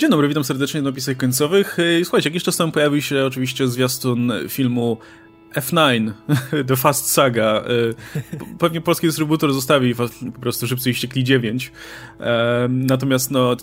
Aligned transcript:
Dzień 0.00 0.10
dobry, 0.10 0.28
witam 0.28 0.44
serdecznie 0.44 0.82
na 0.82 0.90
napisach 0.90 1.16
końcowych. 1.16 1.76
Słuchajcie, 2.02 2.28
jakiś 2.28 2.42
czas 2.42 2.56
temu 2.56 2.72
pojawił 2.72 3.02
się 3.02 3.24
oczywiście 3.24 3.68
zwiastun 3.68 4.32
filmu 4.48 4.98
F9, 5.54 6.10
The 6.68 6.76
Fast 6.76 7.10
Saga. 7.10 7.64
Pewnie 8.58 8.80
polski 8.80 9.06
dystrybutor 9.06 9.52
zostawi 9.52 9.94
po 9.94 10.40
prostu 10.40 10.66
Szybcy 10.66 10.90
i 10.90 10.94
Ściekli 10.94 11.24
9. 11.24 11.72
Natomiast 12.68 13.30
no, 13.30 13.56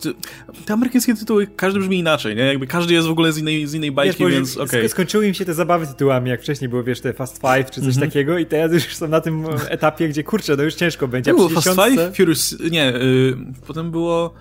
te 0.65 0.73
amerykańskie 0.73 1.15
tytuły, 1.15 1.47
każdy 1.47 1.79
brzmi 1.79 1.99
inaczej, 1.99 2.36
nie? 2.36 2.43
Jakby 2.43 2.68
każdy 2.68 2.93
jest 2.93 3.07
w 3.07 3.11
ogóle 3.11 3.31
z 3.31 3.38
innej, 3.38 3.68
z 3.68 3.73
innej 3.73 3.91
bajki, 3.91 4.23
wiesz, 4.23 4.34
więc 4.34 4.57
okej. 4.57 4.79
Okay. 4.79 4.89
Skończyły 4.89 5.27
im 5.27 5.34
się 5.34 5.45
te 5.45 5.54
zabawy 5.54 5.88
tytułami, 5.88 6.29
jak 6.29 6.41
wcześniej 6.41 6.70
było, 6.70 6.84
wiesz, 6.84 7.02
te 7.02 7.13
Fast 7.13 7.41
Five 7.41 7.71
czy 7.71 7.81
coś 7.81 7.84
mm 7.84 7.91
-hmm. 7.91 8.00
takiego 8.00 8.38
i 8.38 8.45
teraz 8.45 8.73
już 8.73 8.95
są 8.95 9.07
na 9.07 9.21
tym 9.21 9.45
etapie, 9.70 10.09
gdzie 10.09 10.23
kurczę, 10.23 10.55
no 10.55 10.63
już 10.63 10.75
ciężko 10.75 11.07
będzie. 11.07 11.34
Było 11.34 11.50
Fast 11.50 11.70
Five? 11.70 12.15
Furious, 12.18 12.55
nie, 12.71 12.95
y, 12.95 13.36
potem 13.68 13.91
było... 13.91 14.34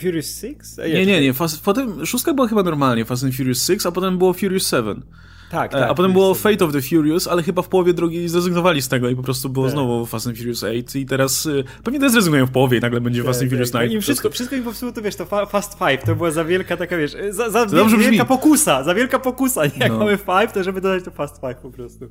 Furious 0.00 0.40
6? 0.40 0.58
Nie, 0.78 1.06
nie, 1.06 1.20
nie. 1.20 1.32
Fast, 1.32 1.64
potem 1.64 2.06
szóstka 2.06 2.34
była 2.34 2.48
chyba 2.48 2.62
normalnie, 2.62 3.04
Fast 3.04 3.24
and 3.24 3.34
Furious 3.34 3.66
6, 3.66 3.86
a 3.86 3.92
potem 3.92 4.18
było 4.18 4.32
Furious 4.32 4.70
7. 4.70 5.02
Tak, 5.50 5.72
tak. 5.72 5.90
A 5.90 5.94
potem 5.94 6.12
było 6.12 6.34
Fate 6.34 6.64
of 6.64 6.72
the 6.72 6.82
Furious, 6.82 7.28
ale 7.28 7.42
chyba 7.42 7.62
w 7.62 7.68
połowie 7.68 7.92
drogi 7.92 8.28
zrezygnowali 8.28 8.82
z 8.82 8.88
tego 8.88 9.08
i 9.08 9.16
po 9.16 9.22
prostu 9.22 9.48
było 9.48 9.66
tak. 9.66 9.72
znowu 9.72 10.06
Fast 10.06 10.26
and 10.26 10.38
Furious 10.38 10.64
8 10.64 11.02
i 11.02 11.06
teraz 11.06 11.46
y, 11.46 11.64
pewnie 11.84 12.00
też 12.00 12.12
zrezygnują 12.12 12.46
w 12.46 12.50
połowie 12.50 12.78
i 12.78 12.80
nagle 12.80 13.00
będzie 13.00 13.20
tak, 13.20 13.26
Fast 13.26 13.42
and 13.42 13.50
Furious 13.50 13.70
9. 13.70 13.92
I 13.92 14.00
wszystko, 14.00 14.30
wszystko 14.30 14.56
im 14.56 14.62
popsuło, 14.62 14.92
to 14.92 15.02
wiesz, 15.02 15.16
to 15.16 15.46
Fast 15.46 15.78
Five, 15.78 16.04
to 16.04 16.14
była 16.14 16.30
za 16.30 16.44
wielka 16.44 16.76
taka, 16.76 16.96
wiesz, 16.96 17.16
za, 17.30 17.50
za 17.50 17.66
wielka 17.66 17.96
brzmi. 17.96 18.24
pokusa, 18.24 18.84
za 18.84 18.94
wielka 18.94 19.18
pokusa, 19.18 19.66
nie? 19.66 19.72
Jak 19.78 19.92
no. 19.92 19.98
mamy 19.98 20.16
Five, 20.16 20.52
to 20.52 20.64
żeby 20.64 20.80
dodać 20.80 21.04
to 21.04 21.10
Fast 21.10 21.40
Five 21.40 21.56
po 21.62 21.70
prostu. 21.70 22.08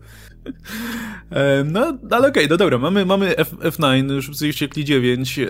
E, 1.32 1.64
no, 1.64 1.80
ale 2.12 2.28
okej, 2.28 2.30
okay, 2.30 2.48
no 2.50 2.58
dobra, 2.58 2.78
mamy, 2.78 3.06
mamy 3.06 3.38
F, 3.38 3.52
F9, 3.52 4.22
Szybcy 4.22 4.54
Ściekli 4.54 4.86
9 4.86 5.40
e, 5.40 5.48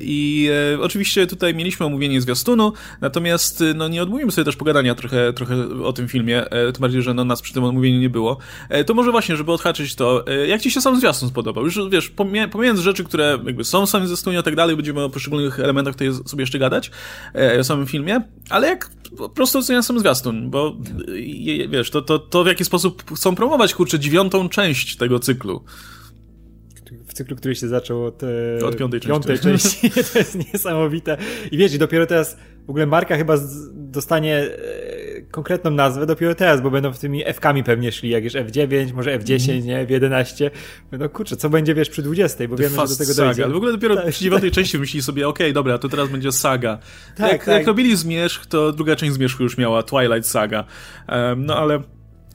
i 0.00 0.48
e, 0.74 0.80
oczywiście 0.80 1.26
tutaj 1.26 1.54
mieliśmy 1.54 1.86
omówienie 1.86 2.20
zwiastunu, 2.20 2.72
natomiast 3.00 3.64
no 3.74 3.88
nie 3.88 4.02
odmówimy 4.02 4.32
sobie 4.32 4.44
też 4.44 4.56
pogadania 4.56 4.94
trochę, 4.94 5.32
trochę 5.32 5.54
o 5.84 5.92
tym 5.92 6.08
filmie, 6.08 6.50
e, 6.50 6.72
tym 6.72 6.80
bardziej, 6.80 7.02
że 7.02 7.14
no, 7.14 7.25
nas 7.26 7.42
przy 7.42 7.54
tym 7.54 7.64
omówieniu 7.64 8.00
nie 8.00 8.10
było. 8.10 8.38
E, 8.68 8.84
to 8.84 8.94
może 8.94 9.10
właśnie, 9.10 9.36
żeby 9.36 9.52
odhaczyć 9.52 9.94
to, 9.94 10.26
e, 10.26 10.46
jak 10.46 10.60
ci 10.60 10.70
się 10.70 10.80
sam 10.80 11.00
zwiastun 11.00 11.28
spodobał? 11.28 11.64
Już 11.64 11.78
wiesz, 11.90 12.12
pomijając 12.50 12.80
rzeczy, 12.80 13.04
które 13.04 13.38
jakby 13.46 13.64
są 13.64 13.86
w 13.86 13.90
samym 13.90 14.08
zwiastunie 14.08 14.38
i 14.38 14.42
tak 14.42 14.56
dalej, 14.56 14.76
będziemy 14.76 15.02
o 15.02 15.10
poszczególnych 15.10 15.60
elementach 15.60 15.94
tutaj 15.94 16.12
sobie 16.26 16.42
jeszcze 16.42 16.58
gadać, 16.58 16.90
o 17.60 17.64
samym 17.64 17.86
filmie, 17.86 18.20
ale 18.50 18.68
jak 18.68 18.90
po 19.16 19.28
prostu 19.28 19.58
oceniam 19.58 19.82
sam 19.82 19.98
zwiastun, 19.98 20.50
bo 20.50 20.76
wiesz, 21.68 21.90
to, 21.90 22.02
to, 22.02 22.18
to 22.18 22.44
w 22.44 22.46
jaki 22.46 22.64
sposób 22.64 23.02
chcą 23.14 23.34
promować, 23.34 23.74
kurczę, 23.74 23.98
dziewiątą 23.98 24.48
część 24.48 24.96
tego 24.96 25.18
cyklu 25.18 25.64
w 27.06 27.12
cyklu, 27.12 27.36
który 27.36 27.54
się 27.54 27.68
zaczął 27.68 28.04
od, 28.04 28.22
od 28.64 28.76
piątej, 28.76 29.00
piątej 29.00 29.38
części. 29.38 29.90
części. 29.90 30.04
to 30.12 30.18
jest 30.18 30.52
niesamowite. 30.52 31.16
I 31.50 31.56
wiesz, 31.56 31.78
dopiero 31.78 32.06
teraz 32.06 32.36
w 32.66 32.70
ogóle 32.70 32.86
marka 32.86 33.16
chyba 33.16 33.36
dostanie 33.72 34.48
konkretną 35.30 35.70
nazwę 35.70 36.06
dopiero 36.06 36.34
teraz, 36.34 36.60
bo 36.60 36.70
będą 36.70 36.92
w 36.92 36.98
tymi 36.98 37.26
F-kami 37.26 37.64
pewnie 37.64 37.92
szli, 37.92 38.10
jak 38.10 38.24
już 38.24 38.32
F9, 38.32 38.94
może 38.94 39.18
F10, 39.18 39.50
mm. 39.52 39.66
nie, 39.66 39.86
F11. 39.86 40.50
No 40.92 41.08
kurczę, 41.08 41.36
co 41.36 41.50
będzie, 41.50 41.74
wiesz, 41.74 41.88
przy 41.88 42.02
20, 42.02 42.48
bo 42.48 42.56
The 42.56 42.62
wiemy, 42.62 42.76
że 42.76 42.88
do 42.88 42.96
tego 42.96 43.14
saga. 43.14 43.26
dojdzie. 43.26 43.44
Ale 43.44 43.52
w 43.52 43.56
ogóle 43.56 43.72
dopiero 43.72 43.96
tak, 43.96 44.10
przy 44.10 44.24
dziewiątej 44.24 44.50
tak. 44.50 44.54
części 44.54 44.78
myśli 44.78 45.02
sobie, 45.02 45.28
okej, 45.28 45.46
okay, 45.46 45.52
dobra, 45.52 45.78
to 45.78 45.88
teraz 45.88 46.08
będzie 46.08 46.32
saga. 46.32 46.78
Tak, 47.16 47.32
jak, 47.32 47.44
tak. 47.44 47.54
jak 47.54 47.66
robili 47.66 47.96
Zmierzch, 47.96 48.46
to 48.46 48.72
druga 48.72 48.96
część 48.96 49.12
Zmierzchu 49.12 49.42
już 49.42 49.58
miała 49.58 49.82
Twilight 49.82 50.26
Saga. 50.26 50.64
Um, 51.08 51.46
no 51.46 51.56
ale 51.56 51.82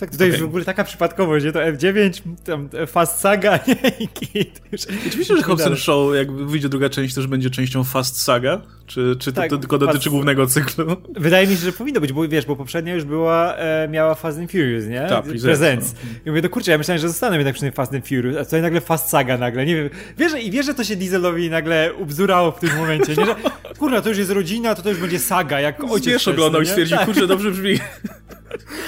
tak, 0.01 0.11
tutaj 0.11 0.27
okay. 0.27 0.27
jest 0.27 0.41
w 0.41 0.45
ogóle 0.45 0.65
taka 0.65 0.83
przypadkowość, 0.83 1.45
że 1.45 1.51
to 1.51 1.59
F9, 1.59 2.21
tam 2.43 2.69
Fast 2.87 3.19
Saga, 3.19 3.59
nie? 3.67 3.89
I 3.99 4.07
kit. 4.07 4.61
Czy 4.79 4.91
myślisz, 4.91 5.27
że 5.27 5.43
Hobson 5.43 5.75
Show, 5.75 6.15
jak 6.15 6.31
wyjdzie 6.31 6.69
druga 6.69 6.89
część, 6.89 7.15
też 7.15 7.27
będzie 7.27 7.49
częścią 7.49 7.83
Fast 7.83 8.21
Saga? 8.21 8.61
Czy, 8.93 9.15
czy 9.19 9.33
tak, 9.33 9.49
to, 9.49 9.57
tylko 9.57 9.77
dotyczy 9.77 10.09
głównego 10.09 10.47
cyklu? 10.47 10.85
Wydaje 11.09 11.47
mi 11.47 11.55
się, 11.55 11.61
że 11.61 11.71
powinno 11.71 12.01
być, 12.01 12.13
bo 12.13 12.27
wiesz, 12.27 12.45
bo 12.45 12.55
poprzednia 12.55 12.93
już 12.93 13.03
była, 13.03 13.55
e, 13.55 13.87
miała 13.87 14.15
Fast 14.15 14.39
and 14.39 14.51
Furious, 14.51 14.85
nie? 14.85 15.05
Tak, 15.09 15.25
Presents. 15.43 15.93
No. 16.03 16.09
I 16.25 16.29
mówię, 16.29 16.41
no 16.41 16.49
kurczę, 16.49 16.71
ja 16.71 16.77
myślałem, 16.77 17.01
że 17.01 17.07
zostanę 17.07 17.35
jednak 17.35 17.53
przy 17.53 17.61
tym 17.61 17.71
Fast 17.71 17.93
and 17.93 18.07
Furious, 18.07 18.37
a 18.37 18.45
tutaj 18.45 18.61
nagle 18.61 18.81
Fast 18.81 19.09
Saga 19.09 19.37
nagle, 19.37 19.65
nie 19.65 19.75
wiem. 19.75 19.89
Wiesz, 20.17 20.31
i 20.43 20.51
wiesz, 20.51 20.65
że 20.65 20.73
to 20.73 20.83
się 20.83 20.95
Dieselowi 20.95 21.49
nagle 21.49 21.93
ubzurało 21.93 22.51
w 22.51 22.59
tym 22.59 22.75
momencie, 22.77 23.15
nie? 23.15 23.25
Że, 23.25 23.35
kurwa, 23.77 24.01
to 24.01 24.09
już 24.09 24.17
jest 24.17 24.31
rodzina, 24.31 24.75
to 24.75 24.81
to 24.81 24.89
już 24.89 24.99
będzie 24.99 25.19
saga, 25.19 25.59
jak 25.59 25.83
ojciec 25.83 26.13
Wiesz, 26.13 26.27
oglądał 26.27 26.61
i 26.61 26.65
stwierdził, 26.65 26.97
tak. 26.97 27.05
kurczę, 27.05 27.27
dobrze 27.27 27.51
brzmi. 27.51 27.79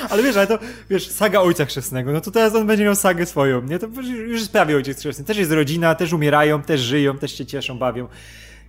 Ale 0.10 0.24
wiesz, 0.24 0.38
ale 0.38 0.48
to, 0.48 0.60
wiesz, 0.90 1.08
saga 1.10 1.40
ojca 1.40 1.66
chrzestnego, 1.66 2.12
no 2.12 2.22
to 2.22 2.32
teraz 2.32 2.56
on 2.56 2.68
będzie 2.68 2.84
miał 2.84 2.96
sagę 2.96 3.26
swoją, 3.26 3.62
nie? 3.62 3.80
To 3.80 3.88
już 4.28 4.40
jest 4.40 4.52
prawie 4.52 4.76
ojciec 4.76 5.00
chrzestny. 5.00 5.26
Też 5.26 5.38
jest 5.38 5.52
rodzina, 5.52 5.96
też 5.96 6.14
umierają, 6.14 6.62
też 6.62 6.82
żyją, 6.82 7.18
też 7.18 7.38
się 7.38 7.46
cieszą, 7.46 7.78
bawią. 7.78 8.08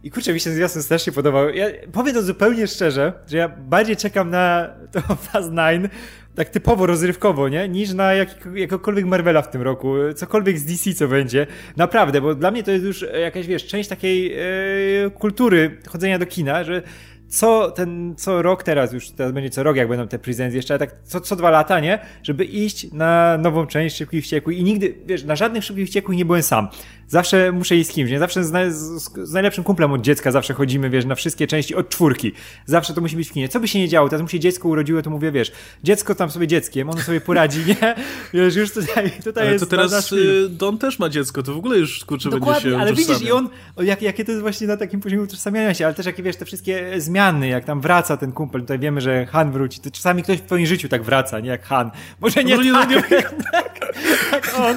I 0.05 0.11
kurczę, 0.11 0.33
mi 0.33 0.41
się 0.41 0.51
zwiastun 0.51 0.83
strasznie 0.83 1.13
podobał. 1.13 1.51
Ja 1.51 1.67
powiem 1.93 2.15
to 2.15 2.23
zupełnie 2.23 2.67
szczerze, 2.67 3.13
że 3.27 3.37
ja 3.37 3.49
bardziej 3.49 3.97
czekam 3.97 4.31
na 4.31 4.71
to 4.93 5.01
Fast 5.33 5.51
9 5.51 5.93
tak 6.35 6.49
typowo 6.49 6.87
rozrywkowo, 6.87 7.49
nie? 7.49 7.69
Niż 7.69 7.93
na 7.93 8.15
jak, 8.15 8.49
jakokolwiek 8.55 9.05
Marvela 9.05 9.43
w 9.43 9.51
tym 9.51 9.63
roku, 9.63 9.95
cokolwiek 10.17 10.59
z 10.59 10.65
DC 10.65 10.95
co 10.95 11.09
będzie. 11.09 11.47
Naprawdę, 11.77 12.21
bo 12.21 12.35
dla 12.35 12.51
mnie 12.51 12.63
to 12.63 12.71
jest 12.71 12.85
już 12.85 13.07
jakaś, 13.21 13.47
wiesz, 13.47 13.67
część 13.67 13.89
takiej 13.89 14.31
yy, 14.31 15.11
kultury 15.11 15.79
chodzenia 15.89 16.19
do 16.19 16.27
kina, 16.27 16.65
że 16.65 16.83
co 17.29 17.71
ten, 17.71 18.15
co 18.17 18.43
rok 18.43 18.63
teraz, 18.63 18.93
już 18.93 19.11
teraz 19.11 19.33
będzie 19.33 19.51
co 19.51 19.63
rok, 19.63 19.77
jak 19.77 19.89
będą 19.89 20.09
te 20.09 20.19
presents 20.19 20.55
jeszcze, 20.55 20.79
tak 20.79 20.97
co, 21.05 21.21
co 21.21 21.37
dwa 21.37 21.51
lata, 21.51 21.81
nie? 21.81 21.99
Żeby 22.23 22.45
iść 22.45 22.93
na 22.93 23.39
nową 23.39 23.67
część 23.67 23.97
Szybkich 23.97 24.25
Wściekłych 24.25 24.59
i 24.59 24.65
nigdy, 24.65 24.95
wiesz, 25.07 25.25
na 25.25 25.37
żadnych 25.37 25.65
Szybkich 25.65 25.87
Wściekłych 25.87 26.19
nie 26.19 26.25
byłem 26.25 26.43
sam. 26.43 26.69
Zawsze 27.15 27.53
muszę 27.53 27.77
iść 27.77 27.91
z 27.91 27.93
kimś, 27.93 28.11
nie? 28.11 28.19
Zawsze 28.19 28.45
z, 28.45 28.75
z, 28.75 29.13
z, 29.15 29.33
najlepszym 29.33 29.65
kumplem 29.65 29.93
od 29.93 30.01
dziecka 30.01 30.31
zawsze 30.31 30.55
chodzimy, 30.55 30.91
wiesz, 30.91 31.05
na 31.05 31.15
wszystkie 31.15 31.47
części 31.47 31.75
od 31.75 31.89
czwórki. 31.89 32.33
Zawsze 32.67 32.95
to 32.95 33.01
musi 33.01 33.17
być 33.17 33.29
w 33.29 33.33
kinie. 33.33 33.49
Co 33.49 33.61
by 33.61 33.69
się 33.69 33.79
nie 33.79 33.89
działo, 33.89 34.09
teraz 34.09 34.23
mu 34.23 34.29
się 34.29 34.41
dziecko 34.41 34.69
urodziło, 34.69 35.03
to 35.03 35.11
mówię, 35.11 35.33
wiesz, 35.33 35.53
dziecko 35.85 36.15
tam 36.15 36.31
sobie 36.31 36.47
dzieckiem, 36.47 36.91
ono 36.91 37.01
sobie 37.01 37.21
poradzi, 37.21 37.59
nie? 37.67 37.95
Wiesz, 38.35 38.57
już 38.57 38.73
tutaj, 38.73 39.11
tutaj 39.25 39.43
ale 39.43 39.53
jest... 39.53 39.65
to 39.65 39.71
teraz 39.71 40.13
y, 40.13 40.49
Don 40.49 40.79
też 40.79 40.99
ma 40.99 41.09
dziecko, 41.09 41.43
to 41.43 41.55
w 41.55 41.57
ogóle 41.57 41.79
już, 41.79 42.05
kurczę, 42.05 42.31
Dokładnie, 42.31 42.55
będzie 42.55 42.71
się 42.71 42.83
ale 42.83 42.93
widzisz, 42.93 43.23
i 43.23 43.33
on, 43.33 43.49
jak, 43.79 44.03
jakie 44.03 44.25
to 44.25 44.33
jest 44.33 44.43
właśnie 44.43 44.67
na 44.67 44.77
takim 44.77 45.01
poziomie 45.01 45.23
utożsamiania 45.23 45.75
się, 45.75 45.85
ale 45.85 45.95
też 45.95 46.07
jakie, 46.07 46.23
wiesz, 46.23 46.37
te 46.37 46.45
wszystkie 46.45 47.01
zmiany, 47.01 47.49
jak 47.49 47.65
tam 47.65 47.81
wraca 47.81 48.17
ten 48.17 48.33
kumpel, 48.33 48.61
tutaj 48.61 48.79
wiemy, 48.79 49.01
że 49.01 49.27
Han 49.27 49.53
wróci, 49.53 49.81
to 49.81 49.91
czasami 49.91 50.23
ktoś 50.23 50.39
w 50.39 50.43
twoim 50.43 50.67
życiu 50.67 50.89
tak 50.89 51.03
wraca, 51.03 51.41
nie 51.41 51.49
jak 51.49 51.65
Han. 51.65 51.91
Może 52.21 52.45
nie, 52.45 52.57
Może 52.57 52.73
tak, 52.73 52.91
nie, 52.91 52.97
nie, 52.97 53.23
tak, 53.53 53.95
tak 54.31 54.55
on, 54.59 54.77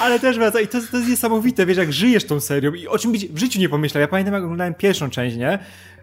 ale 0.00 0.20
też 0.20 0.38
wraca 0.38 0.60
i 0.60 0.68
to, 0.68 0.78
to 0.90 0.96
jest 0.96 1.08
niesamowite, 1.08 1.66
wiesz, 1.66 1.76
jak 1.76 1.92
żyjesz 1.92 2.24
tą 2.24 2.40
serią 2.40 2.74
i 2.74 2.86
o 2.86 2.98
czym 2.98 3.12
być 3.12 3.26
w 3.26 3.38
życiu 3.38 3.60
nie 3.60 3.68
pomyślał. 3.68 4.00
Ja 4.00 4.08
pamiętam, 4.08 4.34
jak 4.34 4.42
oglądałem 4.42 4.74
pierwszą 4.74 5.10
część, 5.10 5.36
nie? 5.36 5.58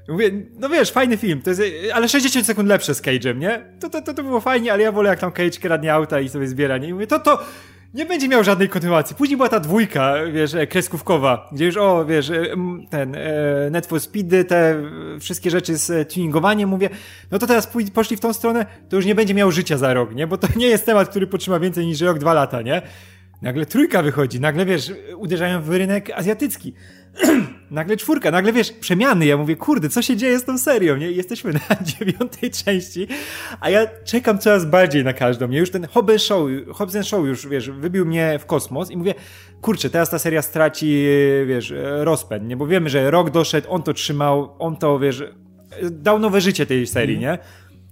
Mówię, 0.08 0.32
no 0.60 0.70
wiesz, 0.70 0.92
fajny 0.92 1.18
film, 1.18 1.42
to 1.42 1.50
jest, 1.50 1.62
ale 1.94 2.10
60 2.10 2.46
sekund 2.46 2.70
lepsze 2.70 2.96
z 2.96 3.02
Cage'em, 3.02 3.38
nie? 3.38 3.62
To, 3.80 3.90
to, 3.90 4.02
to, 4.02 4.14
to 4.14 4.24
było 4.24 4.42
fajnie, 4.42 4.74
ale 4.74 4.84
ja 4.84 4.92
wolę 4.92 5.10
jak 5.10 5.20
tam 5.20 5.32
Cage 5.32 5.60
kradnie 5.62 5.94
auta 5.94 6.20
i 6.20 6.30
sobie 6.30 6.48
zbiera, 6.48 6.78
nie? 6.78 6.88
I 6.88 6.94
mówię, 6.94 7.08
to, 7.08 7.20
to, 7.20 7.44
nie 7.96 8.06
będzie 8.06 8.28
miał 8.28 8.44
żadnej 8.44 8.70
kontynuacji. 8.70 9.16
Później 9.16 9.38
była 9.38 9.50
ta 9.50 9.60
dwójka, 9.60 10.14
wiesz, 10.34 10.54
e, 10.54 10.68
kreskówkowa, 10.68 11.50
gdzie 11.52 11.66
już, 11.66 11.78
o, 11.78 12.06
wiesz, 12.06 12.30
e, 12.30 12.44
ten, 12.90 13.16
e, 13.16 13.70
Net 13.72 13.86
for 13.86 14.00
Speedy, 14.00 14.46
te 14.46 14.76
wszystkie 15.20 15.52
rzeczy 15.52 15.78
z 15.78 16.14
tuningowaniem, 16.14 16.70
mówię, 16.70 16.90
no 17.32 17.40
to 17.40 17.48
teraz 17.48 17.70
poszli 17.94 18.18
w 18.18 18.20
tą 18.20 18.34
stronę, 18.34 18.66
to 18.90 18.96
już 18.96 19.06
nie 19.06 19.16
będzie 19.16 19.34
miał 19.34 19.52
życia 19.52 19.78
za 19.78 19.94
rok, 19.94 20.16
nie? 20.16 20.28
Bo 20.28 20.38
to 20.38 20.48
nie 20.56 20.68
jest 20.68 20.86
temat, 20.86 21.10
który 21.10 21.28
potrzyma 21.28 21.60
więcej 21.60 21.86
niż 21.86 22.02
rok, 22.02 22.20
dwa 22.20 22.34
lata, 22.34 22.62
nie? 22.62 22.82
Nagle 23.42 23.66
trójka 23.66 24.02
wychodzi, 24.02 24.40
nagle 24.40 24.66
wiesz, 24.66 24.92
uderzają 25.18 25.62
w 25.62 25.70
rynek 25.70 26.10
azjatycki. 26.10 26.74
nagle 27.72 27.98
czwórka, 27.98 28.32
nagle 28.32 28.54
wiesz, 28.54 28.72
przemiany. 28.72 29.26
Ja 29.26 29.38
mówię, 29.38 29.56
kurde, 29.56 29.90
co 29.90 30.02
się 30.02 30.18
dzieje 30.18 30.40
z 30.40 30.46
tą 30.46 30.58
serią? 30.58 30.98
Nie? 30.98 31.12
Jesteśmy 31.12 31.54
na 31.70 31.76
dziewiątej 31.82 32.52
części, 32.52 33.08
a 33.60 33.70
ja 33.70 33.88
czekam 34.04 34.40
coraz 34.40 34.66
bardziej 34.66 35.04
na 35.04 35.14
każdą. 35.14 35.48
Nie? 35.48 35.60
Już 35.60 35.72
ten 35.72 35.88
Hobbs 35.88 36.24
Show, 36.24 36.50
Hobbs 36.74 37.08
Show 37.08 37.26
już, 37.26 37.48
wiesz, 37.48 37.70
wybił 37.70 38.06
mnie 38.06 38.40
w 38.40 38.46
kosmos 38.46 38.92
i 38.92 38.98
mówię, 38.98 39.14
kurczę, 39.62 39.90
teraz 39.90 40.10
ta 40.10 40.20
seria 40.20 40.42
straci, 40.42 41.08
wiesz, 41.48 41.74
rozpęd, 41.84 42.48
nie? 42.48 42.58
Bo 42.58 42.68
wiemy, 42.68 42.90
że 42.90 43.12
rok 43.12 43.30
doszedł, 43.30 43.68
on 43.70 43.84
to 43.84 43.94
trzymał, 43.94 44.56
on 44.60 44.78
to, 44.78 45.00
wiesz, 45.00 45.24
dał 45.84 46.20
nowe 46.20 46.42
życie 46.42 46.66
tej 46.66 46.88
serii, 46.88 47.18
mm. 47.18 47.30
nie? 47.30 47.38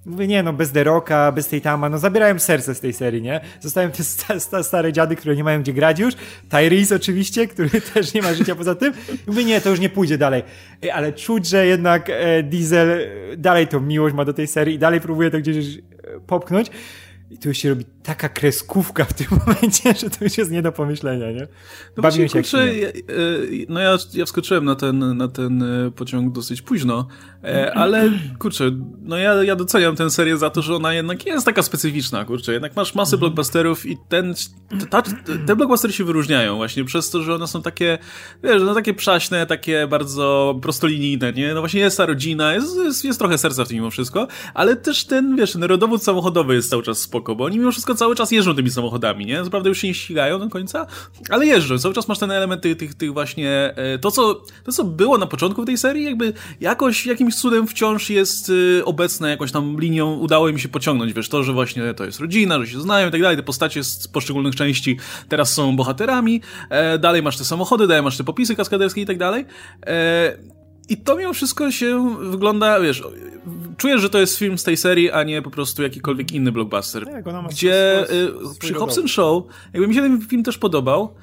Mówię, 0.06 0.28
nie 0.28 0.44
no, 0.44 0.54
bez 0.54 0.72
Deroka, 0.72 1.32
bez 1.32 1.48
tej 1.48 1.62
Tama, 1.62 1.90
no 1.90 1.98
zabierają 1.98 2.40
serce 2.40 2.76
z 2.76 2.80
tej 2.80 2.94
serii, 2.94 3.22
nie? 3.22 3.42
Zostają 3.60 3.92
te 3.92 4.04
sta, 4.04 4.40
sta, 4.40 4.64
stare 4.64 4.94
dziady, 4.94 5.16
które 5.16 5.36
nie 5.36 5.44
mają 5.44 5.62
gdzie 5.62 5.74
grać 5.74 6.00
już. 6.00 6.14
Tyrese 6.50 6.96
oczywiście, 6.96 7.48
który 7.48 7.70
też 7.94 8.14
nie 8.14 8.22
ma 8.22 8.34
życia 8.34 8.56
poza 8.56 8.76
tym. 8.76 8.94
Mówię, 9.28 9.44
nie, 9.44 9.62
to 9.62 9.70
już 9.70 9.80
nie 9.80 9.90
pójdzie 9.90 10.18
dalej. 10.18 10.44
Ale 10.94 11.14
czuć, 11.14 11.48
że 11.48 11.68
jednak 11.68 12.10
e, 12.10 12.44
Diesel 12.44 13.10
dalej 13.38 13.68
tą 13.68 13.80
miłość 13.80 14.16
ma 14.16 14.26
do 14.26 14.34
tej 14.34 14.48
serii 14.48 14.76
i 14.76 14.80
dalej 14.80 15.02
próbuje 15.02 15.32
to 15.32 15.40
gdzieś 15.40 15.78
e, 15.78 15.82
popchnąć. 16.28 16.68
I 17.32 17.38
tu 17.38 17.54
się 17.54 17.70
robi 17.70 17.86
taka 18.04 18.30
kreskówka 18.30 19.06
w 19.06 19.14
tym 19.14 19.28
momencie, 19.46 19.94
że 19.94 20.10
to 20.10 20.24
już 20.24 20.38
jest 20.38 20.52
nie 20.52 20.62
do 20.62 20.72
pomyślenia, 20.72 21.32
nie? 21.32 21.48
No 21.98 22.04
Bawiłem 22.04 22.30
się 22.30 22.42
kurczę, 22.42 22.78
ja, 22.78 22.88
e, 22.88 22.94
No 23.70 23.80
ja, 23.80 23.98
ja 24.14 24.26
wskoczyłem 24.26 24.66
na 24.66 24.76
ten, 24.76 25.18
na 25.18 25.28
ten 25.28 25.64
e, 25.64 25.92
pociąg 25.92 26.34
dosyć 26.34 26.62
późno, 26.62 27.08
e, 27.44 27.74
ale 27.74 28.12
kurczę, 28.40 28.72
no 29.02 29.18
ja, 29.18 29.44
ja 29.44 29.56
doceniam 29.56 29.96
tę 29.96 30.10
serię 30.10 30.38
za 30.38 30.50
to, 30.50 30.62
że 30.62 30.76
ona 30.76 30.94
jednak 30.94 31.26
jest 31.26 31.46
taka 31.46 31.64
specyficzna, 31.64 32.26
kurczę. 32.26 32.54
Jednak 32.54 32.76
masz 32.76 32.96
masę 32.96 33.16
mhm. 33.16 33.20
blockbusterów 33.20 33.86
i 33.86 33.98
ten, 34.10 34.34
ta, 34.90 35.02
te 35.48 35.56
blockbustery 35.56 35.94
się 35.94 36.04
wyróżniają 36.04 36.56
właśnie 36.56 36.86
przez 36.86 37.10
to, 37.10 37.24
że 37.24 37.36
one 37.36 37.48
są 37.48 37.62
takie, 37.62 37.98
wiesz, 38.44 38.62
no 38.66 38.74
takie 38.74 38.94
przaśne, 38.94 39.46
takie 39.46 39.88
bardzo 39.88 40.56
prostolinijne, 40.62 41.34
nie? 41.34 41.54
No 41.54 41.60
właśnie 41.60 41.80
jest 41.80 41.98
ta 41.98 42.06
rodzina, 42.06 42.54
jest, 42.54 42.76
jest, 42.76 43.06
jest 43.06 43.20
trochę 43.20 43.38
serca 43.38 43.66
w 43.66 43.68
tym 43.68 43.78
mimo 43.78 43.90
wszystko, 43.90 44.28
ale 44.54 44.76
też 44.76 45.06
ten, 45.06 45.36
wiesz, 45.36 45.52
ten 45.52 45.64
rodowód 45.64 46.04
samochodowy 46.04 46.56
jest 46.56 46.70
cały 46.70 46.84
czas 46.84 46.98
spoko, 46.98 47.36
bo 47.36 47.44
oni 47.44 47.60
mimo 47.60 47.72
wszystko 47.72 47.93
cały 47.96 48.16
czas 48.16 48.32
jeżdżą 48.32 48.56
tymi 48.56 48.72
samochodami, 48.72 49.26
nie? 49.26 49.44
Naprawdę 49.44 49.70
już 49.70 49.78
się 49.78 49.88
nie 49.88 49.94
ścigają 49.94 50.40
do 50.40 50.50
końca, 50.50 50.88
ale 51.30 51.46
jeżdżą. 51.46 51.78
Cały 51.78 51.94
czas 51.94 52.08
masz 52.08 52.20
ten 52.20 52.32
element 52.32 52.62
tych, 52.62 52.78
tych, 52.78 52.94
tych 52.94 53.14
właśnie, 53.14 53.74
e, 53.76 54.00
to 54.00 54.12
co, 54.12 54.42
to 54.64 54.72
co 54.72 54.84
było 54.84 55.18
na 55.18 55.26
początku 55.26 55.66
tej 55.66 55.78
serii, 55.78 56.06
jakby 56.06 56.34
jakoś, 56.62 57.06
jakimś 57.06 57.36
cudem 57.36 57.68
wciąż 57.68 58.10
jest 58.10 58.52
e, 58.80 58.86
obecne, 58.86 59.30
jakąś 59.30 59.52
tam 59.52 59.80
linią 59.80 60.14
udało 60.14 60.50
im 60.50 60.60
się 60.60 60.70
pociągnąć, 60.70 61.14
wiesz, 61.14 61.30
to, 61.30 61.44
że 61.44 61.54
właśnie 61.54 61.94
to 61.94 62.06
jest 62.06 62.20
rodzina, 62.20 62.60
że 62.60 62.68
się 62.68 62.82
znają 62.82 63.08
i 63.08 63.12
tak 63.12 63.22
dalej, 63.22 63.38
te 63.38 63.44
postacie 63.44 63.84
z 63.84 64.08
poszczególnych 64.08 64.56
części 64.56 64.98
teraz 65.30 65.54
są 65.54 65.76
bohaterami, 65.76 66.42
e, 66.70 67.00
dalej 67.00 67.24
masz 67.24 67.38
te 67.38 67.46
samochody, 67.46 67.88
dalej 67.88 68.04
masz 68.04 68.18
te 68.18 68.24
popisy 68.24 68.56
kaskaderskie 68.56 69.02
i 69.02 69.06
tak 69.06 69.18
dalej, 69.18 69.46
i 70.90 70.98
to 70.98 71.16
mimo 71.16 71.34
wszystko 71.34 71.72
się 71.72 72.16
wygląda, 72.20 72.80
wiesz, 72.80 73.04
czujesz, 73.84 74.02
że 74.02 74.10
to 74.10 74.20
jest 74.20 74.38
film 74.38 74.58
z 74.58 74.64
tej 74.64 74.78
serii, 74.78 75.12
a 75.12 75.24
nie 75.24 75.42
po 75.42 75.50
prostu 75.50 75.84
jakikolwiek 75.84 76.32
inny 76.32 76.52
blockbuster. 76.52 77.06
Tak, 77.06 77.28
ona 77.28 77.42
ma 77.42 77.50
gdzie 77.50 78.06
swój, 78.06 78.46
swój, 78.46 78.60
przy 78.60 78.74
Hobson 78.74 79.08
Show, 79.08 79.44
jakby 79.74 79.88
mi 79.88 79.96
się 79.96 80.02
ten 80.02 80.22
film 80.22 80.44
też 80.44 80.58
podobał, 80.58 81.14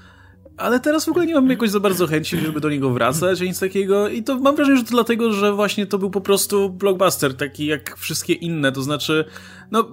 ale 0.61 0.81
teraz 0.81 1.05
w 1.05 1.09
ogóle 1.09 1.27
nie 1.27 1.35
mam 1.35 1.51
jakoś 1.51 1.71
za 1.71 1.81
bardzo 1.81 2.07
chęci, 2.07 2.37
żeby 2.37 2.61
do 2.61 2.71
niego 2.71 2.91
wracać, 2.91 3.41
nic 3.41 3.61
takiego. 3.61 4.09
I 4.09 4.23
to 4.23 4.39
mam 4.39 4.57
wrażenie, 4.57 4.79
że 4.79 4.85
to 4.85 4.91
dlatego, 4.91 5.33
że 5.33 5.53
właśnie 5.53 5.87
to 5.87 5.99
był 5.99 6.11
po 6.11 6.21
prostu 6.21 6.71
blockbuster, 6.71 7.37
taki 7.37 7.67
jak 7.67 7.97
wszystkie 7.97 8.33
inne. 8.33 8.73
To 8.73 8.83
znaczy, 8.83 9.25
no, 9.71 9.89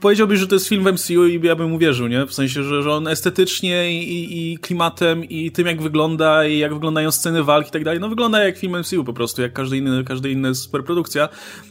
powiedziałbyś, 0.00 0.40
że 0.40 0.46
to 0.46 0.54
jest 0.54 0.68
film 0.68 0.84
w 0.84 0.92
MCU 0.92 1.26
i 1.26 1.40
ja 1.42 1.56
bym 1.56 1.72
uwierzył, 1.72 2.06
nie? 2.06 2.26
W 2.26 2.34
sensie, 2.34 2.62
że, 2.62 2.82
że 2.82 2.92
on 2.92 3.08
estetycznie 3.08 4.02
i, 4.02 4.52
i, 4.52 4.58
klimatem 4.58 5.24
i 5.24 5.50
tym, 5.50 5.66
jak 5.66 5.82
wygląda 5.82 6.46
i 6.46 6.58
jak 6.58 6.74
wyglądają 6.74 7.10
sceny 7.10 7.44
walki 7.44 7.68
i 7.68 7.72
tak 7.72 7.84
dalej, 7.84 8.00
no 8.00 8.08
wygląda 8.08 8.44
jak 8.44 8.58
film 8.58 8.78
MCU 8.78 9.04
po 9.04 9.12
prostu, 9.12 9.42
jak 9.42 9.52
każdy 9.52 9.76
inny, 9.76 10.04
każda 10.04 10.28
inna 10.28 10.54
superprodukcja. 10.54 11.28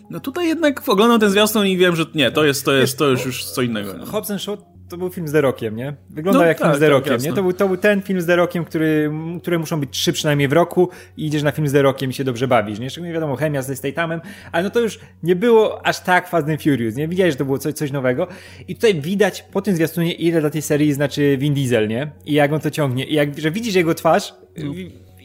No 0.09 0.19
tutaj 0.19 0.47
jednak 0.47 0.89
oglądam 0.89 1.19
ten 1.19 1.29
zwiastun 1.29 1.67
i 1.67 1.77
wiem, 1.77 1.95
że 1.95 2.05
nie, 2.15 2.31
to 2.31 2.45
jest, 2.45 2.65
to 2.65 2.73
jest, 2.73 2.97
to 2.97 3.07
już, 3.07 3.25
już 3.25 3.43
co 3.43 3.61
innego. 3.61 4.05
Hobson 4.05 4.39
Show 4.39 4.74
to 4.89 4.97
był 4.97 5.09
film 5.09 5.27
z 5.27 5.31
Derokiem, 5.31 5.75
nie? 5.75 5.93
Wygląda 6.09 6.39
no, 6.39 6.45
jak 6.45 6.57
tak, 6.57 6.67
film 6.67 6.77
z 6.77 6.79
Derokiem, 6.79 7.13
tak, 7.13 7.23
nie? 7.23 7.33
To 7.33 7.41
był, 7.41 7.53
to 7.53 7.67
był 7.67 7.77
ten 7.77 8.01
film 8.01 8.21
z 8.21 8.25
Derokiem, 8.25 8.65
który, 8.65 9.11
które 9.41 9.59
muszą 9.59 9.79
być 9.79 9.89
trzy 9.89 10.13
przynajmniej 10.13 10.47
w 10.47 10.53
roku 10.53 10.89
i 11.17 11.25
idziesz 11.25 11.43
na 11.43 11.51
film 11.51 11.67
z 11.67 11.71
Derokiem 11.71 12.09
i 12.09 12.13
się 12.13 12.23
dobrze 12.23 12.47
bawisz, 12.47 12.79
nie? 12.79 12.89
Szczególnie 12.89 13.13
wiadomo, 13.13 13.35
chemia 13.35 13.61
z 13.61 13.77
Statamem, 13.77 14.21
ale 14.51 14.63
no 14.63 14.69
to 14.69 14.79
już 14.79 14.99
nie 15.23 15.35
było 15.35 15.85
aż 15.85 15.99
tak 15.99 16.29
Fast 16.29 16.49
and 16.49 16.63
Furious, 16.63 16.95
nie? 16.95 17.07
Widziałeś, 17.07 17.33
że 17.33 17.37
to 17.37 17.45
było 17.45 17.57
coś, 17.57 17.73
coś 17.73 17.91
nowego 17.91 18.27
i 18.67 18.75
tutaj 18.75 19.01
widać 19.01 19.41
po 19.41 19.61
tym 19.61 19.75
zwiastunie, 19.75 20.13
ile 20.13 20.41
dla 20.41 20.49
tej 20.49 20.61
serii 20.61 20.93
znaczy 20.93 21.37
Vin 21.37 21.53
Diesel, 21.53 21.87
nie? 21.87 22.11
I 22.25 22.33
jak 22.33 22.53
on 22.53 22.59
to 22.59 22.71
ciągnie. 22.71 23.05
I 23.05 23.13
jak, 23.13 23.39
że 23.39 23.51
widzisz 23.51 23.75
jego 23.75 23.93
twarz, 23.93 24.33
no 24.57 24.73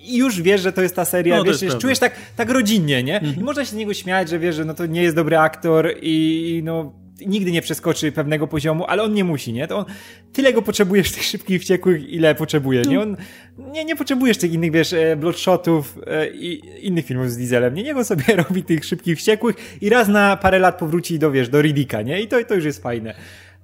i 0.02 0.16
już 0.16 0.42
wiesz, 0.42 0.60
że 0.60 0.72
to 0.72 0.82
jest 0.82 0.96
ta 0.96 1.04
seria, 1.04 1.36
no, 1.36 1.44
wiesz, 1.44 1.60
czujesz 1.78 1.98
tak, 1.98 2.16
tak 2.36 2.50
rodzinnie, 2.50 3.02
nie? 3.02 3.20
Mhm. 3.20 3.40
I 3.40 3.44
można 3.44 3.64
się 3.64 3.70
z 3.70 3.74
niego 3.74 3.94
śmiać, 3.94 4.28
że 4.28 4.38
wiesz, 4.38 4.56
że 4.56 4.64
no 4.64 4.74
to 4.74 4.86
nie 4.86 5.02
jest 5.02 5.16
dobry 5.16 5.38
aktor 5.38 5.94
i 6.02 6.60
no 6.64 6.92
nigdy 7.26 7.52
nie 7.52 7.62
przeskoczy 7.62 8.12
pewnego 8.12 8.46
poziomu, 8.46 8.84
ale 8.88 9.02
on 9.02 9.14
nie 9.14 9.24
musi, 9.24 9.52
nie? 9.52 9.66
To 9.66 9.78
on, 9.78 9.84
tyle 10.32 10.52
go 10.52 10.62
potrzebujesz 10.62 11.12
tych 11.12 11.22
szybkich 11.22 11.60
wściekłych, 11.60 12.08
ile 12.08 12.34
potrzebuje, 12.34 12.82
nie? 12.82 13.00
On, 13.00 13.16
nie, 13.58 13.84
nie 13.84 13.96
potrzebujesz 13.96 14.38
tych 14.38 14.52
innych, 14.52 14.72
wiesz, 14.72 14.92
e, 14.92 15.16
bloodshotów 15.16 15.98
e, 16.06 16.30
i 16.30 16.62
innych 16.86 17.06
filmów 17.06 17.30
z 17.30 17.36
Dieselem, 17.36 17.74
nie? 17.74 17.82
Niech 17.82 17.96
on 17.96 18.04
sobie 18.04 18.24
robi 18.48 18.62
tych 18.62 18.84
szybkich 18.84 19.18
wściekłych 19.18 19.56
i 19.80 19.88
raz 19.88 20.08
na 20.08 20.36
parę 20.36 20.58
lat 20.58 20.78
powróci 20.78 21.18
do, 21.18 21.30
wiesz, 21.30 21.48
do 21.48 21.62
Riddicka, 21.62 22.02
nie? 22.02 22.20
I 22.20 22.28
to, 22.28 22.44
to 22.44 22.54
już 22.54 22.64
jest 22.64 22.82
fajne. 22.82 23.14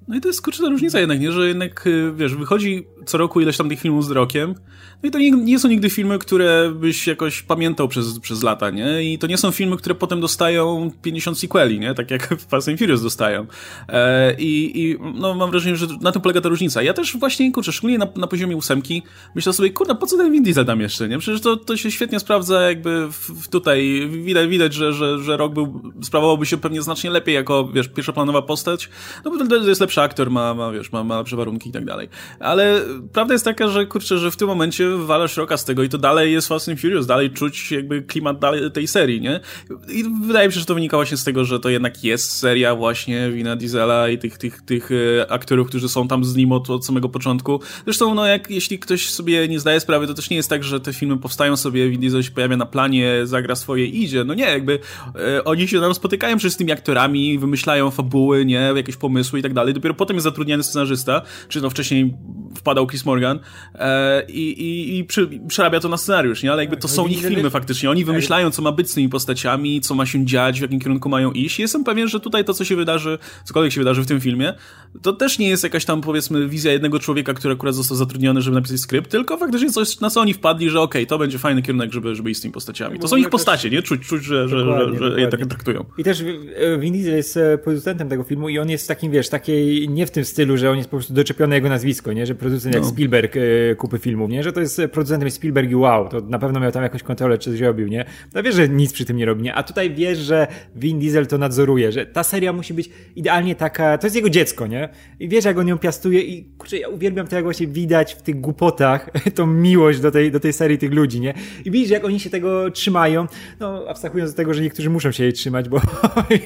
No 0.08 0.17
i 0.17 0.20
to 0.20 0.29
jest 0.29 0.43
kurczę 0.43 0.69
różnica 0.69 1.00
jednak, 1.00 1.20
nie? 1.20 1.32
Że 1.32 1.49
jednak, 1.49 1.87
y, 1.87 2.12
wiesz, 2.17 2.35
wychodzi 2.35 2.87
co 3.06 3.19
roku 3.19 3.41
ileś 3.41 3.56
tam 3.56 3.69
tych 3.69 3.81
filmów 3.81 4.05
z 4.05 4.11
rokiem, 4.11 4.55
no 5.03 5.08
i 5.08 5.12
to 5.12 5.19
nie, 5.19 5.31
nie, 5.31 5.58
są 5.58 5.69
nigdy 5.69 5.91
filmy, 5.91 6.19
które 6.19 6.73
byś 6.75 7.06
jakoś 7.06 7.43
pamiętał 7.43 7.88
przez, 7.88 8.19
przez 8.19 8.43
lata, 8.43 8.70
nie? 8.70 9.12
I 9.12 9.19
to 9.19 9.26
nie 9.26 9.38
są 9.38 9.50
filmy, 9.50 9.76
które 9.76 9.94
potem 9.94 10.20
dostają 10.20 10.91
50 11.03 11.38
sequeli, 11.38 11.81
nie? 11.81 11.94
Tak 11.94 12.11
jak 12.11 12.41
Fast 12.49 12.69
and 12.69 12.79
Furious 12.79 13.03
dostają. 13.03 13.47
E, 13.88 14.35
i, 14.35 14.82
I 14.82 14.97
no 15.14 15.35
mam 15.35 15.50
wrażenie, 15.50 15.76
że 15.76 15.87
na 16.00 16.12
tym 16.12 16.23
polega 16.23 16.41
ta 16.41 16.49
różnica. 16.49 16.82
Ja 16.82 16.93
też 16.93 17.17
właśnie, 17.17 17.53
kurczę, 17.53 17.73
szczególnie 17.73 17.99
na, 17.99 18.08
na 18.17 18.26
poziomie 18.26 18.56
ósemki, 18.56 19.03
myślę 19.35 19.53
sobie, 19.53 19.70
kurde, 19.70 19.94
po 19.94 20.06
co 20.06 20.17
ten 20.17 20.32
Vin 20.32 20.43
Diesel 20.43 20.67
tam 20.67 20.81
jeszcze, 20.81 21.08
nie? 21.08 21.19
Przecież 21.19 21.41
to, 21.41 21.56
to 21.56 21.76
się 21.76 21.91
świetnie 21.91 22.20
sprawdza 22.20 22.61
jakby 22.62 23.08
w, 23.08 23.31
w 23.43 23.49
tutaj, 23.49 24.08
widać, 24.11 24.49
widać 24.49 24.75
że, 24.75 24.93
że, 24.93 25.19
że 25.19 25.37
rok 25.37 25.53
był, 25.53 25.93
sprawowałby 26.03 26.47
się 26.47 26.56
pewnie 26.56 26.82
znacznie 26.82 27.11
lepiej 27.11 27.35
jako, 27.35 27.69
wiesz, 27.69 27.88
pierwszoplanowa 27.88 28.43
postać, 28.43 28.88
no 29.25 29.31
bo 29.31 29.47
to 29.47 29.56
jest 29.56 29.81
lepszy 29.81 29.95
aktor, 30.02 30.31
ma, 30.31 30.54
ma 30.54 30.72
wiesz, 30.72 30.93
ma, 30.93 31.04
ma 31.04 31.19
lepsze 31.19 31.37
warunki 31.37 31.69
i 31.69 31.72
tak 31.72 31.84
dalej. 31.84 32.08
Ale 32.40 32.82
prawda 33.12 33.34
jest 33.34 33.44
taka, 33.44 33.69
że 33.69 33.87
kurczę, 33.87 34.19
że 34.19 34.31
w 34.31 34.37
tym 34.37 34.48
momencie 34.48 34.90
walasz 34.90 35.37
roka 35.37 35.56
z 35.56 35.64
tego 35.64 35.82
i 35.82 35.88
to 35.88 35.98
dalej 35.98 36.32
jest 36.32 36.48
Fast 36.48 36.69
and 36.69 36.81
Furious, 36.81 37.06
dalej 37.06 37.31
czuć 37.31 37.72
jakby 37.72 38.02
klimat 38.02 38.38
dalej 38.38 38.70
tej 38.72 38.87
serii, 38.87 39.20
nie? 39.20 39.40
I 39.88 40.04
wydaje 40.26 40.48
mi 40.48 40.54
się, 40.54 40.60
że 40.60 40.66
to 40.66 40.75
wynika 40.75 40.96
właśnie 40.96 41.16
z 41.16 41.25
tego, 41.25 41.44
że 41.44 41.60
to 41.60 41.69
jednak 41.69 42.04
jest 42.04 42.38
seria 42.38 42.75
właśnie 42.75 43.31
Wina 43.31 43.56
Diesela 43.56 44.08
i 44.08 44.19
tych, 44.19 44.38
tych, 44.38 44.62
tych 44.62 44.90
e, 44.93 45.31
aktorów, 45.31 45.69
którzy 45.69 45.88
są 45.88 46.08
tam 46.08 46.25
z 46.25 46.37
nim 46.37 46.52
od, 46.52 46.70
od 46.70 46.87
samego 46.87 47.08
początku. 47.08 47.60
Zresztą, 47.84 48.14
no 48.14 48.26
jak, 48.26 48.50
jeśli 48.50 48.78
ktoś 48.78 49.10
sobie 49.10 49.48
nie 49.48 49.60
zdaje 49.60 49.81
sprawy, 49.81 50.06
to 50.06 50.14
też 50.14 50.31
nie 50.31 50.37
jest 50.37 50.50
tak, 50.50 50.64
że 50.64 50.81
te 50.81 50.93
filmy 50.93 51.16
powstają 51.16 51.56
sobie, 51.56 51.90
Vin 51.90 52.00
Diesel 52.00 52.22
się 52.22 52.31
pojawia 52.31 52.56
na 52.56 52.66
planie, 52.66 53.20
zagra 53.25 53.56
swoje 53.56 53.87
i 53.87 54.04
idzie. 54.04 54.25
No 54.25 54.34
nie, 54.34 54.44
jakby 54.44 54.78
e, 55.14 55.44
oni 55.44 55.69
się 55.69 55.81
tam 55.81 55.94
spotykają 55.94 56.37
przecież 56.37 56.52
z 56.54 56.56
tymi 56.56 56.72
aktorami, 56.72 57.38
wymyślają 57.38 57.90
fabuły, 57.90 58.44
nie? 58.44 58.72
Jakieś 58.76 58.96
pomysły 58.96 59.38
i 59.38 59.43
tak 59.43 59.54
dalej. 59.54 59.75
Dopiero 59.86 59.98
potem 59.98 60.16
jest 60.16 60.24
zatrudniany 60.24 60.62
scenarzysta, 60.62 61.22
czy 61.48 61.60
no 61.60 61.70
wcześniej 61.70 62.14
wpadał 62.56 62.86
Chris 62.86 63.04
Morgan 63.04 63.38
e, 63.74 64.26
i, 64.28 64.62
i, 64.62 64.98
i 64.98 65.04
przy, 65.04 65.28
przerabia 65.48 65.80
to 65.80 65.88
na 65.88 65.96
scenariusz, 65.96 66.42
nie? 66.42 66.52
Ale 66.52 66.62
jakby 66.62 66.76
to 66.76 66.88
tak, 66.88 66.90
są 66.90 67.02
no 67.02 67.08
ich 67.08 67.26
filmy 67.26 67.50
faktycznie. 67.50 67.90
Oni 67.90 68.04
wymyślają, 68.04 68.50
co 68.50 68.62
ma 68.62 68.72
być 68.72 68.90
z 68.90 68.94
tymi 68.94 69.08
postaciami, 69.08 69.80
co 69.80 69.94
ma 69.94 70.06
się 70.06 70.26
dziać, 70.26 70.58
w 70.58 70.62
jakim 70.62 70.80
kierunku 70.80 71.08
mają 71.08 71.32
iść. 71.32 71.58
Jestem 71.58 71.84
pewien, 71.84 72.08
że 72.08 72.20
tutaj 72.20 72.44
to, 72.44 72.54
co 72.54 72.64
się 72.64 72.76
wydarzy, 72.76 73.18
cokolwiek 73.44 73.72
się 73.72 73.80
wydarzy 73.80 74.02
w 74.02 74.06
tym 74.06 74.20
filmie, 74.20 74.54
to 75.02 75.12
też 75.12 75.38
nie 75.38 75.48
jest 75.48 75.64
jakaś 75.64 75.84
tam, 75.84 76.00
powiedzmy, 76.00 76.48
wizja 76.48 76.72
jednego 76.72 76.98
człowieka, 76.98 77.34
który 77.34 77.54
akurat 77.54 77.74
został 77.74 77.96
zatrudniony, 77.96 78.42
żeby 78.42 78.54
napisać 78.54 78.80
skrypt, 78.80 79.10
tylko 79.10 79.36
faktycznie 79.36 79.70
coś, 79.70 80.00
na 80.00 80.10
co 80.10 80.20
oni 80.20 80.34
wpadli, 80.34 80.70
że 80.70 80.80
okej, 80.80 81.02
okay, 81.02 81.06
to 81.06 81.18
będzie 81.18 81.38
fajny 81.38 81.62
kierunek, 81.62 81.92
żeby, 81.92 82.14
żeby 82.14 82.30
iść 82.30 82.38
z 82.38 82.42
tymi 82.42 82.52
postaciami. 82.52 82.98
To 82.98 83.08
są 83.08 83.16
ich 83.16 83.30
postacie, 83.30 83.70
nie? 83.70 83.82
Czuć, 83.82 84.06
czuć 84.06 84.24
że, 84.24 84.48
że, 84.48 84.58
że, 84.58 84.98
że 84.98 85.20
je 85.20 85.28
tak 85.28 85.46
traktują. 85.46 85.84
I 85.98 86.04
też 86.04 86.20
e, 86.20 86.78
Vin 86.78 86.92
Diesel 86.92 87.16
jest 87.16 87.36
e, 87.36 87.58
producentem 87.58 88.08
tego 88.08 88.24
filmu 88.24 88.48
i 88.48 88.58
on 88.58 88.70
jest 88.70 88.88
takim, 88.88 89.12
wiesz, 89.12 89.28
takiej, 89.28 89.75
nie 89.88 90.06
w 90.06 90.11
tym 90.11 90.25
stylu, 90.25 90.56
że 90.56 90.70
on 90.70 90.76
jest 90.76 90.88
po 90.90 90.96
prostu 90.96 91.14
doczepiony 91.14 91.55
jego 91.55 91.69
nazwisko, 91.69 92.12
nie? 92.12 92.26
Że 92.26 92.34
producent 92.34 92.75
jak 92.75 92.84
no. 92.84 92.90
Spielberg 92.90 93.37
e, 93.37 93.40
kupy 93.75 93.99
filmów, 93.99 94.31
nie? 94.31 94.43
Że 94.43 94.52
to 94.52 94.61
jest 94.61 94.81
producentem 94.93 95.31
Spielberg 95.31 95.70
i 95.70 95.76
wow, 95.76 96.08
to 96.08 96.20
na 96.20 96.38
pewno 96.38 96.61
miał 96.61 96.73
tam 96.73 96.82
jakąś 96.82 97.02
kontrolę, 97.02 97.38
czy 97.38 97.50
coś 97.50 97.61
robił, 97.61 97.88
nie? 97.88 98.05
No 98.34 98.43
wiesz, 98.43 98.55
że 98.55 98.69
nic 98.69 98.93
przy 98.93 99.05
tym 99.05 99.17
nie 99.17 99.26
robi, 99.26 99.43
nie? 99.43 99.55
A 99.55 99.62
tutaj 99.62 99.94
wiesz, 99.94 100.19
że 100.19 100.46
Vin 100.76 100.99
Diesel 100.99 101.26
to 101.26 101.38
nadzoruje, 101.38 101.93
że 101.93 102.06
ta 102.06 102.25
seria 102.25 102.52
musi 102.52 102.75
być 102.75 102.90
idealnie 103.17 103.55
taka, 103.55 103.98
to 103.98 104.06
jest 104.06 104.17
jego 104.17 104.31
dziecko, 104.31 104.67
nie? 104.67 104.89
I 105.20 105.29
wiesz, 105.29 105.44
jak 105.44 105.58
on 105.58 105.69
ją 105.69 105.79
piastuje 105.79 106.20
i 106.20 106.44
kurczę, 106.58 106.79
ja 106.79 106.89
uwielbiam 106.89 107.27
to, 107.27 107.36
jak 107.36 107.44
właśnie 107.44 107.67
widać 107.67 108.15
w 108.15 108.22
tych 108.22 108.41
głupotach 108.41 109.10
tą 109.36 109.46
miłość 109.46 110.00
do 110.00 110.10
tej, 110.10 110.31
do 110.32 110.41
tej 110.41 110.53
serii 110.53 110.79
tych 110.79 110.93
ludzi, 110.93 111.20
nie? 111.20 111.34
I 111.65 111.70
widzisz, 111.70 111.91
jak 111.91 112.05
oni 112.05 112.20
się 112.20 112.31
tego 112.31 112.70
trzymają, 112.70 113.27
no 113.60 113.84
abstrahując 113.89 114.31
od 114.31 114.36
tego, 114.36 114.55
że 114.55 114.62
niektórzy 114.62 114.91
muszą 114.91 115.12
się 115.12 115.24
jej 115.24 115.32
trzymać, 115.32 115.69
bo 115.69 115.81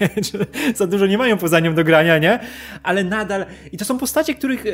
za 0.75 0.87
dużo 0.87 1.07
nie 1.07 1.19
mają 1.19 1.39
poza 1.39 1.61
nią 1.61 1.75
do 1.75 1.85
grania, 1.85 2.19
nie? 2.19 2.39
Ale 2.83 3.05
nadal, 3.21 3.47
i 3.73 3.77
to 3.77 3.85
są 3.85 3.99
postacie, 3.99 4.35
których 4.35 4.67
e, 4.67 4.71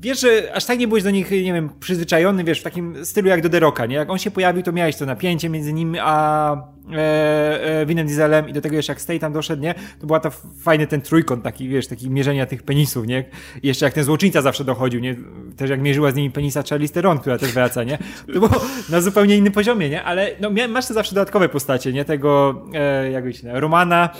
wiesz, 0.00 0.20
że 0.20 0.52
aż 0.54 0.64
tak 0.64 0.78
nie 0.78 0.88
byłeś 0.88 1.02
do 1.02 1.10
nich, 1.10 1.30
nie 1.30 1.52
wiem, 1.52 1.70
przyzwyczajony, 1.80 2.44
wiesz, 2.44 2.60
w 2.60 2.62
takim 2.62 3.04
stylu 3.04 3.28
jak 3.28 3.42
do 3.42 3.48
Deroka, 3.48 3.86
nie? 3.86 3.96
Jak 3.96 4.10
on 4.10 4.18
się 4.18 4.30
pojawił, 4.30 4.62
to 4.62 4.72
miałeś 4.72 4.96
to 4.96 5.06
napięcie 5.06 5.48
między 5.48 5.72
nim 5.72 5.96
a 6.00 6.52
e, 6.92 7.80
e, 7.80 7.86
Winem 7.86 8.06
Dieselem 8.06 8.48
i 8.48 8.52
do 8.52 8.60
tego 8.60 8.76
jeszcze 8.76 8.92
jak 8.92 9.00
Stay 9.00 9.18
tam 9.18 9.32
doszedł, 9.32 9.62
nie? 9.62 9.74
To 10.00 10.06
była 10.06 10.20
to 10.20 10.30
fajny 10.60 10.86
ten 10.86 11.00
trójkąt, 11.00 11.44
taki, 11.44 11.68
wiesz, 11.68 11.86
taki 11.86 12.10
mierzenia 12.10 12.46
tych 12.46 12.62
penisów, 12.62 13.06
nie? 13.06 13.24
I 13.62 13.68
jeszcze 13.68 13.84
jak 13.84 13.94
ten 13.94 14.04
złoczyńca 14.04 14.42
zawsze 14.42 14.64
dochodził, 14.64 15.00
nie? 15.00 15.16
Też 15.56 15.70
jak 15.70 15.80
mierzyła 15.80 16.10
z 16.10 16.14
nimi 16.14 16.30
penisa 16.30 16.62
Charlize 16.70 16.94
Theron, 16.94 17.18
która 17.18 17.38
też 17.38 17.52
wraca, 17.52 17.84
nie? 17.84 17.98
To 18.26 18.32
było 18.32 18.50
na 18.88 19.00
zupełnie 19.00 19.36
innym 19.36 19.52
poziomie, 19.52 19.88
nie? 19.88 20.02
Ale 20.02 20.30
no, 20.40 20.50
masz 20.68 20.86
te 20.86 20.94
zawsze 20.94 21.14
dodatkowe 21.14 21.48
postacie, 21.48 21.92
nie? 21.92 22.04
Tego, 22.04 22.62
e, 22.74 23.10
jak 23.10 23.34
się 23.34 23.60
Romana, 23.60 24.10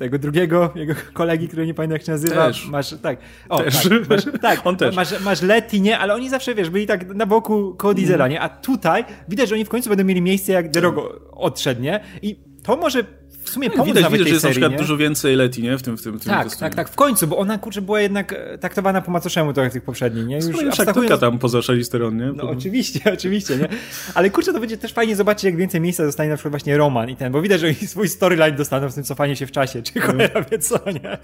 tego 0.00 0.18
drugiego, 0.18 0.72
jego 0.74 0.94
kolegi, 1.12 1.48
który 1.48 1.66
nie 1.66 1.74
pamiętam 1.74 1.92
jak 1.92 2.06
się 2.06 2.12
nazywa. 2.12 2.46
Też. 2.46 2.68
Masz, 2.68 2.94
tak. 3.02 3.18
O, 3.48 3.62
też. 3.62 3.82
Tak, 3.82 4.08
masz, 4.08 4.24
tak. 4.42 4.60
On 4.66 4.76
też. 4.76 4.96
Masz, 4.96 5.20
masz 5.20 5.42
Letty, 5.42 5.80
nie? 5.80 5.98
Ale 5.98 6.14
oni 6.14 6.28
zawsze, 6.28 6.54
wiesz, 6.54 6.70
byli 6.70 6.86
tak 6.86 7.14
na 7.14 7.26
boku 7.26 7.74
koło 7.78 7.94
Diesela, 7.94 8.28
nie? 8.28 8.40
A 8.40 8.48
tutaj 8.48 9.04
widać, 9.28 9.48
że 9.48 9.54
oni 9.54 9.64
w 9.64 9.68
końcu 9.68 9.88
będą 9.88 10.04
mieli 10.04 10.22
miejsce, 10.22 10.52
jak 10.52 10.70
Drogo 10.70 11.20
odszedł, 11.32 11.82
nie? 11.82 12.00
I 12.22 12.36
to 12.62 12.76
może 12.76 13.04
w 13.50 13.52
sumie 13.52 13.68
tak, 13.68 13.76
pomóc 13.76 13.88
widać, 13.88 14.02
nawet 14.02 14.18
widać, 14.18 14.24
tej 14.24 14.30
że 14.30 14.34
jest 14.34 14.42
serii, 14.42 14.54
na 14.54 14.68
przykład 14.68 14.72
nie? 14.72 14.78
dużo 14.78 14.96
więcej 14.96 15.36
Leti, 15.36 15.62
nie? 15.62 15.78
W 15.78 15.82
tym, 15.82 15.96
w 15.98 16.02
tym, 16.02 16.18
w 16.18 16.22
tym 16.22 16.32
Tak, 16.32 16.56
tak, 16.56 16.74
tak, 16.74 16.88
w 16.88 16.94
końcu, 16.94 17.26
bo 17.26 17.38
ona 17.38 17.58
kurczę 17.58 17.82
była 17.82 18.00
jednak 18.00 18.32
e, 18.32 18.58
traktowana 18.58 19.02
po 19.02 19.10
macoszemu 19.10 19.52
trochę 19.52 19.70
w 19.70 19.72
tych 19.72 19.82
poprzednich, 19.82 20.26
nie? 20.26 20.36
Już 20.36 20.46
Już 20.46 20.78
abstrahując- 20.78 21.20
tam 21.20 21.38
poza 21.38 21.62
Charlize 21.62 21.90
Theron, 21.90 22.16
nie? 22.16 22.32
No 22.32 22.50
oczywiście, 22.50 23.00
oczywiście, 23.14 23.56
nie? 23.56 23.68
Ale 24.14 24.30
kurczę, 24.30 24.52
to 24.52 24.60
będzie 24.60 24.76
też 24.76 24.92
fajnie 24.92 25.16
zobaczyć, 25.16 25.44
jak 25.44 25.56
więcej 25.56 25.80
miejsca 25.80 26.04
dostanie 26.04 26.30
na 26.30 26.36
przykład 26.36 26.52
właśnie 26.52 26.76
Roman 26.76 27.10
i 27.10 27.16
ten, 27.16 27.32
bo 27.32 27.42
widać, 27.42 27.60
że 27.60 27.66
oni 27.66 27.76
swój 27.76 28.08
storyline 28.08 28.56
dostaną 28.56 28.90
z 28.90 28.94
tym 28.94 29.04
cofanie 29.04 29.36
się 29.36 29.46
w 29.46 29.52
czasie, 29.52 29.82
czy 29.82 30.00
cholera 30.00 30.42
wie 30.50 30.58
co, 30.58 30.80
nie? 30.86 31.18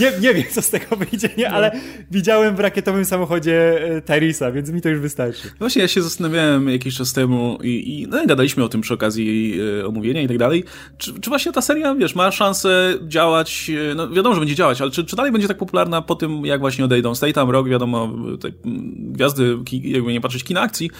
Nie, 0.00 0.12
nie 0.20 0.34
wiem, 0.34 0.44
co 0.50 0.62
z 0.62 0.70
tego 0.70 0.96
wyjdzie, 0.96 1.28
nie? 1.38 1.50
Ale 1.50 1.70
widziałem 2.10 2.56
w 2.56 2.60
rakietowym 2.60 3.04
samochodzie 3.04 3.84
e, 3.96 4.00
Tyrisa, 4.02 4.52
więc 4.52 4.70
mi 4.70 4.80
to 4.80 4.88
już 4.88 5.00
wystarczy. 5.00 5.48
Właśnie 5.58 5.82
ja 5.82 5.88
się 5.88 6.02
zastanawiałem 6.02 6.68
jakiś 6.68 6.96
czas 6.96 7.12
temu 7.12 7.58
i, 7.62 8.00
i 8.00 8.06
no 8.08 8.22
i 8.22 8.26
gadaliśmy 8.26 8.64
o 8.64 8.68
tym 8.68 8.80
przy 8.80 8.94
okazji 8.94 9.58
e, 9.80 9.86
omówienia 9.86 10.22
i 10.22 10.28
tak 10.28 10.38
dalej. 10.38 10.64
Czy, 10.98 11.20
czy 11.20 11.30
właśnie 11.30 11.52
ta 11.52 11.62
seria, 11.68 11.94
wiesz, 11.94 12.14
ma 12.14 12.30
szansę 12.30 12.94
działać, 13.02 13.70
e, 13.90 13.94
no 13.94 14.10
wiadomo, 14.10 14.34
że 14.34 14.40
będzie 14.40 14.54
działać, 14.54 14.80
ale 14.80 14.90
czy, 14.90 15.04
czy 15.04 15.16
dalej 15.16 15.32
będzie 15.32 15.48
tak 15.48 15.58
popularna 15.58 16.02
po 16.02 16.14
tym, 16.14 16.46
jak 16.46 16.60
właśnie 16.60 16.84
odejdą 16.84 17.14
Statham, 17.14 17.50
Rock, 17.50 17.68
wiadomo, 17.68 18.12
te, 18.40 18.48
gwiazdy, 18.94 19.58
jakby 19.82 20.12
nie 20.12 20.20
patrzeć, 20.20 20.44
kina 20.44 20.60
akcji, 20.60 20.90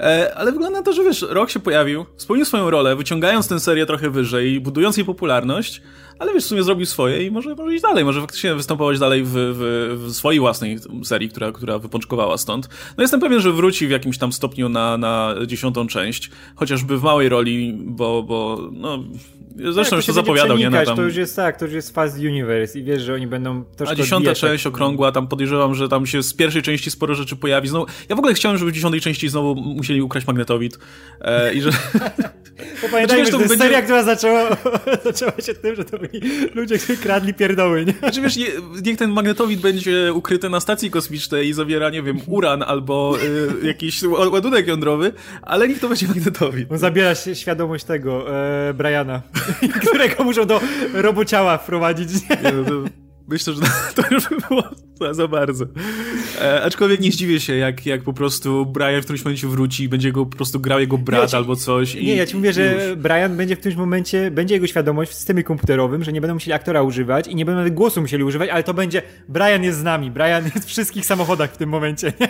e, 0.00 0.34
ale 0.34 0.52
wygląda 0.52 0.78
na 0.78 0.84
to, 0.84 0.92
że 0.92 1.04
wiesz, 1.04 1.26
Rock 1.28 1.50
się 1.50 1.60
pojawił, 1.60 2.06
spełnił 2.16 2.44
swoją 2.44 2.70
rolę, 2.70 2.96
wyciągając 2.96 3.48
tę 3.48 3.60
serię 3.60 3.86
trochę 3.86 4.10
wyżej, 4.10 4.60
budując 4.60 4.96
jej 4.96 5.06
popularność, 5.06 5.82
ale 6.18 6.34
wiesz, 6.34 6.44
w 6.44 6.46
sumie 6.46 6.62
zrobił 6.62 6.86
swoje 6.86 7.26
i 7.26 7.30
może, 7.30 7.54
może 7.54 7.74
iść 7.74 7.82
dalej, 7.82 8.04
może 8.04 8.20
faktycznie 8.20 8.54
występować 8.54 8.98
dalej 8.98 9.24
w, 9.24 9.30
w, 9.32 10.04
w 10.06 10.12
swojej 10.14 10.40
własnej 10.40 10.78
serii, 11.04 11.28
która, 11.28 11.52
która 11.52 11.78
wypączkowała 11.78 12.38
stąd. 12.38 12.68
No 12.96 13.02
jestem 13.02 13.20
pewien, 13.20 13.40
że 13.40 13.52
wróci 13.52 13.86
w 13.86 13.90
jakimś 13.90 14.18
tam 14.18 14.32
stopniu 14.32 14.68
na, 14.68 14.98
na 14.98 15.34
dziesiątą 15.46 15.86
część, 15.86 16.30
chociażby 16.56 16.98
w 16.98 17.02
małej 17.02 17.28
roli, 17.28 17.78
bo, 17.84 18.22
bo 18.22 18.68
no, 18.72 19.04
zresztą 19.58 19.90
Tak, 19.90 19.96
już 19.96 20.06
to 20.06 20.12
zapowiadał, 20.12 20.56
nie? 20.58 20.70
Na 20.70 20.84
tam... 20.84 20.96
To 20.96 21.02
już 21.02 21.16
jest 21.16 21.36
tak, 21.36 21.58
to 21.58 21.64
już 21.64 21.74
jest 21.74 21.94
Fast 21.94 22.18
Universe 22.18 22.78
i 22.78 22.82
wiesz, 22.82 23.02
że 23.02 23.14
oni 23.14 23.26
będą 23.26 23.64
troszkę 23.64 23.92
A 23.92 23.96
dziesiąta 23.96 24.34
część 24.34 24.64
tak- 24.64 24.72
okrągła, 24.72 25.12
tam 25.12 25.28
podejrzewam, 25.28 25.74
że 25.74 25.88
tam 25.88 26.06
się 26.06 26.22
z 26.22 26.34
pierwszej 26.34 26.62
części 26.62 26.90
sporo 26.90 27.14
rzeczy 27.14 27.36
pojawi. 27.36 27.68
Znowu, 27.68 27.86
ja 28.08 28.16
w 28.16 28.18
ogóle 28.18 28.34
chciałem, 28.34 28.58
żeby 28.58 28.70
w 28.70 28.74
dziesiątej 28.74 29.00
części 29.00 29.28
znowu 29.28 29.54
musieli 29.54 30.02
ukraść 30.02 30.26
magnetowid 30.26 30.78
e, 31.20 31.54
i 31.54 31.60
że... 31.62 31.70
Bo 32.82 32.88
pamiętajmy, 32.88 33.06
Znaczy, 33.06 33.20
wiesz, 33.22 33.30
to 33.30 33.38
będzie- 33.38 33.56
seria, 33.64 33.82
która 33.82 34.02
zaczęła, 34.02 34.56
zaczęła 35.04 35.32
się 35.46 35.54
tym, 35.54 35.76
że 35.76 35.84
to 35.84 35.98
byli 35.98 36.20
ludzie, 36.54 36.78
którzy 36.78 36.98
kradli 36.98 37.34
pierdoły, 37.34 37.84
nie? 37.84 37.92
Znaczy 37.92 38.20
wiesz, 38.22 38.36
nie, 38.36 38.46
niech 38.84 38.98
ten 38.98 39.10
magnetowid 39.10 39.60
będzie 39.60 40.12
ukryty 40.12 40.48
na 40.50 40.60
stacji 40.60 40.90
kosmicznej 40.90 41.48
i 41.48 41.52
zawiera, 41.52 41.90
nie 41.90 42.02
wiem, 42.02 42.18
uran 42.26 42.62
albo 42.62 43.16
y, 43.62 43.66
jakiś 43.66 44.02
ła- 44.02 44.32
ładunek 44.32 44.66
jądrowy, 44.66 45.12
ale 45.42 45.68
niech 45.68 45.78
to 45.80 45.88
będzie 45.88 46.06
magnetowid. 46.08 46.72
On 46.72 46.78
zabiera 46.78 47.14
się 47.14 47.34
świadomość 47.34 47.84
tego, 47.84 48.36
e, 48.68 48.74
Briana, 48.74 49.22
którego 49.88 50.24
muszą 50.24 50.44
do 50.44 50.60
robociała 50.92 51.58
wprowadzić. 51.58 52.28
Nie? 52.28 52.36
Myślę, 53.28 53.52
że 53.54 53.60
to 54.02 54.02
już 54.14 54.28
by 54.28 54.36
było 54.48 54.62
za, 55.00 55.14
za 55.14 55.28
bardzo. 55.28 55.64
E, 56.40 56.62
aczkolwiek 56.62 57.00
nie 57.00 57.12
zdziwię 57.12 57.40
się, 57.40 57.56
jak, 57.56 57.86
jak 57.86 58.02
po 58.02 58.12
prostu 58.12 58.66
Brian 58.66 59.00
w 59.00 59.04
którymś 59.04 59.24
momencie 59.24 59.48
wróci 59.48 59.84
i 59.84 59.88
będzie 59.88 60.12
go 60.12 60.26
po 60.26 60.36
prostu 60.36 60.60
grał 60.60 60.80
jego 60.80 60.98
brat 60.98 61.20
Ja 61.22 61.26
ci- 61.26 61.36
albo 61.36 61.56
coś. 61.56 61.94
I, 61.94 62.06
Nie, 62.06 62.16
ja 62.16 62.26
ci 62.26 62.36
mówię, 62.36 62.52
że 62.52 62.88
już. 62.88 62.96
Brian 62.96 63.36
będzie 63.36 63.56
w 63.56 63.58
którymś 63.58 63.78
momencie, 63.78 64.30
będzie 64.30 64.54
jego 64.54 64.66
świadomość 64.66 65.10
w 65.10 65.14
systemie 65.14 65.42
komputerowym, 65.44 66.04
że 66.04 66.12
nie 66.12 66.20
będą 66.20 66.34
musieli 66.34 66.52
aktora 66.52 66.82
używać 66.82 67.26
i 67.26 67.34
nie 67.34 67.44
będą 67.44 67.58
nawet 67.58 67.74
głosu 67.74 68.00
musieli 68.00 68.24
używać, 68.24 68.50
ale 68.50 68.62
to 68.62 68.74
będzie, 68.74 69.02
Brian 69.28 69.62
jest 69.64 69.78
z 69.78 69.82
nami, 69.82 70.10
Brian 70.10 70.44
jest 70.44 70.58
w 70.66 70.66
wszystkich 70.68 71.06
samochodach 71.06 71.52
w 71.52 71.56
tym 71.56 71.68
momencie, 71.68 72.12
nie? 72.20 72.28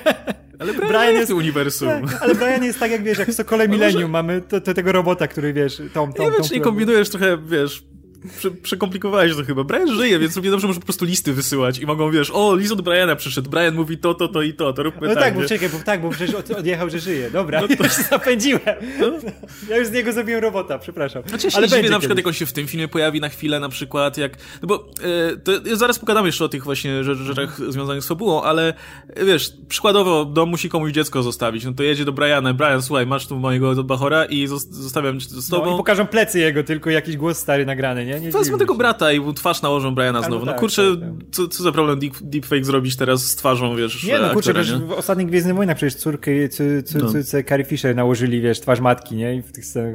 Ale 0.58 0.72
Brian, 0.72 0.88
Brian 0.88 1.06
jest 1.06 1.18
jest- 1.18 1.32
uniwersum. 1.32 1.88
Tak, 1.88 2.22
ale 2.22 2.34
Brian 2.34 2.64
jest 2.64 2.80
tak 2.80 2.90
jak 2.90 3.02
wiesz, 3.02 3.18
jak 3.18 3.28
w 3.28 3.34
Sokole 3.34 3.68
Millennium 3.78 4.10
mamy 4.10 4.40
to, 4.40 4.60
to, 4.60 4.74
tego 4.74 4.92
robota, 4.92 5.28
który 5.28 5.52
wiesz, 5.52 5.82
tą, 5.94 6.12
tą, 6.12 6.24
Nie 6.24 6.30
wiem, 6.30 6.42
czy 6.44 6.54
nie 6.54 6.60
kombinujesz 6.60 7.08
trochę, 7.10 7.38
wiesz, 7.46 7.84
prze, 8.38 8.50
przekomplikowałeś 8.50 9.36
to 9.36 9.44
chyba. 9.44 9.64
Brian 9.64 9.94
żyje, 9.96 10.18
więc 10.18 10.36
równie 10.36 10.50
dobrze 10.50 10.66
może 10.66 10.80
po 10.80 10.86
prostu 10.86 11.04
listy 11.04 11.32
wysyłać 11.32 11.78
i 11.78 11.86
mogą, 11.86 12.10
wiesz, 12.10 12.30
o, 12.34 12.56
list 12.56 12.72
od 12.72 12.80
Briana 12.82 13.16
przyszedł, 13.16 13.50
Brian 13.50 13.74
mówi 13.74 13.98
to, 13.98 14.14
to, 14.14 14.28
to 14.28 14.42
i 14.42 14.54
to, 14.54 14.72
to 14.72 14.82
róbmy 14.82 15.08
No 15.08 15.14
tak, 15.14 15.22
tak, 15.24 15.34
bo 15.34 15.44
czekaj, 15.48 15.68
bo 15.68 15.78
tak, 15.84 16.02
bo 16.02 16.10
przecież 16.10 16.34
od, 16.34 16.50
odjechał, 16.50 16.90
że 16.90 16.98
żyje. 16.98 17.30
Dobra, 17.30 17.60
no 17.60 17.68
to... 17.76 17.84
już 17.84 17.96
się 17.96 18.02
zapędziłem. 18.02 18.60
Ja 19.70 19.76
już 19.76 19.86
z 19.88 19.92
niego 19.92 20.12
zrobiłem 20.12 20.42
robota, 20.42 20.78
przepraszam. 20.78 21.22
Znaczy, 21.26 21.46
ja 21.46 21.52
Ale 21.56 21.68
dziwię 21.68 21.80
na 21.82 21.98
przykład, 21.98 22.00
kiedyś. 22.02 22.16
jak 22.16 22.26
on 22.26 22.32
się 22.32 22.46
w 22.46 22.52
tym 22.52 22.66
filmie 22.66 22.88
pojawi 22.88 23.20
na 23.20 23.28
chwilę, 23.28 23.60
na 23.60 23.68
przykład, 23.68 24.18
jak... 24.18 24.32
No 24.62 24.68
bo 24.68 24.88
e, 25.32 25.36
to 25.36 25.52
zaraz 25.76 25.98
pogadamy 25.98 26.28
jeszcze 26.28 26.44
o 26.44 26.48
tych 26.48 26.64
właśnie 26.64 27.04
rzecz- 27.04 27.18
rzeczach 27.18 27.60
związanych 27.68 28.02
z 28.02 28.08
fabułą, 28.08 28.42
ale 28.42 28.74
e, 29.08 29.24
wiesz, 29.24 29.52
przykładowo 29.68 30.24
dom 30.24 30.48
musi 30.48 30.68
komuś 30.68 30.92
dziecko 30.92 31.22
zostawić, 31.22 31.64
no 31.64 31.72
to 31.72 31.82
jedzie 31.82 32.04
do 32.04 32.12
Briana, 32.12 32.54
Brian, 32.54 32.82
słuchaj, 32.82 33.06
masz 33.06 33.26
tu 33.26 33.36
mojego 33.38 33.84
Bachora 33.84 34.24
i 34.24 34.46
zos- 34.48 34.66
zostawiam 34.72 35.20
cię 35.20 35.26
z 35.28 35.50
No, 35.50 35.58
tobą. 35.58 35.74
i 35.74 35.76
pokażą 35.76 36.06
plecy 36.06 36.38
jego, 36.38 36.62
tylko 36.64 36.90
jakiś 36.90 37.16
głos 37.16 37.38
stary 37.38 37.66
nagrany, 37.66 38.06
nie? 38.08 38.20
nie 38.20 38.30
Wezmę 38.30 38.58
tego 38.58 38.74
się. 38.74 38.78
brata 38.78 39.12
i 39.12 39.34
twarz 39.34 39.62
nałożą 39.62 39.94
Briana 39.94 40.22
znowu. 40.22 40.46
No 40.46 40.52
tak, 40.52 40.60
kurczę, 40.60 40.82
tak, 40.90 41.00
tak. 41.00 41.10
Co, 41.32 41.48
co 41.48 41.62
za 41.62 41.72
problem 41.72 41.98
deep, 41.98 42.14
deepfake 42.20 42.64
zrobić 42.64 42.96
teraz 42.96 43.22
z 43.26 43.36
twarzą, 43.36 43.76
wiesz, 43.76 44.04
Nie, 44.04 44.18
no 44.18 44.18
kurczę, 44.18 44.50
aktora, 44.50 44.62
przecież 44.62 44.80
nie? 44.80 44.86
w 44.86 44.92
ostatnich 44.92 45.26
Gwiezdnych 45.26 45.56
Wojnach 45.56 45.76
przecież 45.76 45.94
córkę, 45.94 46.30
No. 46.94 47.10
córce 47.10 47.44
Carrie 47.44 47.64
Fisher 47.66 47.96
nałożyli, 47.96 48.40
wiesz, 48.40 48.60
twarz 48.60 48.80
matki, 48.80 49.16
nie? 49.16 49.34
I 49.36 49.42
w 49.42 49.52
tych 49.52 49.64
scenach... 49.64 49.94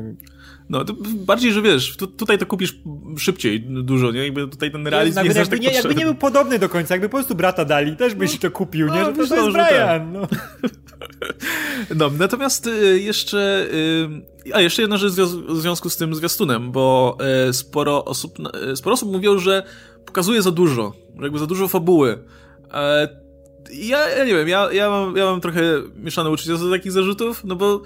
No, 0.74 0.86
to 0.86 0.94
bardziej, 1.16 1.52
że 1.54 1.62
wiesz, 1.62 1.98
tu, 1.98 2.08
tutaj 2.08 2.38
to 2.38 2.46
kupisz 2.46 2.76
szybciej 3.18 3.62
dużo, 3.62 4.12
nie? 4.12 4.24
Jakby 4.24 4.48
tutaj 4.48 4.72
ten 4.72 4.88
realizm 4.88 5.20
nie 5.20 5.26
jest 5.26 5.38
jakby, 5.38 5.58
tak 5.58 5.62
nie, 5.66 5.72
jakby 5.72 5.96
nie 5.96 6.06
był 6.06 6.16
podobny 6.16 6.60
do 6.60 6.70
końca, 6.70 6.94
jakby 6.94 7.10
po 7.10 7.18
prostu 7.18 7.36
brata 7.36 7.66
dali, 7.66 7.98
też 7.98 8.16
byś 8.16 8.40
to 8.40 8.52
kupił, 8.52 8.88
nie? 8.88 8.94
no, 8.94 9.06
Że 9.06 9.06
to, 9.06 9.14
to 9.14 9.22
myślę, 9.22 9.38
jest 9.38 9.58
tak. 9.58 9.70
Brian, 9.70 10.14
no. 10.14 10.28
No, 11.96 12.12
natomiast 12.20 12.68
y, 12.68 13.00
jeszcze... 13.00 13.68
Y, 14.46 14.54
a, 14.54 14.62
jeszcze 14.62 14.82
jedna 14.82 14.98
rzecz 14.98 15.14
w 15.14 15.62
związku 15.62 15.90
z 15.90 15.98
tym 15.98 16.16
zwiastunem, 16.16 16.72
bo 16.72 17.18
y, 17.50 17.54
sporo 17.54 18.06
osób, 18.06 18.38
sporo 18.76 18.94
osób 18.94 19.12
mówiło, 19.12 19.40
że 19.40 19.64
pokazuje 20.06 20.42
za 20.42 20.52
dużo, 20.52 20.94
że 21.18 21.24
jakby 21.24 21.40
za 21.40 21.48
dużo 21.48 21.68
fabuły. 21.68 22.24
E, 22.74 23.08
ja, 23.72 24.10
ja 24.10 24.26
nie 24.26 24.34
wiem, 24.34 24.48
ja, 24.48 24.72
ja, 24.72 24.90
mam, 24.90 25.18
ja 25.18 25.26
mam 25.26 25.42
trochę 25.42 25.62
mieszane 25.96 26.30
uczucia 26.30 26.58
do 26.58 26.70
takich 26.70 26.92
zarzutów, 26.92 27.44
no 27.44 27.56
bo 27.56 27.82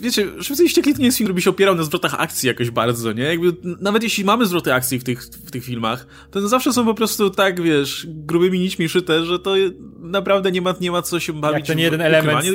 wiecie, 0.00 0.28
Szybcy 0.42 0.64
i 0.64 0.68
Ściekli 0.68 0.94
to 0.94 0.98
nie 0.98 1.04
jest 1.04 1.18
film, 1.18 1.26
który 1.26 1.34
by 1.34 1.42
się 1.42 1.50
opierał 1.50 1.74
na 1.74 1.82
zwrotach 1.82 2.14
akcji 2.20 2.46
jakoś 2.46 2.70
bardzo, 2.70 3.12
nie? 3.12 3.22
Jakby, 3.22 3.52
nawet 3.80 4.02
jeśli 4.02 4.24
mamy 4.24 4.46
zwroty 4.46 4.74
akcji 4.74 4.98
w 4.98 5.04
tych, 5.04 5.22
w 5.22 5.50
tych 5.50 5.64
filmach, 5.64 6.06
to 6.30 6.48
zawsze 6.48 6.72
są 6.72 6.84
po 6.84 6.94
prostu 6.94 7.30
tak, 7.30 7.62
wiesz, 7.62 8.06
grubymi 8.08 8.58
nićmi 8.58 8.88
szyte, 8.88 9.24
że 9.24 9.38
to 9.38 9.54
naprawdę 9.98 10.52
nie 10.52 10.62
ma, 10.62 10.74
nie 10.80 10.90
ma 10.90 11.02
co 11.02 11.20
się 11.20 11.32
bawić 11.32 11.58
Jak 11.58 11.66
to 11.66 11.74
nie 11.74 11.82
w 11.82 11.92
jeden 11.92 12.00
element. 12.00 12.46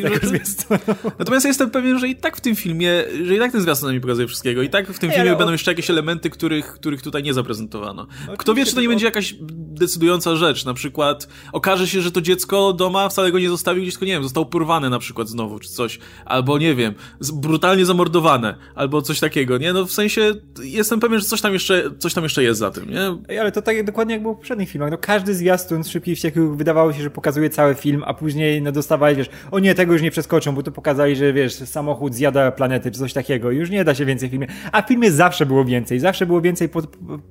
Natomiast 1.20 1.46
ja 1.46 1.50
jestem 1.50 1.70
pewien, 1.70 2.00
że 2.00 2.08
i 2.08 2.16
tak 2.16 2.38
w 2.38 2.42
tym 2.42 2.56
filmie, 2.56 3.04
że 3.26 3.36
i 3.36 3.40
tak 3.40 3.52
ten 3.52 3.62
zwiastun 3.62 3.94
nie 3.94 4.02
pokazuje 4.02 4.28
wszystkiego. 4.28 4.62
I 4.62 4.70
tak 4.70 4.94
w 4.94 5.00
tym 5.00 5.10
Ej, 5.10 5.16
filmie 5.16 5.30
ale 5.30 5.36
o- 5.36 5.40
będą 5.40 5.52
jeszcze 5.52 5.72
jakieś 5.72 5.90
elementy, 5.90 6.30
których, 6.30 6.66
których 6.66 7.02
tutaj 7.02 7.24
nie 7.24 7.34
zaprezentowano. 7.34 8.08
Kto 8.38 8.54
wie, 8.54 8.66
czy 8.66 8.76
to 8.76 8.82
nie 8.82 8.90
będzie 8.90 9.06
jakaś 9.06 9.36
decydująca 9.78 10.36
rzecz. 10.36 10.66
Na 10.66 10.74
przykład 10.74 11.28
okaże 11.54 11.88
się, 11.88 12.02
że 12.02 12.12
to 12.12 12.22
dziecko 12.22 12.74
doma 12.74 13.10
wcale 13.10 13.32
go 13.32 13.40
nie 13.40 13.50
zostawił, 13.50 13.84
gdzieś 13.84 13.94
tylko, 13.94 14.06
nie 14.06 14.12
wiem, 14.12 14.24
został 14.24 14.46
porwane 14.46 14.90
na 14.90 15.00
przykład 15.00 15.30
znowu, 15.30 15.60
czy 15.60 15.70
coś. 15.70 16.00
Albo, 16.26 16.58
nie 16.58 16.76
wiem, 16.76 16.94
brutalnie 17.32 17.86
zamordowane. 17.86 18.56
Albo 18.76 19.02
coś 19.02 19.20
takiego, 19.20 19.58
nie? 19.58 19.74
No 19.74 19.86
w 19.86 19.92
sensie, 19.92 20.22
jestem 20.64 21.00
pewien, 21.00 21.20
że 21.20 21.26
coś 21.26 21.42
tam 21.42 21.54
jeszcze, 21.54 21.84
coś 22.00 22.14
tam 22.14 22.24
jeszcze 22.24 22.44
jest 22.44 22.60
za 22.60 22.72
tym, 22.72 22.90
nie? 22.90 23.16
Ej, 23.30 23.40
ale 23.40 23.52
to 23.52 23.62
tak 23.62 23.86
dokładnie 23.86 24.14
jak 24.14 24.22
było 24.22 24.34
w 24.34 24.38
poprzednich 24.38 24.70
filmach. 24.70 24.92
No 24.92 24.98
każdy 24.98 25.34
zwiastun 25.34 25.84
z 25.84 25.88
Szybkich 25.88 26.16
Wściekłych 26.16 26.56
wydawało 26.56 26.94
się, 26.94 27.02
że 27.02 27.10
pokazuje 27.10 27.50
cały 27.50 27.76
film, 27.76 28.04
a 28.06 28.14
później 28.14 28.62
no 28.62 28.72
dostawali, 28.72 29.16
wiesz, 29.16 29.30
o 29.52 29.60
nie, 29.60 29.76
tego 29.76 29.94
już 29.94 30.02
nie 30.02 30.12
przeskoczą, 30.12 30.56
bo 30.56 30.64
to 30.64 30.72
pokazali, 30.72 31.16
że 31.16 31.34
wiesz, 31.34 31.54
samochód 31.54 32.16
zjada 32.16 32.52
planety, 32.52 32.92
czy 32.92 33.00
coś 33.00 33.14
takiego. 33.14 33.52
Już 33.52 33.70
nie 33.70 33.84
da 33.84 33.96
się 33.96 34.06
więcej 34.06 34.30
w 34.30 34.32
filmie. 34.32 34.48
A 34.72 34.82
w 34.82 34.88
filmie 34.88 35.12
zawsze 35.12 35.46
było 35.46 35.66
więcej. 35.66 36.00
Zawsze 36.00 36.26
było 36.26 36.42
więcej 36.42 36.70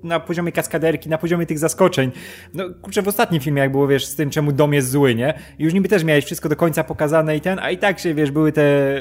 na 0.03 0.21
poziomie 0.21 0.53
kaskaderki, 0.53 1.09
na 1.09 1.19
poziomie 1.19 1.47
tych 1.47 1.59
zaskoczeń. 1.59 2.11
No 2.55 2.65
kurczę, 2.83 3.03
w 3.03 3.09
ostatnim 3.09 3.41
filmie 3.41 3.63
jak 3.63 3.73
było, 3.73 3.89
wiesz, 3.89 4.07
z 4.07 4.15
tym, 4.15 4.31
czemu 4.31 4.53
dom 4.53 4.75
jest 4.75 4.91
zły, 4.91 5.15
nie? 5.15 5.39
Już 5.59 5.75
niby 5.75 5.89
też 5.89 6.05
miałeś 6.05 6.25
wszystko 6.25 6.49
do 6.49 6.57
końca 6.57 6.85
pokazane 6.85 7.37
i 7.37 7.41
ten, 7.41 7.59
a 7.59 7.71
i 7.71 7.79
tak 7.79 7.99
się, 7.99 8.15
wiesz, 8.15 8.31
były 8.31 8.53
te 8.53 9.01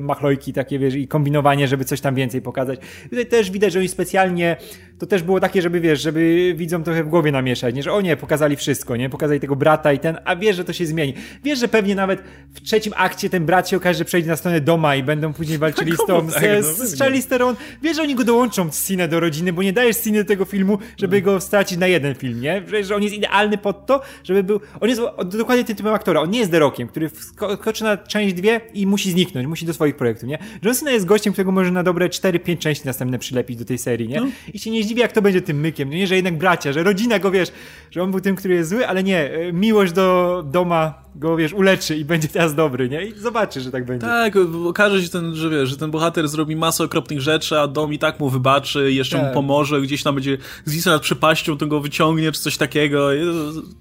machlojki 0.00 0.35
takie, 0.36 0.78
wiesz, 0.78 0.94
i 0.94 1.08
kombinowanie, 1.08 1.68
żeby 1.68 1.84
coś 1.84 2.00
tam 2.00 2.14
więcej 2.14 2.42
pokazać. 2.42 2.80
Tutaj 3.10 3.26
też 3.26 3.50
widać, 3.50 3.72
że 3.72 3.78
oni 3.78 3.88
specjalnie, 3.88 4.56
to 4.98 5.06
też 5.06 5.22
było 5.22 5.40
takie, 5.40 5.62
żeby, 5.62 5.80
wiesz, 5.80 6.02
żeby 6.02 6.54
widzom 6.56 6.84
trochę 6.84 7.04
w 7.04 7.08
głowie 7.08 7.32
namieszać, 7.32 7.74
nie? 7.74 7.82
Że 7.82 7.92
o 7.92 8.00
nie, 8.00 8.16
pokazali 8.16 8.56
wszystko, 8.56 8.96
nie? 8.96 9.10
Pokazali 9.10 9.40
tego 9.40 9.56
brata 9.56 9.92
i 9.92 9.98
ten, 9.98 10.18
a 10.24 10.36
wiesz, 10.36 10.56
że 10.56 10.64
to 10.64 10.72
się 10.72 10.86
zmieni. 10.86 11.14
Wiesz, 11.44 11.58
że 11.58 11.68
pewnie 11.68 11.94
nawet 11.94 12.22
w 12.54 12.60
trzecim 12.60 12.92
akcie 12.96 13.30
ten 13.30 13.46
brat 13.46 13.68
się 13.68 13.76
okaże, 13.76 13.98
że 13.98 14.04
przejdzie 14.04 14.28
na 14.28 14.36
stronę 14.36 14.60
doma 14.60 14.96
i 14.96 15.02
będą 15.02 15.32
później 15.32 15.58
walczyli 15.58 15.92
z 15.92 16.06
tą, 16.06 16.28
tak, 16.28 16.64
z, 16.64 17.00
no 17.00 17.20
z, 17.20 17.26
Theron. 17.26 17.56
Wiesz, 17.82 17.96
że 17.96 18.02
oni 18.02 18.14
go 18.14 18.24
dołączą 18.24 18.72
z 18.72 18.86
Cine 18.86 19.08
do 19.08 19.20
rodziny, 19.20 19.52
bo 19.52 19.62
nie 19.62 19.72
dajesz 19.72 19.96
Cine 19.96 20.18
do 20.18 20.24
tego 20.24 20.44
filmu, 20.44 20.78
żeby 20.96 21.22
go 21.22 21.40
stracić 21.40 21.78
na 21.78 21.86
jeden 21.86 22.14
film, 22.14 22.40
nie? 22.40 22.62
Że, 22.66 22.84
że 22.84 22.96
on 22.96 23.02
jest 23.02 23.14
idealny 23.14 23.58
pod 23.58 23.86
to, 23.86 24.00
żeby 24.24 24.44
był, 24.44 24.60
on 24.80 24.88
jest 24.88 25.00
dokładnie 25.24 25.64
tym 25.64 25.76
typem 25.76 25.94
aktora, 25.94 26.20
on 26.20 26.30
nie 26.30 26.38
jest 26.38 26.50
The 26.50 26.58
Rockiem, 26.58 26.88
który 26.88 27.08
wskoczy 27.08 27.84
na 27.84 27.96
część 27.96 28.34
dwie 28.34 28.60
i 28.74 28.86
musi 28.86 29.10
zniknąć, 29.10 29.46
musi 29.46 29.66
do 29.66 29.74
swoich 29.74 29.96
projektów 29.96 30.25
internetu, 30.26 30.44
nie? 30.44 30.60
John 30.62 30.74
Cena 30.74 30.90
jest 30.90 31.06
gościem, 31.06 31.32
którego 31.32 31.52
może 31.52 31.70
na 31.70 31.82
dobre 31.82 32.08
4-5 32.08 32.58
części 32.58 32.86
następne 32.86 33.18
przylepić 33.18 33.56
do 33.56 33.64
tej 33.64 33.78
serii, 33.78 34.08
nie? 34.08 34.20
No. 34.20 34.26
I 34.54 34.58
się 34.58 34.70
nie 34.70 34.82
zdziwi, 34.82 35.00
jak 35.00 35.12
to 35.12 35.22
będzie 35.22 35.42
tym 35.42 35.60
mykiem, 35.60 35.90
nie? 35.90 36.06
Że 36.06 36.16
jednak 36.16 36.38
bracia, 36.38 36.72
że 36.72 36.82
rodzina 36.82 37.18
go, 37.18 37.30
wiesz, 37.30 37.52
że 37.90 38.02
on 38.02 38.10
był 38.10 38.20
tym, 38.20 38.36
który 38.36 38.54
jest 38.54 38.70
zły, 38.70 38.88
ale 38.88 39.02
nie, 39.02 39.30
e, 39.30 39.52
miłość 39.52 39.92
do 39.92 40.42
doma 40.46 41.06
go, 41.14 41.36
wiesz, 41.36 41.52
uleczy 41.52 41.96
i 41.96 42.04
będzie 42.04 42.28
teraz 42.28 42.54
dobry, 42.54 42.88
nie? 42.88 43.04
I 43.04 43.18
zobaczy, 43.18 43.60
że 43.60 43.70
tak 43.70 43.84
będzie. 43.84 44.06
Tak, 44.06 44.36
okaże 44.66 45.02
się, 45.02 45.08
ten, 45.08 45.34
że 45.34 45.50
wiesz, 45.50 45.68
że 45.68 45.76
ten 45.76 45.90
bohater 45.90 46.28
zrobi 46.28 46.56
masę 46.56 46.84
okropnych 46.84 47.20
rzeczy, 47.20 47.58
a 47.58 47.66
dom 47.66 47.92
i 47.92 47.98
tak 47.98 48.20
mu 48.20 48.30
wybaczy, 48.30 48.92
jeszcze 48.92 49.18
tak. 49.18 49.26
mu 49.26 49.34
pomoże, 49.34 49.80
gdzieś 49.80 50.02
tam 50.02 50.14
będzie 50.14 50.38
zwisał 50.64 50.92
nad 50.92 51.02
przepaścią, 51.02 51.58
to 51.58 51.66
go 51.66 51.80
wyciągnie, 51.80 52.32
czy 52.32 52.40
coś 52.40 52.56
takiego. 52.56 53.08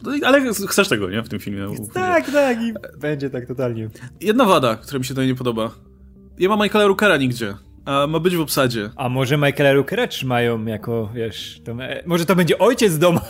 No 0.03 0.11
ale 0.25 0.53
chcesz 0.53 0.87
tego, 0.87 1.09
nie? 1.09 1.23
W 1.23 1.29
tym 1.29 1.39
filmie. 1.39 1.67
Tak, 1.93 2.31
tak 2.31 2.61
i 2.61 2.73
będzie 2.97 3.29
tak 3.29 3.45
totalnie. 3.45 3.89
Jedna 4.21 4.45
wada, 4.45 4.75
która 4.75 4.99
mi 4.99 5.05
się 5.05 5.13
tutaj 5.13 5.27
nie 5.27 5.35
podoba. 5.35 5.71
Nie 6.39 6.49
ma 6.49 6.63
Michaela 6.63 6.87
Rookera 6.87 7.17
nigdzie. 7.17 7.55
A 7.85 8.07
ma 8.07 8.19
być 8.19 8.35
w 8.35 8.41
obsadzie. 8.41 8.89
A 8.95 9.09
może 9.09 9.37
Michaela 9.37 9.73
Rookera 9.73 10.07
trzymają 10.07 10.65
jako, 10.65 11.09
wiesz, 11.13 11.61
to, 11.65 11.75
może 12.05 12.25
to 12.25 12.35
będzie 12.35 12.59
ojciec 12.59 12.97
doma. 12.97 13.21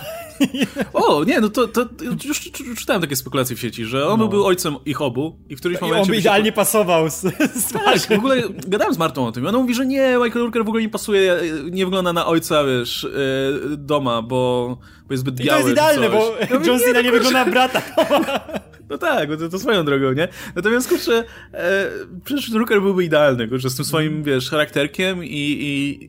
O, 0.94 1.24
nie, 1.24 1.42
no 1.42 1.50
to, 1.50 1.68
to 1.68 1.86
już 2.26 2.52
czytałem 2.78 3.02
takie 3.02 3.16
spekulacje 3.16 3.56
w 3.56 3.60
sieci, 3.60 3.86
że 3.86 4.08
on 4.08 4.20
no. 4.20 4.28
był 4.28 4.46
ojcem 4.46 4.76
ich 4.86 5.02
obu 5.02 5.40
i 5.50 5.56
w 5.56 5.60
którymś 5.60 5.82
momencie... 5.82 6.02
on 6.02 6.08
by 6.08 6.18
idealnie 6.18 6.52
pasował 6.52 7.10
z, 7.10 7.22
z 7.56 7.74
Tak, 7.74 8.00
w 8.00 8.12
ogóle 8.12 8.44
gadałem 8.68 8.94
z 8.94 8.98
Martą 8.98 9.28
o 9.28 9.32
tym 9.32 9.44
i 9.44 9.48
ona 9.48 9.58
mówi, 9.58 9.74
że 9.74 9.86
nie, 9.86 10.18
Michael 10.24 10.46
Rooker 10.46 10.66
w 10.66 10.68
ogóle 10.68 10.84
nie 10.84 10.90
pasuje, 10.90 11.40
nie 11.72 11.86
wygląda 11.86 12.14
na 12.14 12.26
ojca, 12.26 12.64
wiesz, 12.64 13.06
e, 13.06 13.78
doma, 13.78 14.22
bo, 14.22 14.78
bo 15.08 15.14
jest 15.14 15.22
zbyt 15.22 15.36
biały. 15.36 15.60
I 15.60 15.64
to 15.64 15.70
jest 15.70 15.72
idealne, 15.72 16.10
bo 16.10 16.36
ja 16.40 16.66
John 16.66 16.80
Cena 16.80 17.00
nie, 17.00 17.04
nie 17.04 17.12
wygląda 17.12 17.46
na 17.46 17.52
brata. 17.52 17.82
No 18.90 18.98
tak, 18.98 19.30
to, 19.40 19.50
to 19.50 19.60
swoją 19.60 19.86
drogą, 19.86 20.14
nie? 20.14 20.28
Natomiast, 20.56 20.90
kurczę, 20.90 21.24
e, 21.54 21.90
przecież 22.26 22.52
Rooker 22.52 22.82
byłby 22.82 23.04
idealny, 23.04 23.48
kurczę, 23.48 23.70
z 23.70 23.76
tym 23.76 23.86
swoim, 23.86 24.24
wiesz, 24.24 24.50
charakterkiem 24.50 25.24
i, 25.24 25.58
i 25.62 26.08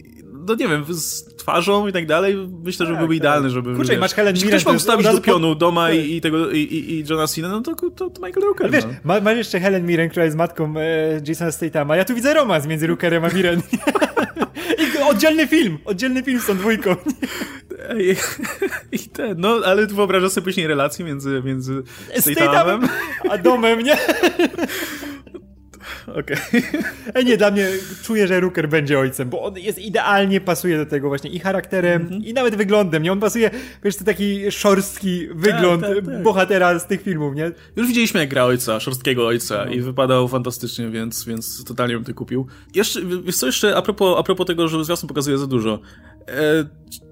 no 0.49 0.55
nie 0.55 0.69
wiem, 0.69 0.85
z 0.89 1.25
twarzą 1.25 1.89
i 1.89 1.93
tak 1.93 2.07
dalej, 2.07 2.37
myślę, 2.65 2.87
tak, 2.87 2.95
że 2.95 2.99
byłby 2.99 3.15
tak. 3.15 3.19
idealny, 3.19 3.51
żeby... 3.51 3.75
Kurczę, 3.75 3.93
wiesz, 3.93 4.01
masz 4.01 4.15
Helen 4.15 4.35
Mirren... 4.35 4.47
Jeśli 4.47 4.61
ktoś 4.61 4.73
ma 4.73 4.77
ustawić 4.77 5.07
do 5.07 5.21
pionu 5.21 5.55
doma 5.55 5.87
tak. 5.87 5.97
i, 5.97 6.17
i, 6.17 6.21
tego, 6.21 6.51
i, 6.51 6.59
i, 6.59 7.05
Johna 7.11 7.27
Cena, 7.27 7.49
no 7.49 7.61
to, 7.61 7.75
to, 7.75 7.91
to 7.91 8.27
Michael 8.27 8.47
Rooker, 8.47 8.71
Wiesz, 8.71 8.85
no. 9.05 9.21
masz 9.21 9.37
jeszcze 9.37 9.61
Helen 9.61 9.87
Mirren, 9.87 10.09
która 10.09 10.25
jest 10.25 10.37
matką 10.37 10.75
e, 10.77 11.21
Jasona 11.29 11.53
Statama, 11.53 11.97
ja 11.97 12.05
tu 12.05 12.15
widzę 12.15 12.35
romans 12.35 12.67
między 12.67 12.87
Rookerem 12.87 13.25
a 13.25 13.29
Mirren. 13.29 13.63
I 14.79 15.03
oddzielny 15.03 15.47
film, 15.47 15.79
oddzielny 15.85 16.23
film 16.23 16.41
z 16.41 16.47
tą 16.47 16.57
dwójką. 16.57 16.97
I, 17.99 18.17
I 18.97 18.99
ten, 18.99 19.41
no, 19.41 19.61
ale 19.65 19.87
wyobrażasz 19.87 20.33
sobie 20.33 20.45
później 20.45 20.67
relacje 20.67 21.05
między, 21.05 21.43
między 21.45 21.83
Statamem 22.19 22.89
a 23.31 23.39
domem, 23.39 23.81
nie? 23.81 23.97
Okej. 26.07 26.37
Okay. 27.11 27.25
nie, 27.25 27.37
dla 27.37 27.51
mnie 27.51 27.69
czuję, 28.03 28.27
że 28.27 28.41
Rooker 28.41 28.69
będzie 28.69 28.99
ojcem, 28.99 29.29
bo 29.31 29.43
on 29.43 29.59
jest 29.59 29.79
idealnie 29.79 30.41
pasuje 30.41 30.77
do 30.77 30.87
tego 30.87 31.09
właśnie 31.09 31.31
i 31.31 31.39
charakterem, 31.39 32.03
mm 32.03 32.21
-hmm. 32.21 32.27
i 32.27 32.33
nawet 32.33 32.57
wyglądem, 32.57 33.03
nie? 33.03 33.13
On 33.13 33.21
pasuje, 33.21 33.51
wiesz, 33.85 33.97
to 33.97 34.05
taki 34.05 34.51
szorstki 34.51 35.29
wygląd 35.35 35.83
tak, 35.83 35.97
tak, 35.97 36.07
tak. 36.07 36.23
bohatera 36.23 36.79
z 36.79 36.87
tych 36.87 37.03
filmów, 37.03 37.35
nie? 37.35 37.53
Już 37.77 37.87
widzieliśmy, 37.87 38.21
jak 38.21 38.29
gra 38.29 38.45
ojca, 38.45 38.81
szorstkiego 38.81 39.27
ojca 39.27 39.65
no. 39.65 39.73
i 39.73 39.81
wypadał 39.81 40.29
fantastycznie, 40.29 40.91
więc, 40.91 41.25
więc 41.25 41.65
totalnie 41.65 41.95
bym 41.95 42.05
to 42.05 42.15
kupił. 42.15 42.47
Jeszcze, 42.75 43.01
wiesz 43.25 43.37
co 43.37 43.47
jeszcze, 43.47 43.77
a 43.77 43.83
propos, 43.83 44.19
a 44.19 44.23
propos 44.23 44.47
tego, 44.47 44.69
że 44.69 44.85
zwiastun 44.85 45.09
pokazuje 45.09 45.39
za 45.39 45.47
dużo. 45.47 45.81
E, 46.29 46.67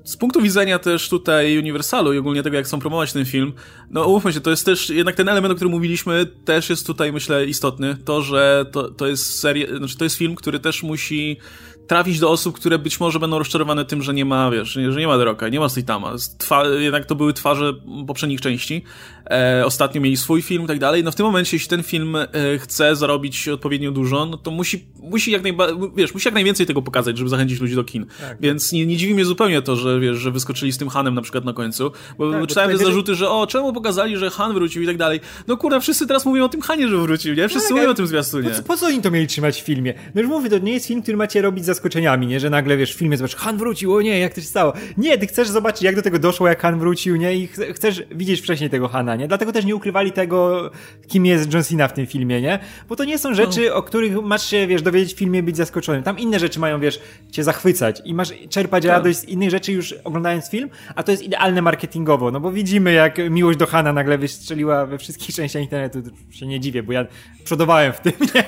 z 0.05 0.17
punktu 0.17 0.43
widzenia 0.43 0.79
też 0.79 1.09
tutaj 1.09 1.59
Universalu 1.59 2.13
i 2.13 2.19
ogólnie 2.19 2.43
tego, 2.43 2.57
jak 2.57 2.67
chcą 2.67 2.81
promować 2.81 3.13
ten 3.13 3.25
film, 3.25 3.53
no 3.91 4.05
umówmy 4.05 4.33
się, 4.33 4.41
to 4.41 4.51
jest 4.51 4.65
też 4.65 4.91
jednak 4.91 5.15
ten 5.15 5.29
element, 5.29 5.53
o 5.53 5.55
którym 5.55 5.73
mówiliśmy, 5.73 6.27
też 6.45 6.71
jest 6.71 6.87
tutaj, 6.87 7.13
myślę, 7.13 7.47
istotny. 7.47 7.97
To, 8.05 8.23
że 8.23 8.67
to, 8.73 8.91
to 8.91 9.07
jest 9.07 9.39
seria, 9.39 9.79
znaczy 9.79 9.99
to 9.99 10.05
jest 10.05 10.17
film, 10.17 10.35
który 10.35 10.61
też 10.61 10.83
musi 10.83 11.39
trafić 11.87 12.19
do 12.19 12.31
osób, 12.31 12.57
które 12.57 12.79
być 12.79 13.01
może 13.01 13.21
będą 13.21 13.39
rozczarowane 13.39 13.85
tym, 13.85 14.03
że 14.03 14.15
nie 14.15 14.25
ma, 14.25 14.51
wiesz, 14.51 14.69
że 14.69 15.01
nie 15.01 15.07
ma 15.07 15.19
Deroka, 15.19 15.49
nie 15.49 15.61
ma 15.61 15.69
Statama. 15.69 16.15
Twa 16.39 16.67
jednak 16.69 17.07
to 17.07 17.15
były 17.15 17.33
twarze 17.33 17.75
poprzednich 18.07 18.41
części. 18.41 18.85
E, 19.31 19.63
ostatnio 19.67 20.01
mieli 20.01 20.17
swój 20.17 20.43
film 20.43 20.65
i 20.65 20.67
tak 20.67 20.79
dalej. 20.79 21.05
No 21.05 21.11
w 21.11 21.15
tym 21.15 21.27
momencie, 21.27 21.57
jeśli 21.57 21.69
ten 21.69 21.83
film 21.83 22.17
e, 22.17 22.29
chce 22.59 22.97
zarobić 22.97 23.49
odpowiednio 23.49 23.91
dużo, 23.91 24.27
no 24.27 24.37
to 24.37 24.51
musi, 24.51 24.85
musi 25.03 25.31
jak 25.31 25.43
najbardziej, 25.43 25.91
wiesz, 25.97 26.15
musi 26.15 26.29
jak 26.29 26.35
najwięcej 26.35 26.67
tego 26.67 26.83
pokazać, 26.83 27.19
żeby 27.19 27.31
zachęcić 27.31 27.61
ludzi 27.61 27.75
do 27.75 27.85
kin. 27.85 28.07
Tak. 28.21 28.41
Więc 28.41 28.73
nie, 28.73 28.87
nie 28.87 28.97
dziwi 28.97 29.15
mnie 29.15 29.25
zupełnie 29.25 29.63
to, 29.63 29.77
że 29.77 29.94
wiesz, 30.01 30.17
że 30.17 30.31
wyskoczyli 30.31 30.73
z 30.73 30.79
tym 30.79 30.89
Hanem 30.89 31.15
na 31.15 31.23
przykład 31.23 31.45
na 31.45 31.53
końcu, 31.53 31.93
bo 32.19 32.33
tak, 32.33 32.47
czytałem 32.47 32.71
te 32.71 32.85
zarzuty, 32.85 33.15
że 33.15 33.31
o, 33.31 33.47
czemu 33.47 33.73
pokazali, 33.73 34.17
że 34.17 34.31
Han 34.31 34.55
wrócił 34.55 34.83
i 34.83 34.87
tak 34.87 34.97
dalej. 34.97 35.21
No 35.47 35.57
kurwa, 35.57 35.81
wszyscy 35.81 36.07
teraz 36.07 36.27
mówią 36.27 36.45
o 36.45 36.49
tym 36.49 36.61
Hanie, 36.61 36.89
że 36.89 36.97
wrócił, 36.97 37.35
nie? 37.35 37.49
Wszyscy 37.49 37.69
tak, 37.69 37.77
mówią 37.77 37.91
o 37.91 37.95
tym 37.95 38.07
zwiastunie. 38.07 38.51
Po, 38.51 38.63
po 38.63 38.77
co 38.77 38.87
oni 38.87 39.03
to 39.03 39.11
mieli 39.11 39.27
trzymać 39.27 39.63
w 39.63 39.65
filmie? 39.65 39.95
No 40.15 40.21
już 40.21 40.31
mówię, 40.31 40.51
to 40.51 40.59
nie 40.59 40.73
jest 40.73 40.87
film, 40.87 41.03
który 41.03 41.17
macie 41.17 41.43
robić 41.43 41.65
zaskoczeniami, 41.65 42.27
nie? 42.27 42.41
Że 42.41 42.51
nagle, 42.51 42.77
wiesz, 42.77 42.95
w 42.95 42.99
filmie 42.99 43.17
zobaczysz, 43.17 43.37
Han 43.37 43.57
wrócił, 43.57 43.95
o 43.95 44.03
nie, 44.03 44.19
jak 44.19 44.35
to 44.35 44.41
się 44.41 44.47
stało. 44.47 44.73
Nie, 44.97 45.19
ty 45.19 45.27
chcesz 45.27 45.49
zobaczyć, 45.49 45.83
jak 45.83 45.97
do 45.97 46.03
tego 46.03 46.19
doszło, 46.19 46.49
jak 46.49 46.63
Han 46.63 46.79
wrócił, 46.79 47.17
nie? 47.17 47.35
I 47.37 47.49
chcesz 47.75 48.03
widzieć 48.11 48.41
wcześniej 48.41 48.71
tego 48.71 48.89
Hana, 48.89 49.17
nie? 49.17 49.29
Dlatego 49.29 49.53
też 49.53 49.65
nie 49.65 49.77
ukrywali 49.77 50.13
tego, 50.13 50.71
kim 51.09 51.27
jest 51.27 51.53
John 51.53 51.65
Cena 51.65 51.89
w 51.89 51.93
tym 51.93 52.07
filmie, 52.07 52.41
nie? 52.41 52.59
Bo 52.89 52.97
to 52.97 53.05
nie 53.05 53.19
są 53.19 53.35
rzeczy, 53.35 53.67
no. 53.69 53.75
o 53.75 53.83
których 53.83 54.23
masz 54.23 54.47
się, 54.47 54.67
wiesz, 54.67 54.83
dowiedzieć 54.83 55.15
w 55.15 55.19
filmie, 55.19 55.43
być 55.43 55.57
zaskoczony. 55.57 56.03
Tam 56.03 56.19
inne 56.19 56.39
rzeczy 56.39 56.61
mają, 56.61 56.81
wiesz, 56.81 57.01
cię 57.31 57.45
zachwycać 57.45 58.03
i 58.05 58.15
masz 58.15 58.33
czerpać 58.49 58.83
tak. 58.83 58.93
radość 58.93 59.19
z 59.19 59.25
innych 59.25 59.51
rzeczy 59.51 59.73
już 59.73 59.84
oglądając 59.93 60.51
film, 60.51 60.71
a 60.95 61.03
to 61.03 61.11
jest 61.11 61.23
idealne 61.23 61.63
marketingowo, 61.63 62.31
no 62.31 62.41
bo 62.41 62.53
widzimy, 62.53 62.93
jak 62.93 63.19
miłość 63.31 63.59
do 63.59 63.67
Hana 63.67 63.93
nagle 63.93 64.19
wystrzeliła 64.19 64.87
we 64.87 64.99
wszystkich 64.99 65.35
częściach 65.37 65.63
internetu. 65.63 66.03
Się 66.31 66.47
nie 66.47 66.61
dziwię, 66.61 66.83
bo 66.83 66.93
ja 66.93 67.07
przodowałem 67.45 67.93
w 67.93 68.01
tym, 68.01 68.13
nie? 68.35 68.45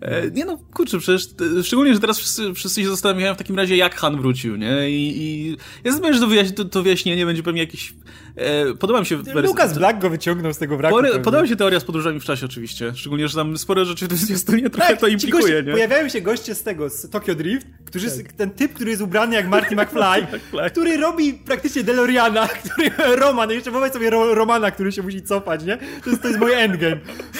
E, 0.00 0.30
nie 0.30 0.44
no, 0.44 0.58
kurczę, 0.74 0.98
przecież 0.98 1.28
szczególnie, 1.62 1.94
że 1.94 2.00
teraz 2.00 2.18
wszyscy, 2.18 2.54
wszyscy 2.54 2.82
się 2.82 2.88
zastanawiają 2.88 3.34
w 3.34 3.38
takim 3.38 3.56
razie, 3.56 3.76
jak 3.76 3.94
Han 3.94 4.16
wrócił, 4.16 4.56
nie? 4.56 4.90
I, 4.90 5.22
i 5.22 5.56
ja 5.84 5.92
zdaję, 5.92 6.14
że 6.14 6.20
to, 6.20 6.26
wyjaś 6.26 6.52
to, 6.52 6.64
to 6.64 6.82
wyjaśnienie 6.82 7.26
będzie 7.26 7.42
pewnie 7.42 7.60
jakiś... 7.60 7.94
E, 8.36 8.74
podoba 8.74 9.00
mi 9.00 9.06
się... 9.06 9.16
Lucas 9.42 9.78
Black 9.78 9.98
go 9.98 10.10
wyciągnął 10.10 10.52
z 10.52 10.58
tego 10.58 10.76
wraku. 10.76 10.96
podoba 11.24 11.42
mi 11.42 11.48
się 11.48 11.56
teoria 11.56 11.80
z 11.80 11.84
podróżami 11.84 12.20
w 12.20 12.24
czasie 12.24 12.46
oczywiście, 12.46 12.92
szczególnie, 12.94 13.28
że 13.28 13.34
tam 13.34 13.58
spore 13.58 13.84
rzeczy 13.84 14.04
w 14.04 14.08
tym 14.08 14.18
zwiastunie 14.18 14.70
trochę 14.70 14.88
tak, 14.88 15.00
to 15.00 15.06
implikuje, 15.06 15.42
goście, 15.42 15.62
nie? 15.62 15.72
Pojawiają 15.72 16.08
się 16.08 16.20
goście 16.20 16.54
z 16.54 16.62
tego, 16.62 16.90
z 16.90 17.10
Tokyo 17.10 17.34
Drift, 17.34 17.66
którzy, 17.86 18.10
tak. 18.10 18.32
ten 18.32 18.50
typ, 18.50 18.74
który 18.74 18.90
jest 18.90 19.02
ubrany 19.02 19.34
jak 19.34 19.48
Marty 19.48 19.76
McFly, 19.84 20.26
który 20.70 20.96
robi 20.96 21.34
praktycznie 21.34 21.82
DeLoreana, 21.82 22.48
który 22.64 23.16
Roman, 23.16 23.50
jeszcze 23.50 23.70
wyobraź 23.70 23.92
sobie 23.92 24.10
ro, 24.10 24.34
Romana, 24.34 24.70
który 24.70 24.92
się 24.92 25.02
musi 25.02 25.22
cofać, 25.22 25.64
nie? 25.64 25.78
To 26.04 26.10
jest, 26.10 26.22
to 26.22 26.28
jest 26.28 26.40
moje 26.40 26.56
endgame. 26.56 26.96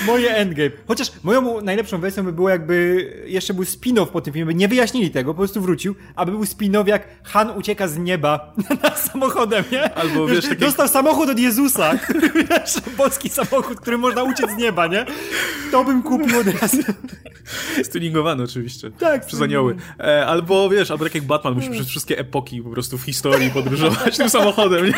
Moje 0.07 0.37
endgame. 0.37 0.71
Chociaż 0.89 1.13
moją 1.23 1.61
najlepszą 1.65 1.99
wersją 1.99 2.23
by 2.23 2.33
było 2.33 2.49
jakby 2.49 3.07
jeszcze 3.27 3.55
był 3.55 3.65
spin-off 3.65 4.07
po 4.07 4.21
tym 4.21 4.35
filmie, 4.35 4.55
nie 4.55 4.69
wyjaśnili 4.69 5.11
tego, 5.11 5.35
po 5.35 5.39
prostu 5.39 5.61
wrócił, 5.61 5.95
aby 6.15 6.33
był 6.33 6.43
spin-off 6.43 6.87
jak 6.87 7.09
Han 7.25 7.51
ucieka 7.51 7.89
z 7.89 7.99
nieba 7.99 8.55
samochodem, 9.13 9.65
nie? 9.73 9.95
Albo 9.95 10.27
wiesz, 10.27 10.45
taki... 10.49 10.57
Dostał 10.57 10.89
samochód 10.89 11.31
od 11.31 11.39
Jezusa, 11.39 11.99
który, 11.99 12.31
wiesz, 12.51 12.75
boski 12.97 13.29
samochód, 13.29 13.81
który 13.81 13.99
można 13.99 14.23
uciec 14.23 14.51
z 14.51 14.57
nieba, 14.57 14.87
nie? 14.87 15.07
To 15.71 15.85
bym 15.85 16.03
kupił 16.03 16.39
od 16.39 16.47
razu. 16.61 16.79
Stuningowany 17.83 18.43
oczywiście. 18.43 18.91
Tak. 18.91 19.27
Przez 19.27 19.41
anioły. 19.41 19.77
E, 20.01 20.27
albo 20.27 20.69
wiesz, 20.71 20.91
albo 20.91 21.05
tak 21.05 21.15
jak 21.15 21.25
Batman 21.25 21.55
musi 21.55 21.71
przez 21.71 21.87
wszystkie 21.87 22.19
epoki 22.19 22.63
po 22.63 22.71
prostu 22.71 22.99
w 22.99 23.03
historii 23.03 23.51
podróżować 23.51 24.17
tym 24.17 24.31
samochodem, 24.31 24.87
nie? 24.87 24.95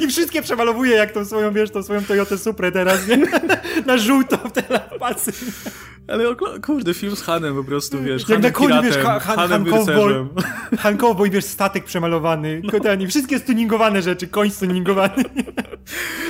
I 0.00 0.08
wszystkie 0.08 0.42
przemalowuje 0.42 0.96
jak 0.96 1.12
tą 1.12 1.24
swoją, 1.24 1.52
wiesz, 1.52 1.70
tą 1.70 1.82
swoją 1.82 2.04
Toyotę 2.04 2.38
Supra 2.38 2.70
teraz, 2.70 3.08
nie? 3.08 3.16
Na 3.86 3.98
żółto 3.98 4.36
w 4.36 4.52
telepacy. 4.52 5.32
Ale 6.08 6.24
kurde, 6.62 6.94
film 6.94 7.16
z 7.16 7.22
Hanem 7.22 7.54
po 7.54 7.64
prostu, 7.64 8.02
wiesz, 8.02 8.28
Jak 8.28 8.42
na 8.42 8.50
koniu, 8.50 8.82
wiesz, 8.82 8.96
Han, 8.96 9.20
Han, 9.20 9.48
Han 9.48 9.64
Cowboy, 9.64 10.26
Han 10.78 10.96
Cowboy, 10.96 11.30
wiesz, 11.30 11.44
statek 11.44 11.84
przemalowany, 11.84 12.62
kotani, 12.70 13.06
wszystkie 13.06 13.38
stuningowane 13.38 14.02
rzeczy, 14.02 14.26
koń 14.26 14.50
stuningowany. 14.50 15.24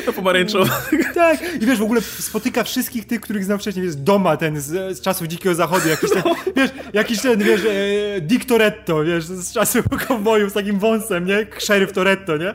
No 0.07 0.13
pomarańczowy. 0.13 0.71
Tak, 1.15 1.41
i 1.63 1.67
wiesz, 1.67 1.79
w 1.79 1.83
ogóle 1.83 2.01
spotyka 2.01 2.65
wszystkich 2.65 3.07
tych, 3.07 3.21
których 3.21 3.45
znam 3.45 3.59
wcześniej, 3.59 3.87
wiesz, 3.87 3.97
Doma, 3.97 4.37
ten 4.37 4.61
z, 4.61 4.99
z 4.99 5.01
czasów 5.01 5.27
Dzikiego 5.29 5.55
Zachodu, 5.55 5.89
jakiś 5.89 6.11
ten, 6.11 6.23
no. 6.25 6.35
wiesz, 6.57 6.71
jakiś 6.93 7.21
ten, 7.21 7.39
wiesz, 7.39 7.61
e, 7.65 8.21
Dick 8.21 8.45
Toretto, 8.45 9.05
wiesz, 9.05 9.25
z 9.25 9.53
czasów 9.53 9.85
cowboyów 10.09 10.51
z 10.51 10.55
takim 10.55 10.79
wąsem, 10.79 11.25
nie? 11.27 11.47
Szeryf 11.59 11.93
Toretto, 11.93 12.37
nie? 12.37 12.55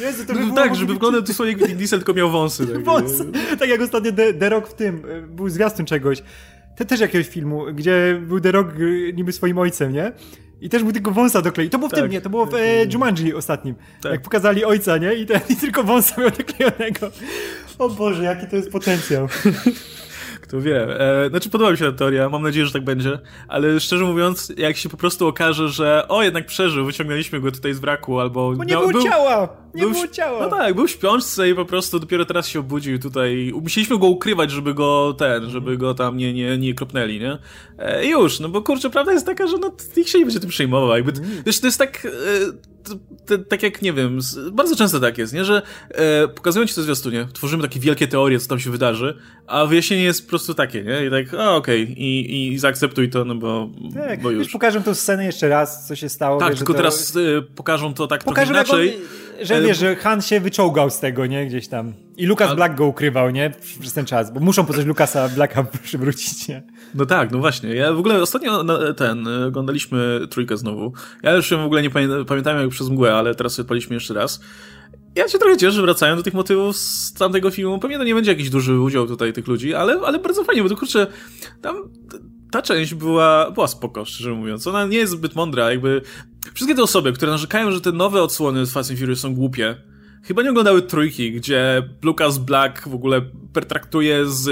Jezu, 0.00 0.24
to 0.26 0.34
by 0.34 0.40
no, 0.46 0.54
tak, 0.54 0.76
żeby 0.76 0.92
wyglądał 0.92 1.22
tu 1.22 1.34
swoje 1.34 1.56
Diesel, 1.56 1.98
tylko 1.98 2.14
miał 2.14 2.30
wąsy. 2.30 2.66
Tak, 2.66 2.84
wąsy. 2.84 3.26
tak 3.58 3.68
jak 3.68 3.80
ostatnio 3.80 4.12
The, 4.12 4.34
The 4.34 4.48
Rock 4.48 4.68
w 4.68 4.74
tym, 4.74 5.02
e, 5.08 5.22
był 5.22 5.48
zwiastun 5.48 5.86
czegoś, 5.86 6.22
te, 6.78 6.84
też 6.84 7.00
jakiegoś 7.00 7.28
filmu, 7.28 7.64
gdzie 7.74 8.20
był 8.26 8.40
The 8.40 8.52
Rock 8.52 8.70
e, 8.70 9.12
niby 9.12 9.32
swoim 9.32 9.58
ojcem, 9.58 9.92
nie? 9.92 10.12
I 10.60 10.68
też 10.68 10.82
był 10.82 10.92
tylko 10.92 11.10
wąsa 11.10 11.42
dokleił. 11.42 11.70
To 11.70 11.78
było 11.78 11.88
w 11.88 11.92
tak, 11.92 12.00
tym, 12.00 12.10
nie? 12.10 12.20
To 12.20 12.30
było 12.30 12.46
w 12.46 12.54
e, 12.54 12.84
Jumanji 12.92 13.34
ostatnim. 13.34 13.74
Tak. 14.02 14.12
Jak 14.12 14.22
pokazali 14.22 14.64
ojca, 14.64 14.96
nie? 14.96 15.14
I, 15.14 15.26
ten, 15.26 15.40
i 15.48 15.56
tylko 15.56 15.84
wąsa 15.84 16.20
miał 16.20 16.30
doklejonego. 16.30 17.10
O 17.78 17.88
Boże, 17.88 18.24
jaki 18.24 18.46
to 18.46 18.56
jest 18.56 18.70
potencjał. 18.70 19.28
Kto 20.48 20.60
wie. 20.60 21.00
E, 21.00 21.28
znaczy, 21.28 21.50
podoba 21.50 21.70
mi 21.70 21.78
się 21.78 21.84
ta 21.84 21.92
teoria, 21.92 22.28
mam 22.28 22.42
nadzieję, 22.42 22.66
że 22.66 22.72
tak 22.72 22.84
będzie, 22.84 23.18
ale 23.48 23.80
szczerze 23.80 24.04
mówiąc, 24.04 24.52
jak 24.56 24.76
się 24.76 24.88
po 24.88 24.96
prostu 24.96 25.28
okaże, 25.28 25.68
że 25.68 26.08
o, 26.08 26.22
jednak 26.22 26.46
przeżył, 26.46 26.86
wyciągnęliśmy 26.86 27.40
go 27.40 27.52
tutaj 27.52 27.74
z 27.74 27.78
wraku, 27.78 28.20
albo... 28.20 28.52
Bo 28.52 28.64
nie 28.64 28.72
miał, 28.72 28.80
było 28.80 28.92
był, 28.92 29.02
ciała! 29.02 29.48
Nie 29.74 29.82
był, 29.82 29.90
było 29.90 30.08
ciała! 30.08 30.40
No 30.40 30.50
tak, 30.50 30.74
był 30.74 30.86
w 30.86 30.90
śpiączce 30.90 31.50
i 31.50 31.54
po 31.54 31.64
prostu 31.64 31.98
dopiero 31.98 32.24
teraz 32.24 32.48
się 32.48 32.60
obudził 32.60 32.98
tutaj. 32.98 33.52
Musieliśmy 33.62 33.98
go 33.98 34.06
ukrywać, 34.06 34.50
żeby 34.50 34.74
go 34.74 35.14
ten, 35.18 35.50
żeby 35.50 35.76
go 35.76 35.94
tam 35.94 36.16
nie, 36.16 36.32
nie, 36.32 36.58
nie 36.58 36.74
kropnęli, 36.74 37.20
nie? 37.20 37.38
E, 37.78 38.06
już, 38.06 38.40
no 38.40 38.48
bo 38.48 38.62
kurczę, 38.62 38.90
prawda 38.90 39.12
jest 39.12 39.26
taka, 39.26 39.46
że 39.46 39.58
no, 39.58 39.72
nikt 39.96 40.10
się 40.10 40.18
nie 40.18 40.24
będzie 40.24 40.40
tym 40.40 40.50
przejmował. 40.50 40.96
Jakby, 40.96 41.12
wiesz, 41.46 41.60
to 41.60 41.66
jest 41.66 41.78
tak... 41.78 42.06
E, 42.06 42.77
tak 43.48 43.62
jak, 43.62 43.82
nie 43.82 43.92
wiem, 43.92 44.18
bardzo 44.52 44.76
często 44.76 45.00
tak 45.00 45.18
jest, 45.18 45.32
nie? 45.32 45.44
Że 45.44 45.62
e, 45.90 46.28
pokazują 46.28 46.66
ci 46.66 46.74
to 46.74 46.82
zwiastunie, 46.82 47.28
tworzymy 47.32 47.62
takie 47.62 47.80
wielkie 47.80 48.08
teorie, 48.08 48.40
co 48.40 48.48
tam 48.48 48.60
się 48.60 48.70
wydarzy, 48.70 49.18
a 49.46 49.66
wyjaśnienie 49.66 50.02
jest 50.02 50.22
po 50.22 50.28
prostu 50.28 50.54
takie, 50.54 50.84
nie? 50.84 51.06
I 51.06 51.10
tak, 51.10 51.34
a 51.34 51.56
okej, 51.56 51.82
okay. 51.82 51.94
I, 51.96 52.52
i 52.52 52.58
zaakceptuj 52.58 53.10
to, 53.10 53.24
no 53.24 53.34
bo, 53.34 53.68
tak, 53.94 54.22
bo 54.22 54.30
już. 54.30 54.52
pokażę 54.52 54.80
tą 54.80 54.94
scenę 54.94 55.24
jeszcze 55.24 55.48
raz, 55.48 55.86
co 55.86 55.96
się 55.96 56.08
stało. 56.08 56.40
Tak, 56.40 56.48
wiesz, 56.48 56.58
tylko 56.58 56.72
to... 56.72 56.76
teraz 56.76 57.16
e, 57.16 57.42
pokażą 57.42 57.94
to 57.94 58.06
tak 58.06 58.24
pokażą 58.24 58.54
trochę 58.54 58.86
inaczej. 58.86 58.96
On, 58.96 59.27
że 59.42 59.62
wiesz, 59.62 59.78
że 59.78 59.96
Han 59.96 60.22
się 60.22 60.40
wyczołgał 60.40 60.90
z 60.90 61.00
tego, 61.00 61.26
nie? 61.26 61.46
Gdzieś 61.46 61.68
tam. 61.68 61.94
I 62.16 62.26
Lucas 62.26 62.50
a... 62.50 62.54
Black 62.54 62.74
go 62.74 62.86
ukrywał, 62.86 63.30
nie? 63.30 63.52
Przez 63.80 63.92
ten 63.92 64.06
czas, 64.06 64.32
bo 64.32 64.40
muszą 64.40 64.66
po 64.66 64.72
coś 64.72 64.84
Lucasa 64.84 65.28
Blacka 65.28 65.64
przywrócić, 65.82 66.48
nie? 66.48 66.62
No 66.94 67.06
tak, 67.06 67.30
no 67.30 67.38
właśnie. 67.38 67.74
Ja 67.74 67.92
w 67.92 67.98
ogóle 67.98 68.22
ostatnio 68.22 68.64
ten, 68.94 69.28
oglądaliśmy 69.28 70.20
trójkę 70.30 70.56
znowu. 70.56 70.92
Ja 71.22 71.32
już 71.32 71.50
w 71.50 71.64
ogóle 71.64 71.82
nie 71.82 71.90
pamiętałem 72.26 72.60
jak 72.60 72.70
przez 72.70 72.88
mgłę, 72.88 73.14
ale 73.14 73.34
teraz 73.34 73.54
sobie 73.54 73.68
paliśmy 73.68 73.94
jeszcze 73.94 74.14
raz. 74.14 74.40
Ja 75.14 75.28
się 75.28 75.38
trochę 75.38 75.56
cieszę, 75.56 75.72
że 75.72 75.82
wracają 75.82 76.16
do 76.16 76.22
tych 76.22 76.34
motywów 76.34 76.76
z 76.76 77.12
tamtego 77.12 77.50
filmu. 77.50 77.78
Pewnie 77.78 77.98
to 77.98 78.04
nie 78.04 78.14
będzie 78.14 78.30
jakiś 78.30 78.50
duży 78.50 78.80
udział 78.80 79.06
tutaj 79.06 79.32
tych 79.32 79.46
ludzi, 79.46 79.74
ale, 79.74 80.00
ale 80.06 80.18
bardzo 80.18 80.44
fajnie, 80.44 80.62
bo 80.62 80.68
to 80.68 80.76
kurczę, 80.76 81.06
tam 81.62 81.76
ta 82.50 82.62
część 82.62 82.94
była, 82.94 83.50
była 83.50 83.66
spoko, 83.68 84.04
szczerze 84.04 84.30
mówiąc. 84.30 84.66
Ona 84.66 84.86
nie 84.86 84.98
jest 84.98 85.12
zbyt 85.12 85.34
mądra, 85.34 85.70
jakby... 85.70 86.02
Wszystkie 86.54 86.74
te 86.74 86.82
osoby, 86.82 87.12
które 87.12 87.32
narzekają, 87.32 87.70
że 87.72 87.80
te 87.80 87.92
nowe 87.92 88.22
odsłony 88.22 88.66
z 88.66 88.72
Fast 88.72 88.90
and 88.90 89.00
Furious 89.00 89.20
są 89.20 89.34
głupie, 89.34 89.76
chyba 90.24 90.42
nie 90.42 90.50
oglądały 90.50 90.82
trójki, 90.82 91.32
gdzie 91.32 91.82
Lucas 92.02 92.38
Black 92.38 92.88
w 92.88 92.94
ogóle 92.94 93.22
pertraktuje 93.52 94.26
z 94.26 94.48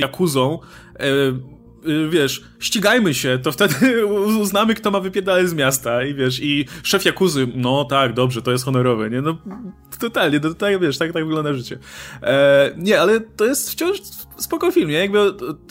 Jakuzą, 0.00 0.58
e, 0.98 1.60
Y, 1.88 2.08
wiesz, 2.08 2.42
ścigajmy 2.58 3.14
się, 3.14 3.38
to 3.42 3.52
wtedy 3.52 4.06
uznamy, 4.40 4.74
kto 4.74 4.90
ma 4.90 5.00
wypierdalać 5.00 5.48
z 5.48 5.54
miasta 5.54 6.04
i 6.04 6.14
wiesz, 6.14 6.40
i 6.42 6.66
szef 6.82 7.04
Jakuzy, 7.04 7.48
no 7.54 7.84
tak, 7.84 8.14
dobrze, 8.14 8.42
to 8.42 8.52
jest 8.52 8.64
honorowe, 8.64 9.10
nie? 9.10 9.22
No, 9.22 9.38
totalnie, 9.98 10.40
no, 10.42 10.54
tak, 10.54 10.80
wiesz, 10.80 10.98
tak, 10.98 11.12
tak 11.12 11.24
wygląda 11.24 11.54
życie. 11.54 11.78
E, 12.22 12.74
nie, 12.76 13.00
ale 13.00 13.20
to 13.20 13.44
jest 13.44 13.70
wciąż 13.70 13.98
spoko 14.40 14.70
film, 14.70 14.90
nie? 14.90 14.98
Jakby, 14.98 15.18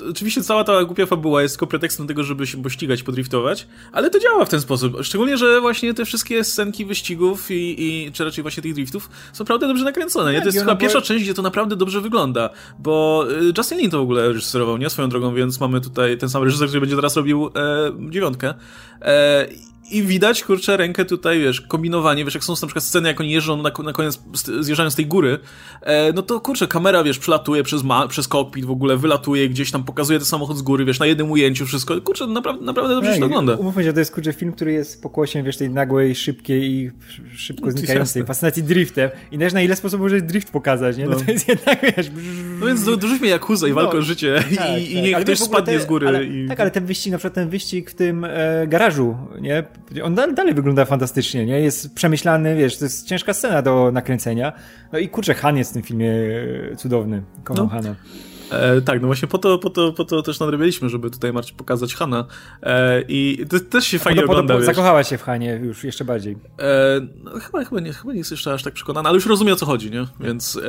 oczywiście 0.10 0.44
cała 0.44 0.64
ta 0.64 0.84
głupia 0.84 1.06
fabuła 1.06 1.42
jest 1.42 1.56
tylko 1.56 1.68
pretekstem 1.68 2.08
tego, 2.08 2.24
żeby 2.24 2.48
się 2.48 2.64
pościgać, 2.64 3.04
podriftować, 3.04 3.68
ale 3.92 4.10
to 4.10 4.20
działa 4.20 4.46
w 4.46 4.50
ten 4.50 4.62
sposób. 4.62 4.98
Szczególnie, 5.02 5.38
że 5.38 5.62
właśnie 5.62 5.94
te 5.94 6.06
wszystkie 6.06 6.44
scenki 6.44 6.86
wyścigów 6.86 7.52
i, 7.52 7.76
i 7.84 8.12
czy 8.12 8.24
raczej 8.24 8.42
właśnie 8.42 8.64
tych 8.64 8.74
driftów 8.74 9.10
są 9.34 9.44
naprawdę 9.44 9.68
dobrze 9.68 9.84
nakręcone. 9.84 10.34
Nie? 10.34 10.40
To 10.40 10.46
jest 10.46 10.60
chyba 10.60 10.76
pierwsza 10.76 11.02
część, 11.02 11.24
gdzie 11.24 11.34
to 11.34 11.42
naprawdę 11.42 11.76
dobrze 11.76 12.02
wygląda, 12.02 12.50
bo 12.80 13.26
y, 13.32 13.54
Justin 13.58 13.78
Lin 13.78 13.92
to 13.92 13.98
w 13.98 14.02
ogóle 14.02 14.28
reżyserował, 14.28 14.78
nie? 14.78 14.90
Swoją 14.90 15.10
drogą, 15.10 15.34
więc 15.34 15.60
mamy 15.60 15.82
tutaj 15.82 16.18
ten 16.18 16.30
sam 16.30 16.44
reżyser, 16.44 16.68
który 16.68 16.82
będzie 16.82 16.96
teraz 16.96 17.16
robił 17.16 17.48
e, 17.48 17.52
dziewiątkę. 18.10 18.54
E, 19.02 19.48
i 19.92 20.04
widać, 20.04 20.44
kurczę, 20.44 20.78
rękę 20.78 21.06
tutaj, 21.06 21.40
wiesz, 21.40 21.62
kombinowanie, 21.62 22.26
wiesz, 22.26 22.34
jak 22.34 22.44
są 22.44 22.54
na 22.54 22.68
przykład 22.68 22.84
sceny, 22.84 23.08
jak 23.08 23.20
oni 23.20 23.32
jeżdżą 23.32 23.58
na, 23.58 23.72
na 23.84 23.94
koniec, 23.94 24.20
zjeżdżają 24.60 24.90
z 24.90 24.96
tej 24.96 25.06
góry, 25.06 25.40
e, 25.82 26.14
no 26.14 26.22
to 26.22 26.40
kurczę, 26.40 26.68
kamera, 26.68 27.04
wiesz, 27.04 27.20
przelatuje 27.20 27.64
przez, 27.64 27.84
ma, 27.84 28.08
przez 28.08 28.28
kokpit 28.28 28.66
w 28.66 28.72
ogóle, 28.72 28.98
wylatuje 28.98 29.50
gdzieś 29.50 29.72
tam, 29.72 29.84
pokazuje 29.84 30.20
ten 30.20 30.26
samochód 30.26 30.58
z 30.58 30.62
góry, 30.62 30.86
wiesz, 30.86 31.00
na 31.00 31.06
jednym 31.06 31.32
ujęciu 31.32 31.66
wszystko, 31.66 32.02
kurczę, 32.02 32.28
naprawdę, 32.28 32.66
naprawdę 32.66 32.96
dobrze 32.96 33.14
się 33.14 33.20
to 33.20 33.26
ogląda. 33.26 33.56
Umówmy 33.56 33.84
się, 33.84 33.94
to 33.94 34.00
jest, 34.00 34.14
kurczę, 34.14 34.34
film, 34.34 34.52
który 34.52 34.72
jest 34.72 35.02
pokłosiem, 35.02 35.46
wiesz, 35.46 35.58
tej 35.58 35.70
nagłej, 35.70 36.16
szybkiej 36.16 36.72
i 36.72 36.92
szybko 37.36 37.72
znikającej 37.72 38.26
fascynacji 38.26 38.64
driftem 38.64 39.10
i 39.32 39.38
też 39.38 39.54
na 39.54 39.62
ile 39.62 39.76
sposobów 39.76 40.04
możesz 40.04 40.22
drift 40.22 40.52
pokazać, 40.52 40.98
nie? 40.98 41.06
No, 41.06 41.12
no. 41.12 41.20
to 41.26 41.32
jest 41.32 41.48
jednak, 41.48 41.82
wiesz... 41.98 42.12
No 42.60 42.66
więc 42.66 42.86
dorzućmy 42.86 43.28
Jakuza 43.28 43.68
i 43.68 43.74
walkę 43.74 43.94
no, 43.94 44.00
o 44.00 44.02
życie 44.02 44.36
tak, 44.36 44.52
i, 44.52 44.56
tak. 44.56 44.90
i 44.90 45.02
niech 45.02 45.18
ktoś 45.18 45.40
spadnie 45.40 45.74
te, 45.74 45.80
z 45.80 45.86
góry. 45.86 46.08
Ale, 46.08 46.26
i... 46.26 46.48
Tak, 46.48 46.60
ale 46.60 46.72
ten 46.72 46.86
wyścig, 46.86 47.12
na 47.12 47.18
przykład 47.18 47.34
ten 47.34 47.50
wyścig 47.50 47.90
w 47.92 47.96
tym 47.96 48.26
e, 48.26 48.68
garażu, 48.68 49.18
nie? 49.42 49.64
On 50.04 50.16
dalej 50.16 50.54
wygląda 50.54 50.86
fantastycznie, 50.86 51.46
nie? 51.46 51.60
Jest 51.60 51.96
przemyślany, 51.96 52.56
wiesz, 52.56 52.78
to 52.78 52.86
jest 52.86 53.08
ciężka 53.08 53.34
scena 53.34 53.62
do 53.62 53.92
nakręcenia. 53.92 54.54
No 54.92 55.00
i 55.00 55.10
kurczę, 55.10 55.34
Han 55.34 55.58
jest 55.58 55.72
w 55.72 55.74
tym 55.74 55.84
filmie 55.84 56.12
e, 56.72 56.76
cudowny. 56.76 57.22
Kocham 57.44 57.66
no. 57.66 57.70
Hana. 57.70 57.96
E, 58.52 58.82
tak, 58.82 59.02
no 59.02 59.08
właśnie 59.08 59.28
po 59.28 59.38
to, 59.38 59.58
po, 59.58 59.70
to, 59.70 59.94
po 59.94 60.06
to 60.06 60.22
też 60.22 60.40
nadrabialiśmy, 60.40 60.90
żeby 60.90 61.10
tutaj 61.10 61.34
Marcin 61.34 61.58
pokazać 61.58 61.96
Hanna. 61.96 62.26
E, 62.64 63.04
I 63.08 63.46
to 63.50 63.60
też 63.60 63.88
się 63.88 64.00
fajnie 64.00 64.22
potem, 64.22 64.32
ogląda. 64.32 64.66
Zakochała 64.66 65.04
się 65.04 65.18
w 65.18 65.24
Hanie 65.24 65.60
już 65.64 65.84
jeszcze 65.84 66.06
bardziej. 66.06 66.38
E, 66.60 67.02
no, 67.24 67.32
chyba, 67.32 67.64
chyba, 67.66 67.82
nie, 67.82 67.94
chyba 67.94 68.12
nie 68.12 68.18
jest 68.18 68.32
jeszcze 68.32 68.54
aż 68.54 68.64
tak 68.64 68.74
przekonana, 68.74 69.10
ale 69.10 69.16
już 69.16 69.26
rozumie 69.26 69.54
o 69.54 69.56
co 69.56 69.66
chodzi, 69.66 69.92
nie? 69.92 70.08
Więc, 70.20 70.60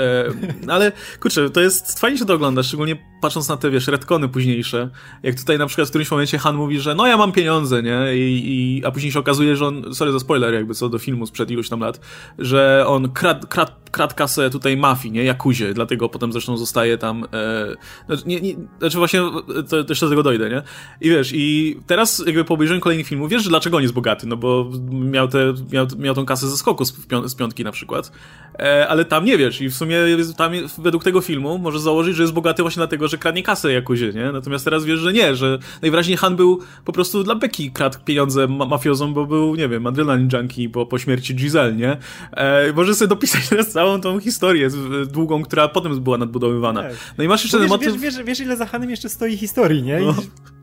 e, 0.68 0.72
ale 0.72 0.92
kurczę, 1.20 1.50
to 1.50 1.60
jest 1.60 2.00
fajnie 2.00 2.18
się 2.18 2.26
to 2.26 2.34
ogląda, 2.34 2.62
szczególnie 2.62 2.96
patrząc 3.20 3.48
na 3.48 3.56
te, 3.56 3.70
wiesz, 3.70 3.88
retkony 3.88 4.28
późniejsze. 4.28 4.90
Jak 5.22 5.34
tutaj 5.34 5.58
na 5.58 5.66
przykład 5.66 5.88
w 5.88 5.90
którymś 5.90 6.10
momencie 6.10 6.38
Han 6.38 6.56
mówi, 6.56 6.80
że 6.80 6.94
no 6.94 7.06
ja 7.06 7.16
mam 7.16 7.32
pieniądze, 7.32 7.82
nie? 7.82 8.16
I, 8.16 8.42
i 8.44 8.84
a 8.84 8.90
później 8.90 9.12
się 9.12 9.18
okazuje, 9.18 9.56
że 9.56 9.66
on, 9.66 9.94
sorry 9.94 10.12
za 10.12 10.18
spoiler 10.18 10.54
jakby 10.54 10.74
co 10.74 10.88
do 10.88 10.98
filmu 10.98 11.26
sprzed 11.26 11.50
iluś 11.50 11.68
tam 11.68 11.80
lat, 11.80 12.00
że 12.38 12.84
on 12.86 13.12
kradł 13.12 13.46
krad, 13.46 13.90
krad 13.90 14.14
kasę 14.14 14.50
tutaj 14.50 14.76
mafii, 14.76 15.12
nie? 15.12 15.24
Jakuzie, 15.24 15.74
dlatego 15.74 16.08
potem 16.08 16.32
zresztą 16.32 16.56
zostaje 16.56 16.98
tam 16.98 17.24
e, 17.24 17.69
znaczy, 18.06 18.22
nie, 18.26 18.40
nie, 18.40 18.54
znaczy 18.78 18.98
właśnie, 18.98 19.20
to, 19.68 19.84
to 19.84 19.88
jeszcze 19.88 20.06
do 20.06 20.10
tego 20.10 20.22
dojdę, 20.22 20.50
nie? 20.50 20.62
I 21.00 21.10
wiesz, 21.10 21.32
i 21.34 21.76
teraz 21.86 22.22
jakby 22.26 22.44
po 22.44 22.54
obejrzeniu 22.54 22.80
kolejnych 22.80 23.06
filmów, 23.06 23.30
wiesz, 23.30 23.48
dlaczego 23.48 23.76
on 23.76 23.82
jest 23.82 23.94
bogaty, 23.94 24.26
no 24.26 24.36
bo 24.36 24.70
miał, 24.90 25.28
te, 25.28 25.54
miał, 25.72 25.86
miał 25.98 26.14
tą 26.14 26.26
kasę 26.26 26.48
ze 26.48 26.56
skoku 26.56 26.84
z, 26.84 26.94
z 27.26 27.34
piątki 27.34 27.64
na 27.64 27.72
przykład, 27.72 28.12
e, 28.60 28.88
ale 28.88 29.04
tam 29.04 29.24
nie 29.24 29.38
wiesz 29.38 29.60
i 29.60 29.68
w 29.68 29.74
sumie 29.74 29.96
tam 30.36 30.52
według 30.78 31.04
tego 31.04 31.20
filmu 31.20 31.58
możesz 31.58 31.80
założyć, 31.80 32.16
że 32.16 32.22
jest 32.22 32.32
bogaty 32.32 32.62
właśnie 32.62 32.80
dlatego, 32.80 33.08
że 33.08 33.18
kradnie 33.18 33.42
kasę 33.42 33.72
Jakuzie, 33.72 34.12
nie? 34.12 34.32
Natomiast 34.32 34.64
teraz 34.64 34.84
wiesz, 34.84 35.00
że 35.00 35.12
nie, 35.12 35.36
że 35.36 35.58
najwyraźniej 35.82 36.16
Han 36.16 36.36
był 36.36 36.60
po 36.84 36.92
prostu 36.92 37.24
dla 37.24 37.34
Beki 37.34 37.70
kradł 37.70 37.98
pieniądze 38.04 38.48
ma 38.48 38.66
mafiozom, 38.66 39.14
bo 39.14 39.26
był, 39.26 39.54
nie 39.54 39.68
wiem, 39.68 39.86
adrenalin 39.86 40.28
junkie 40.32 40.68
po, 40.68 40.86
po 40.86 40.98
śmierci 40.98 41.34
Giselle, 41.34 41.74
nie? 41.74 41.96
E, 42.32 42.72
możesz 42.72 42.96
sobie 42.96 43.08
dopisać 43.08 43.48
teraz 43.48 43.68
całą 43.68 44.00
tą 44.00 44.20
historię 44.20 44.68
długą, 45.06 45.42
która 45.42 45.68
potem 45.68 46.00
była 46.00 46.18
nadbudowywana. 46.18 46.82
Tak. 46.82 46.92
No 47.18 47.24
i 47.24 47.28
masz 47.28 47.42
jeszcze 47.42 47.58
ten 47.58 47.68
motyw 47.68 48.00
wiesz, 48.00 48.22
wiesz, 48.24 48.40
ile 48.40 48.56
za 48.56 48.66
Hanem 48.66 48.90
jeszcze 48.90 49.08
stoi 49.08 49.36
historii, 49.36 49.82
nie? 49.82 50.00
No. 50.00 50.14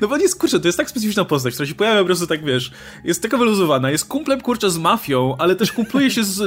No 0.00 0.08
bo 0.08 0.16
nie 0.16 0.22
jest, 0.22 0.38
kurczę, 0.38 0.60
to 0.60 0.68
jest 0.68 0.78
tak 0.78 0.90
specyficzna 0.90 1.24
postać, 1.24 1.54
która 1.54 1.66
się 1.66 1.74
pojawia 1.74 1.98
po 1.98 2.06
prostu 2.06 2.26
tak, 2.26 2.44
wiesz, 2.44 2.70
jest 3.04 3.22
taka 3.22 3.36
wyluzowana, 3.36 3.90
jest 3.90 4.04
kumplem, 4.04 4.40
kurczę, 4.40 4.70
z 4.70 4.78
mafią, 4.78 5.36
ale 5.38 5.56
też 5.56 5.72
kumpluje 5.72 6.10
się 6.10 6.24
z 6.24 6.38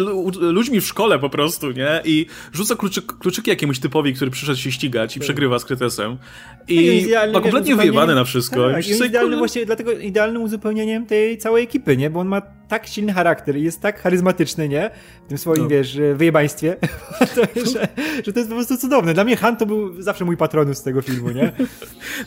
ludźmi 0.41 0.81
w 0.81 0.85
szkole 0.85 1.19
po 1.19 1.29
prostu, 1.29 1.71
nie? 1.71 2.01
I 2.05 2.25
rzuca 2.53 2.75
kluczyk, 2.75 3.05
kluczyki 3.05 3.49
jakiemuś 3.49 3.79
typowi, 3.79 4.13
który 4.13 4.31
przyszedł 4.31 4.59
się 4.59 4.71
ścigać 4.71 5.15
i 5.15 5.19
tak. 5.19 5.23
przegrywa 5.23 5.59
z 5.59 5.65
Kretesem. 5.65 6.17
I 6.67 7.07
tak, 7.13 7.33
ma 7.33 7.41
kompletnie 7.41 7.75
wyjebane 7.75 8.15
na 8.15 8.23
wszystko. 8.23 8.71
Tak, 8.71 8.87
jest 8.87 9.05
idealny 9.05 9.37
właśnie, 9.37 9.65
dlatego 9.65 9.91
idealnym 9.91 10.41
uzupełnieniem 10.41 11.05
tej 11.05 11.37
całej 11.37 11.63
ekipy, 11.63 11.97
nie? 11.97 12.09
Bo 12.09 12.19
on 12.19 12.27
ma 12.27 12.41
tak 12.67 12.87
silny 12.87 13.13
charakter 13.13 13.57
i 13.57 13.63
jest 13.63 13.81
tak 13.81 14.01
charyzmatyczny, 14.01 14.69
nie? 14.69 14.89
W 15.25 15.29
tym 15.29 15.37
swoim, 15.37 15.63
no. 15.63 15.69
wiesz, 15.69 15.97
wyjebaństwie, 16.15 16.75
to, 17.35 17.41
że, 17.71 17.87
że 18.25 18.33
to 18.33 18.39
jest 18.39 18.49
po 18.49 18.55
prostu 18.55 18.77
cudowne. 18.77 19.13
Dla 19.13 19.23
mnie 19.23 19.37
Han 19.37 19.57
to 19.57 19.65
był 19.65 20.01
zawsze 20.01 20.25
mój 20.25 20.37
patronus 20.37 20.77
z 20.77 20.83
tego 20.83 21.01
filmu, 21.01 21.29
nie? 21.29 21.51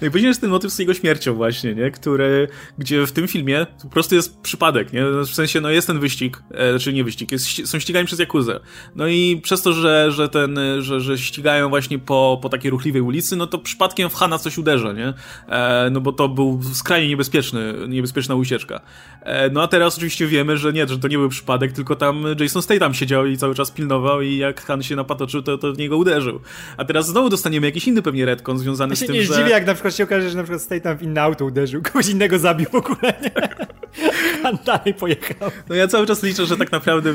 No 0.00 0.09
i 0.09 0.11
później 0.11 0.28
jest 0.28 0.40
ten 0.40 0.50
motyw 0.50 0.72
z 0.72 0.76
jego 0.87 0.94
śmiercią 0.94 1.35
właśnie, 1.35 1.75
nie? 1.75 1.90
Który, 1.90 2.49
gdzie 2.79 3.07
w 3.07 3.12
tym 3.12 3.29
filmie 3.29 3.66
po 3.83 3.88
prostu 3.88 4.14
jest 4.14 4.40
przypadek, 4.40 4.92
nie? 4.92 5.05
W 5.05 5.35
sensie, 5.35 5.61
no 5.61 5.70
jest 5.70 5.87
ten 5.87 6.01
wyścig, 6.01 6.42
e, 6.51 6.70
znaczy 6.70 6.92
nie 6.92 7.05
wyścig, 7.05 7.33
jest, 7.33 7.68
są 7.68 7.79
ścigani 7.79 8.07
przez 8.07 8.18
Jakuzę. 8.18 8.61
No 8.94 9.07
i 9.07 9.40
przez 9.42 9.62
to, 9.62 9.72
że, 9.72 10.12
że 10.12 10.29
ten, 10.29 10.59
że, 10.79 11.01
że 11.01 11.18
ścigają 11.18 11.68
właśnie 11.68 11.99
po, 11.99 12.38
po 12.42 12.49
takiej 12.49 12.70
ruchliwej 12.70 13.03
ulicy, 13.03 13.37
no 13.37 13.46
to 13.46 13.59
przypadkiem 13.59 14.11
w 14.11 14.14
Hana 14.14 14.38
coś 14.38 14.59
uderza, 14.59 14.92
nie? 14.92 15.14
E, 15.49 15.90
no 15.90 16.01
bo 16.01 16.12
to 16.12 16.29
był 16.29 16.61
skrajnie 16.75 17.09
niebezpieczny, 17.09 17.75
niebezpieczna 17.88 18.35
ucieczka. 18.35 18.81
E, 19.22 19.51
no 19.51 19.62
a 19.62 19.68
teraz 19.68 19.96
oczywiście 19.96 20.27
wiemy, 20.27 20.57
że 20.57 20.72
nie, 20.72 20.88
że 20.88 20.99
to 20.99 21.09
nie 21.09 21.18
był 21.18 21.29
przypadek, 21.29 21.72
tylko 21.72 21.96
tam 21.96 22.25
Jason 22.40 22.62
Statham 22.62 22.94
siedział 22.94 23.27
i 23.27 23.37
cały 23.37 23.55
czas 23.55 23.70
pilnował 23.70 24.22
i 24.22 24.37
jak 24.37 24.64
Han 24.64 24.83
się 24.83 24.96
napatoczył, 24.96 25.42
to, 25.42 25.59
to 25.59 25.72
w 25.72 25.79
niego 25.79 25.96
uderzył. 25.96 26.40
A 26.77 26.85
teraz 26.85 27.07
znowu 27.07 27.29
dostaniemy 27.29 27.66
jakiś 27.66 27.87
inny 27.87 28.03
pewnie 28.03 28.25
retcon 28.25 28.59
związany 28.59 28.96
z 28.96 28.99
tym, 28.99 29.14
nie 29.14 29.22
że... 29.22 29.29
nie 29.29 29.35
zdziwię, 29.35 29.51
jak 29.51 29.66
na 29.66 29.75
przykład 29.75 29.96
się 29.96 30.05
okaże, 30.05 30.31
że 30.31 30.37
na 30.37 30.42
przykład 30.42 30.62
Statham 30.62 30.75
w 30.98 31.02
inne 31.02 31.22
auto 31.22 31.44
uderzył, 31.44 31.82
kogoś 31.82 32.08
innego 32.08 32.38
zabił 32.38 32.66
w 32.70 32.74
ogóle, 32.74 33.14
nie? 33.22 33.30
Han 34.42 34.58
dalej 34.66 34.94
pojechał. 34.94 35.50
No 35.68 35.74
ja 35.74 35.88
cały 35.88 36.06
czas 36.06 36.22
liczę, 36.22 36.46
że 36.46 36.56
tak 36.56 36.72
naprawdę... 36.72 37.14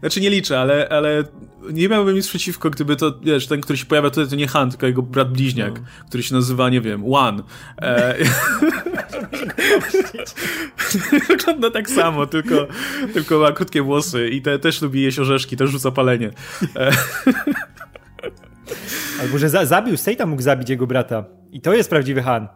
Znaczy 0.00 0.20
nie 0.20 0.30
liczę, 0.30 0.60
ale, 0.60 0.88
ale 0.88 1.24
nie 1.72 1.88
miałbym 1.88 2.16
nic 2.16 2.28
przeciwko, 2.28 2.70
gdyby 2.70 2.96
to, 2.96 3.18
wiesz, 3.22 3.46
ten, 3.46 3.60
który 3.60 3.76
się 3.76 3.86
pojawia 3.86 4.10
tutaj, 4.10 4.28
to 4.28 4.36
nie 4.36 4.48
Han, 4.48 4.70
tylko 4.70 4.86
jego 4.86 5.02
brat 5.02 5.32
bliźniak, 5.32 5.80
no. 5.80 5.86
który 6.08 6.22
się 6.22 6.34
nazywa, 6.34 6.70
nie 6.70 6.80
wiem, 6.80 7.14
One. 7.14 7.42
E... 7.82 8.14
Wygląda 11.28 11.70
tak 11.70 11.90
samo, 11.90 12.26
tylko, 12.26 12.66
tylko 13.12 13.38
ma 13.38 13.52
krótkie 13.52 13.82
włosy 13.82 14.28
i 14.28 14.42
te, 14.42 14.58
też 14.58 14.82
lubi 14.82 15.02
jeść 15.02 15.18
orzeszki, 15.18 15.56
też 15.56 15.70
rzuca 15.70 15.90
palenie. 15.90 16.30
E... 16.76 16.92
Albo, 19.22 19.38
że 19.38 19.48
za, 19.48 19.66
zabił, 19.66 19.96
Statham 19.96 20.28
mógł 20.28 20.42
zabić 20.42 20.70
jego 20.70 20.86
brata. 20.86 21.24
I 21.52 21.60
to 21.60 21.74
jest 21.74 21.90
prawdziwy 21.90 22.22
Han. 22.22 22.48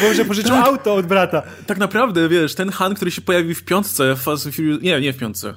Bo 0.00 0.08
może 0.08 0.24
pożyczył 0.24 0.50
tak, 0.50 0.66
auto 0.66 0.94
od 0.94 1.06
brata. 1.06 1.42
Tak 1.66 1.78
naprawdę, 1.78 2.28
wiesz, 2.28 2.54
ten 2.54 2.70
Han, 2.70 2.94
który 2.94 3.10
się 3.10 3.20
pojawił 3.20 3.54
w 3.54 3.64
piątce 3.64 4.14
w 4.14 4.18
Fast 4.18 4.48
Furious... 4.50 4.82
Nie, 4.82 5.00
nie 5.00 5.12
w 5.12 5.16
piątce. 5.16 5.54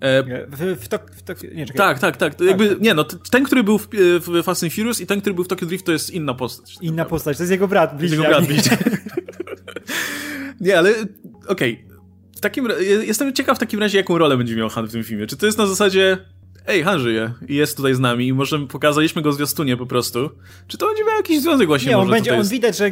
E... 0.00 0.22
W, 0.46 0.76
w, 0.80 0.88
to, 0.88 0.98
w 1.16 1.22
to, 1.22 1.32
nie, 1.54 1.66
czekaj. 1.66 1.76
Tak, 1.76 1.98
tak, 1.98 2.16
tak. 2.16 2.40
Jakby, 2.40 2.68
tak. 2.68 2.80
nie, 2.80 2.94
no, 2.94 3.04
ten, 3.04 3.44
który 3.44 3.64
był 3.64 3.78
w, 3.78 3.88
w 3.92 4.42
Fast 4.42 4.64
and 4.64 4.72
Furious 4.72 5.00
i 5.00 5.06
ten, 5.06 5.20
który 5.20 5.34
był 5.34 5.44
w 5.44 5.48
Tokyo 5.48 5.66
Drift, 5.66 5.86
to 5.86 5.92
jest 5.92 6.10
inna 6.10 6.34
postać. 6.34 6.74
Tak 6.74 6.82
inna 6.82 7.04
postać, 7.04 7.36
to 7.36 7.42
jest 7.42 7.50
jego 7.50 7.68
brat. 7.68 8.02
Jest 8.02 8.14
jego 8.14 8.24
brat, 8.24 8.44
Nie, 10.60 10.78
ale 10.78 10.90
okej. 11.48 11.84
Okay. 11.84 11.92
W 12.36 12.40
takim, 12.40 12.68
jestem 13.02 13.32
ciekaw 13.32 13.56
w 13.56 13.60
takim 13.60 13.80
razie, 13.80 13.98
jaką 13.98 14.18
rolę 14.18 14.36
będzie 14.36 14.56
miał 14.56 14.68
Han 14.68 14.86
w 14.86 14.92
tym 14.92 15.04
filmie. 15.04 15.26
Czy 15.26 15.36
to 15.36 15.46
jest 15.46 15.58
na 15.58 15.66
zasadzie 15.66 16.18
ej, 16.66 16.82
Han 16.82 16.98
żyje 17.00 17.32
i 17.48 17.54
jest 17.54 17.76
tutaj 17.76 17.94
z 17.94 17.98
nami 18.00 18.26
i 18.26 18.32
może 18.32 18.58
pokazaliśmy 18.58 19.22
go 19.22 19.32
zwiastunie 19.32 19.76
po 19.76 19.86
prostu. 19.86 20.30
Czy 20.66 20.78
to 20.78 20.86
będzie 20.86 21.04
miał 21.04 21.16
jakiś 21.16 21.40
związek 21.40 21.66
właśnie 21.66 21.88
Nie, 21.88 21.98
on 21.98 22.10
będzie, 22.10 22.38
on 22.38 22.48
widać, 22.48 22.76
że 22.76 22.90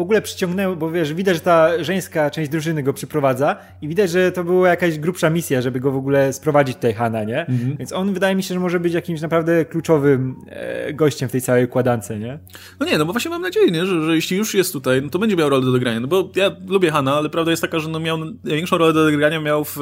w 0.00 0.02
ogóle 0.02 0.22
przyciągnęło, 0.22 0.76
bo 0.76 0.90
wiesz, 0.90 1.14
widać, 1.14 1.34
że 1.34 1.40
ta 1.40 1.84
żeńska 1.84 2.30
część 2.30 2.50
drużyny 2.50 2.82
go 2.82 2.92
przyprowadza 2.92 3.56
i 3.82 3.88
widać, 3.88 4.10
że 4.10 4.32
to 4.32 4.44
była 4.44 4.68
jakaś 4.68 4.98
grubsza 4.98 5.30
misja, 5.30 5.62
żeby 5.62 5.80
go 5.80 5.92
w 5.92 5.96
ogóle 5.96 6.32
sprowadzić 6.32 6.76
tutaj 6.76 6.94
Hanna, 6.94 7.24
nie? 7.24 7.40
Mhm. 7.40 7.76
Więc 7.76 7.92
on 7.92 8.14
wydaje 8.14 8.36
mi 8.36 8.42
się, 8.42 8.54
że 8.54 8.60
może 8.60 8.80
być 8.80 8.92
jakimś 8.92 9.20
naprawdę 9.20 9.64
kluczowym 9.64 10.36
e, 10.48 10.92
gościem 10.92 11.28
w 11.28 11.32
tej 11.32 11.40
całej 11.40 11.64
układance, 11.64 12.10
nie? 12.10 12.38
No 12.80 12.86
nie, 12.86 12.98
no 12.98 13.06
bo 13.06 13.12
właśnie 13.12 13.30
mam 13.30 13.42
nadzieję, 13.42 13.70
nie? 13.70 13.86
Że, 13.86 14.02
że 14.02 14.14
jeśli 14.14 14.36
już 14.36 14.54
jest 14.54 14.72
tutaj, 14.72 15.02
no 15.02 15.10
to 15.10 15.18
będzie 15.18 15.36
miał 15.36 15.48
rolę 15.48 15.62
do 15.62 15.70
odegrania, 15.70 16.00
no 16.00 16.06
bo 16.06 16.30
ja 16.36 16.56
lubię 16.68 16.90
Hanna, 16.90 17.14
ale 17.14 17.30
prawda 17.30 17.50
jest 17.50 17.62
taka, 17.62 17.78
że 17.78 17.88
no 17.88 18.00
miał 18.00 18.18
największą 18.44 18.78
rolę 18.78 18.92
do 18.92 19.02
odegrania 19.02 19.40
miał 19.40 19.64
w 19.64 19.78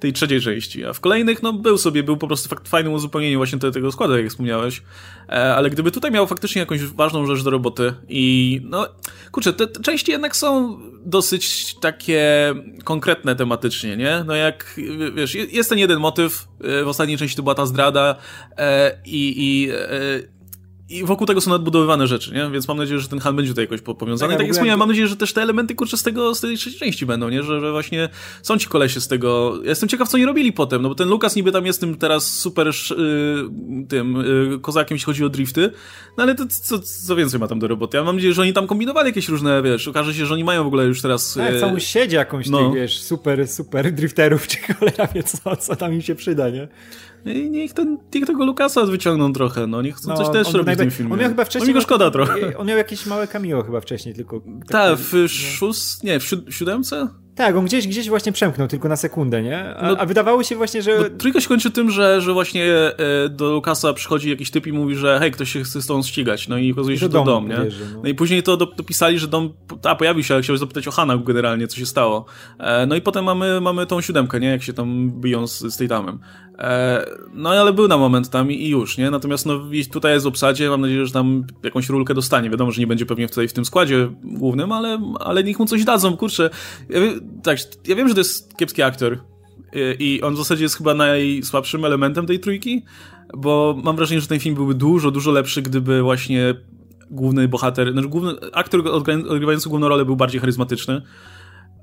tej 0.00 0.12
trzeciej 0.12 0.40
części, 0.40 0.84
a 0.84 0.92
w 0.92 1.00
kolejnych, 1.00 1.42
no 1.42 1.52
był 1.52 1.78
sobie, 1.78 2.02
był 2.02 2.16
po 2.16 2.26
prostu 2.26 2.48
fakt, 2.48 2.68
fajnym 2.68 2.92
uzupełnieniem 2.92 3.38
właśnie 3.38 3.58
tego, 3.58 3.72
tego 3.72 3.92
składu, 3.92 4.18
jak 4.18 4.28
wspomniałeś, 4.28 4.82
e, 5.28 5.54
ale 5.54 5.70
gdyby 5.70 5.90
tutaj 5.90 6.10
miał 6.10 6.26
faktycznie 6.26 6.60
jakąś 6.60 6.84
ważną 6.84 7.26
rzecz 7.26 7.42
do 7.42 7.50
roboty 7.50 7.94
i 8.08 8.60
no, 8.64 8.86
kurczę, 9.32 9.49
te, 9.52 9.66
te 9.66 9.82
części 9.82 10.12
jednak 10.12 10.36
są 10.36 10.78
dosyć 11.04 11.74
takie 11.80 12.54
konkretne 12.84 13.36
tematycznie, 13.36 13.96
nie? 13.96 14.24
No 14.26 14.34
jak, 14.34 14.80
wiesz, 15.14 15.34
jest 15.34 15.70
ten 15.70 15.78
jeden 15.78 15.98
motyw, 15.98 16.48
e, 16.64 16.84
w 16.84 16.88
ostatniej 16.88 17.18
części 17.18 17.36
to 17.36 17.42
była 17.42 17.54
ta 17.54 17.66
zdrada 17.66 18.16
e, 18.56 18.98
i, 19.04 19.34
i 19.36 19.70
e, 19.70 19.76
i 20.90 21.04
wokół 21.04 21.26
tego 21.26 21.40
są 21.40 21.50
nadbudowywane 21.50 22.06
rzeczy, 22.06 22.34
nie? 22.34 22.50
Więc 22.50 22.68
mam 22.68 22.76
nadzieję, 22.76 23.00
że 23.00 23.08
ten 23.08 23.18
Han 23.18 23.36
będzie 23.36 23.52
tutaj 23.52 23.64
jakoś 23.64 23.80
powiązany. 23.80 24.28
Tak, 24.28 24.30
I 24.30 24.38
tak 24.38 24.46
jak 24.46 24.52
wspomniałem, 24.52 24.78
mam 24.78 24.88
nadzieję, 24.88 25.06
że 25.06 25.16
też 25.16 25.32
te 25.32 25.42
elementy, 25.42 25.74
kurczę, 25.74 25.96
z 25.96 26.02
tego, 26.02 26.34
z 26.34 26.40
tej 26.40 26.56
trzeciej 26.56 26.78
części 26.78 27.06
będą, 27.06 27.28
nie? 27.28 27.42
Że, 27.42 27.60
że 27.60 27.72
właśnie 27.72 28.08
są 28.42 28.58
ci 28.58 28.68
kolesie 28.68 29.00
z 29.00 29.08
tego... 29.08 29.58
Ja 29.62 29.68
jestem 29.68 29.88
ciekaw, 29.88 30.08
co 30.08 30.16
oni 30.16 30.26
robili 30.26 30.52
potem, 30.52 30.82
no 30.82 30.88
bo 30.88 30.94
ten 30.94 31.08
Lukas 31.08 31.36
niby 31.36 31.52
tam 31.52 31.66
jest 31.66 31.80
tym 31.80 31.96
teraz 31.96 32.32
super 32.36 32.66
yy, 32.66 33.86
tym 33.88 34.14
yy, 34.14 34.58
kozakiem, 34.58 34.94
jeśli 34.94 35.06
chodzi 35.06 35.24
o 35.24 35.28
drifty, 35.28 35.70
no 36.16 36.22
ale 36.22 36.34
to 36.34 36.44
co, 36.62 36.78
co 36.78 37.16
więcej 37.16 37.40
ma 37.40 37.48
tam 37.48 37.58
do 37.58 37.68
roboty? 37.68 37.96
Ja 37.96 38.04
mam 38.04 38.16
nadzieję, 38.16 38.34
że 38.34 38.42
oni 38.42 38.52
tam 38.52 38.66
kombinowali 38.66 39.06
jakieś 39.06 39.28
różne, 39.28 39.62
wiesz, 39.62 39.88
okaże 39.88 40.14
się, 40.14 40.26
że 40.26 40.34
oni 40.34 40.44
mają 40.44 40.64
w 40.64 40.66
ogóle 40.66 40.84
już 40.84 41.02
teraz... 41.02 41.34
Tak, 41.34 41.54
yy, 41.54 41.60
całą 41.60 41.78
sieć 41.78 42.12
jakąś 42.12 42.48
no. 42.48 42.58
tych, 42.58 42.74
wiesz, 42.74 43.02
super, 43.02 43.48
super 43.48 43.92
drifterów, 43.92 44.46
czy 44.46 44.74
cholera 44.74 45.06
wie 45.06 45.22
co, 45.22 45.56
co 45.56 45.76
tam 45.76 45.94
im 45.94 46.02
się 46.02 46.14
przyda, 46.14 46.48
nie? 46.48 46.68
I 47.24 47.50
niech, 47.50 47.72
ten, 47.72 47.98
niech 48.14 48.26
tego 48.26 48.44
Lukasa 48.44 48.86
wyciągną 48.86 49.32
trochę, 49.32 49.66
no 49.66 49.82
niech 49.82 49.96
no, 50.06 50.16
coś 50.16 50.28
też 50.32 50.54
robi 50.54 50.74
w 50.74 50.76
tym 50.76 50.90
filmie. 50.90 51.12
On 51.12 51.18
miał 51.18 51.28
chyba 51.28 51.44
wcześniej... 51.44 51.62
On 51.62 51.68
mi 51.68 51.74
go 51.74 51.80
szkoda 51.80 52.10
trochę. 52.10 52.58
On 52.58 52.66
miał 52.66 52.78
jakieś 52.78 53.06
małe 53.06 53.26
cameo 53.26 53.62
chyba 53.62 53.80
wcześniej, 53.80 54.14
tylko... 54.14 54.40
Tak, 54.68 54.98
w 54.98 55.28
szóst... 55.28 56.04
nie, 56.04 56.20
w 56.20 56.54
siódemce? 56.54 57.08
Tak, 57.40 57.56
on 57.56 57.64
gdzieś, 57.64 57.86
gdzieś 57.86 58.08
właśnie 58.08 58.32
przemknął, 58.32 58.68
tylko 58.68 58.88
na 58.88 58.96
sekundę, 58.96 59.42
nie? 59.42 59.74
A, 59.76 59.90
no, 59.90 59.96
a 59.98 60.06
wydawało 60.06 60.42
się 60.42 60.56
właśnie, 60.56 60.82
że... 60.82 60.98
No, 60.98 61.04
trójka 61.18 61.40
się 61.40 61.48
kończy 61.48 61.70
tym, 61.70 61.90
że, 61.90 62.20
że 62.20 62.32
właśnie 62.32 62.64
e, 62.74 63.28
do 63.28 63.50
Lukasa 63.50 63.92
przychodzi 63.92 64.30
jakiś 64.30 64.50
typ 64.50 64.66
i 64.66 64.72
mówi, 64.72 64.96
że 64.96 65.18
hej, 65.18 65.30
ktoś 65.30 65.52
się 65.52 65.62
chce 65.62 65.82
z 65.82 65.86
tą 65.86 66.02
ścigać, 66.02 66.48
no 66.48 66.58
i 66.58 66.72
okazuje 66.72 66.96
się, 66.96 67.00
że 67.00 67.08
to 67.08 67.24
dom, 67.24 67.48
nie? 67.48 67.56
no. 67.56 67.64
no. 68.02 68.08
i 68.08 68.14
później 68.14 68.42
to 68.42 68.56
dopisali, 68.56 69.18
że 69.18 69.28
dom, 69.28 69.52
a 69.84 69.94
pojawił 69.94 70.24
się, 70.24 70.34
ale 70.34 70.42
chciał 70.42 70.56
zapytać 70.56 70.88
o 70.88 70.90
Hanna 70.90 71.18
generalnie, 71.18 71.68
co 71.68 71.76
się 71.76 71.86
stało. 71.86 72.24
E, 72.58 72.86
no 72.86 72.96
i 72.96 73.00
potem 73.00 73.24
mamy, 73.24 73.60
mamy 73.60 73.86
tą 73.86 74.00
siódemkę, 74.00 74.40
nie? 74.40 74.48
Jak 74.48 74.62
się 74.62 74.72
tam 74.72 75.10
biją 75.20 75.46
z, 75.46 75.58
z 75.60 75.76
tej 75.76 75.88
damem. 75.88 76.18
E, 76.60 77.06
no 77.34 77.50
ale 77.50 77.72
był 77.72 77.88
na 77.88 77.98
moment 77.98 78.30
tam 78.30 78.52
i, 78.52 78.68
już, 78.68 78.98
nie? 78.98 79.10
Natomiast 79.10 79.46
no 79.46 79.60
tutaj 79.92 80.12
jest 80.12 80.24
w 80.24 80.28
obsadzie, 80.28 80.70
mam 80.70 80.80
nadzieję, 80.80 81.06
że 81.06 81.12
tam 81.12 81.44
jakąś 81.62 81.88
rulkę 81.88 82.14
dostanie. 82.14 82.50
Wiadomo, 82.50 82.70
że 82.70 82.80
nie 82.80 82.86
będzie 82.86 83.06
pewnie 83.06 83.28
tutaj 83.28 83.48
w 83.48 83.52
tym 83.52 83.64
składzie 83.64 84.10
głównym, 84.24 84.72
ale, 84.72 84.98
ale 85.20 85.44
niech 85.44 85.58
mu 85.58 85.66
coś 85.66 85.84
dadzą, 85.84 86.16
kurczę. 86.16 86.50
Ja, 86.88 87.00
tak, 87.42 87.58
ja 87.88 87.96
wiem, 87.96 88.08
że 88.08 88.14
to 88.14 88.20
jest 88.20 88.56
kiepski 88.56 88.82
aktor 88.82 89.18
i 89.98 90.22
on 90.22 90.34
w 90.34 90.38
zasadzie 90.38 90.62
jest 90.62 90.76
chyba 90.76 90.94
najsłabszym 90.94 91.84
elementem 91.84 92.26
tej 92.26 92.40
trójki, 92.40 92.82
bo 93.36 93.76
mam 93.84 93.96
wrażenie, 93.96 94.20
że 94.20 94.26
ten 94.26 94.40
film 94.40 94.54
byłby 94.54 94.74
dużo, 94.74 95.10
dużo 95.10 95.30
lepszy, 95.30 95.62
gdyby 95.62 96.02
właśnie 96.02 96.54
główny 97.10 97.48
bohater, 97.48 97.92
znaczy 97.92 98.08
główny 98.08 98.32
aktor 98.52 98.88
odgrywający 98.88 99.68
główną 99.68 99.88
rolę 99.88 100.04
był 100.04 100.16
bardziej 100.16 100.40
charyzmatyczny. 100.40 101.02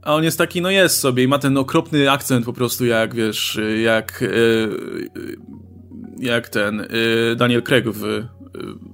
A 0.07 0.13
on 0.15 0.23
jest 0.23 0.37
taki, 0.37 0.61
no 0.61 0.69
jest 0.69 0.99
sobie 0.99 1.23
i 1.23 1.27
ma 1.27 1.39
ten 1.39 1.57
okropny 1.57 2.11
akcent 2.11 2.45
po 2.45 2.53
prostu 2.53 2.85
jak, 2.85 3.15
wiesz, 3.15 3.59
jak 3.83 4.21
yy, 4.21 5.07
jak 6.19 6.49
ten 6.49 6.87
yy, 7.29 7.35
Daniel 7.35 7.63
Craig 7.63 7.85
w 7.89 8.23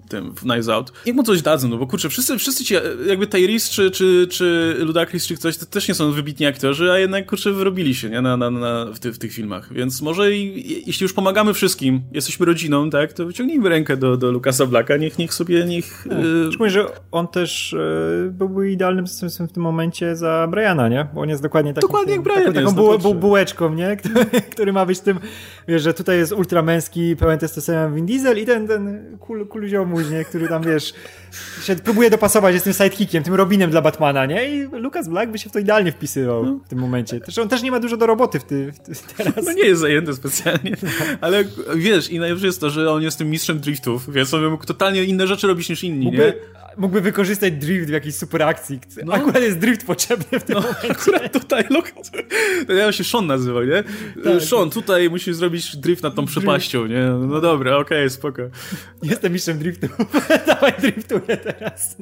tym, 0.10 0.36
w 0.36 0.42
Knives 0.42 0.70
Out. 0.70 0.94
Niech 1.06 1.16
mu 1.16 1.24
coś 1.24 1.42
dadzą, 1.42 1.68
no 1.68 1.78
bo 1.78 1.88
kurczę, 1.88 2.10
wszyscy, 2.10 2.38
wszyscy 2.38 2.66
ci, 2.66 2.76
jakby 3.08 3.28
Tyrese 3.28 3.70
czy, 3.70 3.92
czy, 3.92 4.28
czy 4.32 4.76
Ludacris 4.80 5.28
czy 5.28 5.36
ktoś, 5.36 5.58
to 5.58 5.66
też 5.66 5.88
nie 5.88 5.94
są 5.94 6.12
wybitni 6.12 6.46
aktorzy, 6.46 6.92
a 6.92 7.00
jednak 7.00 7.30
kurczę 7.30 7.52
wyrobili 7.52 7.96
się, 7.96 8.10
nie, 8.10 8.22
na, 8.22 8.38
na, 8.38 8.52
na, 8.52 8.86
w, 8.86 9.00
ty, 9.00 9.13
w 9.13 9.20
tych 9.20 9.34
filmach. 9.34 9.74
Więc 9.74 10.02
może 10.02 10.32
i, 10.32 10.84
jeśli 10.88 11.04
już 11.04 11.13
pomagamy 11.13 11.54
wszystkim, 11.54 12.02
jesteśmy 12.12 12.46
rodziną, 12.46 12.89
tak, 12.89 13.13
to 13.13 13.26
wyciągnijmy 13.26 13.70
rękę 13.70 13.98
do, 13.98 14.18
do 14.18 14.32
Lucasa 14.32 14.66
Blacka, 14.66 14.98
niech, 14.98 15.18
niech 15.18 15.34
sobie, 15.34 15.66
niech... 15.66 16.08
Y... 16.62 16.70
że 16.70 16.86
on 17.12 17.28
też 17.28 17.74
y, 17.74 18.30
byłby 18.32 18.72
idealnym 18.72 19.06
w 19.08 19.54
tym 19.54 19.63
momencie 19.63 20.16
za 20.16 20.48
Briana, 20.52 20.89
nie? 20.89 21.08
Bo 21.13 21.22
on 21.22 21.30
jest 21.30 21.42
dokładnie 21.42 21.74
takim... 21.74 21.88
Dokładnie 21.88 22.13
jak 22.13 22.22
Brian 22.22 22.54
taką, 22.54 22.54
taką 22.54 22.72
bu, 22.72 23.00
bu, 23.00 23.16
bułeczką, 23.16 23.74
nie? 23.74 23.96
Który, 23.98 24.26
który, 24.26 24.74
ma 24.74 24.86
być 24.86 25.00
tym, 25.00 25.20
wiesz, 25.68 25.82
że 25.82 25.94
tutaj 25.94 26.18
jest 26.18 26.32
ultramęski, 26.32 27.16
pełen 27.16 27.39
testosteron 27.39 27.96
Vin 27.96 28.06
Diesel 28.06 28.39
i 28.39 28.46
ten, 28.46 28.68
ten 28.68 29.18
cool, 29.20 29.42
cool 29.45 29.67
ziomuś, 29.67 30.10
nie? 30.10 30.25
Który 30.25 30.47
tam, 30.47 30.63
wiesz, 30.63 30.93
się 31.63 31.75
próbuje 31.75 32.10
dopasować, 32.10 32.53
jest 32.53 32.63
tym 32.63 32.73
sidekickiem, 32.73 33.23
tym 33.23 33.34
Robinem 33.34 33.71
dla 33.71 33.82
Batmana, 33.82 34.25
nie? 34.25 34.49
I 34.49 34.62
Lucas 34.63 35.08
Black 35.08 35.32
by 35.32 35.38
się 35.38 35.49
w 35.49 35.51
to 35.51 35.60
idealnie 35.60 35.91
wpisywał 35.91 36.45
no. 36.45 36.60
w 36.65 36.69
tym 36.69 36.79
momencie. 36.79 37.19
Też 37.19 37.38
on 37.38 37.49
też 37.49 37.63
nie 37.63 37.71
ma 37.71 37.79
dużo 37.79 37.97
do 37.97 38.06
roboty 38.06 38.39
w, 38.39 38.43
ty, 38.43 38.71
w 38.71 38.79
ty, 38.79 38.93
teraz. 39.17 39.45
No 39.45 39.53
nie 39.53 39.65
jest 39.65 39.82
zajęty 39.82 40.13
specjalnie, 40.13 40.77
ale 41.21 41.43
wiesz, 41.75 42.10
i 42.10 42.19
najlepsze 42.19 42.45
jest 42.45 42.62
to, 42.62 42.69
że 42.69 42.91
on 42.91 43.03
jest 43.03 43.17
tym 43.17 43.29
mistrzem 43.29 43.60
driftów, 43.60 44.13
więc 44.13 44.34
on 44.34 44.49
mógł 44.49 44.65
totalnie 44.65 45.03
inne 45.03 45.27
rzeczy 45.27 45.47
robić 45.47 45.69
niż 45.69 45.84
inni, 45.84 46.06
mógłby, 46.06 46.23
nie? 46.23 46.63
Mógłby 46.77 47.01
wykorzystać 47.01 47.53
drift 47.53 47.88
w 47.88 47.91
jakiejś 47.91 48.15
super 48.15 48.41
akcji. 48.43 48.79
No. 49.06 49.13
Akurat 49.13 49.43
jest 49.43 49.58
drift 49.58 49.86
potrzebny 49.86 50.39
w 50.39 50.43
tym 50.43 50.56
no, 50.56 50.62
momencie. 50.62 50.91
Akurat 50.91 51.34
tutaj 51.34 51.65
Lucas, 51.69 52.12
to 52.67 52.73
ja 52.73 52.91
się 52.91 53.03
Sean 53.03 53.27
nazywał, 53.27 53.63
nie? 53.63 53.84
Tak. 54.23 54.41
Sean, 54.41 54.69
tutaj 54.69 55.10
musisz 55.10 55.36
zrobić 55.36 55.77
drift 55.77 56.03
nad 56.03 56.15
tą 56.15 56.25
przepaścią, 56.25 56.86
nie? 56.86 57.03
No 57.27 57.41
dobra, 57.41 57.77
okej, 57.77 57.97
okay, 57.97 58.10
spoko. 58.10 58.41
Jestem 59.03 59.33
mistrzem 59.34 59.60
driftu. 59.60 59.88
Dawaj 60.48 60.74
driftuję 60.82 61.38
teraz. 61.38 61.98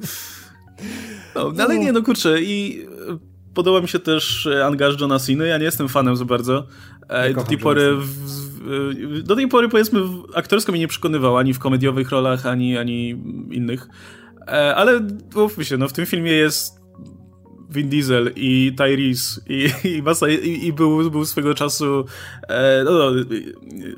No, 1.36 1.64
ale 1.64 1.80
nie, 1.80 1.92
no 1.92 2.02
kurczę 2.02 2.42
i 2.42 2.86
e, 3.10 3.18
podoba 3.54 3.82
mi 3.82 3.88
się 3.88 4.00
też 4.00 4.46
e, 4.48 4.66
angaż 4.66 5.02
Johna 5.02 5.20
Cena. 5.20 5.46
Ja 5.46 5.58
nie 5.58 5.66
jestem 5.66 5.90
fanem 5.90 6.16
za 6.16 6.26
bardzo. 6.26 6.68
Ja 7.10 7.34
do 7.34 7.44
tej 7.44 7.58
pory 7.58 7.96
w, 7.96 9.24
do 9.24 9.36
tej 9.36 9.48
pory 9.48 9.70
powiedzmy 9.70 10.02
aktorsko 10.36 10.72
mnie 10.72 10.82
nie 10.82 10.88
przekonywał 10.88 11.38
ani 11.38 11.54
w 11.54 11.60
komediowych 11.60 12.10
rolach, 12.10 12.46
ani, 12.46 12.78
ani 12.78 13.10
innych. 13.52 13.88
E, 14.48 14.76
ale 14.76 15.08
mówmy 15.36 15.66
się, 15.66 15.78
no 15.78 15.88
w 15.88 15.94
tym 15.94 16.06
filmie 16.06 16.32
jest 16.32 16.81
Vin 17.72 17.90
Diesel 17.90 18.32
i 18.36 18.74
Tyrese 18.78 19.42
i, 19.48 19.70
i, 19.84 20.02
masa, 20.02 20.30
i, 20.30 20.66
i 20.66 20.74
był, 20.74 21.12
był 21.12 21.26
swego 21.26 21.54
czasu 21.54 22.06
e, 22.48 22.84
no, 22.86 22.92
no, 22.92 23.12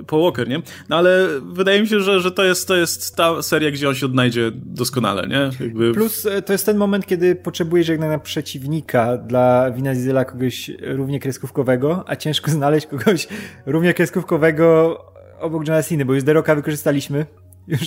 Paul 0.08 0.24
Walker, 0.24 0.50
nie? 0.50 0.62
No 0.90 0.98
ale 0.98 1.28
wydaje 1.42 1.82
mi 1.82 1.88
się, 1.88 2.00
że, 2.00 2.20
że 2.20 2.32
to, 2.32 2.44
jest, 2.44 2.68
to 2.68 2.76
jest 2.76 3.16
ta 3.16 3.42
seria, 3.42 3.72
gdzie 3.72 3.90
on 3.90 3.96
się 3.96 4.06
odnajdzie 4.06 4.52
doskonale, 4.56 5.28
nie? 5.28 5.66
Jakby... 5.66 5.92
Plus 5.94 6.26
e, 6.26 6.42
to 6.42 6.54
jest 6.54 6.66
ten 6.66 6.78
moment, 6.78 7.06
kiedy 7.06 7.36
potrzebujesz 7.36 7.88
jak 7.88 8.00
na 8.00 8.20
przeciwnika 8.20 9.18
dla 9.18 9.72
Vina 9.72 9.94
Diesela 9.94 10.26
kogoś 10.26 10.72
równie 10.82 11.20
kreskówkowego, 11.20 12.04
a 12.08 12.16
ciężko 12.16 12.52
znaleźć 12.52 12.88
kogoś 12.88 13.28
równie 13.66 13.94
kreskówkowego 13.94 14.98
obok 15.40 15.68
Johna 15.68 15.84
Cena, 15.84 16.06
bo 16.06 16.14
już 16.14 16.24
Deroka 16.24 16.56
wykorzystaliśmy 16.56 17.26
już 17.68 17.80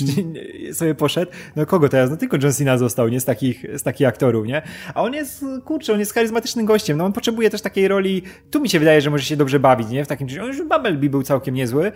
sobie 0.72 0.94
poszedł. 0.94 1.32
No 1.56 1.66
kogo 1.66 1.88
teraz? 1.88 2.10
No 2.10 2.16
tylko 2.16 2.36
John 2.42 2.52
Cena 2.52 2.78
został, 2.78 3.08
nie? 3.08 3.20
Z 3.20 3.24
takich, 3.24 3.64
z 3.78 3.82
takich 3.82 4.06
aktorów, 4.06 4.46
nie? 4.46 4.62
A 4.94 5.02
on 5.02 5.14
jest, 5.14 5.44
kurczę, 5.64 5.92
on 5.92 6.00
jest 6.00 6.14
charyzmatycznym 6.14 6.66
gościem. 6.66 6.96
No 6.96 7.04
on 7.04 7.12
potrzebuje 7.12 7.50
też 7.50 7.62
takiej 7.62 7.88
roli, 7.88 8.22
tu 8.50 8.60
mi 8.60 8.68
się 8.68 8.78
wydaje, 8.78 9.00
że 9.00 9.10
może 9.10 9.24
się 9.24 9.36
dobrze 9.36 9.60
bawić, 9.60 9.88
nie? 9.88 10.04
W 10.04 10.08
takim 10.08 10.28
czasie. 10.28 10.42
On 10.42 10.48
już 10.48 10.58
Bumblebee 10.58 11.10
był 11.10 11.22
całkiem 11.22 11.54
niezły. 11.54 11.92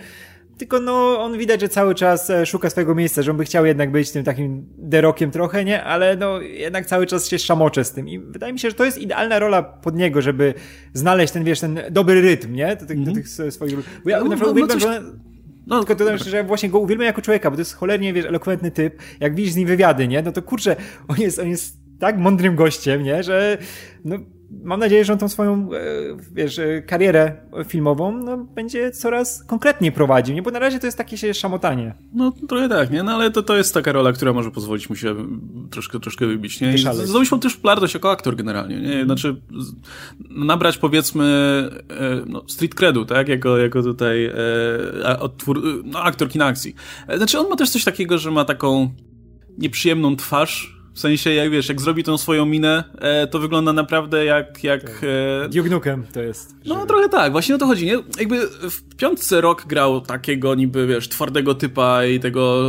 Tylko 0.60 0.80
no, 0.80 1.20
on 1.20 1.38
widać, 1.38 1.60
że 1.60 1.68
cały 1.68 1.94
czas 1.94 2.30
e, 2.30 2.46
szuka 2.46 2.70
swojego 2.70 2.94
miejsca, 2.94 3.22
że 3.22 3.30
on 3.30 3.36
by 3.36 3.44
chciał 3.44 3.66
jednak 3.66 3.90
być 3.90 4.10
tym 4.10 4.24
takim 4.24 4.66
derokiem 4.78 5.30
trochę, 5.30 5.64
nie? 5.64 5.84
Ale 5.84 6.16
no, 6.16 6.40
jednak 6.40 6.86
cały 6.86 7.06
czas 7.06 7.28
się 7.28 7.38
szamocze 7.38 7.84
z 7.84 7.92
tym. 7.92 8.08
I 8.08 8.18
wydaje 8.18 8.52
mi 8.52 8.58
się, 8.58 8.70
że 8.70 8.76
to 8.76 8.84
jest 8.84 8.98
idealna 8.98 9.38
rola 9.38 9.62
pod 9.62 9.96
niego, 9.96 10.22
żeby 10.22 10.54
znaleźć 10.92 11.32
ten, 11.32 11.44
wiesz, 11.44 11.60
ten 11.60 11.80
dobry 11.90 12.20
rytm, 12.20 12.54
nie? 12.54 12.76
Do 12.76 12.86
tych, 12.86 12.90
mm 12.90 13.04
-hmm. 13.04 13.08
do 13.08 13.14
tych 13.14 13.28
swoich... 13.52 13.76
Bo 14.04 14.10
ja 14.10 14.18
no, 14.18 14.24
na 14.24 14.36
przykład 14.36 14.56
no, 14.56 14.66
no 14.66 14.74
coś... 14.74 14.82
No, 15.66 15.78
Tylko 15.78 15.94
dodam 15.94 16.14
jeszcze, 16.14 16.30
że 16.30 16.44
właśnie 16.44 16.68
go 16.68 16.78
uwielbiam 16.78 17.06
jako 17.06 17.22
człowieka, 17.22 17.50
bo 17.50 17.56
to 17.56 17.60
jest 17.60 17.74
cholernie, 17.74 18.12
wiesz, 18.12 18.24
elokwentny 18.24 18.70
typ. 18.70 19.02
Jak 19.20 19.34
widzisz 19.34 19.52
z 19.52 19.56
nim 19.56 19.68
wywiady, 19.68 20.08
nie? 20.08 20.22
No 20.22 20.32
to 20.32 20.42
kurczę, 20.42 20.76
on 21.08 21.16
jest, 21.20 21.38
on 21.38 21.48
jest 21.48 21.76
tak 21.98 22.18
mądrym 22.18 22.56
gościem, 22.56 23.02
nie? 23.02 23.22
Że 23.22 23.58
no, 24.04 24.16
mam 24.64 24.80
nadzieję, 24.80 25.04
że 25.04 25.12
on 25.12 25.18
tą 25.18 25.28
swoją, 25.28 25.70
e, 25.72 25.78
wiesz, 26.32 26.58
e, 26.58 26.82
karierę 26.82 27.36
filmową 27.68 28.12
no, 28.12 28.36
będzie 28.36 28.90
coraz 28.90 29.44
konkretniej 29.44 29.92
prowadził, 29.92 30.34
nie? 30.34 30.42
Bo 30.42 30.50
na 30.50 30.58
razie 30.58 30.78
to 30.78 30.86
jest 30.86 30.98
takie 30.98 31.16
się 31.16 31.34
szamotanie. 31.34 31.94
No 32.14 32.32
trochę 32.48 32.68
tak, 32.68 32.90
nie? 32.90 33.02
No 33.02 33.12
ale 33.12 33.30
to, 33.30 33.42
to 33.42 33.56
jest 33.56 33.74
taka 33.74 33.92
rola, 33.92 34.12
która 34.12 34.32
może 34.32 34.50
pozwolić 34.50 34.90
mu 34.90 34.96
się 34.96 35.16
troszkę, 35.70 36.00
troszkę 36.00 36.26
wybić, 36.26 36.60
nie? 36.60 36.78
Zdobyć 36.78 37.32
mu 37.32 37.38
też 37.38 37.54
popularność 37.54 37.94
jako 37.94 38.10
aktor 38.10 38.36
generalnie, 38.36 38.80
nie? 38.80 39.04
Znaczy 39.04 39.40
nabrać 40.30 40.78
powiedzmy 40.78 41.24
e, 41.90 42.22
no, 42.26 42.42
street 42.48 42.74
credu, 42.74 43.04
tak? 43.04 43.28
Jako, 43.28 43.58
jako 43.58 43.82
tutaj 43.82 44.32
odtwór, 45.20 45.62
no, 45.84 46.02
aktor 46.02 46.28
kina 46.28 46.46
akcji. 46.46 46.74
Znaczy 47.16 47.38
on 47.38 47.48
ma 47.48 47.56
też 47.56 47.70
coś 47.70 47.84
takiego, 47.84 48.18
że 48.18 48.30
ma 48.30 48.44
taką 48.44 48.90
nieprzyjemną 49.58 50.16
twarz, 50.16 50.79
w 50.94 51.00
sensie, 51.00 51.30
jak 51.30 51.50
wiesz, 51.50 51.68
jak 51.68 51.80
zrobi 51.80 52.04
tą 52.04 52.18
swoją 52.18 52.46
minę, 52.46 52.84
e, 52.98 53.26
to 53.26 53.38
wygląda 53.38 53.72
naprawdę 53.72 54.24
jak... 54.24 54.64
jak 54.64 54.82
tak. 54.82 55.04
e... 55.44 55.48
Duke 55.48 55.70
Nukem 55.70 56.06
to 56.12 56.22
jest. 56.22 56.54
No 56.64 56.86
trochę 56.86 57.08
tak, 57.08 57.32
właśnie 57.32 57.54
o 57.54 57.58
to 57.58 57.66
chodzi, 57.66 57.86
nie? 57.86 57.98
Jakby 58.18 58.46
w 58.48 58.96
piątce 58.96 59.40
rok 59.40 59.66
grał 59.66 60.00
takiego 60.00 60.54
niby, 60.54 60.86
wiesz, 60.86 61.08
twardego 61.08 61.54
typa 61.54 62.04
i 62.04 62.20
tego... 62.20 62.62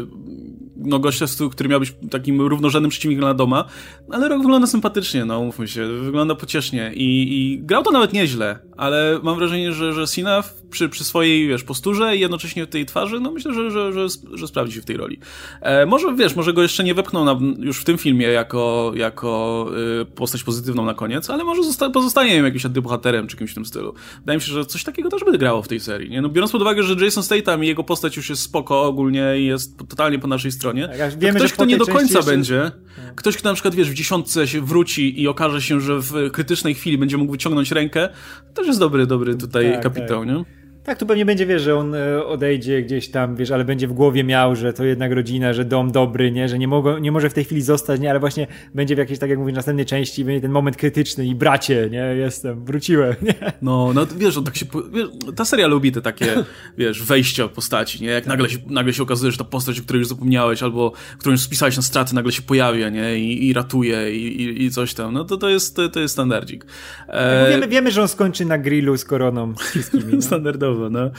E, 0.00 0.34
no 0.76 0.98
gościa, 0.98 1.26
który 1.52 1.68
miał 1.68 1.80
być 1.80 1.94
takim 2.10 2.40
równorzędnym 2.40 2.90
przeciwnikiem 2.90 3.24
na 3.24 3.34
doma, 3.34 3.64
ale 4.10 4.28
rok 4.28 4.42
wygląda 4.42 4.66
sympatycznie, 4.66 5.24
no 5.24 5.40
umówmy 5.40 5.68
się, 5.68 5.88
wygląda 5.88 6.34
pociesznie 6.34 6.92
i, 6.94 7.36
i 7.38 7.62
grał 7.62 7.82
to 7.82 7.90
nawet 7.90 8.12
nieźle, 8.12 8.58
ale 8.76 9.20
mam 9.22 9.38
wrażenie, 9.38 9.72
że, 9.72 9.92
że 9.92 10.06
Sina 10.06 10.42
przy, 10.70 10.88
przy 10.88 11.04
swojej, 11.04 11.48
wiesz, 11.48 11.64
posturze 11.64 12.16
i 12.16 12.20
jednocześnie 12.20 12.66
w 12.66 12.68
tej 12.68 12.86
twarzy, 12.86 13.20
no 13.20 13.30
myślę, 13.30 13.54
że, 13.54 13.70
że, 13.70 13.92
że, 13.92 14.06
że 14.34 14.46
sprawdzi 14.46 14.74
się 14.74 14.80
w 14.80 14.84
tej 14.84 14.96
roli. 14.96 15.18
E, 15.60 15.86
może, 15.86 16.14
wiesz, 16.14 16.36
może 16.36 16.52
go 16.52 16.62
jeszcze 16.62 16.84
nie 16.84 16.94
wepchnął 16.94 17.24
na, 17.24 17.38
już 17.58 17.80
w 17.80 17.84
tym 17.84 17.98
filmie 17.98 18.26
jako, 18.26 18.92
jako 18.94 19.66
y, 20.02 20.04
postać 20.04 20.42
pozytywną 20.42 20.84
na 20.84 20.94
koniec, 20.94 21.30
ale 21.30 21.44
może 21.44 21.64
zosta 21.64 21.90
pozostanie 21.90 22.34
jakimś 22.34 22.66
antybohaterem 22.66 23.26
czy 23.26 23.36
kimś 23.36 23.50
w 23.50 23.54
tym 23.54 23.64
stylu. 23.64 23.94
Wydaje 24.20 24.36
mi 24.36 24.42
się, 24.42 24.52
że 24.52 24.66
coś 24.66 24.84
takiego 24.84 25.10
też 25.10 25.24
by 25.24 25.38
grało 25.38 25.62
w 25.62 25.68
tej 25.68 25.80
serii, 25.80 26.10
nie? 26.10 26.22
No 26.22 26.28
biorąc 26.28 26.52
pod 26.52 26.62
uwagę, 26.62 26.82
że 26.82 27.04
Jason 27.04 27.22
Statham 27.22 27.64
i 27.64 27.66
jego 27.66 27.84
postać 27.84 28.16
już 28.16 28.30
jest 28.30 28.42
spoko 28.42 28.82
ogólnie 28.82 29.34
i 29.38 29.46
jest 29.46 29.78
totalnie 29.88 30.18
po 30.18 30.26
naszej 30.26 30.52
stronie, 30.52 30.88
tak, 30.98 31.18
wiemy, 31.18 31.38
ktoś, 31.38 31.52
kto 31.52 31.64
nie 31.64 31.76
do 31.76 31.86
końca 31.86 32.18
jeszcze... 32.18 32.30
będzie, 32.30 32.70
ktoś, 33.14 33.36
kto 33.36 33.48
na 33.48 33.54
przykład, 33.54 33.74
wiesz, 33.74 33.90
w 33.90 33.94
dziesiątce 33.94 34.48
się 34.48 34.60
wróci 34.60 35.22
i 35.22 35.28
okaże 35.28 35.62
się, 35.62 35.80
że 35.80 35.98
w 36.00 36.30
krytycznej 36.32 36.74
chwili 36.74 36.98
będzie 36.98 37.16
mógł 37.16 37.32
wyciągnąć 37.32 37.72
rękę, 37.72 38.08
to 38.54 38.63
też 38.64 38.68
jest 38.68 38.80
dobry, 38.80 39.06
dobry 39.06 39.34
tutaj 39.34 39.72
tak, 39.72 39.82
kapitał, 39.82 40.20
tak. 40.20 40.28
nie? 40.28 40.44
Tak, 40.84 40.98
tu 40.98 41.06
pewnie 41.06 41.24
będzie, 41.24 41.46
wiesz, 41.46 41.62
że 41.62 41.76
on 41.76 41.94
e, 41.94 42.26
odejdzie 42.26 42.82
gdzieś 42.82 43.08
tam, 43.08 43.36
wiesz, 43.36 43.50
ale 43.50 43.64
będzie 43.64 43.88
w 43.88 43.92
głowie 43.92 44.24
miał, 44.24 44.56
że 44.56 44.72
to 44.72 44.84
jednak 44.84 45.12
rodzina, 45.12 45.52
że 45.52 45.64
dom 45.64 45.92
dobry, 45.92 46.32
nie, 46.32 46.48
że 46.48 46.58
nie, 46.58 46.68
mogą, 46.68 46.98
nie 46.98 47.12
może 47.12 47.30
w 47.30 47.34
tej 47.34 47.44
chwili 47.44 47.62
zostać, 47.62 48.00
nie, 48.00 48.10
ale 48.10 48.20
właśnie 48.20 48.46
będzie 48.74 48.94
w 48.94 48.98
jakiejś, 48.98 49.18
tak 49.18 49.30
jak 49.30 49.38
mówisz, 49.38 49.54
następnej 49.54 49.86
części, 49.86 50.24
będzie 50.24 50.40
ten 50.40 50.50
moment 50.50 50.76
krytyczny 50.76 51.26
i 51.26 51.34
bracie, 51.34 51.88
nie, 51.90 51.98
jestem, 51.98 52.64
wróciłem, 52.64 53.14
nie. 53.22 53.34
No, 53.62 53.92
no 53.94 54.06
wiesz, 54.16 54.36
on 54.36 54.44
tak 54.44 54.56
się, 54.56 54.66
wiesz, 54.92 55.08
ta 55.36 55.44
seria 55.44 55.66
lubi 55.66 55.92
te 55.92 56.02
takie, 56.02 56.26
wiesz, 56.78 57.02
wejścia 57.02 57.48
postaci, 57.48 58.02
nie, 58.02 58.08
jak 58.08 58.26
nagle 58.26 58.50
się, 58.50 58.58
nagle 58.66 58.92
się 58.92 59.02
okazuje, 59.02 59.32
że 59.32 59.38
ta 59.38 59.44
postać, 59.44 59.80
o 59.80 59.82
której 59.82 59.98
już 59.98 60.08
zapomniałeś, 60.08 60.62
albo 60.62 60.92
którą 61.18 61.32
już 61.32 61.40
spisałeś 61.40 61.76
na 61.76 61.82
straty, 61.82 62.14
nagle 62.14 62.32
się 62.32 62.42
pojawia, 62.42 62.88
nie, 62.88 63.18
i, 63.18 63.48
i 63.48 63.52
ratuje, 63.52 64.16
i, 64.16 64.42
i, 64.42 64.64
i, 64.64 64.70
coś 64.70 64.94
tam, 64.94 65.14
no 65.14 65.24
to 65.24 65.36
to 65.36 65.48
jest, 65.48 65.76
to, 65.76 65.88
to 65.88 66.00
jest 66.00 66.12
standardzik. 66.12 66.66
E... 67.08 67.50
Wiemy, 67.50 67.68
wiemy, 67.68 67.90
że 67.90 68.02
on 68.02 68.08
skończy 68.08 68.44
na 68.44 68.58
grillu 68.58 68.96
z 68.96 69.04
koroną 69.04 69.54
z 69.56 69.60
wszystkimi, 69.70 70.12
no. 70.12 70.22
Standardowo, 70.22 70.73
no. 70.90 71.10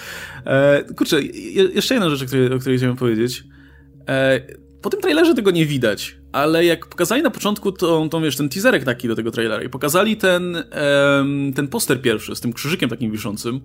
E, 0.46 0.84
kurczę, 0.84 1.22
jeszcze 1.74 1.94
jedna 1.94 2.10
rzecz, 2.10 2.24
o 2.24 2.26
której, 2.26 2.54
o 2.54 2.60
której 2.60 2.78
chciałem 2.78 2.96
powiedzieć. 2.96 3.44
E, 4.08 4.42
po 4.82 4.90
tym 4.90 5.02
trailerze 5.02 5.34
tego 5.34 5.52
nie 5.52 5.66
widać, 5.66 6.18
ale 6.32 6.66
jak 6.66 6.88
pokazali 6.88 7.22
na 7.22 7.30
początku 7.30 7.72
tą, 7.72 8.10
tą 8.10 8.22
wiesz, 8.22 8.38
ten 8.38 8.50
teaserek 8.50 8.84
taki 8.84 9.08
do 9.08 9.16
tego 9.16 9.32
trailera 9.32 9.64
i 9.64 9.70
pokazali 9.70 10.18
ten, 10.18 10.64
ten 11.56 11.68
poster 11.68 12.02
pierwszy 12.02 12.36
z 12.36 12.42
tym 12.42 12.54
krzyżykiem 12.54 12.90
takim 12.90 13.12
wiszącym, 13.12 13.62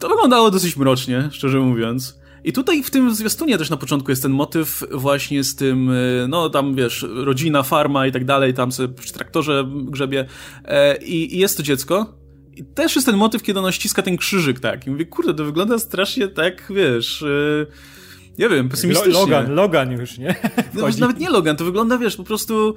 to 0.00 0.08
wyglądało 0.08 0.50
dosyć 0.50 0.76
mrocznie, 0.76 1.28
szczerze 1.32 1.58
mówiąc. 1.58 2.18
I 2.44 2.52
tutaj 2.52 2.82
w 2.82 2.90
tym 2.90 3.14
zwiastunie 3.14 3.58
też 3.58 3.70
na 3.70 3.76
początku 3.76 4.10
jest 4.10 4.22
ten 4.22 4.32
motyw 4.32 4.84
właśnie 4.90 5.44
z 5.44 5.56
tym, 5.56 5.90
e, 5.90 6.28
no 6.28 6.50
tam 6.50 6.74
wiesz, 6.74 7.06
rodzina, 7.14 7.62
farma 7.62 8.06
i 8.06 8.12
tak 8.12 8.24
dalej, 8.24 8.54
tam 8.54 8.72
sobie 8.72 8.94
przy 8.94 9.12
traktorze 9.12 9.68
grzebie 9.70 10.26
e, 10.64 10.96
i, 10.96 11.36
i 11.36 11.38
jest 11.38 11.56
to 11.56 11.62
dziecko 11.62 12.14
i 12.58 12.64
też 12.64 12.94
jest 12.94 13.06
ten 13.06 13.16
motyw, 13.16 13.42
kiedy 13.42 13.58
ona 13.58 13.72
ściska 13.72 14.02
ten 14.02 14.16
krzyżyk, 14.16 14.60
tak. 14.60 14.86
I 14.86 14.90
mówię, 14.90 15.06
kurde, 15.06 15.34
to 15.34 15.44
wygląda 15.44 15.78
strasznie 15.78 16.28
tak, 16.28 16.72
wiesz... 16.74 17.20
Yy, 17.20 17.66
nie 18.38 18.48
wiem, 18.48 18.68
pesymistycznie. 18.68 19.12
Logan, 19.12 19.54
Logan 19.54 19.92
już, 19.92 20.18
nie? 20.18 20.34
No, 20.74 20.88
nawet 20.98 21.18
nie 21.18 21.30
Logan, 21.30 21.56
to 21.56 21.64
wygląda, 21.64 21.98
wiesz, 21.98 22.16
po 22.16 22.24
prostu 22.24 22.74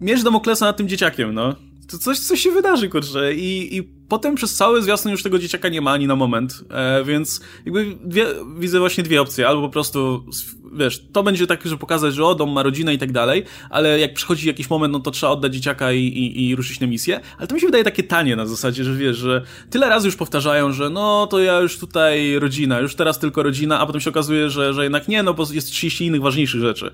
miecz 0.00 0.22
Damoklesa 0.22 0.66
nad 0.66 0.76
tym 0.76 0.88
dzieciakiem, 0.88 1.34
no. 1.34 1.56
To 1.88 1.98
coś, 1.98 2.18
coś 2.18 2.40
się 2.40 2.50
wydarzy, 2.50 2.88
kurczę. 2.88 3.34
I, 3.34 3.76
i 3.76 3.99
potem 4.10 4.34
przez 4.34 4.54
cały 4.54 4.82
zwiastun 4.82 5.12
już 5.12 5.22
tego 5.22 5.38
dzieciaka 5.38 5.68
nie 5.68 5.80
ma 5.80 5.92
ani 5.92 6.06
na 6.06 6.16
moment, 6.16 6.64
e, 6.70 7.04
więc 7.04 7.40
jakby 7.64 7.96
dwie, 8.04 8.26
widzę 8.58 8.78
właśnie 8.78 9.04
dwie 9.04 9.20
opcje. 9.20 9.48
Albo 9.48 9.62
po 9.62 9.68
prostu 9.68 10.24
wiesz, 10.72 11.04
to 11.12 11.22
będzie 11.22 11.46
tak, 11.46 11.66
że 11.66 11.76
pokazać, 11.76 12.14
że 12.14 12.24
o, 12.24 12.34
dom 12.34 12.52
ma 12.52 12.62
rodzinę 12.62 12.94
i 12.94 12.98
tak 12.98 13.12
dalej, 13.12 13.44
ale 13.70 14.00
jak 14.00 14.14
przychodzi 14.14 14.46
jakiś 14.46 14.70
moment, 14.70 14.92
no 14.92 15.00
to 15.00 15.10
trzeba 15.10 15.32
oddać 15.32 15.54
dzieciaka 15.54 15.92
i, 15.92 15.98
i, 15.98 16.48
i 16.48 16.56
ruszyć 16.56 16.80
na 16.80 16.86
misję, 16.86 17.20
ale 17.38 17.46
to 17.46 17.54
mi 17.54 17.60
się 17.60 17.66
wydaje 17.66 17.84
takie 17.84 18.02
tanie 18.02 18.36
na 18.36 18.46
zasadzie, 18.46 18.84
że 18.84 18.94
wiesz, 18.94 19.16
że 19.16 19.42
tyle 19.70 19.88
razy 19.88 20.08
już 20.08 20.16
powtarzają, 20.16 20.72
że 20.72 20.90
no 20.90 21.26
to 21.26 21.38
ja 21.38 21.60
już 21.60 21.78
tutaj 21.78 22.38
rodzina, 22.38 22.80
już 22.80 22.94
teraz 22.94 23.18
tylko 23.18 23.42
rodzina, 23.42 23.80
a 23.80 23.86
potem 23.86 24.00
się 24.00 24.10
okazuje, 24.10 24.50
że, 24.50 24.74
że 24.74 24.82
jednak 24.82 25.08
nie, 25.08 25.22
no 25.22 25.34
bo 25.34 25.46
jest 25.52 25.70
30 25.70 26.06
innych 26.06 26.22
ważniejszych 26.22 26.60
rzeczy. 26.60 26.90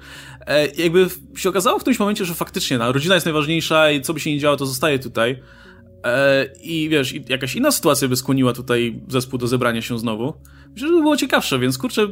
E, 0.47 0.67
jakby 0.67 1.07
się 1.37 1.49
okazało 1.49 1.79
w 1.79 1.81
którymś 1.81 1.99
momencie, 1.99 2.25
że 2.25 2.35
faktycznie 2.35 2.79
no, 2.79 2.93
rodzina 2.93 3.15
jest 3.15 3.27
najważniejsza 3.27 3.91
i 3.91 4.01
co 4.01 4.15
by 4.15 4.21
się 4.21 4.31
nie 4.31 4.39
działo, 4.39 4.57
to 4.57 4.67
zostaje 4.67 4.99
tutaj. 4.99 5.39
E, 6.07 6.47
I 6.63 6.89
wiesz, 6.89 7.15
jakaś 7.29 7.57
inna 7.57 7.71
sytuacja 7.71 8.09
by 8.09 8.17
skłoniła 8.17 8.53
tutaj 8.53 9.01
zespół 9.09 9.39
do 9.39 9.47
zebrania 9.47 9.83
się 9.83 9.99
znowu. 9.99 10.35
Myślę, 10.73 10.89
że 10.89 10.93
to 10.93 10.97
by 10.97 11.03
było 11.03 11.17
ciekawsze, 11.17 11.59
więc 11.59 11.79
kurczę, 11.79 12.09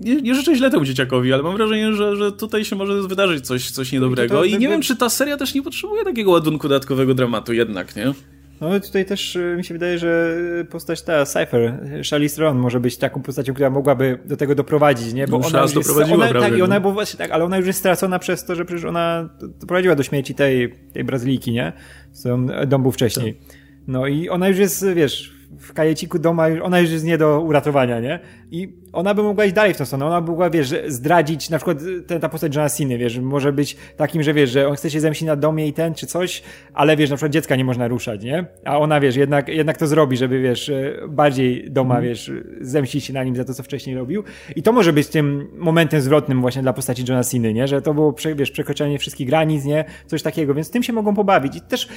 nie, 0.00 0.22
nie 0.22 0.34
życzę 0.34 0.56
źle 0.56 0.70
temu 0.70 0.84
dzieciakowi, 0.84 1.32
ale 1.32 1.42
mam 1.42 1.56
wrażenie, 1.56 1.92
że, 1.92 2.16
że 2.16 2.32
tutaj 2.32 2.64
się 2.64 2.76
może 2.76 3.02
wydarzyć 3.02 3.46
coś, 3.46 3.70
coś 3.70 3.92
niedobrego. 3.92 4.44
I 4.44 4.58
nie 4.58 4.68
wiem, 4.68 4.82
czy 4.82 4.96
ta 4.96 5.08
seria 5.08 5.36
też 5.36 5.54
nie 5.54 5.62
potrzebuje 5.62 6.04
takiego 6.04 6.30
ładunku 6.30 6.68
dodatkowego 6.68 7.14
dramatu 7.14 7.52
jednak, 7.52 7.96
nie? 7.96 8.14
No 8.60 8.80
tutaj 8.80 9.04
też 9.04 9.36
y, 9.36 9.54
mi 9.56 9.64
się 9.64 9.74
wydaje, 9.74 9.98
że 9.98 10.36
postać 10.70 11.02
ta 11.02 11.26
Cypher, 11.26 11.78
Charlize 12.10 12.36
Theron 12.36 12.58
może 12.58 12.80
być 12.80 12.96
taką 12.96 13.22
postacią, 13.22 13.54
która 13.54 13.70
mogłaby 13.70 14.18
do 14.24 14.36
tego 14.36 14.54
doprowadzić, 14.54 15.12
nie? 15.12 15.26
Bo 15.26 15.38
no, 15.38 15.46
ona 15.46 15.62
już 15.62 15.74
jest, 15.74 15.90
ona, 15.90 16.32
tak, 16.32 16.56
i 16.56 16.62
ona, 16.62 16.80
bo 16.80 16.92
właśnie 16.92 17.18
tak, 17.18 17.30
ale 17.30 17.44
ona 17.44 17.56
już 17.56 17.66
jest 17.66 17.78
stracona 17.78 18.18
przez 18.18 18.44
to, 18.44 18.54
że 18.54 18.64
przecież 18.64 18.84
ona 18.84 19.28
doprowadziła 19.60 19.94
do 19.94 20.02
śmierci 20.02 20.34
tej, 20.34 20.74
tej 20.92 21.04
Brazylijki, 21.04 21.52
nie? 21.52 21.72
Co 22.12 22.38
dom 22.66 22.82
był 22.82 22.92
wcześniej. 22.92 23.34
Tak. 23.34 23.56
No 23.86 24.06
i 24.06 24.28
ona 24.28 24.48
już 24.48 24.58
jest, 24.58 24.86
wiesz, 24.94 25.39
w 25.58 25.72
kajeciku 25.72 26.18
doma, 26.18 26.46
ona 26.62 26.80
już 26.80 26.90
jest 26.90 27.04
nie 27.04 27.18
do 27.18 27.40
uratowania, 27.40 28.00
nie? 28.00 28.20
I 28.50 28.80
ona 28.92 29.14
by 29.14 29.22
mogła 29.22 29.44
iść 29.44 29.54
dalej 29.54 29.74
w 29.74 29.76
tą 29.76 29.84
stronę. 29.84 30.06
Ona 30.06 30.20
by 30.20 30.30
mogła, 30.30 30.50
wiesz, 30.50 30.74
zdradzić, 30.86 31.50
na 31.50 31.58
przykład 31.58 31.78
ten, 32.06 32.20
ta 32.20 32.28
postać 32.28 32.54
Johna 32.54 32.68
Cena, 32.68 32.98
wiesz, 32.98 33.18
może 33.18 33.52
być 33.52 33.76
takim, 33.96 34.22
że 34.22 34.34
wiesz, 34.34 34.50
że 34.50 34.68
on 34.68 34.76
chce 34.76 34.90
się 34.90 35.00
zemścić 35.00 35.26
na 35.26 35.36
domie 35.36 35.66
i 35.66 35.72
ten, 35.72 35.94
czy 35.94 36.06
coś, 36.06 36.42
ale 36.74 36.96
wiesz, 36.96 37.10
na 37.10 37.16
przykład 37.16 37.32
dziecka 37.32 37.56
nie 37.56 37.64
można 37.64 37.88
ruszać, 37.88 38.22
nie? 38.22 38.44
A 38.64 38.78
ona, 38.78 39.00
wiesz, 39.00 39.16
jednak, 39.16 39.48
jednak 39.48 39.76
to 39.76 39.86
zrobi, 39.86 40.16
żeby, 40.16 40.40
wiesz, 40.40 40.72
bardziej 41.08 41.70
doma, 41.70 41.94
mm. 41.94 42.08
wiesz, 42.08 42.32
zemścić 42.60 43.04
się 43.04 43.12
na 43.12 43.24
nim 43.24 43.36
za 43.36 43.44
to, 43.44 43.54
co 43.54 43.62
wcześniej 43.62 43.96
robił. 43.96 44.24
I 44.56 44.62
to 44.62 44.72
może 44.72 44.92
być 44.92 45.08
tym 45.08 45.48
momentem 45.58 46.00
zwrotnym 46.00 46.40
właśnie 46.40 46.62
dla 46.62 46.72
postaci 46.72 47.04
Johna 47.08 47.24
Cena, 47.24 47.50
nie? 47.50 47.68
Że 47.68 47.82
to 47.82 47.94
było, 47.94 48.14
wiesz, 48.36 48.50
przekroczenie 48.50 48.98
wszystkich 48.98 49.26
granic, 49.26 49.64
nie? 49.64 49.84
Coś 50.06 50.22
takiego, 50.22 50.54
więc 50.54 50.70
tym 50.70 50.82
się 50.82 50.92
mogą 50.92 51.14
pobawić. 51.14 51.56
I 51.56 51.60
też 51.60 51.88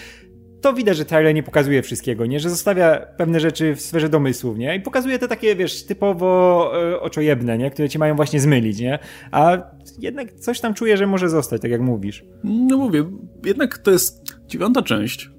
to 0.64 0.74
widać, 0.74 0.98
że 0.98 1.06
trailer 1.06 1.36
nie 1.36 1.44
pokazuje 1.44 1.82
wszystkiego, 1.82 2.26
nie? 2.26 2.40
Że 2.40 2.50
zostawia 2.50 3.06
pewne 3.18 3.40
rzeczy 3.40 3.76
w 3.76 3.82
sferze 3.82 4.10
domysłów, 4.10 4.58
nie? 4.58 4.76
I 4.76 4.82
pokazuje 4.82 5.20
te 5.20 5.28
takie, 5.28 5.56
wiesz, 5.56 5.86
typowo 5.86 6.72
e, 6.92 7.00
oczojebne, 7.00 7.58
nie? 7.58 7.72
Które 7.72 7.90
cię 7.90 8.00
mają 8.00 8.16
właśnie 8.16 8.40
zmylić, 8.40 8.80
nie? 8.80 9.00
A 9.32 9.58
jednak 10.00 10.34
coś 10.34 10.60
tam 10.60 10.74
czuję, 10.74 10.98
że 10.98 11.08
może 11.08 11.30
zostać, 11.30 11.62
tak 11.62 11.72
jak 11.72 11.82
mówisz. 11.82 12.26
No 12.44 12.78
mówię, 12.78 13.06
jednak 13.46 13.78
to 13.78 13.92
jest 13.92 14.24
dziewiąta 14.48 14.82
część. 14.82 15.30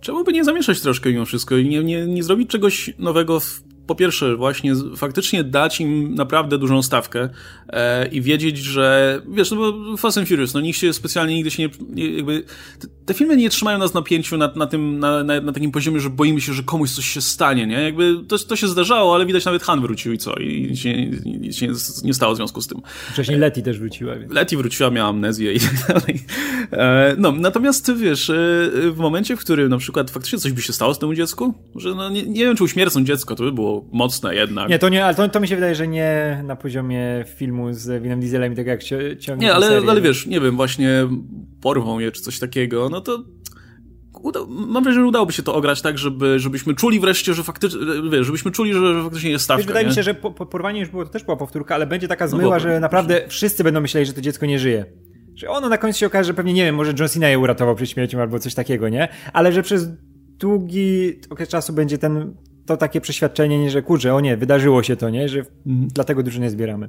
Czemu 0.00 0.24
by 0.24 0.32
nie 0.32 0.44
zamieszać 0.44 0.80
troszkę 0.80 1.10
mimo 1.10 1.24
wszystko 1.24 1.56
i 1.56 1.68
nie, 1.68 1.84
nie, 1.84 2.06
nie 2.06 2.22
zrobić 2.22 2.50
czegoś 2.50 2.90
nowego 2.98 3.40
w 3.40 3.62
po 3.86 3.94
pierwsze, 3.94 4.36
właśnie 4.36 4.72
faktycznie 4.96 5.44
dać 5.44 5.80
im 5.80 6.14
naprawdę 6.14 6.58
dużą 6.58 6.82
stawkę 6.82 7.28
e, 7.68 8.08
i 8.08 8.22
wiedzieć, 8.22 8.58
że 8.58 9.22
wiesz, 9.28 9.50
no 9.50 9.56
bo 9.56 9.96
Fast 9.96 10.18
and 10.18 10.28
Furious, 10.28 10.54
no 10.54 10.60
nikt 10.60 10.78
się 10.78 10.92
specjalnie 10.92 11.34
nigdy 11.34 11.50
się 11.50 11.68
nie, 11.88 12.10
jakby, 12.10 12.44
te, 13.06 13.14
filmy 13.14 13.36
nie 13.36 13.50
trzymają 13.50 13.78
nas 13.78 13.94
na 13.94 14.02
pięciu 14.02 14.36
na, 14.36 14.52
na 14.56 14.66
tym, 14.66 14.98
na, 14.98 15.24
na, 15.24 15.40
na, 15.40 15.52
takim 15.52 15.70
poziomie, 15.70 16.00
że 16.00 16.10
boimy 16.10 16.40
się, 16.40 16.52
że 16.52 16.62
komuś 16.62 16.90
coś 16.90 17.06
się 17.06 17.20
stanie, 17.20 17.66
nie? 17.66 17.82
Jakby 17.82 18.24
to, 18.28 18.38
to 18.38 18.56
się 18.56 18.68
zdarzało, 18.68 19.14
ale 19.14 19.26
widać 19.26 19.44
nawet 19.44 19.62
Han 19.62 19.80
wrócił 19.80 20.12
i 20.12 20.18
co? 20.18 20.34
I 20.34 20.76
się, 20.76 21.06
nic 21.24 21.56
się 21.56 21.68
nie, 22.04 22.14
stało 22.14 22.34
w 22.34 22.36
związku 22.36 22.62
z 22.62 22.66
tym. 22.66 22.80
Wcześniej 23.12 23.38
Leti 23.38 23.62
też 23.62 23.78
wróciła. 23.78 24.16
Więc. 24.16 24.32
Leti 24.32 24.56
wróciła, 24.56 24.90
miała 24.90 25.08
amnezję 25.08 25.52
i 25.52 25.60
tak 25.60 25.86
dalej. 25.88 26.24
E, 26.72 27.14
no, 27.18 27.32
natomiast 27.32 27.92
wiesz, 27.94 28.30
e, 28.30 28.34
w 28.90 28.96
momencie, 28.96 29.36
w 29.36 29.40
którym 29.40 29.68
na 29.68 29.78
przykład 29.78 30.10
faktycznie 30.10 30.38
coś 30.38 30.52
by 30.52 30.62
się 30.62 30.72
stało 30.72 30.94
z 30.94 30.98
temu 30.98 31.14
dziecku, 31.14 31.54
że 31.74 31.94
no 31.94 32.10
nie, 32.10 32.22
nie 32.22 32.44
wiem, 32.44 32.56
czy 32.56 32.64
uśmiercą 32.64 33.04
dziecko, 33.04 33.34
to 33.34 33.42
by 33.42 33.52
było 33.52 33.75
mocne 33.92 34.34
jednak. 34.34 34.68
Nie, 34.68 34.78
to 34.78 34.88
nie, 34.88 35.04
ale 35.04 35.14
to, 35.14 35.28
to 35.28 35.40
mi 35.40 35.48
się 35.48 35.54
wydaje, 35.54 35.74
że 35.74 35.88
nie 35.88 36.40
na 36.44 36.56
poziomie 36.56 37.24
filmu 37.36 37.72
z 37.72 38.02
Winem 38.02 38.20
Dieselem 38.20 38.52
i 38.52 38.56
tak 38.56 38.66
jak 38.66 38.82
ciągnie 39.18 39.46
Nie, 39.46 39.54
ale, 39.54 39.80
ale 39.88 40.00
wiesz, 40.00 40.26
nie 40.26 40.40
wiem, 40.40 40.56
właśnie 40.56 41.08
porwą 41.60 41.98
je 41.98 42.12
czy 42.12 42.22
coś 42.22 42.38
takiego, 42.38 42.88
no 42.88 43.00
to 43.00 43.24
uda, 44.22 44.40
mam 44.48 44.84
wrażenie, 44.84 45.02
że 45.02 45.08
udałoby 45.08 45.32
się 45.32 45.42
to 45.42 45.54
ograć 45.54 45.82
tak, 45.82 45.98
żeby, 45.98 46.38
żebyśmy 46.38 46.74
czuli 46.74 47.00
wreszcie, 47.00 47.34
że 47.34 47.42
faktycznie, 47.42 47.80
wiesz, 48.10 48.26
żebyśmy 48.26 48.50
czuli, 48.50 48.72
że, 48.72 48.94
że 48.94 49.02
faktycznie 49.02 49.30
jest 49.30 49.44
stawka. 49.44 49.58
Wiesz, 49.58 49.66
wydaje 49.66 49.84
nie? 49.84 49.90
mi 49.90 49.94
się, 49.94 50.02
że 50.02 50.14
po, 50.14 50.30
po, 50.30 50.46
porwanie 50.46 50.80
już 50.80 50.88
było, 50.88 51.04
to 51.04 51.10
też 51.10 51.24
była 51.24 51.36
powtórka, 51.36 51.74
ale 51.74 51.86
będzie 51.86 52.08
taka 52.08 52.28
zmyła, 52.28 52.56
no, 52.56 52.60
że 52.60 52.80
naprawdę 52.80 53.24
wszyscy 53.28 53.64
będą 53.64 53.80
myśleli, 53.80 54.06
że 54.06 54.12
to 54.12 54.20
dziecko 54.20 54.46
nie 54.46 54.58
żyje. 54.58 54.84
Że 55.34 55.48
ono 55.48 55.68
na 55.68 55.78
końcu 55.78 55.98
się 55.98 56.06
okaże, 56.06 56.26
że 56.26 56.34
pewnie, 56.34 56.52
nie 56.52 56.64
wiem, 56.64 56.74
może 56.74 56.92
John 56.98 57.08
Cena 57.08 57.28
je 57.28 57.38
uratował 57.38 57.74
przed 57.74 57.90
śmiercią 57.90 58.20
albo 58.20 58.38
coś 58.38 58.54
takiego, 58.54 58.88
nie? 58.88 59.08
Ale 59.32 59.52
że 59.52 59.62
przez 59.62 59.88
długi 60.38 61.20
okres 61.30 61.48
czasu 61.48 61.72
będzie 61.72 61.98
ten, 61.98 62.34
to 62.66 62.76
takie 62.76 63.00
przeświadczenie, 63.00 63.58
nie, 63.58 63.70
że 63.70 63.82
kurczę, 63.82 64.14
o 64.14 64.20
nie, 64.20 64.36
wydarzyło 64.36 64.82
się 64.82 64.96
to, 64.96 65.10
nie? 65.10 65.28
Że 65.28 65.44
mhm. 65.66 65.88
dlatego 65.94 66.22
dużo 66.22 66.40
nie 66.40 66.50
zbieramy. 66.50 66.88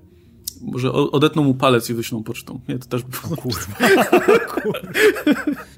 Może 0.61 0.91
odetną 0.91 1.43
mu 1.43 1.53
palec 1.53 1.89
i 1.89 1.93
wyślą 1.93 2.23
pocztą. 2.23 2.59
Nie, 2.67 2.80
to 2.80 2.86
też 2.86 3.03
by 3.03 3.17
było. 3.28 3.36
Kurwa. 3.38 3.67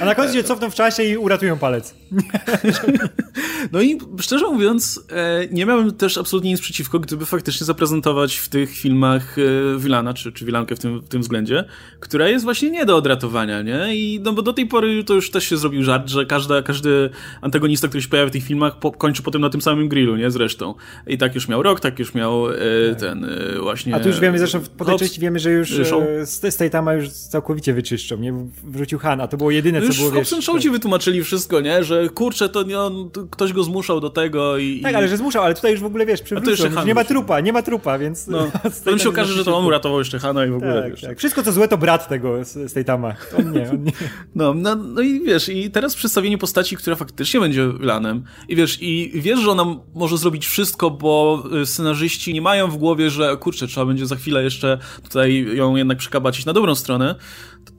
A 0.00 0.04
na 0.04 0.14
końcu 0.14 0.34
się 0.34 0.44
cofną 0.44 0.70
w 0.70 0.74
czasie 0.74 1.02
i 1.02 1.16
uratują 1.16 1.58
palec. 1.58 1.94
No 3.72 3.80
i 3.80 3.98
szczerze 4.20 4.46
mówiąc, 4.46 5.04
e, 5.12 5.46
nie 5.50 5.66
miałem 5.66 5.92
też 5.92 6.18
absolutnie 6.18 6.50
nic 6.50 6.60
przeciwko, 6.60 6.98
gdyby 6.98 7.26
faktycznie 7.26 7.66
zaprezentować 7.66 8.36
w 8.36 8.48
tych 8.48 8.70
filmach 8.76 9.36
e, 9.38 9.78
Wilana, 9.78 10.14
czy, 10.14 10.32
czy 10.32 10.44
Wilankę 10.44 10.76
w 10.76 10.78
tym, 10.78 11.00
w 11.00 11.08
tym 11.08 11.22
względzie, 11.22 11.64
która 12.00 12.28
jest 12.28 12.44
właśnie 12.44 12.70
nie 12.70 12.86
do 12.86 12.96
odratowania, 12.96 13.62
nie? 13.62 13.96
I 13.96 14.20
no 14.24 14.32
bo 14.32 14.42
do 14.42 14.52
tej 14.52 14.66
pory 14.66 15.04
to 15.04 15.14
już 15.14 15.30
też 15.30 15.44
się 15.44 15.56
zrobił 15.56 15.82
żart, 15.82 16.08
że 16.08 16.26
każda, 16.26 16.62
każdy 16.62 17.10
antagonista, 17.40 17.88
który 17.88 18.02
się 18.02 18.08
pojawia 18.08 18.28
w 18.28 18.32
tych 18.32 18.44
filmach, 18.44 18.78
po, 18.78 18.92
kończy 18.92 19.22
potem 19.22 19.40
na 19.40 19.50
tym 19.50 19.60
samym 19.60 19.88
grillu, 19.88 20.16
nie? 20.16 20.30
Zresztą. 20.30 20.74
I 21.06 21.18
tak 21.18 21.34
już 21.34 21.48
miał 21.48 21.62
Rok, 21.62 21.80
tak 21.80 21.98
już 21.98 22.14
miał 22.14 22.50
e, 22.50 22.54
ten 23.00 23.26
właśnie... 23.62 23.94
A 23.94 24.00
tu 24.00 24.08
już 24.08 24.20
wiemy, 24.20 24.38
zresztą 24.38 24.60
po 24.76 24.84
tej 24.84 24.98
części 24.98 25.20
wiemy, 25.20 25.38
że 25.38 25.50
już 25.50 25.72
z, 26.24 26.56
tej 26.56 26.70
tama 26.70 26.94
już 26.94 27.08
całkowicie 27.08 27.74
wyczyszczą, 27.74 28.16
nie? 28.16 28.34
Wrzucił 28.64 28.98
Han, 28.98 29.20
a 29.20 29.27
to 29.28 29.36
było 29.36 29.50
jedyne, 29.50 29.82
co 29.82 29.94
było, 29.94 30.10
wiesz... 30.10 30.32
Już 30.32 30.62
ci 30.62 30.70
wytłumaczyli 30.70 31.24
wszystko, 31.24 31.60
nie? 31.60 31.84
Że 31.84 32.08
kurczę, 32.08 32.48
to 32.48 32.62
nie 32.62 32.80
on, 32.80 33.10
ktoś 33.30 33.52
go 33.52 33.64
zmuszał 33.64 34.00
do 34.00 34.10
tego 34.10 34.58
i... 34.58 34.80
Tak, 34.80 34.94
ale 34.94 35.08
że 35.08 35.16
zmuszał, 35.16 35.44
ale 35.44 35.54
tutaj 35.54 35.72
już 35.72 35.80
w 35.80 35.84
ogóle, 35.84 36.06
wiesz, 36.06 36.22
przywrócą. 36.22 36.84
Nie 36.84 36.94
ma 36.94 37.04
trupa, 37.04 37.40
nie 37.40 37.52
ma 37.52 37.62
trupa, 37.62 37.98
więc... 37.98 38.26
No, 38.26 38.50
to 38.84 38.98
się 38.98 39.08
okaże, 39.08 39.32
że 39.32 39.44
to 39.44 39.56
on 39.56 39.64
uratował 39.64 39.98
jeszcze 39.98 40.18
Hana 40.18 40.46
i 40.46 40.50
w 40.50 40.56
ogóle, 40.56 40.82
tak, 40.82 40.90
wiesz. 40.90 41.00
Tak. 41.00 41.18
Wszystko, 41.18 41.42
co 41.42 41.52
złe, 41.52 41.68
to 41.68 41.78
brat 41.78 42.08
tego 42.08 42.44
z, 42.44 42.70
z 42.70 42.72
tej 42.72 42.84
tama. 42.84 43.14
On 43.38 43.52
nie, 43.52 43.70
on 43.70 43.82
nie. 43.84 43.92
No, 44.34 44.54
no, 44.54 44.76
no 44.76 45.00
i 45.00 45.20
wiesz, 45.20 45.48
i 45.48 45.70
teraz 45.70 45.94
przedstawienie 45.94 46.38
postaci, 46.38 46.76
która 46.76 46.96
faktycznie 46.96 47.40
będzie 47.40 47.72
Lanem 47.80 48.24
i 48.48 48.56
wiesz, 48.56 48.78
i 48.82 49.12
wiesz, 49.14 49.40
że 49.40 49.50
ona 49.50 49.64
może 49.94 50.18
zrobić 50.18 50.46
wszystko, 50.46 50.90
bo 50.90 51.44
y, 51.62 51.66
scenarzyści 51.66 52.34
nie 52.34 52.42
mają 52.42 52.68
w 52.70 52.76
głowie, 52.76 53.10
że 53.10 53.36
kurczę, 53.36 53.66
trzeba 53.66 53.86
będzie 53.86 54.06
za 54.06 54.16
chwilę 54.16 54.42
jeszcze 54.42 54.78
tutaj 55.02 55.56
ją 55.56 55.76
jednak 55.76 55.98
przekabacić 55.98 56.46
na 56.46 56.52
dobrą 56.52 56.74
stronę, 56.74 57.14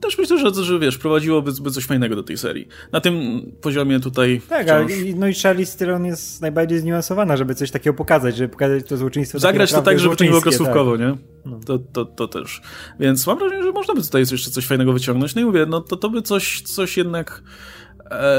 też 0.00 0.18
myślę, 0.18 0.38
że, 0.38 0.64
że 0.64 0.78
wiesz, 0.78 0.98
prowadziłoby 0.98 1.52
coś 1.52 1.86
fajnego 1.86 2.16
do 2.16 2.22
tej 2.22 2.38
serii. 2.38 2.68
Na 2.92 3.00
tym 3.00 3.42
poziomie 3.60 4.00
tutaj. 4.00 4.40
Tak, 4.48 4.66
wciąż... 4.66 4.92
no 5.16 5.28
i 5.28 5.34
Charlize 5.34 5.78
Theron 5.78 6.04
jest 6.04 6.40
najbardziej 6.40 6.78
zniuansowana, 6.78 7.36
żeby 7.36 7.54
coś 7.54 7.70
takiego 7.70 7.94
pokazać, 7.94 8.36
żeby 8.36 8.48
pokazać 8.48 8.88
to 8.88 8.96
złoczyństwo. 8.96 9.38
Zagrać 9.38 9.72
to 9.72 9.82
tak, 9.82 9.98
żeby 9.98 10.16
to 10.16 10.24
nie 10.24 10.30
było 10.30 10.42
kreskówkowo, 10.42 10.98
tak. 10.98 11.00
nie? 11.00 11.16
No. 11.44 11.60
To, 11.66 11.78
to, 11.78 12.04
to 12.04 12.28
też. 12.28 12.62
Więc 13.00 13.26
mam 13.26 13.38
wrażenie, 13.38 13.62
że 13.62 13.72
można 13.72 13.94
by 13.94 14.02
tutaj 14.02 14.24
jeszcze 14.30 14.50
coś 14.50 14.66
fajnego 14.66 14.92
wyciągnąć. 14.92 15.34
No 15.34 15.40
i 15.40 15.44
mówię, 15.44 15.66
no 15.68 15.80
to, 15.80 15.96
to 15.96 16.10
by 16.10 16.22
coś, 16.22 16.62
coś 16.62 16.96
jednak 16.96 17.42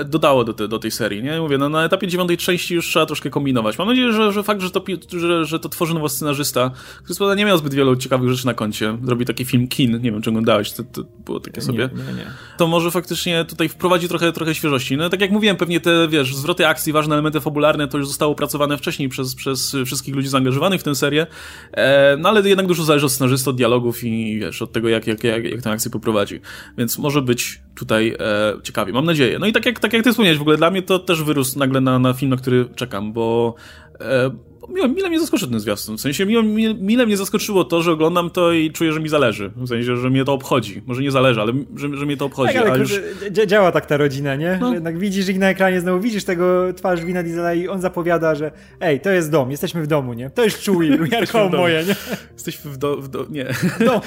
dodało 0.06 0.44
do, 0.44 0.54
te, 0.54 0.68
do 0.68 0.80
tej 0.80 0.92
serii, 0.92 1.24
nie? 1.24 1.40
Mówię, 1.40 1.58
no 1.58 1.70
na 1.70 1.86
etapie 1.86 2.08
dziewiątej 2.08 2.38
części 2.38 2.76
już 2.76 2.88
trzeba 2.88 3.06
troszkę 3.06 3.30
kombinować. 3.30 3.78
Mam 3.78 3.88
nadzieję, 3.88 4.14
że, 4.14 4.32
że 4.32 4.44
fakt, 4.44 4.62
że 4.62 4.72
to, 4.72 4.84
że, 5.20 5.46
że 5.46 5.60
to 5.60 5.70
tworzy 5.70 5.94
nowy 5.94 6.10
scenarzysta, 6.10 6.72
który 7.04 7.36
nie 7.36 7.46
miał 7.46 7.58
zbyt 7.58 7.74
wielu 7.74 7.96
ciekawych 7.96 8.30
rzeczy 8.30 8.46
na 8.46 8.54
koncie, 8.54 8.98
zrobi 9.04 9.26
taki 9.26 9.46
film 9.46 9.68
Kin, 9.68 9.92
nie 9.92 10.12
wiem, 10.12 10.22
czy 10.22 10.30
oglądałeś, 10.30 10.72
to, 10.72 10.84
to 10.84 11.04
było 11.26 11.40
takie 11.40 11.62
sobie. 11.62 11.90
Nie, 11.96 12.04
nie, 12.04 12.14
nie. 12.14 12.26
To 12.58 12.68
może 12.68 12.92
faktycznie 12.92 13.46
tutaj 13.46 13.70
wprowadzi 13.70 14.08
trochę, 14.08 14.32
trochę 14.32 14.56
świeżości. 14.56 14.98
No 14.98 15.10
tak 15.10 15.22
jak 15.22 15.32
mówiłem, 15.32 15.58
pewnie 15.58 15.80
te, 15.80 16.08
wiesz, 16.08 16.36
zwroty 16.36 16.68
akcji, 16.68 16.94
ważne 16.94 17.16
elementy 17.16 17.42
fabularne, 17.42 17.88
to 17.88 17.98
już 17.98 18.08
zostało 18.08 18.32
opracowane 18.32 18.78
wcześniej 18.78 19.10
przez, 19.10 19.36
przez 19.36 19.76
wszystkich 19.86 20.16
ludzi 20.16 20.28
zaangażowanych 20.28 20.82
w 20.82 20.84
tę 20.84 20.96
serię, 20.96 21.28
e, 21.72 22.18
no 22.18 22.30
ale 22.30 22.50
jednak 22.50 22.68
dużo 22.68 22.84
zależy 22.84 23.06
od 23.06 23.12
scenarzysty, 23.12 23.50
od 23.50 23.56
dialogów 23.56 24.04
i 24.04 24.40
wiesz, 24.40 24.62
od 24.62 24.72
tego, 24.72 24.90
jak, 24.90 25.08
jak, 25.08 25.24
jak, 25.24 25.44
jak 25.44 25.62
tę 25.62 25.72
akcję 25.72 25.92
poprowadzi. 25.92 26.40
Więc 26.78 26.98
może 26.98 27.22
być 27.22 27.62
tutaj 27.82 28.16
e, 28.20 28.62
ciekawie, 28.64 28.94
mam 28.94 29.06
nadzieję. 29.06 29.40
No 29.40 29.46
i 29.46 29.54
tak 29.54 29.66
jak, 29.66 29.80
tak 29.80 29.94
jak 29.94 30.04
ty 30.04 30.12
wspomniałeś, 30.12 30.38
w 30.38 30.42
ogóle 30.42 30.58
dla 30.58 30.72
mnie 30.72 30.82
to 30.82 31.00
też 31.00 31.24
wyrósł 31.24 31.60
nagle 31.60 31.82
na, 31.82 32.00
na 32.00 32.14
film, 32.14 32.32
na 32.32 32.38
który 32.38 32.66
czekam, 32.76 33.14
bo 33.14 33.56
e, 34.00 34.32
mile, 34.72 34.90
mile 34.90 35.10
mnie 35.10 35.20
zaskoczył 35.20 35.50
ten 35.50 35.60
zwiastun. 35.60 35.98
W 35.98 36.02
sensie 36.02 36.26
mile, 36.26 36.44
mile, 36.44 36.74
mile 36.74 37.06
mnie 37.06 37.18
zaskoczyło 37.18 37.64
to, 37.64 37.82
że 37.82 37.92
oglądam 37.92 38.30
to 38.30 38.52
i 38.52 38.72
czuję, 38.72 38.94
że 38.94 39.00
mi 39.00 39.10
zależy. 39.10 39.52
W 39.56 39.68
sensie, 39.68 39.98
że 39.98 40.10
mnie 40.10 40.26
to 40.26 40.34
obchodzi. 40.34 40.82
Może 40.86 41.02
nie 41.02 41.12
zależy, 41.12 41.42
ale 41.42 41.54
że, 41.76 41.98
że 41.98 42.06
mnie 42.06 42.18
to 42.18 42.26
obchodzi. 42.26 42.54
Tak, 42.54 42.68
ale 42.68 42.80
już... 42.80 43.00
działa 43.48 43.72
tak 43.72 43.86
ta 43.86 43.98
rodzina, 43.98 44.36
nie? 44.36 44.58
No. 44.62 44.68
Że 44.68 44.74
jednak 44.74 44.98
widzisz 44.98 45.30
ich 45.30 45.40
na 45.40 45.50
ekranie, 45.50 45.82
znowu 45.82 46.00
widzisz 46.00 46.24
tego 46.24 46.74
twarz 46.74 47.06
Wina 47.06 47.24
Diesela 47.24 47.54
i 47.54 47.68
on 47.68 47.82
zapowiada, 47.82 48.36
że 48.36 48.52
ej, 48.80 49.00
to 49.00 49.10
jest 49.10 49.32
dom, 49.32 49.52
jesteśmy 49.52 49.82
w 49.82 49.88
domu, 49.88 50.14
nie? 50.14 50.30
To 50.30 50.44
jest 50.44 50.62
czuj, 50.62 51.00
jarko 51.12 51.50
moje, 51.58 51.84
nie? 51.84 51.96
Jesteśmy 52.34 52.72
w 52.72 52.78
do... 52.78 52.98
W 52.98 53.08
do 53.08 53.26
nie. 53.30 53.46
No. 53.86 54.02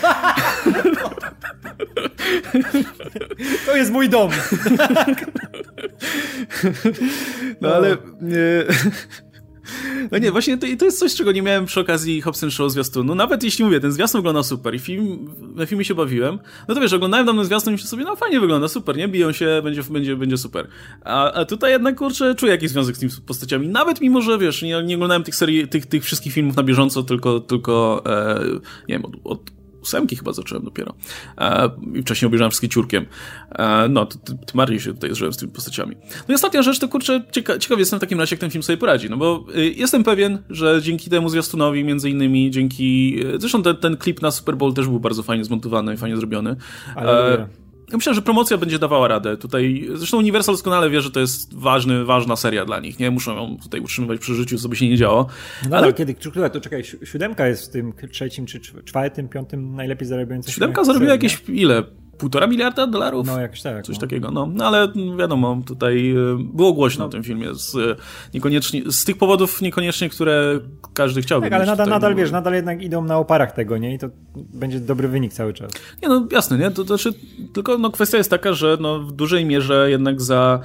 to 3.67 3.77
jest 3.77 3.93
mój 3.93 4.09
dom. 4.09 4.31
no 7.61 7.75
ale... 7.75 7.97
Nie... 8.21 8.65
No 10.13 10.19
nie, 10.19 10.33
właśnie 10.33 10.59
to, 10.59 10.67
to 10.79 10.85
jest 10.85 10.99
coś, 10.99 11.15
czego 11.15 11.33
nie 11.33 11.43
miałem 11.43 11.67
przy 11.67 11.81
okazji 11.81 12.21
Hobson 12.21 12.51
Show 12.51 12.73
zwiastunu. 12.73 13.05
No 13.05 13.15
nawet 13.15 13.43
jeśli 13.43 13.65
mówię, 13.65 13.81
ten 13.81 13.93
zwiastun 13.93 14.21
wygląda 14.21 14.43
super 14.43 14.75
i 14.75 14.79
film, 14.79 15.35
na 15.55 15.67
filmie 15.67 15.85
się 15.85 15.95
bawiłem, 15.95 16.39
no 16.69 16.75
to 16.75 16.81
wiesz, 16.81 16.93
oglądałem 16.93 17.27
ten 17.27 17.45
zwiastun 17.45 17.73
i 17.73 17.75
myślę 17.75 17.89
sobie, 17.89 18.05
no 18.05 18.17
fajnie 18.17 18.41
wygląda, 18.41 18.69
super, 18.69 18.97
nie? 18.97 19.09
Biją 19.09 19.33
się, 19.33 19.61
będzie, 19.65 19.83
będzie, 19.83 20.17
będzie 20.17 20.37
super. 20.37 20.69
A, 21.05 21.33
a 21.33 21.45
tutaj 21.45 21.73
jednak, 21.73 21.97
kurczę, 21.97 22.35
czuję 22.35 22.53
jakiś 22.53 22.71
związek 22.71 22.97
z 22.97 22.99
tymi 22.99 23.13
postaciami. 23.27 23.69
Nawet 23.69 24.01
mimo, 24.01 24.23
że 24.23 24.39
wiesz, 24.39 24.63
nie, 24.63 24.83
nie 24.83 24.95
oglądałem 24.95 25.23
tych 25.23 25.35
serii, 25.35 25.69
tych, 25.69 25.87
tych 25.87 26.05
wszystkich 26.05 26.33
filmów 26.33 26.57
na 26.57 26.63
bieżąco, 26.63 27.03
tylko, 27.03 27.41
tylko 27.41 28.03
e, 28.07 28.41
nie 28.89 28.95
wiem, 28.95 29.05
od, 29.05 29.15
od 29.25 29.64
ósemki 29.85 30.17
chyba 30.17 30.33
zacząłem 30.33 30.65
dopiero. 30.65 30.95
E, 31.39 31.71
I 31.95 32.03
wcześniej 32.03 32.27
obejrzałem 32.27 32.51
wszystkie 32.51 32.69
ciurkiem. 32.69 33.07
E, 33.53 33.89
no, 33.89 34.07
to, 34.07 34.19
tym 34.25 34.37
bardziej 34.55 34.81
się 34.81 34.95
tutaj 34.95 35.15
zżyłem 35.15 35.33
z 35.33 35.37
tymi 35.37 35.53
postaciami. 35.53 35.97
No 36.29 36.33
i 36.33 36.35
ostatnia 36.35 36.63
rzecz, 36.63 36.79
to 36.79 36.89
kurczę, 36.89 37.25
cieka 37.33 37.59
ciekaw 37.59 37.79
jestem 37.79 37.99
w 37.99 38.01
takim 38.01 38.21
razie, 38.21 38.35
jak 38.35 38.41
ten 38.41 38.51
film 38.51 38.63
sobie 38.63 38.77
poradzi, 38.77 39.11
no 39.11 39.17
bo 39.17 39.45
y, 39.57 39.75
jestem 39.77 40.05
pewien, 40.05 40.39
że 40.51 40.83
dzięki 40.83 41.11
temu 41.11 41.29
zwiastunowi, 41.29 41.85
między 41.85 42.11
innymi, 42.11 42.51
dzięki... 42.51 43.19
Y, 43.27 43.41
zresztą 43.41 43.63
ten, 43.63 43.77
ten 43.77 43.97
klip 43.97 44.23
na 44.23 44.31
Super 44.31 44.57
Bowl 44.57 44.75
też 44.75 44.89
był 44.89 45.01
bardzo 45.01 45.23
fajnie 45.23 45.45
zmontowany 45.45 45.95
i 45.95 45.97
fajnie 45.97 46.17
zrobiony. 46.17 46.57
Ale 46.97 47.39
e, 47.39 47.64
myślę, 47.93 48.15
że 48.15 48.23
promocja 48.23 48.57
będzie 48.59 48.79
dawała 48.79 49.09
radę. 49.09 49.37
Tutaj, 49.37 49.89
zresztą 49.95 50.19
Universal 50.19 50.55
doskonale 50.55 50.91
wie, 50.91 51.01
że 51.01 51.11
to 51.11 51.21
jest 51.21 51.55
ważny, 51.55 52.05
ważna 52.05 52.37
seria 52.37 52.65
dla 52.65 52.81
nich, 52.81 52.99
nie? 52.99 53.11
Muszą 53.11 53.37
ją 53.37 53.57
tutaj 53.63 53.81
utrzymywać 53.81 54.21
przy 54.21 54.35
życiu, 54.35 54.59
co 54.59 54.69
by 54.69 54.77
się 54.77 54.89
nie 54.89 54.97
działo. 54.97 55.27
No 55.71 55.77
ale 55.77 55.93
kiedy, 55.93 56.15
to 56.53 56.61
czekaj, 56.61 56.85
siódemka 57.05 57.47
jest 57.47 57.69
w 57.69 57.73
tym 57.73 57.93
trzecim, 58.11 58.47
czy 58.47 58.61
czwartym, 58.85 59.29
piątym 59.29 59.77
najlepiej 59.77 60.09
zarabiającym 60.09 60.53
Siódemka 60.53 60.85
zarobiła 60.85 61.13
jakieś, 61.13 61.43
ile? 61.49 61.83
Półtora 62.19 62.47
miliarda 62.47 62.87
dolarów? 62.87 63.27
No, 63.27 63.41
jakoś 63.41 63.63
tak. 63.63 63.85
Coś 63.85 63.97
no. 63.97 64.01
takiego, 64.01 64.31
no. 64.31 64.49
no. 64.55 64.67
ale 64.67 64.89
wiadomo, 65.19 65.61
tutaj 65.67 66.11
e, 66.11 66.15
było 66.55 66.73
głośno 66.73 67.05
no. 67.05 67.07
o 67.07 67.09
tym 67.09 67.23
filmie. 67.23 67.55
Z, 67.55 67.75
e, 67.75 67.79
niekoniecznie, 68.35 68.83
z 68.93 69.05
tych 69.05 69.19
powodów 69.19 69.63
niekoniecznie, 69.63 70.09
które 70.09 70.61
każdy 70.95 71.23
chciałby 71.23 71.47
Tak, 71.47 71.53
ale 71.53 71.67
nadal, 71.67 71.89
nadal 71.89 72.15
wiesz, 72.15 72.31
nadal 72.31 72.55
jednak 72.55 72.83
idą 72.83 73.05
na 73.05 73.19
oparach 73.19 73.53
tego, 73.53 73.79
nie? 73.79 73.95
I 73.95 73.99
to 73.99 74.09
będzie 74.37 74.81
dobry 74.81 75.09
wynik 75.09 75.33
cały 75.33 75.53
czas. 75.53 75.71
Nie, 76.03 76.09
no 76.09 76.27
jasne, 76.33 76.59
nie? 76.59 76.71
To, 76.71 76.85
to 76.85 76.97
znaczy, 76.97 77.19
tylko 77.53 77.79
no, 77.79 77.91
kwestia 77.91 78.19
jest 78.19 78.31
taka, 78.31 78.53
że 78.53 78.77
no, 78.81 78.99
w 78.99 79.13
dużej 79.13 79.45
mierze 79.45 79.91
jednak 79.91 80.23
za 80.23 80.61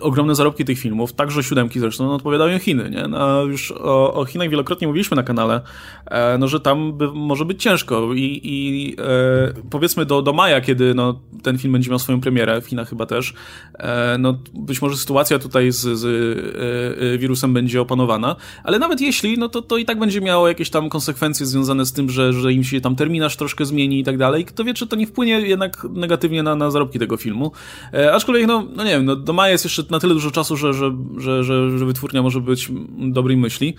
ogromne 0.00 0.34
zarobki 0.34 0.64
tych 0.64 0.78
filmów, 0.78 1.12
także 1.12 1.42
siódemki 1.42 1.80
zresztą, 1.80 2.04
no, 2.04 2.14
odpowiadają 2.14 2.58
Chiny, 2.58 2.90
nie? 2.90 3.08
No, 3.08 3.42
już 3.42 3.72
o, 3.72 4.14
o, 4.14 4.24
Chinach 4.24 4.48
wielokrotnie 4.48 4.86
mówiliśmy 4.86 5.16
na 5.16 5.22
kanale, 5.22 5.60
e, 6.06 6.38
no, 6.38 6.48
że 6.48 6.60
tam 6.60 6.92
by, 6.92 7.08
może 7.12 7.44
być 7.44 7.62
ciężko 7.62 8.14
i, 8.14 8.40
i 8.42 8.96
e, 8.98 9.52
powiedzmy 9.70 10.06
do, 10.06 10.22
do 10.22 10.32
maja, 10.32 10.60
kiedy 10.60 10.94
no, 10.94 11.20
ten 11.42 11.58
film 11.58 11.72
będzie 11.72 11.90
miał 11.90 11.98
swoją 11.98 12.20
premierę, 12.20 12.60
w 12.60 12.66
Chinach 12.66 12.88
chyba 12.88 13.06
też, 13.06 13.34
e, 13.78 14.16
no, 14.18 14.38
być 14.54 14.82
może 14.82 14.96
sytuacja 14.96 15.38
tutaj 15.38 15.72
z, 15.72 15.80
z 15.80 16.04
e, 16.04 17.14
e, 17.14 17.18
wirusem 17.18 17.54
będzie 17.54 17.80
opanowana, 17.80 18.36
ale 18.64 18.78
nawet 18.78 19.00
jeśli, 19.00 19.38
no 19.38 19.48
to, 19.48 19.62
to 19.62 19.76
i 19.76 19.84
tak 19.84 19.98
będzie 19.98 20.20
miało 20.20 20.48
jakieś 20.48 20.70
tam 20.70 20.88
konsekwencje 20.88 21.46
związane 21.46 21.86
z 21.86 21.92
tym, 21.92 22.10
że, 22.10 22.32
że 22.32 22.52
im 22.52 22.64
się 22.64 22.80
tam 22.80 22.96
terminarz 22.96 23.36
troszkę 23.36 23.64
zmieni 23.64 24.00
i 24.00 24.04
tak 24.04 24.18
dalej, 24.18 24.44
kto 24.44 24.64
wie, 24.64 24.74
czy 24.74 24.86
to 24.86 24.96
nie 24.96 25.06
wpłynie 25.06 25.40
jednak 25.40 25.86
negatywnie 25.90 26.42
na, 26.42 26.56
na 26.56 26.70
zarobki 26.70 26.98
tego 26.98 27.16
filmu, 27.16 27.52
e, 27.92 28.12
aczkolwiek, 28.12 28.46
no, 28.46 28.66
no 28.76 28.84
nie 28.84 28.90
wiem, 28.90 29.04
no, 29.04 29.16
do 29.16 29.32
maja 29.32 29.52
jest 29.52 29.64
jeszcze 29.64 29.73
jeszcze 29.78 29.92
na 29.92 30.00
tyle 30.00 30.14
dużo 30.14 30.30
czasu, 30.30 30.56
że, 30.56 30.72
że, 30.72 30.92
że, 31.18 31.44
że, 31.44 31.78
że 31.78 31.86
wytwórnia 31.86 32.22
może 32.22 32.40
być 32.40 32.68
dobrej 32.98 33.36
myśli. 33.36 33.74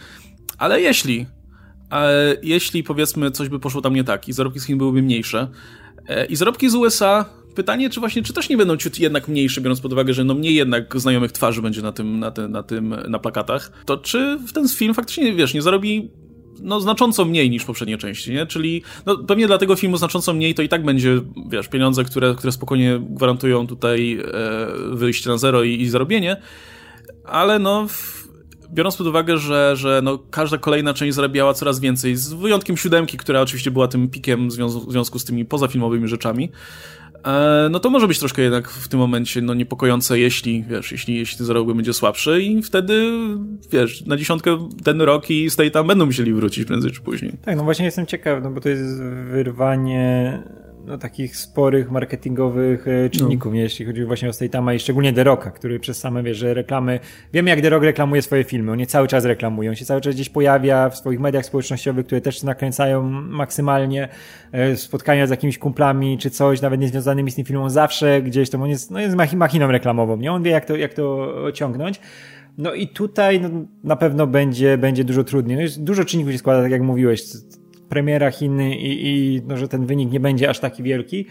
Ale 0.58 0.82
jeśli, 0.82 1.26
e, 1.92 2.36
jeśli 2.44 2.84
powiedzmy 2.84 3.32
coś 3.32 3.50
by 3.50 3.60
poszło 3.60 3.82
tam 3.82 3.94
nie 3.94 4.04
tak 4.04 4.28
i 4.28 4.34
zarobki 4.34 4.60
z 4.60 4.66
Chin 4.66 4.78
byłyby 4.78 5.02
mniejsze 5.02 5.48
e, 6.08 6.26
i 6.26 6.36
zarobki 6.36 6.70
z 6.70 6.76
USA 6.76 7.26
pytanie, 7.56 7.90
czy 7.90 8.00
właśnie, 8.00 8.24
czy 8.24 8.34
też 8.34 8.50
nie 8.50 8.58
będą 8.58 8.78
ciut 8.78 9.00
jednak 9.00 9.28
mniejsze, 9.28 9.62
biorąc 9.62 9.82
pod 9.82 9.94
uwagę, 9.94 10.14
że 10.14 10.24
no 10.24 10.34
mniej 10.34 10.56
jednak 10.56 11.00
znajomych 11.00 11.32
twarzy 11.32 11.62
będzie 11.62 11.82
na 11.82 11.92
tym, 11.92 12.20
na, 12.20 12.32
te, 12.32 12.48
na 12.48 12.64
tym, 12.64 12.96
na 13.08 13.20
plakatach, 13.20 13.72
to 13.86 13.98
czy 13.98 14.40
w 14.48 14.54
ten 14.54 14.70
film 14.70 14.94
faktycznie, 14.94 15.34
wiesz, 15.34 15.54
nie 15.54 15.62
zarobi 15.62 16.12
no, 16.60 16.82
znacząco 16.82 17.26
mniej 17.26 17.50
niż 17.50 17.66
poprzednie 17.66 17.98
części, 17.98 18.32
nie? 18.32 18.46
Czyli 18.46 18.82
no, 19.06 19.18
pewnie 19.18 19.48
dla 19.48 19.58
tego 19.58 19.76
filmu 19.76 19.98
znacząco 19.98 20.34
mniej 20.34 20.56
to 20.56 20.62
i 20.62 20.70
tak 20.70 20.86
będzie, 20.86 21.22
wiesz, 21.50 21.68
pieniądze, 21.68 22.04
które, 22.04 22.36
które 22.36 22.52
spokojnie 22.52 23.00
gwarantują 23.10 23.68
tutaj 23.68 24.20
e, 24.20 24.96
wyjście 24.96 25.30
na 25.30 25.38
zero 25.38 25.64
i, 25.64 25.82
i 25.82 25.90
zarobienie, 25.90 26.38
ale 27.26 27.60
no... 27.60 27.88
W, 27.88 28.26
biorąc 28.74 28.96
pod 28.96 29.08
uwagę, 29.08 29.38
że, 29.38 29.76
że 29.76 30.02
no, 30.04 30.18
każda 30.18 30.58
kolejna 30.58 30.94
część 30.94 31.16
zarabiała 31.16 31.54
coraz 31.54 31.80
więcej, 31.80 32.16
z 32.16 32.34
wyjątkiem 32.34 32.78
siódemki, 32.78 33.18
która 33.18 33.42
oczywiście 33.42 33.72
była 33.72 33.88
tym 33.88 34.10
pikiem 34.10 34.50
w 34.50 34.52
związku, 34.52 34.80
w 34.80 34.92
związku 34.92 35.20
z 35.20 35.26
tymi 35.26 35.46
pozafilmowymi 35.46 36.08
rzeczami, 36.08 36.52
no 37.70 37.80
to 37.80 37.90
może 37.90 38.08
być 38.08 38.20
troszkę 38.20 38.42
jednak 38.42 38.70
w 38.70 38.88
tym 38.88 39.00
momencie 39.00 39.42
no, 39.42 39.54
niepokojące, 39.54 40.20
jeśli, 40.20 40.64
wiesz, 40.64 40.92
jeśli, 40.92 41.16
jeśli 41.16 41.46
zarobek 41.46 41.76
będzie 41.76 41.94
słabszy 41.94 42.42
i 42.42 42.64
wtedy, 42.64 43.12
wiesz, 43.72 44.06
na 44.06 44.18
dziesiątkę 44.18 44.70
ten 44.84 45.02
rok 45.02 45.30
i 45.30 45.50
tej 45.58 45.72
tam 45.72 45.88
będą 45.88 46.06
musieli 46.06 46.34
wrócić 46.34 46.66
prędzej 46.66 46.92
czy 46.92 47.02
później. 47.02 47.32
Tak, 47.46 47.58
no 47.58 47.64
właśnie 47.64 47.86
jestem 47.86 48.06
ciekaw, 48.06 48.44
no 48.44 48.52
bo 48.52 48.62
to 48.62 48.70
jest 48.70 49.04
wyrwanie 49.32 50.44
no, 50.88 50.98
takich 50.98 51.38
sporych 51.38 51.92
marketingowych 51.92 52.88
e, 52.88 53.10
czynników, 53.10 53.54
no. 53.54 53.60
jeśli 53.60 53.86
chodzi 53.86 54.06
właśnie 54.06 54.30
o 54.30 54.34
Statama 54.34 54.74
i 54.74 54.80
szczególnie 54.80 55.14
The 55.14 55.24
Rocka, 55.24 55.52
który 55.52 55.80
przez 55.80 55.98
same, 55.98 56.24
wiesz, 56.24 56.38
że 56.38 56.54
reklamy, 56.54 57.00
wiemy 57.34 57.50
jak 57.50 57.62
The 57.62 57.70
Rock 57.70 57.84
reklamuje 57.84 58.22
swoje 58.22 58.44
filmy, 58.44 58.72
on 58.72 58.80
je 58.80 58.86
cały 58.86 59.08
czas 59.08 59.26
reklamuje, 59.26 59.70
on 59.70 59.76
się 59.76 59.86
cały 59.86 60.02
czas 60.02 60.16
gdzieś 60.16 60.30
pojawia 60.30 60.90
w 60.90 60.98
swoich 60.98 61.20
mediach 61.20 61.46
społecznościowych, 61.46 62.06
które 62.06 62.22
też 62.22 62.44
nakręcają 62.44 63.04
maksymalnie, 63.12 64.10
e, 64.52 64.76
spotkania 64.76 65.28
z 65.28 65.30
jakimiś 65.30 65.58
kumplami 65.58 66.18
czy 66.18 66.30
coś, 66.30 66.62
nawet 66.62 66.82
niezwiązanymi 66.82 67.32
z 67.32 67.36
tym 67.36 67.46
filmem, 67.46 67.70
zawsze 67.70 68.22
gdzieś 68.22 68.50
tam 68.50 68.62
on 68.62 68.70
jest, 68.70 68.92
no 68.92 69.00
jest 69.00 69.16
machiną 69.36 69.72
reklamową, 69.72 70.18
nie? 70.18 70.32
On 70.32 70.44
wie 70.44 70.52
jak 70.52 70.66
to, 70.66 70.76
jak 70.76 70.94
to 70.94 71.34
ciągnąć. 71.54 72.00
No 72.58 72.74
i 72.74 72.88
tutaj 72.88 73.42
no, 73.42 73.50
na 73.84 73.96
pewno 73.96 74.28
będzie, 74.28 74.78
będzie 74.78 75.04
dużo 75.04 75.24
trudniej. 75.24 75.56
No 75.56 75.62
jest 75.62 75.84
dużo 75.84 76.06
czynników 76.06 76.34
się 76.34 76.38
składa, 76.38 76.62
tak 76.62 76.72
jak 76.72 76.82
mówiłeś 76.82 77.24
premiera 77.90 78.32
Chiny 78.32 78.76
i, 78.76 79.08
i 79.08 79.42
no, 79.48 79.58
że 79.58 79.68
ten 79.68 79.86
wynik 79.86 80.12
nie 80.12 80.20
będzie 80.20 80.50
aż 80.50 80.60
taki 80.60 80.84
wielki. 80.84 81.26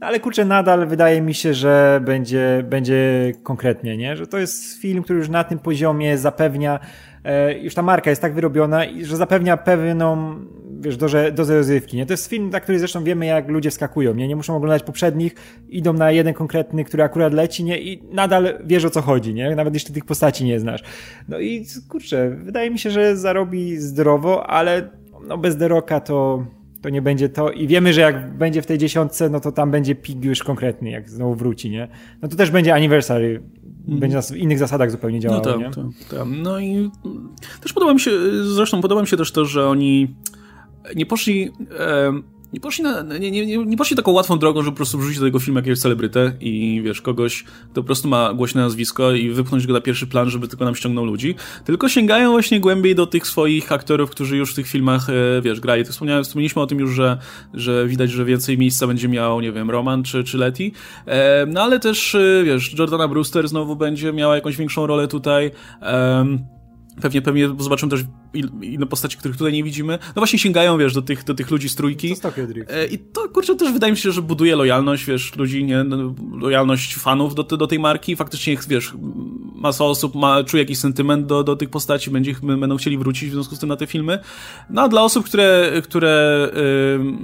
Ale 0.00 0.20
kurczę, 0.20 0.44
nadal 0.44 0.86
wydaje 0.86 1.20
mi 1.20 1.34
się, 1.34 1.54
że 1.54 2.00
będzie, 2.04 2.64
będzie 2.70 3.32
konkretnie, 3.42 3.96
nie? 3.96 4.16
Że 4.16 4.26
to 4.26 4.38
jest 4.38 4.80
film, 4.80 5.02
który 5.02 5.18
już 5.18 5.28
na 5.28 5.44
tym 5.44 5.58
poziomie 5.58 6.18
zapewnia, 6.18 6.80
e, 7.24 7.58
już 7.58 7.74
ta 7.74 7.82
marka 7.82 8.10
jest 8.10 8.22
tak 8.22 8.34
wyrobiona, 8.34 8.82
że 9.02 9.16
zapewnia 9.16 9.56
pewną, 9.56 10.34
wiesz, 10.80 10.96
dozę, 10.96 11.32
dozę 11.32 11.56
rozrywki, 11.56 11.96
nie? 11.96 12.06
To 12.06 12.12
jest 12.12 12.26
film, 12.26 12.50
na 12.50 12.60
który 12.60 12.78
zresztą 12.78 13.04
wiemy, 13.04 13.26
jak 13.26 13.48
ludzie 13.48 13.70
wskakują, 13.70 14.14
nie? 14.14 14.28
Nie 14.28 14.36
muszą 14.36 14.56
oglądać 14.56 14.82
poprzednich, 14.82 15.34
idą 15.68 15.92
na 15.92 16.10
jeden 16.10 16.34
konkretny, 16.34 16.84
który 16.84 17.02
akurat 17.02 17.32
leci, 17.32 17.64
nie? 17.64 17.80
I 17.80 18.02
nadal 18.12 18.58
wiesz, 18.64 18.84
o 18.84 18.90
co 18.90 19.02
chodzi, 19.02 19.34
nie? 19.34 19.56
Nawet 19.56 19.74
jeśli 19.74 19.94
tych 19.94 20.04
postaci 20.04 20.44
nie 20.44 20.60
znasz. 20.60 20.82
No 21.28 21.40
i 21.40 21.66
kurczę, 21.88 22.30
wydaje 22.30 22.70
mi 22.70 22.78
się, 22.78 22.90
że 22.90 23.16
zarobi 23.16 23.76
zdrowo, 23.76 24.46
ale 24.46 24.97
no 25.26 25.38
bez 25.38 25.56
Deroka 25.56 26.00
to, 26.00 26.46
to 26.82 26.88
nie 26.88 27.02
będzie 27.02 27.28
to 27.28 27.50
i 27.50 27.66
wiemy, 27.66 27.92
że 27.92 28.00
jak 28.00 28.36
będzie 28.36 28.62
w 28.62 28.66
tej 28.66 28.78
dziesiątce, 28.78 29.30
no 29.30 29.40
to 29.40 29.52
tam 29.52 29.70
będzie 29.70 29.94
pig 29.94 30.24
już 30.24 30.42
konkretny, 30.42 30.90
jak 30.90 31.10
znowu 31.10 31.34
wróci, 31.34 31.70
nie? 31.70 31.88
No 32.22 32.28
to 32.28 32.36
też 32.36 32.50
będzie 32.50 32.74
anniversary, 32.74 33.42
mm. 33.88 34.00
będzie 34.00 34.16
na 34.16 34.36
innych 34.36 34.58
zasadach 34.58 34.90
zupełnie 34.90 35.20
działało, 35.20 35.42
no 35.44 35.50
tam, 35.52 35.60
nie? 35.60 35.70
Tam, 35.70 35.92
tam. 36.10 36.42
No 36.42 36.60
i 36.60 36.90
też 37.60 37.72
podoba 37.72 37.94
mi 37.94 38.00
się, 38.00 38.10
zresztą 38.42 38.80
podoba 38.80 39.00
mi 39.00 39.06
się 39.06 39.16
też 39.16 39.32
to, 39.32 39.44
że 39.44 39.68
oni 39.68 40.14
nie 40.96 41.06
poszli... 41.06 41.50
E 41.78 42.37
nie 42.52 42.60
poszli, 42.60 42.84
na, 42.84 43.02
nie, 43.02 43.30
nie, 43.30 43.56
nie, 43.66 43.76
poszli 43.76 43.96
taką 43.96 44.12
łatwą 44.12 44.38
drogą, 44.38 44.62
żeby 44.62 44.72
po 44.72 44.76
prostu 44.76 44.98
wrzucić 44.98 45.18
do 45.18 45.26
tego 45.26 45.38
filmu 45.38 45.58
jakiegoś 45.58 45.78
celebrytę 45.78 46.32
i 46.40 46.82
wiesz, 46.84 47.02
kogoś, 47.02 47.42
kto 47.42 47.74
po 47.74 47.82
prostu 47.82 48.08
ma 48.08 48.34
głośne 48.34 48.60
nazwisko 48.60 49.12
i 49.12 49.30
wypchnąć 49.30 49.66
go 49.66 49.72
na 49.72 49.80
pierwszy 49.80 50.06
plan, 50.06 50.30
żeby 50.30 50.48
tylko 50.48 50.64
nam 50.64 50.74
ściągnął 50.74 51.04
ludzi, 51.04 51.34
tylko 51.64 51.88
sięgają 51.88 52.30
właśnie 52.30 52.60
głębiej 52.60 52.94
do 52.94 53.06
tych 53.06 53.26
swoich 53.26 53.72
aktorów, 53.72 54.10
którzy 54.10 54.36
już 54.36 54.52
w 54.52 54.54
tych 54.54 54.66
filmach, 54.66 55.10
e, 55.10 55.42
wiesz, 55.42 55.60
grali. 55.60 55.84
To 55.84 55.92
wspomniałem, 55.92 56.24
wspomnieliśmy 56.24 56.62
o 56.62 56.66
tym 56.66 56.78
już, 56.78 56.90
że, 56.90 57.18
że 57.54 57.86
widać, 57.86 58.10
że 58.10 58.24
więcej 58.24 58.58
miejsca 58.58 58.86
będzie 58.86 59.08
miał, 59.08 59.40
nie 59.40 59.52
wiem, 59.52 59.70
Roman 59.70 60.02
czy, 60.02 60.24
czy 60.24 60.38
Letty, 60.38 60.70
e, 61.06 61.46
no 61.46 61.62
ale 61.62 61.80
też, 61.80 62.14
e, 62.14 62.42
wiesz, 62.44 62.78
Jordana 62.78 63.08
Brewster 63.08 63.48
znowu 63.48 63.76
będzie 63.76 64.12
miała 64.12 64.34
jakąś 64.34 64.56
większą 64.56 64.86
rolę 64.86 65.08
tutaj. 65.08 65.50
Pewnie, 67.02 67.22
pewnie 67.22 67.48
zobaczymy 67.58 67.90
też 67.90 68.04
inne 68.62 68.86
postaci, 68.86 69.16
których 69.16 69.36
tutaj 69.36 69.52
nie 69.52 69.64
widzimy. 69.64 69.98
No 70.06 70.20
właśnie 70.20 70.38
sięgają, 70.38 70.78
wiesz, 70.78 70.94
do 70.94 71.02
tych, 71.02 71.24
do 71.24 71.34
tych 71.34 71.50
ludzi 71.50 71.68
z 71.68 71.74
trójki. 71.74 72.14
E, 72.70 72.86
I 72.86 72.98
to, 72.98 73.28
kurczę, 73.28 73.56
też 73.56 73.72
wydaje 73.72 73.92
mi 73.92 73.98
się, 73.98 74.12
że 74.12 74.22
buduje 74.22 74.56
lojalność, 74.56 75.04
wiesz, 75.04 75.36
ludzi, 75.36 75.64
nie, 75.64 75.84
no, 75.84 76.14
lojalność 76.38 76.94
fanów 76.94 77.34
do, 77.34 77.42
do 77.42 77.66
tej 77.66 77.78
marki. 77.78 78.16
Faktycznie, 78.16 78.56
wiesz, 78.68 78.92
masa 79.54 79.84
osób 79.84 80.14
ma, 80.14 80.44
czuje 80.44 80.62
jakiś 80.62 80.78
sentyment 80.78 81.26
do, 81.26 81.44
do 81.44 81.56
tych 81.56 81.70
postaci, 81.70 82.10
będzie, 82.10 82.34
będą 82.42 82.76
chcieli 82.76 82.98
wrócić 82.98 83.30
w 83.30 83.32
związku 83.32 83.56
z 83.56 83.58
tym 83.58 83.68
na 83.68 83.76
te 83.76 83.86
filmy. 83.86 84.18
No 84.70 84.82
a 84.82 84.88
dla 84.88 85.02
osób, 85.02 85.24
które, 85.24 85.72
które, 85.84 86.48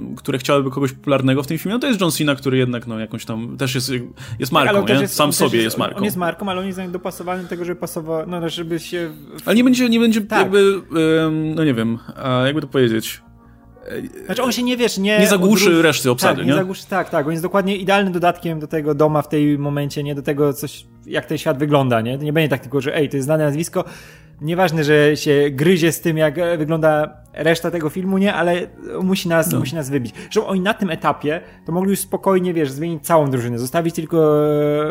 yy, 0.09 0.15
które 0.15 0.37
chciałyby 0.37 0.71
kogoś 0.71 0.91
popularnego 0.91 1.43
w 1.43 1.47
tym 1.47 1.57
filmie, 1.57 1.73
no 1.73 1.79
to 1.79 1.87
jest 1.87 2.01
John 2.01 2.11
Cena, 2.11 2.35
który 2.35 2.57
jednak, 2.57 2.87
no, 2.87 2.99
jakąś 2.99 3.25
tam, 3.25 3.57
też 3.57 3.75
jest, 3.75 3.89
jest 3.89 4.03
tak, 4.39 4.51
marką, 4.51 4.93
nie? 4.93 5.01
Jest, 5.01 5.15
Sam 5.15 5.33
sobie 5.33 5.57
jest, 5.57 5.63
jest, 5.63 5.77
marką. 5.77 5.97
On 5.97 6.03
jest 6.03 6.17
marką, 6.17 6.49
ale 6.49 6.61
on 6.61 6.67
jest 6.67 6.79
dopasowany 6.91 7.43
do 7.43 7.49
tego, 7.49 7.65
żeby 7.65 7.79
pasował, 7.79 8.27
no, 8.27 8.49
żeby 8.49 8.79
się... 8.79 9.11
Ale 9.45 9.55
nie 9.55 9.63
będzie, 9.63 9.89
nie 9.89 9.99
będzie 9.99 10.21
tak. 10.21 10.39
jakby 10.39 10.81
no 11.55 11.63
nie 11.63 11.73
wiem, 11.73 11.99
jakby 12.45 12.61
to 12.61 12.67
powiedzieć. 12.67 13.21
Znaczy 14.25 14.43
on 14.43 14.51
się 14.51 14.63
nie 14.63 14.77
wiesz, 14.77 14.97
nie. 14.97 15.19
Nie 15.19 15.27
zagłuszy 15.27 15.81
reszty 15.81 16.11
obsady, 16.11 16.37
tak, 16.37 16.45
nie? 16.45 16.51
nie 16.51 16.57
zagłuszy, 16.57 16.87
tak, 16.89 17.09
tak. 17.09 17.25
On 17.25 17.31
jest 17.31 17.43
dokładnie 17.43 17.77
idealnym 17.77 18.13
dodatkiem 18.13 18.59
do 18.59 18.67
tego 18.67 18.95
doma 18.95 19.21
w 19.21 19.29
tej 19.29 19.57
momencie, 19.57 20.03
nie 20.03 20.15
do 20.15 20.21
tego, 20.21 20.53
coś, 20.53 20.85
jak 21.05 21.25
ten 21.25 21.37
świat 21.37 21.57
wygląda, 21.57 22.01
nie? 22.01 22.17
To 22.17 22.23
nie 22.23 22.33
będzie 22.33 22.49
tak 22.49 22.61
tylko, 22.61 22.81
że 22.81 22.95
ej, 22.95 23.09
to 23.09 23.17
jest 23.17 23.25
znane 23.25 23.43
nazwisko, 23.43 23.83
nieważne, 24.41 24.83
że 24.83 25.17
się 25.17 25.49
gryzie 25.51 25.91
z 25.91 26.01
tym, 26.01 26.17
jak 26.17 26.57
wygląda 26.57 27.17
reszta 27.35 27.71
tego 27.71 27.89
filmu, 27.89 28.17
nie, 28.17 28.33
ale 28.33 28.67
musi 29.01 29.29
nas, 29.29 29.51
no. 29.51 29.59
musi 29.59 29.75
nas 29.75 29.89
wybić. 29.89 30.13
Że 30.29 30.45
oni 30.45 30.61
na 30.61 30.73
tym 30.73 30.89
etapie 30.89 31.41
to 31.65 31.71
mogli 31.71 31.89
już 31.89 31.99
spokojnie, 31.99 32.53
wiesz, 32.53 32.71
zmienić 32.71 33.05
całą 33.05 33.29
drużynę, 33.29 33.59
zostawić 33.59 33.95
tylko 33.95 34.37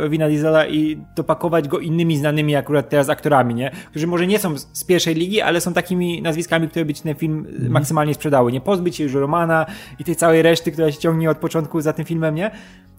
Wina 0.09 0.29
Diesela 0.29 0.67
i 0.67 0.99
dopakować 1.17 1.69
go 1.69 1.79
innymi 1.79 2.17
znanymi 2.19 2.57
akurat 2.57 2.89
teraz 2.89 3.09
aktorami, 3.09 3.55
nie? 3.55 3.71
Którzy 3.91 4.07
może 4.07 4.27
nie 4.27 4.39
są 4.39 4.59
z 4.59 4.85
pierwszej 4.85 5.15
ligi, 5.15 5.41
ale 5.41 5.61
są 5.61 5.73
takimi 5.73 6.23
nazwiskami, 6.23 6.69
które 6.69 6.85
by 6.85 6.95
ci 6.95 7.03
ten 7.03 7.15
film 7.15 7.47
mm. 7.59 7.73
maksymalnie 7.73 8.15
sprzedały, 8.15 8.53
nie? 8.53 8.61
Pozbyć 8.61 8.97
się 8.97 9.05
już 9.05 9.15
Romana 9.15 9.67
i 9.99 10.05
tej 10.05 10.17
całej 10.17 10.43
reszty, 10.43 10.73
która 10.73 10.93
się 10.93 10.99
ciągnie 10.99 11.31
od 11.31 11.39
początku 11.39 11.81
za 11.81 11.93
tym 11.93 12.05
filmem, 12.05 12.35
nie? 12.35 12.51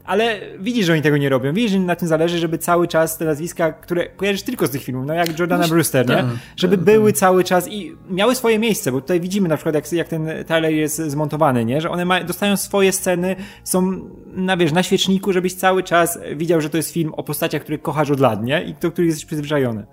ale 0.05 0.39
widzisz, 0.59 0.85
że 0.85 0.93
oni 0.93 1.01
tego 1.01 1.17
nie 1.17 1.29
robią. 1.29 1.53
Widzisz, 1.53 1.71
że 1.71 1.79
na 1.79 1.95
tym 1.95 2.07
zależy, 2.07 2.39
żeby 2.39 2.57
cały 2.57 2.87
czas 2.87 3.17
te 3.17 3.25
nazwiska, 3.25 3.71
które 3.71 4.09
kojarzysz 4.09 4.43
tylko 4.43 4.67
z 4.67 4.69
tych 4.69 4.83
filmów, 4.83 5.05
no 5.07 5.13
jak 5.13 5.39
Jordana 5.39 5.67
Brewster, 5.67 6.09
nie? 6.09 6.15
Tak, 6.15 6.25
żeby 6.55 6.77
tak, 6.77 6.85
były 6.85 7.11
tak. 7.11 7.19
cały 7.19 7.43
czas 7.43 7.67
i 7.67 7.95
miały 8.09 8.35
swoje 8.35 8.59
miejsce, 8.59 8.91
bo 8.91 9.01
tutaj 9.01 9.19
widzimy 9.35 9.49
na 9.49 9.57
przykład, 9.57 9.75
jak, 9.75 9.91
jak 9.91 10.07
ten 10.07 10.29
Tyler 10.47 10.71
jest 10.71 10.97
zmontowany, 10.97 11.65
nie? 11.65 11.81
Że 11.81 11.89
one 11.89 12.05
ma, 12.05 12.23
dostają 12.23 12.57
swoje 12.57 12.91
sceny, 12.91 13.35
są 13.63 14.01
na, 14.27 14.57
wiesz, 14.57 14.71
na 14.71 14.83
świeczniku, 14.83 15.33
żebyś 15.33 15.53
cały 15.53 15.83
czas 15.83 16.19
widział, 16.35 16.61
że 16.61 16.69
to 16.69 16.77
jest 16.77 16.91
film 16.91 17.13
o 17.13 17.23
postaciach, 17.23 17.61
które 17.61 17.77
kochasz 17.77 18.11
od 18.11 18.19
lat, 18.19 18.43
nie? 18.43 18.63
I 18.63 18.73
do 18.73 18.91
których 18.91 19.07
jesteś 19.07 19.25
przyzwyczajony. 19.25 19.85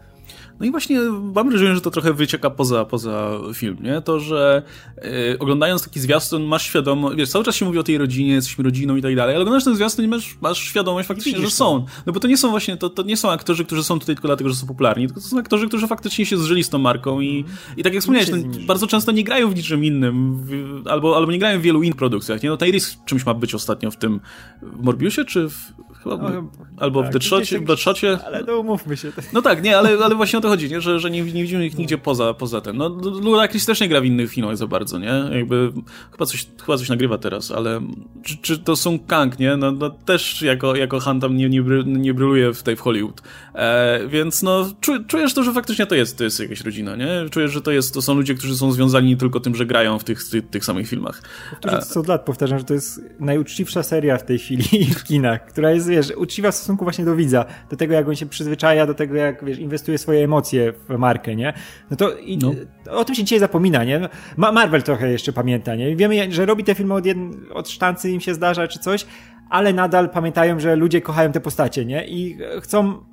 No 0.60 0.66
i 0.66 0.70
właśnie 0.70 1.00
mam 1.34 1.50
wrażenie, 1.50 1.74
że 1.74 1.80
to 1.80 1.90
trochę 1.90 2.12
wycieka 2.12 2.50
poza, 2.50 2.84
poza 2.84 3.30
film, 3.54 3.76
nie? 3.80 4.00
To, 4.00 4.20
że 4.20 4.62
yy, 4.96 5.36
oglądając 5.38 5.84
taki 5.84 6.00
zwiastun 6.00 6.44
masz 6.44 6.62
świadomość, 6.62 7.16
wiesz, 7.16 7.28
cały 7.28 7.44
czas 7.44 7.56
się 7.56 7.64
mówi 7.64 7.78
o 7.78 7.82
tej 7.82 7.98
rodzinie, 7.98 8.32
jesteśmy 8.32 8.64
rodziną 8.64 8.96
i 8.96 9.02
tak 9.02 9.16
dalej, 9.16 9.34
ale 9.34 9.42
oglądasz 9.42 9.64
ten 9.64 9.76
zwiastun 9.76 10.04
i 10.04 10.08
masz, 10.08 10.36
masz 10.40 10.58
świadomość 10.58 11.08
faktycznie, 11.08 11.32
że 11.38 11.50
są. 11.50 11.86
No 12.06 12.12
bo 12.12 12.20
to 12.20 12.28
nie 12.28 12.36
są 12.36 12.50
właśnie, 12.50 12.76
to, 12.76 12.90
to 12.90 13.02
nie 13.02 13.16
są 13.16 13.30
aktorzy, 13.30 13.64
którzy 13.64 13.84
są 13.84 13.98
tutaj 13.98 14.14
tylko 14.14 14.28
dlatego, 14.28 14.50
że 14.50 14.56
są 14.56 14.66
popularni, 14.66 15.06
tylko 15.06 15.20
to 15.20 15.26
są 15.26 15.38
aktorzy, 15.38 15.68
którzy 15.68 15.86
faktycznie 15.86 16.26
się 16.26 16.38
zżyli 16.38 16.64
z 16.64 16.68
tą 16.68 16.78
marką 16.78 17.20
i, 17.20 17.44
i 17.76 17.82
tak 17.82 17.94
jak 17.94 18.00
wspomniałeś, 18.00 18.30
no, 18.30 18.36
bardzo 18.66 18.86
często 18.86 19.12
nie 19.12 19.24
grają 19.24 19.50
w 19.50 19.56
niczym 19.56 19.84
innym, 19.84 20.38
w, 20.44 20.82
albo, 20.88 21.16
albo 21.16 21.32
nie 21.32 21.38
grają 21.38 21.58
w 21.58 21.62
wielu 21.62 21.82
innych 21.82 21.96
produkcjach, 21.96 22.42
nie? 22.42 22.48
No 22.48 22.56
Tyrese 22.56 22.96
czymś 23.06 23.26
ma 23.26 23.34
być 23.34 23.54
ostatnio 23.54 23.90
w 23.90 23.96
tym, 23.96 24.20
w 24.62 24.84
Morbiusie, 24.84 25.24
czy 25.24 25.48
w, 25.48 25.72
chyba, 26.02 26.16
no, 26.16 26.50
albo 26.76 27.02
tak, 27.02 27.10
w 27.10 27.12
Deadshocie, 27.12 27.60
w. 27.60 28.24
Ale 28.26 28.44
no 28.46 28.58
umówmy 28.58 28.96
się. 28.96 29.12
No 29.32 29.42
tak, 29.42 29.62
nie, 29.62 29.78
ale, 29.78 29.98
ale 30.04 30.14
właśnie 30.14 30.38
o 30.38 30.42
to 30.42 30.48
chodzi, 30.48 30.70
nie? 30.70 30.80
Że, 30.80 31.00
że 31.00 31.10
nie, 31.10 31.22
nie 31.22 31.42
widzimy 31.42 31.66
ich 31.66 31.78
nigdzie 31.78 31.98
poza, 31.98 32.34
poza 32.34 32.60
tym. 32.60 32.76
No, 32.76 32.88
Ludacris 33.22 33.66
też 33.66 33.80
nie 33.80 33.88
gra 33.88 34.00
w 34.00 34.04
innych 34.04 34.30
filmach 34.30 34.56
za 34.56 34.66
bardzo, 34.66 34.98
nie? 34.98 35.24
Jakby, 35.32 35.72
chyba 36.12 36.26
coś, 36.26 36.46
chyba 36.60 36.78
coś 36.78 36.88
nagrywa 36.88 37.18
teraz, 37.18 37.50
ale 37.50 37.80
czy, 38.22 38.36
czy 38.36 38.58
to 38.58 38.76
są 38.76 38.98
Kang, 38.98 39.38
nie? 39.38 39.56
No, 39.56 39.72
no 39.72 39.90
też 39.90 40.42
jako, 40.42 40.76
jako 40.76 41.00
Han 41.00 41.20
tam 41.20 41.36
nie, 41.36 41.48
nie, 41.48 41.62
nie 41.86 42.14
bryluje 42.14 42.54
w 42.54 42.62
tej 42.62 42.76
w 42.76 42.80
Hollywood. 42.80 43.22
E, 43.54 44.00
więc 44.08 44.42
no, 44.42 44.70
czu, 44.80 45.04
czujesz 45.04 45.34
to, 45.34 45.42
że 45.42 45.52
faktycznie 45.52 45.86
to 45.86 45.94
jest, 45.94 46.18
to 46.18 46.24
jest 46.24 46.40
jakaś 46.40 46.60
rodzina, 46.60 46.96
nie? 46.96 47.08
Czujesz, 47.30 47.52
że 47.52 47.60
to 47.60 47.70
jest, 47.70 47.94
to 47.94 48.02
są 48.02 48.14
ludzie, 48.14 48.34
którzy 48.34 48.56
są 48.56 48.72
związani 48.72 49.08
nie 49.08 49.16
tylko 49.16 49.40
tym, 49.40 49.54
że 49.54 49.66
grają 49.66 49.98
w 49.98 50.04
tych, 50.04 50.28
tych, 50.28 50.50
tych 50.50 50.64
samych 50.64 50.88
filmach. 50.88 51.22
Powtórzę 51.50 51.78
to 51.78 51.86
co 51.86 52.00
od 52.00 52.08
lat, 52.08 52.24
powtarzam, 52.24 52.58
że 52.58 52.64
to 52.64 52.74
jest 52.74 53.00
najuczciwsza 53.20 53.82
seria 53.82 54.18
w 54.18 54.24
tej 54.24 54.38
chwili 54.38 54.64
w 54.98 55.04
kinach, 55.04 55.46
która 55.46 55.70
jest 55.70 55.88
wiesz, 55.92 56.12
uczciwa 56.16 56.50
w 56.50 56.54
stosunku 56.54 56.84
właśnie 56.84 57.04
do 57.04 57.16
widza, 57.16 57.44
do 57.70 57.76
tego, 57.76 57.94
jak 57.94 58.08
on 58.08 58.14
się 58.14 58.26
przyzwyczaja, 58.26 58.86
do 58.86 58.94
tego, 58.94 59.14
jak, 59.14 59.44
wiesz, 59.44 59.58
inwestuje 59.58 59.98
swoje 59.98 60.24
emocje 60.24 60.72
w 60.88 60.98
markę, 60.98 61.36
nie? 61.36 61.52
No 61.90 61.96
to 61.96 62.16
i, 62.18 62.38
no. 62.38 62.52
o 62.90 63.04
tym 63.04 63.14
się 63.14 63.24
dzisiaj 63.24 63.38
zapomina, 63.38 63.84
nie? 63.84 64.08
Ma 64.36 64.52
Marvel 64.52 64.82
trochę 64.82 65.10
jeszcze 65.10 65.32
pamięta, 65.32 65.74
nie? 65.74 65.96
Wiemy, 65.96 66.32
że 66.32 66.46
robi 66.46 66.64
te 66.64 66.74
filmy 66.74 66.94
od, 66.94 67.06
jedn, 67.06 67.32
od 67.54 67.68
sztancy, 67.68 68.10
im 68.10 68.20
się 68.20 68.34
zdarza, 68.34 68.68
czy 68.68 68.78
coś, 68.78 69.06
ale 69.50 69.72
nadal 69.72 70.10
pamiętają, 70.10 70.60
że 70.60 70.76
ludzie 70.76 71.00
kochają 71.00 71.32
te 71.32 71.40
postacie, 71.40 71.84
nie? 71.84 72.06
I 72.06 72.38
chcą 72.60 73.11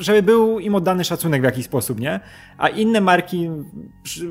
żeby 0.00 0.22
był 0.22 0.58
im 0.58 0.74
oddany 0.74 1.04
szacunek 1.04 1.40
w 1.40 1.44
jakiś 1.44 1.64
sposób, 1.64 2.00
nie? 2.00 2.20
A 2.58 2.68
inne 2.68 3.00
marki, 3.00 3.50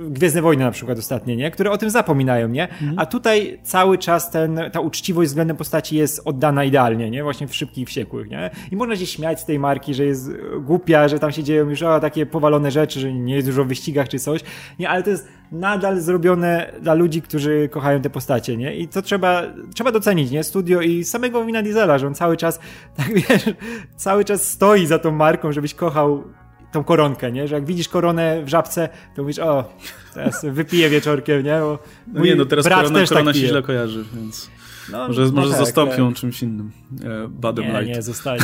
Gwiezdne 0.09 0.41
Wojny 0.41 0.63
na 0.63 0.72
przykład 0.72 0.99
ostatnie, 0.99 1.36
nie? 1.36 1.51
Które 1.51 1.72
o 1.72 1.78
tym 1.78 1.89
zapominają, 1.89 2.47
nie? 2.47 2.63
Mhm. 2.63 2.93
A 2.99 3.05
tutaj 3.05 3.59
cały 3.63 3.97
czas 3.97 4.32
ten, 4.32 4.59
ta 4.72 4.80
uczciwość 4.80 5.30
względem 5.30 5.57
postaci 5.57 5.95
jest 5.95 6.22
oddana 6.26 6.63
idealnie, 6.63 7.09
nie? 7.09 7.24
Właśnie 7.24 7.47
w 7.47 7.55
Szybkich 7.55 7.88
Wściekłych, 7.88 8.30
nie? 8.30 8.49
I 8.72 8.76
można 8.76 8.95
się 8.95 9.05
śmiać 9.05 9.39
z 9.39 9.45
tej 9.45 9.59
marki, 9.59 9.93
że 9.93 10.05
jest 10.05 10.32
głupia, 10.61 11.07
że 11.07 11.20
tam 11.20 11.32
się 11.32 11.43
dzieją 11.43 11.70
już 11.70 11.84
o, 11.84 11.99
takie 11.99 12.26
powalone 12.26 12.72
rzeczy, 12.72 12.99
że 12.99 13.13
nie 13.13 13.36
jest 13.36 13.47
dużo 13.47 13.65
w 13.65 13.67
wyścigach 13.67 14.09
czy 14.09 14.20
coś, 14.20 14.41
nie? 14.80 14.89
Ale 14.89 15.03
to 15.03 15.09
jest 15.09 15.28
nadal 15.51 16.01
zrobione 16.01 16.72
dla 16.82 16.93
ludzi, 16.93 17.22
którzy 17.22 17.70
kochają 17.72 18.01
te 18.01 18.09
postacie, 18.09 18.57
nie? 18.57 18.76
I 18.76 18.88
to 18.88 19.01
trzeba, 19.01 19.43
trzeba 19.76 19.91
docenić, 19.91 20.32
nie? 20.32 20.43
Studio 20.43 20.82
i 20.82 21.03
samego 21.03 21.45
Wina 21.45 21.63
Diesela, 21.63 21.97
że 21.97 22.07
on 22.07 22.15
cały 22.15 22.38
czas, 22.38 22.59
tak 22.97 23.13
wiesz, 23.13 23.49
cały 23.95 24.26
czas 24.26 24.47
stoi 24.47 24.86
za 24.86 24.99
tą 24.99 25.11
marką, 25.11 25.51
żebyś 25.60 25.74
kochał 25.74 26.24
tą 26.72 26.84
koronkę, 26.84 27.32
nie? 27.32 27.47
Że 27.47 27.55
jak 27.55 27.66
widzisz 27.66 27.89
koronę 27.89 28.43
w 28.45 28.49
żabce, 28.49 28.89
to 29.16 29.22
mówisz, 29.22 29.39
o, 29.39 29.74
teraz 30.14 30.45
wypiję 30.51 30.89
wieczorkiem, 30.89 31.43
nie? 31.43 31.60
Bo 31.60 31.80
no 32.07 32.26
nie, 32.26 32.36
no 32.36 32.45
teraz 32.45 32.66
korona, 32.66 33.05
korona 33.07 33.32
tak 33.32 33.41
się 33.41 33.47
źle 33.47 33.62
kojarzy, 33.62 34.05
więc 34.14 34.49
no, 34.91 35.07
może, 35.07 35.26
no 35.26 35.32
może 35.32 35.49
tak, 35.49 35.60
zastąpią 35.60 36.10
tak. 36.10 36.18
czymś 36.18 36.43
innym. 36.43 36.72
E, 37.03 37.28
Badem 37.28 37.66
nie, 37.66 37.72
Light. 37.72 37.95
Nie, 37.95 38.01
zostaje. 38.01 38.41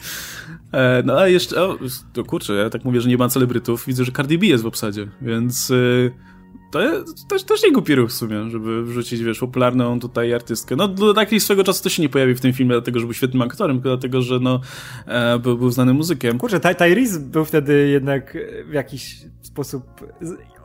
e, 0.72 1.02
no 1.04 1.18
a 1.18 1.28
jeszcze, 1.28 1.62
o, 1.62 1.78
to 2.12 2.24
kurczę, 2.24 2.52
ja 2.52 2.70
tak 2.70 2.84
mówię, 2.84 3.00
że 3.00 3.08
nie 3.08 3.16
ma 3.16 3.28
celebrytów, 3.28 3.86
widzę, 3.86 4.04
że 4.04 4.12
Cardi 4.12 4.38
B 4.38 4.46
jest 4.46 4.64
w 4.64 4.66
obsadzie, 4.66 5.08
więc... 5.22 5.70
E, 5.70 6.28
to 6.70 6.80
też, 7.28 7.44
też 7.44 7.62
nie 7.62 7.72
głupi 7.72 7.94
ruch 7.94 8.10
w 8.10 8.12
sumie, 8.12 8.50
żeby 8.50 8.82
wrzucić, 8.82 9.22
wiesz, 9.22 9.38
popularną 9.38 10.00
tutaj 10.00 10.34
artystkę. 10.34 10.76
No, 10.76 10.88
do 10.88 11.14
takiej 11.14 11.40
swego 11.40 11.64
czasu 11.64 11.82
to 11.82 11.88
się 11.88 12.02
nie 12.02 12.08
pojawi 12.08 12.34
w 12.34 12.40
tym 12.40 12.52
filmie, 12.52 12.72
dlatego, 12.72 13.00
że 13.00 13.06
był 13.06 13.14
świetnym 13.14 13.42
aktorem, 13.42 13.76
tylko 13.76 13.88
dlatego, 13.88 14.22
że 14.22 14.38
no, 14.40 14.60
e, 15.06 15.38
był, 15.38 15.58
był 15.58 15.70
znanym 15.70 15.96
muzykiem. 15.96 16.38
Kurczę, 16.38 16.60
Ty 16.60 16.74
Tyrese 16.74 17.20
był 17.20 17.44
wtedy 17.44 17.88
jednak 17.88 18.38
w 18.68 18.72
jakiś 18.72 19.16
sposób 19.42 19.84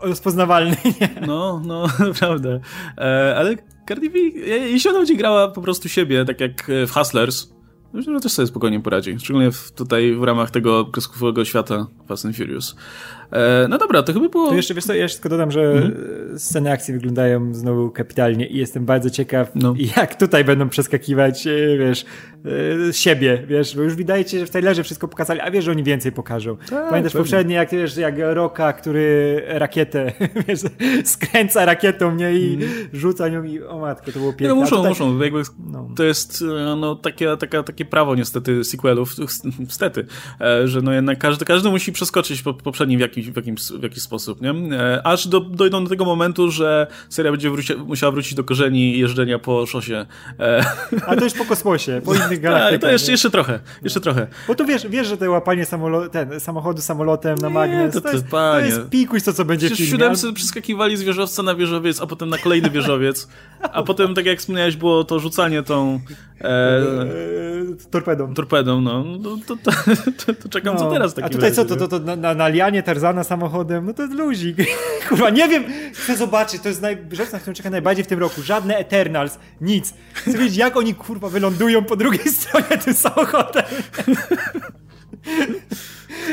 rozpoznawalny, 0.01 0.77
nie? 1.01 1.09
No, 1.27 1.61
no, 1.65 1.87
naprawdę. 2.07 2.59
E, 2.97 3.35
ale 3.37 3.55
Cardi 3.87 4.09
B, 4.09 4.19
jeśli 4.19 4.89
ona 4.89 4.99
będzie 4.99 5.15
grała 5.15 5.47
po 5.47 5.61
prostu 5.61 5.89
siebie, 5.89 6.25
tak 6.25 6.41
jak 6.41 6.71
w 6.87 6.91
Hustlers, 6.91 7.53
Myślę, 7.93 8.13
że 8.13 8.19
też 8.19 8.31
sobie 8.31 8.47
spokojnie 8.47 8.79
poradzi. 8.79 9.19
Szczególnie 9.19 9.51
w, 9.51 9.71
tutaj 9.71 10.15
w 10.15 10.23
ramach 10.23 10.51
tego 10.51 10.85
kreskówkowego 10.85 11.45
świata 11.45 11.87
Fast 12.07 12.25
and 12.25 12.37
Furious. 12.37 12.75
E, 13.33 13.67
no 13.69 13.77
dobra, 13.77 14.03
to 14.03 14.13
chyba 14.13 14.29
było... 14.29 14.49
To 14.49 14.55
jeszcze, 14.55 14.73
wiesz 14.73 14.85
co, 14.85 14.93
jeszcze 14.93 15.17
tylko 15.17 15.29
dodam, 15.29 15.51
że 15.51 15.61
mhm. 15.61 16.39
sceny 16.39 16.71
akcji 16.71 16.93
wyglądają 16.93 17.53
znowu 17.53 17.91
kapitalnie 17.91 18.47
i 18.47 18.57
jestem 18.57 18.85
bardzo 18.85 19.09
ciekaw, 19.09 19.51
no. 19.55 19.73
jak 19.97 20.15
tutaj 20.15 20.43
będą 20.43 20.69
przeskakiwać, 20.69 21.47
e, 21.47 21.77
wiesz, 21.77 22.05
e, 22.89 22.93
siebie, 22.93 23.43
wiesz, 23.47 23.75
bo 23.75 23.81
już 23.81 23.95
wydaje 23.95 24.27
się, 24.27 24.39
że 24.39 24.45
w 24.45 24.49
trailerze 24.49 24.83
wszystko 24.83 25.07
pokazali, 25.07 25.39
a 25.39 25.51
wiesz, 25.51 25.65
że 25.65 25.71
oni 25.71 25.83
więcej 25.83 26.11
pokażą. 26.11 26.57
Tak, 26.57 26.89
Pamiętasz 26.89 27.13
poprzednie, 27.13 27.55
jak, 27.55 27.71
wiesz, 27.71 27.97
jak 27.97 28.15
Roka, 28.17 28.73
który 28.73 29.41
rakietę, 29.47 30.11
wiesz, 30.47 30.59
skręca 31.03 31.65
rakietą, 31.65 32.15
nie, 32.15 32.33
i 32.33 32.53
mm. 32.53 32.69
rzuca 32.93 33.29
nią 33.29 33.43
i 33.43 33.63
o 33.63 33.79
matko, 33.79 34.11
to 34.11 34.19
było 34.19 34.31
piękne. 34.31 34.47
No 34.47 34.55
muszą, 34.55 34.75
tutaj... 34.75 34.89
muszą, 34.89 35.19
jakby 35.19 35.41
no. 35.71 35.89
to 35.95 36.03
jest 36.03 36.43
no, 36.77 36.95
takie, 36.95 37.37
takie, 37.37 37.63
takie 37.63 37.85
prawo 37.85 38.15
niestety 38.15 38.63
sequelów, 38.63 39.15
niestety, 39.59 40.05
że 40.65 40.81
no 40.81 40.93
jednak 40.93 41.19
każdy, 41.19 41.45
każdy 41.45 41.69
musi 41.69 41.91
przeskoczyć 41.91 42.41
po 42.41 42.53
poprzednim 42.53 42.97
w 42.97 43.01
jakimś 43.01 43.22
w, 43.31 43.35
jakimś, 43.35 43.61
w 43.61 43.83
jakiś 43.83 44.03
sposób, 44.03 44.41
nie? 44.41 44.77
E, 44.77 45.07
aż 45.07 45.27
do, 45.27 45.39
dojdą 45.39 45.83
do 45.83 45.89
tego 45.89 46.05
momentu, 46.05 46.51
że 46.51 46.87
seria 47.09 47.31
będzie 47.31 47.49
wróci, 47.49 47.75
musiała 47.75 48.11
wrócić 48.11 48.33
do 48.33 48.43
korzeni 48.43 48.99
jeżdżenia 48.99 49.39
po 49.39 49.65
szosie. 49.65 50.05
E, 50.39 50.65
A 51.07 51.15
to 51.15 51.23
już 51.23 51.33
po 51.33 51.45
kosmosie, 51.45 52.01
po 52.05 52.13
innych 52.25 52.41
galaktykach. 52.41 52.71
Tak, 52.71 52.81
to 52.81 52.91
jeszcze, 52.91 53.11
jeszcze 53.11 53.29
trochę, 53.29 53.59
jeszcze 53.83 53.99
no. 53.99 54.03
trochę. 54.03 54.27
Bo 54.47 54.55
tu 54.55 54.65
wiesz, 54.65 54.87
wiesz, 54.87 55.07
że 55.07 55.17
to 55.17 55.31
łapanie 55.31 55.65
samolo 55.65 56.09
ten, 56.09 56.39
samochodu 56.39 56.81
samolotem 56.81 57.37
na 57.37 57.49
magnes, 57.49 57.93
to, 57.93 58.01
to, 58.01 58.11
jest, 58.11 58.29
to 58.29 58.59
jest 58.59 58.89
pikuś 58.89 59.23
to, 59.23 59.33
co 59.33 59.45
będzie 59.45 59.67
Przecież 59.67 59.87
w 59.87 59.89
filmie. 59.89 60.05
siódemce 60.05 60.33
przeskakiwali 60.33 60.97
z 60.97 61.03
wieżowca 61.03 61.43
na 61.43 61.55
wieżowiec, 61.55 62.01
a 62.01 62.07
potem 62.07 62.29
na 62.29 62.37
kolejny 62.37 62.69
wieżowiec, 62.69 63.27
a 63.61 63.83
potem, 63.83 64.15
tak 64.15 64.25
jak 64.25 64.39
wspomniałeś, 64.39 64.75
było 64.75 65.03
to 65.03 65.19
rzucanie 65.19 65.63
tą 65.63 65.99
e, 66.41 66.81
torpedą. 67.91 68.33
Torpedą, 68.33 68.81
no. 68.81 69.03
no 69.19 69.37
to, 69.47 69.55
to, 69.55 69.71
to, 70.25 70.33
to 70.33 70.49
czekam, 70.49 70.75
no. 70.75 70.79
co 70.79 70.91
teraz 70.91 71.15
A 71.23 71.29
tutaj 71.29 71.51
co, 71.51 71.65
to, 71.65 71.75
to, 71.75 71.87
to 71.87 72.15
na, 72.15 72.33
na 72.33 72.47
lianie 72.47 72.83
Tarzana 72.83 73.12
samochodem, 73.23 73.85
no 73.85 73.93
to 73.93 74.01
jest 74.01 74.13
luzik. 74.13 74.57
Kurwa, 75.09 75.29
nie 75.29 75.47
wiem, 75.47 75.63
chcę 75.93 76.17
zobaczyć, 76.17 76.61
to 76.61 76.69
jest 76.69 76.81
naj... 76.81 76.97
rzecz, 77.11 77.31
na 77.31 77.39
którą 77.39 77.53
czekam 77.53 77.71
najbardziej 77.71 78.03
w 78.05 78.07
tym 78.07 78.19
roku. 78.19 78.41
Żadne 78.41 78.77
Eternals, 78.77 79.39
nic. 79.61 79.93
Chcę 80.13 80.37
wiedzieć, 80.37 80.57
jak 80.57 80.77
oni, 80.77 80.95
kurwa, 80.95 81.29
wylądują 81.29 81.83
po 81.83 81.95
drugiej 81.95 82.29
stronie 82.33 82.77
tym 82.85 82.93
samochodem. 82.93 83.63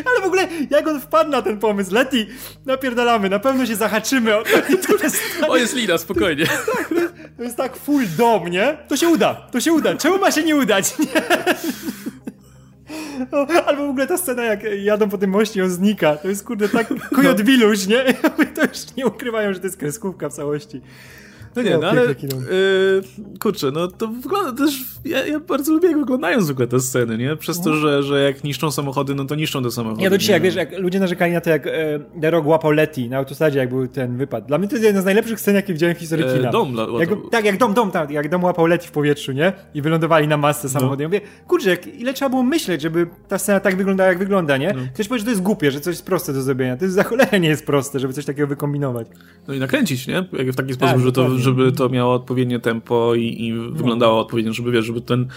Ale 0.05 0.21
w 0.21 0.25
ogóle, 0.25 0.49
jak 0.71 0.89
on 0.89 1.01
wpadł 1.01 1.31
na 1.31 1.43
ten 1.43 1.59
pomysł, 1.59 1.95
Leti, 1.95 2.27
napierdalamy, 2.67 3.29
na 3.29 3.39
pewno 3.39 3.67
się 3.67 3.77
zahaczymy 3.77 4.37
o 4.37 4.43
to. 4.43 4.51
Jest 5.03 5.23
O, 5.49 5.57
jest 5.57 5.75
lina, 5.75 5.99
spokojnie. 5.99 6.47
Tak, 6.47 6.89
to, 6.89 6.95
jest, 6.95 7.15
to 7.37 7.43
jest 7.43 7.57
tak 7.57 7.77
full 7.77 8.05
dom, 8.17 8.49
nie? 8.49 8.79
To 8.89 8.97
się 8.97 9.09
uda, 9.09 9.35
to 9.35 9.61
się 9.61 9.73
uda. 9.73 9.95
Czemu 9.95 10.19
ma 10.19 10.31
się 10.31 10.43
nie 10.43 10.57
udać? 10.57 10.99
Nie? 10.99 11.07
Albo 13.67 13.87
w 13.87 13.91
ogóle 13.91 14.07
ta 14.07 14.19
scena, 14.19 14.43
jak 14.43 14.61
jadą 14.83 15.09
po 15.09 15.19
tym 15.19 15.31
moście, 15.31 15.65
on 15.65 15.71
znika. 15.71 16.17
To 16.17 16.29
jest 16.29 16.45
kurde 16.45 16.69
tak 16.69 16.89
kojot 17.15 17.43
wiluś, 17.43 17.87
nie? 17.87 18.05
To 18.55 18.63
już 18.63 18.97
nie 18.97 19.07
ukrywają, 19.07 19.53
że 19.53 19.61
to 19.61 19.67
jest 19.67 19.77
kreskówka 19.77 20.29
w 20.29 20.33
całości. 20.33 20.81
No 21.57 21.63
nie, 21.63 21.71
no, 21.71 21.79
no 21.79 21.89
ale 21.89 22.03
yy, 22.03 22.17
kurczę, 23.41 23.71
no 23.71 23.89
to 23.89 24.09
wygląda 24.09 24.65
też, 24.65 24.85
ja, 25.05 25.27
ja, 25.27 25.41
bardzo 25.41 25.73
lubię 25.73 25.89
jak 25.89 25.99
wyglądają 25.99 26.43
zwykle 26.43 26.67
te 26.67 26.81
sceny, 26.81 27.19
nie? 27.19 27.37
Przez 27.37 27.61
to, 27.61 27.71
no. 27.71 27.77
że, 27.77 28.03
że 28.03 28.23
jak 28.23 28.45
niszczą 28.45 28.71
samochody, 28.71 29.15
no 29.15 29.25
to 29.25 29.35
niszczą 29.35 29.63
te 29.63 29.71
samochody. 29.71 30.03
Ja 30.03 30.11
do 30.11 30.19
dzisiaj, 30.19 30.35
jak 30.35 30.43
wiesz, 30.43 30.55
jak 30.55 30.79
ludzie 30.79 31.01
narzekali 31.01 31.33
na 31.33 31.41
to, 31.41 31.51
jak 31.51 31.67
e, 31.67 31.71
The 32.21 32.31
Rock 32.31 32.47
łapał 32.47 32.71
Letty 32.71 33.09
na 33.09 33.17
autostradzie, 33.17 33.59
jak 33.59 33.69
był 33.69 33.89
ten 33.89 34.17
wypad. 34.17 34.47
Dla 34.47 34.59
mnie 34.59 34.69
to 34.69 34.75
jest 34.75 34.85
jedna 34.85 35.03
z 35.03 35.05
najlepszych 35.05 35.41
scen, 35.41 35.55
jakie 35.55 35.73
widziałem 35.73 35.97
w 35.97 35.99
historii 35.99 36.27
e, 36.27 36.37
kina. 36.37 36.51
Dom, 36.51 36.77
jak, 37.01 37.11
tak, 37.31 37.45
jak 37.45 37.59
dom, 37.59 37.75
dom, 37.75 37.91
tak, 37.91 38.11
jak 38.11 38.29
dom 38.29 38.45
łapał 38.45 38.67
Letty 38.67 38.87
w 38.87 38.91
powietrzu, 38.91 39.33
nie? 39.33 39.53
I 39.75 39.83
wylądowali 39.83 40.29
na 40.29 40.37
masce 40.37 40.69
samochody. 40.69 40.97
No. 40.97 41.03
Ja 41.03 41.09
mówię, 41.09 41.21
kurczę, 41.47 41.71
jak, 41.71 41.87
ile 41.87 42.15
trzeba 42.15 42.29
było 42.29 42.43
myśleć, 42.43 42.83
żeby 42.83 43.07
ta 43.29 43.39
scena 43.39 43.61
tak 43.61 43.77
wyglądała, 43.77 44.09
jak 44.09 44.19
wygląda, 44.19 44.57
nie? 44.57 44.73
No. 44.73 44.83
Ktoś 44.95 45.09
powie, 45.09 45.19
że 45.19 45.25
to 45.25 45.31
jest 45.31 45.43
głupie, 45.43 45.71
że 45.71 45.81
coś 45.81 45.93
jest 45.93 46.07
proste 46.07 46.33
do 46.33 46.43
zrobienia. 46.43 46.77
To 46.77 46.85
jest 46.85 46.95
za 46.95 47.05
cholerę 47.05 47.41
nie 47.41 47.49
jest 47.49 47.67
proste, 47.67 48.01
żeby 48.01 48.13
coś 48.13 48.25
takiego 48.25 48.49
wykombinować. 48.49 49.07
No 49.49 49.55
i 49.55 49.59
nakręcić, 49.59 50.07
nie? 50.07 50.15
Jak 50.33 50.51
w 50.51 50.57
taki 50.57 50.73
sposób, 50.75 50.95
tak, 50.95 51.05
że 51.05 51.13
to, 51.13 51.39
żeby 51.41 51.73
to 51.73 51.89
miało 51.89 52.15
odpowiednie 52.15 52.61
tempo 52.61 53.15
i, 53.15 53.47
i 53.47 53.53
no. 53.53 53.71
wyglądało 53.71 54.21
odpowiednio, 54.21 54.53
żeby 54.53 54.73
wiesz, 54.73 54.85
żeby 54.85 55.01
ten 55.01 55.29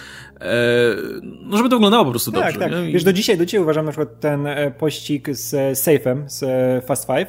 e, 0.42 0.96
no 1.42 1.58
żeby 1.58 1.70
to 1.70 1.76
wyglądało 1.76 2.06
po 2.06 2.12
prostu 2.12 2.32
tak, 2.32 2.44
dobrze. 2.44 2.60
Tak, 2.60 2.72
tak. 2.72 2.92
Wiesz, 2.92 3.04
do 3.04 3.14
dzisiaj, 3.14 3.38
do 3.38 3.46
dzisiaj 3.46 3.62
uważam 3.62 3.86
na 3.86 3.92
przykład 3.92 4.20
ten 4.20 4.48
e, 4.48 4.72
pościg 4.72 5.36
z 5.36 5.54
e, 5.54 5.72
Safe'em, 5.72 6.24
z 6.28 6.44
e, 6.44 6.82
Fast 6.88 7.06
Five, 7.08 7.28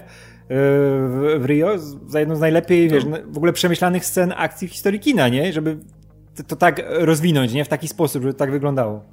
w 1.39 1.43
Rio 1.47 1.79
za 2.07 2.21
jedną 2.21 2.37
z 2.37 2.41
najlepiej, 2.41 2.89
wiesz, 2.89 3.05
no. 3.05 3.17
w 3.27 3.37
ogóle 3.37 3.53
przemyślanych 3.53 4.07
scen 4.07 4.35
akcji 4.37 4.69
w 4.69 4.73
historii 4.73 5.01
kina, 5.01 5.29
nie? 5.29 5.53
Żeby 5.53 5.79
to 6.47 6.57
tak 6.57 6.83
rozwinąć, 6.89 7.53
nie? 7.53 7.65
W 7.65 7.69
taki 7.69 7.89
sposób, 7.89 8.23
żeby 8.23 8.35
tak 8.35 8.51
wyglądało. 8.51 9.05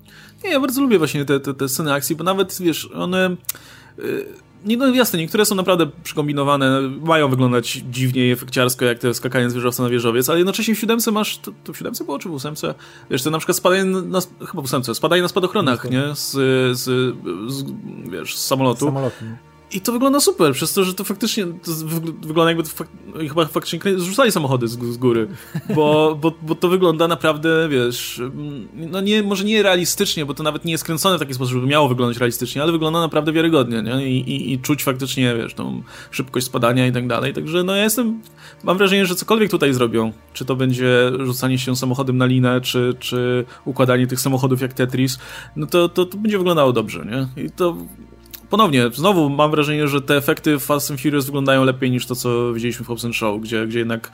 Nie, 0.44 0.50
ja 0.50 0.60
bardzo 0.60 0.82
lubię 0.82 0.98
właśnie 0.98 1.26
te, 1.26 1.40
te, 1.40 1.54
te 1.54 1.70
sceny 1.70 1.94
akcji, 1.94 2.16
bo 2.16 2.24
nawet, 2.24 2.58
wiesz, 2.62 2.90
one 2.96 3.30
nie, 3.30 4.26
no 4.66 4.88
jasne, 4.88 5.20
niektóre 5.20 5.46
są 5.46 5.56
naprawdę 5.56 5.88
przykombinowane, 6.04 6.82
mają 6.82 7.30
wyglądać 7.30 7.84
dziwnie 7.90 8.28
i 8.28 8.32
efekciarsko, 8.32 8.86
jak 8.86 9.00
te 9.00 9.14
skakanie 9.14 9.50
z 9.50 9.54
wieżowca 9.54 9.84
na 9.84 9.90
wieżowiec, 9.90 10.30
ale 10.30 10.40
jednocześnie 10.40 10.76
w 10.76 10.80
siódemce 10.80 11.12
masz, 11.12 11.38
to, 11.38 11.52
to 11.64 11.74
w 11.74 11.78
siódemce 11.78 12.04
było, 12.04 12.20
czy 12.20 12.30
w 12.30 12.32
ósemce? 12.32 12.74
Wiesz, 13.10 13.24
to 13.24 13.30
na 13.30 13.38
przykład 13.38 13.58
spadanie 13.58 13.86
na, 13.86 14.20
chyba 14.40 14.62
w 14.62 14.66
ósemce, 14.66 14.96
spadanie 14.96 15.22
na 15.22 15.28
spadochronach, 15.28 15.92
nie? 15.92 16.16
Z, 16.16 16.32
z, 16.78 17.16
z, 17.52 17.66
wiesz, 18.12 18.38
z 18.38 18.46
samolotu. 18.46 18.86
Samolotu. 18.86 19.26
I 19.74 19.82
to 19.82 19.92
wygląda 19.92 20.20
super, 20.20 20.54
przez 20.54 20.74
to, 20.74 20.84
że 20.84 20.94
to 20.94 21.04
faktycznie 21.04 21.46
to 21.46 21.72
wygląda 22.22 22.52
jakby 22.52 22.64
to 22.64 22.70
fak 22.70 22.88
chyba 23.30 23.46
faktycznie 23.46 23.80
zrzucali 23.98 24.32
samochody 24.32 24.68
z, 24.68 24.80
z 24.80 24.98
góry, 24.98 25.28
bo, 25.76 26.16
bo, 26.22 26.34
bo 26.42 26.56
to 26.56 26.70
wygląda 26.70 27.08
naprawdę, 27.08 27.70
wiesz, 27.70 28.22
no 28.74 29.02
nie, 29.02 29.24
może 29.24 29.44
nie 29.44 29.64
realistycznie, 29.64 30.26
bo 30.26 30.34
to 30.34 30.44
nawet 30.44 30.66
nie 30.66 30.72
jest 30.72 30.84
kręcone 30.84 31.18
w 31.18 31.20
taki 31.20 31.34
sposób, 31.34 31.54
żeby 31.54 31.68
miało 31.68 31.90
wyglądać 31.90 32.18
realistycznie, 32.18 32.62
ale 32.62 32.72
wygląda 32.72 33.00
naprawdę 33.00 33.32
wiarygodnie, 33.32 33.82
nie? 33.82 34.08
I, 34.08 34.20
i, 34.20 34.54
i 34.54 34.60
czuć 34.60 34.84
faktycznie, 34.84 35.36
wiesz, 35.36 35.54
tą 35.54 35.84
szybkość 36.12 36.46
spadania 36.46 36.88
i 36.88 36.92
tak 36.92 37.08
dalej, 37.08 37.34
także 37.34 37.64
no 37.64 37.76
ja 37.76 37.84
jestem, 37.84 38.22
mam 38.64 38.78
wrażenie, 38.78 39.06
że 39.06 39.16
cokolwiek 39.16 39.52
tutaj 39.52 39.74
zrobią, 39.74 40.14
czy 40.34 40.46
to 40.46 40.56
będzie 40.56 41.12
rzucanie 41.20 41.58
się 41.60 41.76
samochodem 41.76 42.18
na 42.18 42.26
linę, 42.26 42.62
czy, 42.62 42.96
czy 43.00 43.46
układanie 43.66 44.08
tych 44.08 44.20
samochodów 44.20 44.62
jak 44.62 44.74
Tetris, 44.74 45.20
no 45.56 45.68
to, 45.68 45.90
to, 45.90 46.06
to 46.06 46.18
będzie 46.18 46.38
wyglądało 46.38 46.74
dobrze, 46.74 47.06
nie? 47.06 47.44
I 47.44 47.50
to 47.50 47.78
ponownie, 48.52 48.90
znowu 48.94 49.30
mam 49.30 49.52
wrażenie, 49.52 49.88
że 49.88 50.02
te 50.02 50.18
efekty 50.18 50.60
Fast 50.60 50.92
and 50.92 51.02
Furious 51.02 51.26
wyglądają 51.26 51.64
lepiej 51.64 51.92
niż 51.92 52.06
to, 52.06 52.16
co 52.16 52.54
widzieliśmy 52.54 52.86
w 52.86 52.88
Hobbs 52.88 53.06
Show, 53.14 53.42
gdzie, 53.42 53.68
gdzie 53.68 53.80
jednak 53.80 54.12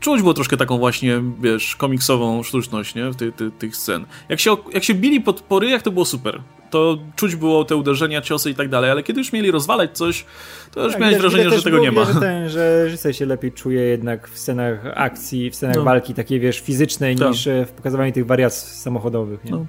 czuć 0.00 0.20
było 0.20 0.34
troszkę 0.34 0.56
taką 0.56 0.78
właśnie, 0.78 1.22
wiesz, 1.40 1.76
komiksową 1.76 2.42
sztuczność, 2.42 2.94
nie? 2.94 3.14
Ty, 3.18 3.32
ty, 3.32 3.50
tych 3.50 3.76
scen. 3.76 4.06
Jak 4.28 4.40
się, 4.40 4.56
jak 4.72 4.84
się 4.84 4.94
bili 4.94 5.20
pod 5.20 5.40
pory, 5.40 5.68
jak 5.68 5.82
to 5.82 5.90
było 5.90 6.04
super. 6.04 6.40
To 6.70 6.98
czuć 7.16 7.36
było 7.36 7.64
te 7.64 7.76
uderzenia, 7.76 8.22
ciosy 8.22 8.50
i 8.50 8.54
tak 8.54 8.68
dalej, 8.68 8.90
ale 8.90 9.02
kiedy 9.02 9.20
już 9.20 9.32
mieli 9.32 9.50
rozwalać 9.50 9.96
coś, 9.96 10.24
to 10.72 10.84
już 10.84 10.92
tak, 10.92 11.00
miałeś 11.00 11.18
wrażenie, 11.18 11.50
że 11.50 11.62
tego 11.62 11.78
nie 11.78 11.92
ma. 11.92 12.04
Że, 12.04 12.20
ten, 12.20 12.48
że 12.54 12.84
reżyser 12.84 13.16
się 13.16 13.26
lepiej 13.26 13.52
czuje 13.52 13.80
jednak 13.80 14.28
w 14.28 14.38
scenach 14.38 14.80
akcji, 14.94 15.50
w 15.50 15.54
scenach 15.56 15.76
no. 15.76 15.82
walki 15.82 16.14
takiej, 16.14 16.40
wiesz, 16.40 16.60
fizycznej, 16.60 17.16
tak. 17.16 17.28
niż 17.28 17.46
e, 17.46 17.66
w 17.66 17.70
pokazywaniu 17.70 18.12
tych 18.12 18.26
wariacji 18.26 18.68
samochodowych, 18.68 19.44
nie? 19.44 19.50
No. 19.50 19.66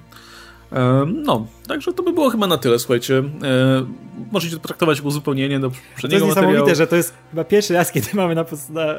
No, 1.06 1.46
także 1.66 1.92
to 1.92 2.02
by 2.02 2.12
było 2.12 2.30
chyba 2.30 2.46
na 2.46 2.58
tyle, 2.58 2.78
słuchajcie. 2.78 3.22
Możecie 4.32 4.56
to 4.56 4.62
traktować 4.62 4.98
jako 4.98 5.08
uzupełnienie 5.08 5.60
do 5.60 5.70
przedniego 5.96 6.24
To 6.24 6.26
jest 6.26 6.38
niesamowite, 6.38 6.74
że 6.74 6.86
to 6.86 6.96
jest 6.96 7.14
chyba 7.30 7.44
pierwszy 7.44 7.74
raz, 7.74 7.92
kiedy 7.92 8.08
mamy 8.14 8.34
na, 8.34 8.44
na 8.70 8.94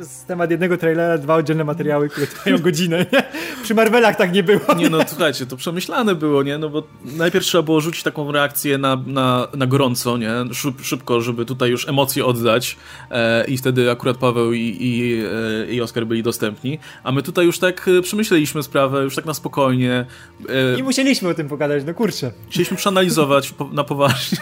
z 0.00 0.24
temat 0.24 0.50
jednego 0.50 0.76
trailera 0.76 1.18
dwa 1.18 1.34
oddzielne 1.34 1.64
materiały, 1.64 2.08
które 2.08 2.26
trwają 2.26 2.58
godzinę, 2.68 3.06
nie? 3.12 3.22
Przy 3.62 3.74
Marvelach 3.74 4.16
tak 4.16 4.32
nie 4.32 4.42
było. 4.42 4.74
Nie 4.76 4.90
no, 4.90 4.98
słuchajcie, 5.08 5.46
to 5.46 5.56
przemyślane 5.56 6.14
było, 6.14 6.42
nie? 6.42 6.58
No 6.58 6.68
bo 6.68 6.82
najpierw 7.04 7.44
trzeba 7.44 7.62
było 7.62 7.80
rzucić 7.80 8.02
taką 8.02 8.32
reakcję 8.32 8.78
na, 8.78 9.02
na, 9.06 9.48
na 9.56 9.66
gorąco, 9.66 10.16
nie? 10.16 10.30
Szyb, 10.52 10.74
szybko, 10.82 11.20
żeby 11.20 11.44
tutaj 11.44 11.70
już 11.70 11.88
emocje 11.88 12.26
oddać 12.26 12.76
e, 13.10 13.44
i 13.44 13.58
wtedy 13.58 13.90
akurat 13.90 14.16
Paweł 14.16 14.52
i, 14.52 14.76
i, 14.80 15.22
e, 15.68 15.72
i 15.72 15.80
Oskar 15.80 16.06
byli 16.06 16.22
dostępni, 16.22 16.78
a 17.04 17.12
my 17.12 17.22
tutaj 17.22 17.46
już 17.46 17.58
tak 17.58 17.88
e, 17.88 18.02
przemyśleliśmy 18.02 18.62
sprawę, 18.62 19.02
już 19.02 19.16
tak 19.16 19.24
na 19.24 19.34
spokojnie. 19.34 20.06
E, 20.48 20.78
I 20.78 20.82
musieliśmy 20.82 21.28
o 21.28 21.34
tym 21.34 21.48
pogadać, 21.48 21.84
no 21.86 21.94
kurczę. 21.96 22.32
Chcieliśmy 22.50 22.76
przeanalizować 22.76 23.54
na 23.72 23.84
poważnie. 23.84 24.38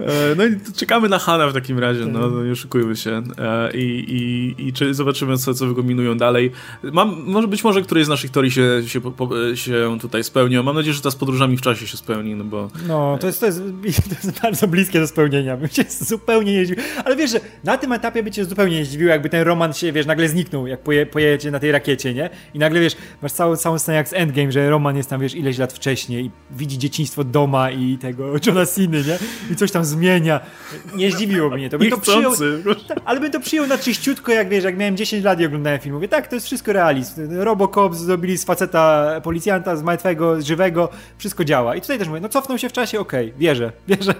E, 0.00 0.34
no 0.36 0.46
i 0.46 0.60
czekamy 0.76 1.08
na 1.08 1.18
Hana 1.18 1.48
w 1.48 1.52
takim 1.52 1.78
razie, 1.78 2.06
no, 2.06 2.30
no 2.30 2.44
nie 2.44 2.52
oszukujmy 2.52 2.96
się. 2.96 3.22
E, 3.38 3.76
I, 3.76 4.04
i, 4.08 4.54
i 4.68 4.72
czy 4.72 4.94
zobaczymy, 4.94 5.38
co, 5.38 5.54
co 5.54 5.66
wykominują 5.66 6.16
dalej. 6.18 6.50
Mam, 6.82 7.22
może 7.26 7.48
być 7.48 7.64
może 7.64 7.82
któryś 7.82 8.06
z 8.06 8.08
naszych 8.08 8.30
teorii 8.30 8.50
się, 8.50 8.82
się, 8.86 9.00
się 9.54 9.98
tutaj 10.00 10.24
spełni. 10.24 10.62
Mam 10.62 10.76
nadzieję, 10.76 10.94
że 10.94 11.02
ta 11.02 11.10
z 11.10 11.16
podróżami 11.16 11.56
w 11.56 11.60
czasie 11.60 11.86
się 11.86 11.96
spełni, 11.96 12.34
no 12.34 12.44
bo... 12.44 12.70
No, 12.88 13.18
to 13.20 13.26
jest, 13.26 13.40
to 13.40 13.46
jest, 13.46 13.58
to 14.10 14.26
jest 14.26 14.40
bardzo 14.42 14.68
bliskie 14.68 15.00
do 15.00 15.06
spełnienia. 15.06 15.56
Bym 15.56 15.68
się 15.68 15.84
zupełnie 15.88 16.52
nie 16.52 16.64
zdziwił. 16.64 16.84
Ale 17.04 17.16
wiesz, 17.16 17.30
że 17.30 17.40
na 17.64 17.78
tym 17.78 17.92
etapie 17.92 18.22
by 18.22 18.30
cię 18.30 18.44
zupełnie 18.44 18.78
nie 18.78 18.84
zdziwił, 18.84 19.08
jakby 19.08 19.28
ten 19.28 19.42
roman 19.42 19.72
się, 19.72 19.92
wiesz, 19.92 20.06
nagle 20.06 20.28
zniknął, 20.28 20.66
jak 20.66 20.82
poje, 20.82 21.06
pojedziecie 21.06 21.50
na 21.50 21.58
tej 21.58 21.72
rakiecie, 21.72 22.14
nie? 22.14 22.30
I 22.54 22.58
nagle, 22.58 22.80
wiesz, 22.80 22.96
masz 23.22 23.32
całą, 23.32 23.56
całą 23.56 23.78
scenę 23.78 23.96
jak 23.96 24.08
z 24.08 24.12
Endgame, 24.12 24.52
że 24.52 24.70
Roman 24.70 24.96
jest 24.96 25.10
tam, 25.10 25.20
wiesz, 25.20 25.34
ileś 25.34 25.58
lat 25.58 25.72
wcześniej 25.72 26.24
i 26.24 26.30
widzi 26.50 26.78
dzieciństwo 26.78 27.24
doma 27.24 27.70
i 27.70 27.98
tego 27.98 28.32
Johna 28.46 28.66
Nie? 28.88 29.18
I 29.50 29.56
coś 29.56 29.70
tam 29.70 29.84
zmienia. 29.84 30.40
Nie 30.94 31.12
zdziwiłoby 31.12 31.56
mnie 31.56 31.70
to. 31.70 31.78
Bym 31.78 31.90
to 31.90 31.98
przyjął, 31.98 32.32
tak, 32.88 33.00
ale 33.04 33.20
bym 33.20 33.30
to 33.30 33.40
przyjął 33.40 33.66
na 33.66 33.78
czyściutko, 33.78 34.32
jak 34.32 34.48
wiesz, 34.48 34.64
jak 34.64 34.76
miałem 34.76 34.96
10 34.96 35.24
lat 35.24 35.40
i 35.40 35.46
oglądałem 35.46 35.80
film. 35.80 35.94
Mówię, 35.94 36.08
tak, 36.08 36.28
to 36.28 36.34
jest 36.34 36.46
wszystko 36.46 36.72
realizm. 36.72 37.38
Robocop 37.38 37.94
zrobili 37.94 38.38
z 38.38 38.44
faceta 38.44 39.20
policjanta, 39.20 39.76
z 39.76 39.82
martwego, 39.82 40.40
z 40.40 40.44
żywego, 40.44 40.88
wszystko 41.18 41.44
działa. 41.44 41.76
I 41.76 41.80
tutaj 41.80 41.98
też 41.98 42.08
mówię, 42.08 42.20
no 42.20 42.28
cofnął 42.28 42.58
się 42.58 42.68
w 42.68 42.72
czasie, 42.72 43.00
okej, 43.00 43.26
okay, 43.26 43.38
wierzę, 43.38 43.72
wierzę. 43.88 44.14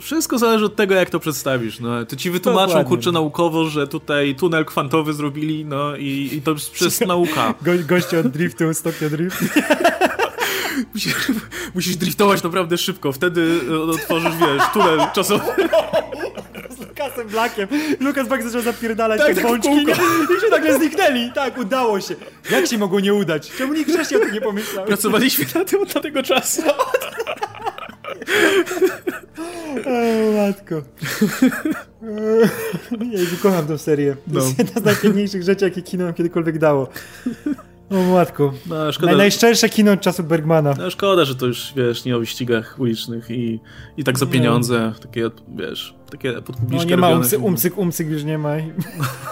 Wszystko 0.00 0.38
zależy 0.38 0.64
od 0.64 0.76
tego, 0.76 0.94
jak 0.94 1.10
to 1.10 1.20
przedstawisz. 1.20 1.80
No, 1.80 2.04
to 2.04 2.16
ci 2.16 2.30
wytłumaczą, 2.30 2.66
Dokładnie. 2.66 2.88
kurczę, 2.88 3.12
naukowo, 3.12 3.64
że 3.64 3.88
tutaj 3.88 4.34
tunel 4.34 4.64
kwantowy 4.64 5.12
zrobili, 5.12 5.64
no 5.64 5.96
i, 5.96 6.30
i 6.32 6.42
to 6.42 6.54
przez 6.54 7.00
nauka. 7.00 7.54
Go, 7.62 7.72
goście 7.88 8.20
od 8.20 8.28
driftu, 8.28 8.64
Tokyo 8.84 9.10
Drift. 9.10 9.38
musisz, 10.98 11.32
musisz 11.74 11.96
driftować 11.96 12.42
naprawdę 12.42 12.78
szybko, 12.78 13.12
wtedy 13.12 13.60
e, 13.70 13.80
otworzysz, 13.80 14.32
wiesz, 14.40 14.62
tunel 14.72 15.00
czasowy. 15.14 15.44
Z 16.76 16.80
Lukasem 16.80 17.28
Blackiem. 17.28 17.68
Lukas 18.00 18.28
Black 18.28 18.42
zaczął 18.42 18.62
zapierdalać 18.62 19.20
tak, 19.20 19.34
te 19.34 19.42
bączki 19.42 19.70
nie? 19.70 19.82
i 19.82 20.40
się 20.40 20.48
nagle 20.50 20.78
zniknęli. 20.78 21.32
Tak, 21.32 21.58
udało 21.58 22.00
się. 22.00 22.14
Jak 22.50 22.66
się 22.66 22.78
mogło 22.78 23.00
nie 23.00 23.14
udać? 23.14 23.50
Czemu 23.58 23.74
nikt 23.74 23.90
wcześniej 23.90 24.20
o 24.20 24.24
tym 24.24 24.34
nie 24.34 24.40
pomyślał? 24.40 24.86
Pracowaliśmy 24.86 25.44
na 25.54 25.64
tym 25.64 25.82
od 25.82 26.02
tego 26.02 26.22
czasu. 26.22 26.62
O, 29.86 30.32
matko. 30.36 30.74
Ja 33.10 33.20
kocham 33.42 33.66
tę 33.66 33.78
serię. 33.78 34.14
To 34.14 34.20
no. 34.26 34.40
jest 34.40 34.58
jedna 34.58 34.80
z 34.80 34.84
najpiękniejszych 34.84 35.42
rzeczy, 35.42 35.64
jakie 35.64 35.82
kino 35.82 36.12
kiedykolwiek 36.12 36.58
dało. 36.58 36.88
O 37.90 38.12
matku. 38.12 38.52
No, 38.66 38.92
szkoda, 38.92 39.16
Najszczersze 39.16 39.68
kino 39.68 39.92
od 39.92 40.00
czasu 40.00 40.24
Bergmana. 40.24 40.74
No, 40.78 40.90
szkoda, 40.90 41.24
że 41.24 41.34
to 41.34 41.46
już, 41.46 41.72
wiesz, 41.76 42.04
nie 42.04 42.16
o 42.16 42.18
wyścigach 42.18 42.76
ulicznych 42.78 43.30
i, 43.30 43.60
i 43.96 44.04
tak 44.04 44.18
za 44.18 44.26
pieniądze, 44.26 44.92
no. 44.94 45.00
takie, 45.00 45.30
wiesz, 45.48 45.94
takie 46.10 46.32
podpubliczne. 46.32 46.78
No 46.78 46.84
nie 46.84 46.96
ma 46.96 47.08
umcyk, 47.10 47.42
umcyk, 47.42 47.78
umcyk 47.78 48.08
już 48.08 48.24
nie 48.24 48.38
ma. 48.38 48.56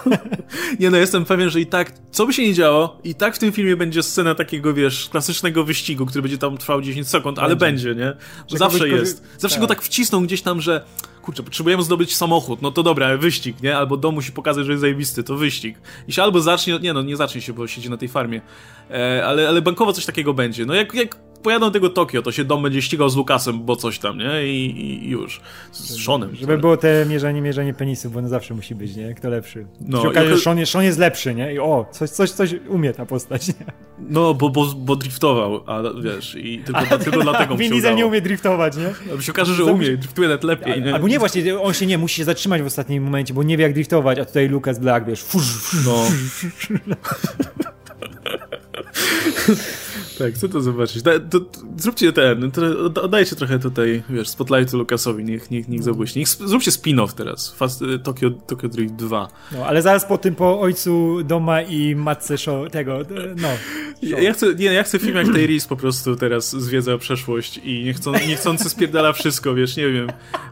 nie 0.81 0.91
no, 0.91 0.97
jestem 0.97 1.25
pewien, 1.25 1.51
że 1.51 1.61
i 1.61 1.67
tak, 1.67 1.93
co 2.11 2.27
by 2.27 2.33
się 2.33 2.43
nie 2.43 2.55
działo, 2.55 2.99
i 3.05 3.15
tak 3.15 3.37
w 3.37 3.39
tym 3.39 3.53
filmie 3.53 3.77
będzie 3.77 4.03
scena 4.03 4.35
takiego, 4.35 4.75
wiesz, 4.75 5.09
klasycznego 5.09 5.65
wyścigu, 5.65 6.07
który 6.07 6.23
będzie 6.23 6.39
tam 6.39 6.59
trwał 6.59 6.83
10 6.83 7.09
sekund, 7.09 7.39
ale 7.39 7.57
będzie, 7.57 7.95
nie? 7.95 8.17
Zawsze 8.49 8.89
jest. 8.89 9.25
Zawsze 9.39 9.57
tak. 9.57 9.61
go 9.61 9.67
tak 9.67 9.83
wcisną 9.83 10.27
gdzieś 10.27 10.43
tam, 10.43 10.61
że 10.61 10.85
kurczę, 11.27 11.43
potrzebujemy 11.43 11.83
zdobyć 11.83 12.17
samochód, 12.17 12.63
no 12.63 12.71
to 12.71 12.83
dobra, 12.83 13.17
wyścig, 13.17 13.63
nie? 13.63 13.77
Albo 13.77 13.97
dom 13.97 14.15
musi 14.15 14.33
pokazać, 14.33 14.67
że 14.67 14.73
jest 14.73 14.81
zajebisty, 14.81 15.23
to 15.23 15.37
wyścig. 15.37 15.79
I 16.09 16.13
się 16.13 16.23
albo 16.23 16.41
zacznie, 16.41 16.79
nie 16.79 16.93
no, 16.93 17.03
nie 17.03 17.17
zacznie 17.17 17.41
się, 17.41 17.53
bo 17.53 17.67
siedzi 17.67 17.91
na 17.91 17.97
tej 17.97 18.09
farmie, 18.09 18.41
e, 18.91 19.27
ale, 19.27 19.49
ale 19.49 19.63
bankowo 19.63 19.93
coś 19.93 20.07
takiego 20.07 20.35
będzie. 20.35 20.67
No 20.67 20.75
jak, 20.75 20.95
jak 20.95 21.17
pojadą 21.47 21.71
tego 21.71 21.91
Tokio, 21.91 22.23
to 22.23 22.33
się 22.33 22.45
dom 22.45 22.63
będzie 22.63 22.83
ścigał 22.83 23.09
z 23.09 23.17
Lukasem, 23.17 23.65
bo 23.65 23.77
coś 23.77 23.99
tam, 23.99 24.19
nie? 24.19 24.47
I, 24.47 25.05
i 25.05 25.11
już. 25.11 25.41
Z 25.73 26.05
Seanem. 26.05 26.37
Żeby 26.37 26.59
było 26.59 26.77
te 26.77 27.07
mierzenie, 27.09 27.41
mierzenie 27.41 27.75
penisów, 27.75 28.13
bo 28.13 28.19
ono 28.19 28.29
zawsze 28.29 28.55
musi 28.55 28.75
być, 28.75 28.97
nie? 28.97 29.15
Kto 29.15 29.29
lepszy. 29.29 29.67
No, 29.81 30.03
się 30.03 30.09
okaże, 30.09 30.37
że 30.37 30.43
Sean 30.43 30.59
jest, 30.59 30.75
jest 30.75 30.99
lepszy, 30.99 31.35
nie? 31.35 31.55
I 31.55 31.59
o, 31.59 31.87
coś, 31.93 32.11
coś, 32.11 32.31
coś 32.31 32.55
umie 32.69 32.93
ta 32.93 33.07
postać, 33.07 33.49
nie? 33.49 33.55
No, 33.99 34.35
bo, 34.35 34.51
bo, 34.51 34.67
bo 34.77 34.97
driftował, 34.97 35.63
a 35.67 35.83
wiesz, 36.03 36.35
i 36.35 36.59
tylko, 36.59 36.81
a, 36.81 36.99
tylko 36.99 37.23
dlatego 37.23 37.55
mu 37.55 37.63
się 37.63 37.71
Vin 37.71 37.95
nie 37.95 38.07
umie 38.07 38.21
driftować, 38.21 38.77
nie? 38.77 39.15
A 39.19 39.23
się 39.23 39.33
okaże, 39.33 39.55
że 39.55 39.65
umie, 39.65 39.97
driftuje 39.97 40.29
nawet 40.29 40.45
lepiej, 40.45 40.83
nie? 40.83 40.95
Albo 40.95 41.09
nie, 41.09 41.19
właśnie, 41.19 41.61
on 41.61 41.75
się 41.75 41.87
nie, 41.87 41.99
musi 41.99 42.17
się 42.17 42.25
zatrzymać 42.25 42.63
w 42.63 42.67
ostatnim 42.67 43.03
momencie, 43.03 43.35
bo 43.35 43.43
nie 43.43 43.57
wie 43.57 43.63
jak 43.63 43.73
driftować, 43.73 44.19
a 44.19 44.25
tutaj 44.25 44.49
Lucas 44.49 44.79
Black, 44.79 45.07
wiesz, 45.07 45.23
fusz, 45.23 45.47
fusz, 45.47 45.87
no. 45.87 46.07
Tak, 50.19 50.35
chcę 50.35 50.49
to 50.49 50.61
zobaczyć. 50.61 51.03
Da, 51.03 51.21
to, 51.21 51.41
to, 51.41 51.61
zróbcie 51.77 52.13
ten, 52.13 52.51
to, 52.51 52.63
oddajcie 53.03 53.37
trochę 53.37 53.59
tutaj, 53.59 54.03
wiesz, 54.11 54.29
spotlightu 54.29 54.79
Lukasowi, 54.79 55.25
niech, 55.25 55.51
niech, 55.51 55.69
niech 55.69 55.83
zabłyśnie. 55.83 56.21
Niech, 56.21 56.29
zróbcie 56.29 56.71
spin-off 56.71 57.13
teraz, 57.13 57.53
Fast, 57.53 57.83
y, 57.83 57.99
Tokyo, 57.99 58.31
Tokyo 58.31 58.69
Drift 58.69 58.95
2. 58.95 59.29
No, 59.53 59.67
ale 59.67 59.83
zaraz 59.83 60.05
po 60.05 60.19
tym, 60.19 60.35
po 60.35 60.61
ojcu 60.61 61.23
Doma 61.25 61.63
i 61.63 61.95
matce 61.95 62.39
show, 62.39 62.71
tego, 62.71 62.99
no. 63.37 63.49
Ja, 64.03 64.21
ja, 64.21 64.33
chcę, 64.33 64.55
nie, 64.55 64.65
ja 64.65 64.83
chcę 64.83 64.99
film 64.99 65.17
jak 65.17 65.27
Tyrese 65.27 65.69
po 65.69 65.77
prostu 65.77 66.17
teraz 66.17 66.51
zwiedza 66.51 66.99
przeszłość 66.99 67.61
i 67.65 67.85
niechcą, 67.85 68.13
niechcący 68.29 68.71
spierdala 68.71 69.13
wszystko, 69.13 69.55
wiesz, 69.55 69.77
nie 69.77 69.89
wiem. 69.93 70.09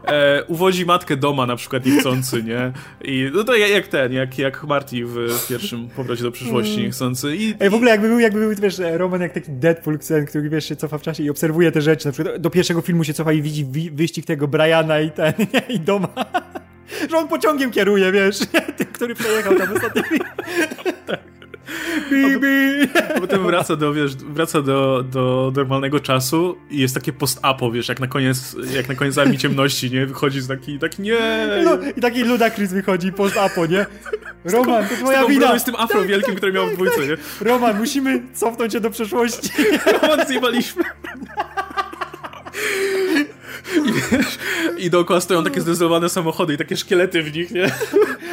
E, 0.07 0.43
uwodzi 0.43 0.85
matkę 0.85 1.17
Doma 1.17 1.45
na 1.45 1.55
przykład 1.55 1.85
niechcący, 1.85 2.43
nie? 2.43 2.71
I 3.03 3.31
no 3.33 3.43
to 3.43 3.55
jak 3.55 3.87
ten, 3.87 4.13
jak, 4.13 4.37
jak 4.37 4.63
Marty 4.63 5.05
w 5.05 5.47
pierwszym 5.49 5.89
powrocie 5.89 6.23
do 6.23 6.31
przyszłości 6.31 6.77
niechcący. 6.77 7.35
I, 7.35 7.53
Ej, 7.59 7.69
w 7.69 7.73
ogóle 7.73 7.91
jakby 7.91 8.07
był, 8.07 8.19
jakby 8.19 8.39
był, 8.39 8.55
wiesz, 8.61 8.81
Roman 8.97 9.21
jak 9.21 9.33
taki 9.33 9.51
Deadpool, 9.55 9.99
który 10.27 10.49
wiesz, 10.49 10.65
się 10.65 10.75
cofa 10.75 10.97
w 10.97 11.01
czasie 11.01 11.23
i 11.23 11.29
obserwuje 11.29 11.71
te 11.71 11.81
rzeczy. 11.81 12.05
Na 12.07 12.11
przykład 12.11 12.37
do 12.41 12.49
pierwszego 12.49 12.81
filmu 12.81 13.03
się 13.03 13.13
cofa 13.13 13.33
i 13.33 13.41
widzi 13.41 13.65
wyścig 13.93 14.25
tego 14.25 14.47
Briana 14.47 14.99
i 14.99 15.11
ten, 15.11 15.33
nie, 15.53 15.75
i 15.75 15.79
doma. 15.79 16.13
Że 17.09 17.17
on 17.17 17.27
pociągiem 17.27 17.71
kieruje, 17.71 18.11
wiesz, 18.11 18.39
tym, 18.77 18.87
który 18.87 19.15
przejechał 19.15 19.55
tam 19.55 19.73
ostatni 19.73 20.03
film. 20.03 20.25
tak. 21.07 21.34
Bibi! 22.11 22.87
A 23.15 23.19
potem 23.19 23.43
wraca 23.43 23.75
do, 23.75 23.93
wiesz, 23.93 24.15
wraca 24.15 24.61
do, 24.61 25.03
do 25.11 25.51
normalnego 25.55 25.99
czasu 25.99 26.57
i 26.69 26.79
jest 26.79 26.95
takie 26.95 27.13
post-apo, 27.13 27.71
wiesz, 27.71 27.89
jak 27.89 27.99
na 27.99 28.07
koniec, 28.07 28.55
jak 28.75 28.89
na 28.89 28.95
koniec 28.95 29.17
Armii 29.17 29.37
Ciemności, 29.37 29.91
nie? 29.91 30.05
Wychodzi 30.05 30.41
z 30.41 30.47
taki, 30.47 30.79
tak 30.79 30.99
nie! 30.99 31.19
No, 31.63 31.77
I 31.97 32.01
taki 32.01 32.23
Ludacris 32.23 32.73
wychodzi 32.73 33.11
post-apo, 33.11 33.65
nie? 33.65 33.85
Roman, 34.45 34.87
to 34.87 34.95
twoja 34.95 35.25
wina! 35.25 35.53
jest 35.53 35.65
tym 35.65 35.75
afro 35.75 36.01
wielkim, 36.01 36.29
tak, 36.29 36.37
który 36.37 36.53
miał 36.53 36.65
w 36.65 36.67
tak, 36.67 36.75
dwójce, 36.75 36.95
tak. 36.95 37.07
nie? 37.07 37.17
Roman, 37.49 37.77
musimy 37.77 38.23
cofnąć 38.33 38.73
się 38.73 38.79
do 38.79 38.89
przeszłości. 38.89 39.49
Roman, 40.01 40.27
zjebaliśmy. 40.27 40.83
I, 43.73 43.91
wiesz, 44.11 44.37
I 44.77 44.89
dookoła 44.89 45.21
stoją 45.21 45.43
takie 45.43 45.61
zdecydowane 45.61 46.09
samochody 46.09 46.53
i 46.53 46.57
takie 46.57 46.77
szkielety 46.77 47.23
w 47.23 47.35
nich, 47.35 47.51
nie? 47.51 47.71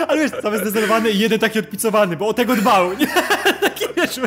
Ale 0.09 0.23
wiesz, 0.23 0.43
same 0.43 0.59
zdecydowane 0.59 1.11
i 1.11 1.19
jeden 1.19 1.39
taki 1.39 1.59
odpicowany, 1.59 2.17
bo 2.17 2.29
o 2.29 2.35
tego 2.35 2.57
dbał, 2.57 2.99
nie? 2.99 3.07
Taki, 3.61 3.85
wiesz, 3.97 4.21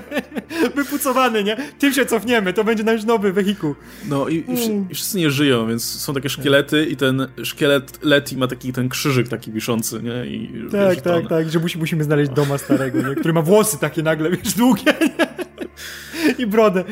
wypucowany, 0.75 1.43
nie? 1.43 1.57
Tym 1.79 1.93
się 1.93 2.05
cofniemy, 2.05 2.53
to 2.53 2.63
będzie 2.63 2.83
nasz 2.83 3.03
nowy 3.03 3.33
wehikuł. 3.33 3.75
No 4.09 4.27
i, 4.29 4.35
i, 4.35 4.91
i 4.91 4.95
wszyscy 4.95 5.17
nie 5.17 5.31
żyją, 5.31 5.67
więc 5.67 6.01
są 6.01 6.13
takie 6.13 6.29
szkielety 6.29 6.85
i 6.85 6.95
ten 6.95 7.27
szkielet 7.43 7.99
Leti 8.03 8.37
ma 8.37 8.47
taki 8.47 8.73
ten 8.73 8.89
krzyżyk 8.89 9.27
taki 9.27 9.51
wiszący, 9.51 10.03
nie? 10.03 10.25
I, 10.25 10.63
tak, 10.71 10.89
wiesz, 10.95 11.03
tak, 11.03 11.29
tak, 11.29 11.49
że 11.49 11.59
musi, 11.59 11.77
musimy 11.77 12.03
znaleźć 12.03 12.31
doma 12.31 12.57
starego, 12.57 13.09
nie? 13.09 13.15
Który 13.15 13.33
ma 13.33 13.41
włosy 13.41 13.77
takie 13.79 14.03
nagle, 14.03 14.29
wiesz, 14.29 14.53
długie, 14.53 14.93
nie? 15.01 15.27
I 16.37 16.47
brodę. 16.47 16.83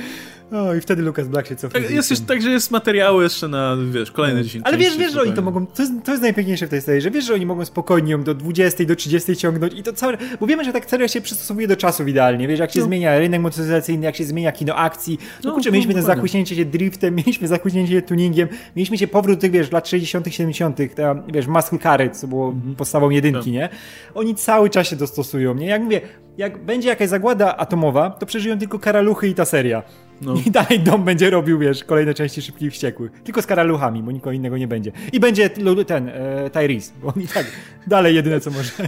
O, 0.53 0.75
i 0.75 0.81
wtedy 0.81 1.01
Lucas 1.01 1.27
Black 1.27 1.47
się 1.47 1.55
cofnie. 1.55 1.81
Tak, 1.81 1.91
jest, 1.91 2.11
jest, 2.11 2.27
także 2.27 2.49
jest 2.49 2.71
materiały 2.71 3.23
jeszcze 3.23 3.47
na, 3.47 3.77
wiesz, 3.91 4.11
kolejne 4.11 4.43
10 4.43 4.65
Ale 4.67 4.77
wiesz, 4.77 4.97
wiesz, 4.97 5.13
że 5.13 5.21
oni 5.21 5.33
to 5.33 5.41
mogą, 5.41 5.67
to 5.67 5.81
jest, 5.81 5.93
to 6.03 6.11
jest 6.11 6.23
najpiękniejsze 6.23 6.67
w 6.67 6.69
tej 6.69 6.81
serii, 6.81 7.01
że 7.01 7.11
wiesz, 7.11 7.25
że 7.25 7.33
oni 7.33 7.45
mogą 7.45 7.65
spokojnie 7.65 8.11
ją 8.11 8.23
do 8.23 8.33
20, 8.33 8.85
do 8.85 8.95
30 8.95 9.35
ciągnąć 9.35 9.73
i 9.73 9.83
to 9.83 9.93
całe, 9.93 10.17
bo 10.39 10.47
wiemy, 10.47 10.63
że 10.63 10.73
tak 10.73 10.89
seria 10.89 11.07
się 11.07 11.21
przystosowuje 11.21 11.67
do 11.67 11.75
czasów 11.75 12.07
idealnie, 12.07 12.47
wiesz, 12.47 12.59
jak 12.59 12.71
się 12.71 12.79
no. 12.79 12.85
zmienia 12.85 13.19
rynek 13.19 13.41
motoryzacyjny, 13.41 14.05
jak 14.05 14.15
się 14.15 14.23
zmienia 14.23 14.51
kino 14.51 14.75
akcji, 14.75 15.17
no, 15.21 15.49
no 15.49 15.53
kurczę, 15.53 15.69
no, 15.69 15.73
mieliśmy 15.73 15.93
ten 15.93 16.03
zachłyśnięcie 16.03 16.55
się 16.55 16.65
driftem, 16.65 17.15
mieliśmy 17.25 17.47
zachłyśnięcie 17.47 17.93
się 17.93 18.01
tuningiem, 18.01 18.47
mieliśmy 18.75 18.97
się 18.97 19.07
powrót 19.07 19.39
tych, 19.39 19.51
wiesz, 19.51 19.71
lat 19.71 19.87
60 19.87 20.27
70 20.29 20.77
ta, 20.95 21.23
wiesz, 21.33 21.47
muscle 21.47 21.79
carry, 21.79 22.09
co 22.09 22.27
było 22.27 22.49
mhm. 22.49 22.75
podstawą 22.75 23.09
jedynki, 23.09 23.51
no. 23.51 23.59
nie? 23.59 23.69
Oni 24.15 24.35
cały 24.35 24.69
czas 24.69 24.87
się 24.87 24.95
dostosują, 24.95 25.55
nie? 25.55 25.67
Jak 25.67 25.81
mówię, 25.81 26.01
jak 26.37 26.65
będzie 26.65 26.89
jakaś 26.89 27.09
zagłada 27.09 27.57
atomowa, 27.57 28.09
to 28.09 28.25
przeżyją 28.25 28.59
tylko 28.59 28.79
karaluchy 28.79 29.27
i 29.27 29.33
ta 29.33 29.45
seria. 29.45 29.83
No. 30.21 30.33
I 30.45 30.51
dalej 30.51 30.79
dom 30.79 31.03
będzie 31.03 31.29
robił, 31.29 31.59
wiesz, 31.59 31.83
kolejne 31.83 32.13
części 32.13 32.41
szybkich 32.41 32.67
i 32.67 32.71
wściekłych. 32.71 33.11
Tylko 33.23 33.41
z 33.41 33.45
karaluchami, 33.45 34.03
bo 34.03 34.11
nikogo 34.11 34.31
innego 34.31 34.57
nie 34.57 34.67
będzie. 34.67 34.91
I 35.13 35.19
będzie 35.19 35.49
ten, 35.87 36.09
e, 36.09 36.49
Tyrese, 36.49 36.93
bo 37.01 37.07
on 37.07 37.21
i 37.21 37.27
tak 37.27 37.45
dalej 37.87 38.15
jedyne 38.15 38.39
co 38.39 38.51
może. 38.51 38.71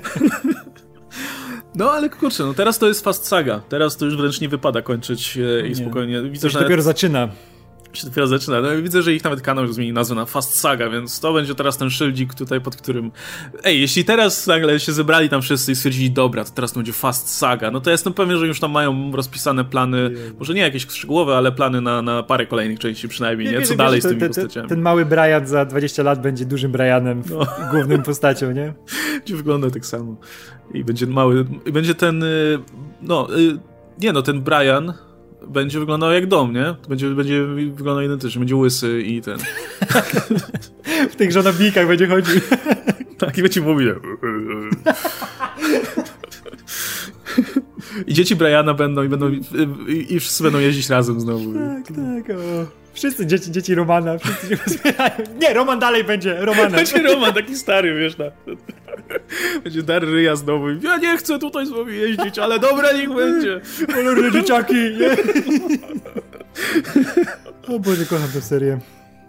No 1.78 1.91
ale 1.91 2.10
kurczę, 2.10 2.43
no 2.43 2.54
teraz 2.54 2.80
to 2.80 2.88
jest 2.88 3.04
Fast 3.04 3.28
Saga. 3.28 3.62
Teraz 3.70 3.98
to 3.98 4.06
już 4.06 4.18
wręcz 4.18 4.41
nie 4.41 4.50
wypada 4.50 4.82
kończyć 4.82 5.38
e, 5.38 5.68
i 5.68 5.70
nie. 5.70 5.76
spokojnie. 5.76 6.22
Widzę, 6.22 6.50
że 6.50 6.60
dopiero 6.60 6.82
zaczyna 6.82 7.30
się 7.96 8.08
dopiero 8.08 8.28
zaczyna. 8.28 8.62
No, 8.62 8.82
widzę, 8.82 9.02
że 9.02 9.14
ich 9.14 9.24
nawet 9.24 9.41
kanał 9.41 9.68
zmieni 9.68 9.93
nazwę 9.93 10.16
na 10.16 10.26
Fast 10.26 10.60
Saga, 10.60 10.89
więc 10.89 11.20
to 11.20 11.34
będzie 11.34 11.56
teraz 11.56 11.78
ten 11.78 11.89
szyldzik 11.89 12.34
tutaj, 12.34 12.62
pod 12.62 12.76
którym... 12.76 13.12
Ej, 13.64 13.82
jeśli 13.82 14.06
teraz 14.06 14.48
nagle 14.48 14.80
się 14.80 14.91
zebrali 14.91 15.30
tam 15.30 15.41
wszyscy 15.41 15.72
i 15.72 15.76
stwierdzili, 15.76 16.12
dobra, 16.12 16.46
to 16.46 16.52
teraz 16.52 16.72
to 16.72 16.80
będzie 16.80 16.93
Fast 16.93 17.38
Saga, 17.38 17.72
no 17.72 17.82
to 17.82 17.91
jestem 17.91 18.14
pewien, 18.14 18.38
że 18.38 18.48
już 18.48 18.60
tam 18.60 18.72
mają 18.72 19.12
rozpisane 19.12 19.66
plany, 19.66 20.12
może 20.39 20.54
nie 20.54 20.62
jakieś 20.62 20.88
szczegółowe, 20.88 21.38
ale 21.38 21.52
plany 21.52 21.82
na, 21.82 22.02
na 22.02 22.24
parę 22.24 22.46
kolejnych 22.46 22.80
części 22.80 23.08
przynajmniej, 23.08 23.54
nie? 23.54 23.62
Co 23.62 23.70
wie, 23.74 23.78
dalej 23.78 24.02
z 24.02 24.08
tymi 24.08 24.22
postaciami. 24.22 24.70
Ten 24.70 24.82
mały 24.82 25.06
Brian 25.06 25.48
za 25.48 25.66
20 25.66 26.04
lat 26.04 26.22
będzie 26.22 26.46
dużym 26.46 26.72
Brianem, 26.72 27.24
no. 27.30 27.46
głównym 27.72 28.04
postacią, 28.04 28.52
nie? 28.52 28.74
Będzie 29.16 29.36
wygląda 29.36 29.70
tak 29.70 29.86
samo. 29.86 30.16
I 30.74 30.84
będzie 30.84 31.08
mały, 31.08 31.46
i 31.66 31.72
będzie 31.72 31.96
ten, 31.96 32.24
y, 32.24 32.60
no, 33.02 33.39
y, 33.39 33.58
nie 34.02 34.14
no, 34.14 34.22
ten 34.22 34.41
Brian 34.41 34.93
będzie 35.48 35.80
wyglądał 35.80 36.14
jak 36.14 36.28
dom, 36.28 36.54
nie? 36.54 36.76
Będzie, 36.89 37.10
będzie 37.10 37.46
wyglądał 37.46 38.06
identycznie, 38.06 38.39
będzie 38.39 38.56
łysy 38.56 39.02
i 39.02 39.22
ten. 39.22 39.38
w 41.12 41.16
tych 41.16 41.32
żonobnikach 41.32 41.88
będzie 41.88 42.08
chodził. 42.08 42.41
tak, 43.18 43.38
i 43.38 43.41
będzie 43.41 43.62
mówił. 43.62 43.96
I 48.08 48.14
dzieci 48.14 48.36
Briana 48.36 48.74
będą 48.74 49.04
i 49.04 49.10
będą 49.10 49.30
i, 49.30 49.43
i, 50.10 50.20
wszyscy 50.20 50.43
będą 50.43 50.60
jeździć 50.60 50.89
razem 50.89 51.20
znowu. 51.20 51.54
Tak, 51.54 51.88
tak, 51.88 52.38
o. 52.38 52.85
Wszyscy 52.96 53.26
dzieci, 53.26 53.52
dzieci 53.52 53.76
Romana, 53.76 54.18
wszyscy 54.18 54.48
się 54.48 54.56
rozbierają. 54.68 55.16
Nie, 55.41 55.54
Roman 55.54 55.80
dalej 55.80 56.04
będzie 56.04 56.38
Romanem. 56.39 56.72
Będzie 56.86 57.02
Roman, 57.02 57.34
taki 57.34 57.56
stary, 57.56 57.96
wiesz, 58.00 58.18
na... 58.18 58.26
Będzie 59.64 59.84
dar 59.84 60.04
ryja 60.04 60.36
znowu. 60.36 60.70
Ja 60.70 60.98
nie 60.98 61.18
chcę 61.18 61.39
tutaj 61.39 61.66
z 61.66 61.70
wami 61.70 61.96
jeździć, 61.96 62.39
ale 62.39 62.60
dobra, 62.60 62.91
niech 62.91 63.14
będzie. 63.14 63.62
Kolorne 63.93 64.32
dzieciaki, 64.32 64.76
nie? 64.76 65.18
O 67.76 67.80
Boże, 67.80 68.06
kocham 68.06 68.28
tę 68.34 68.41
serię. 68.41 68.80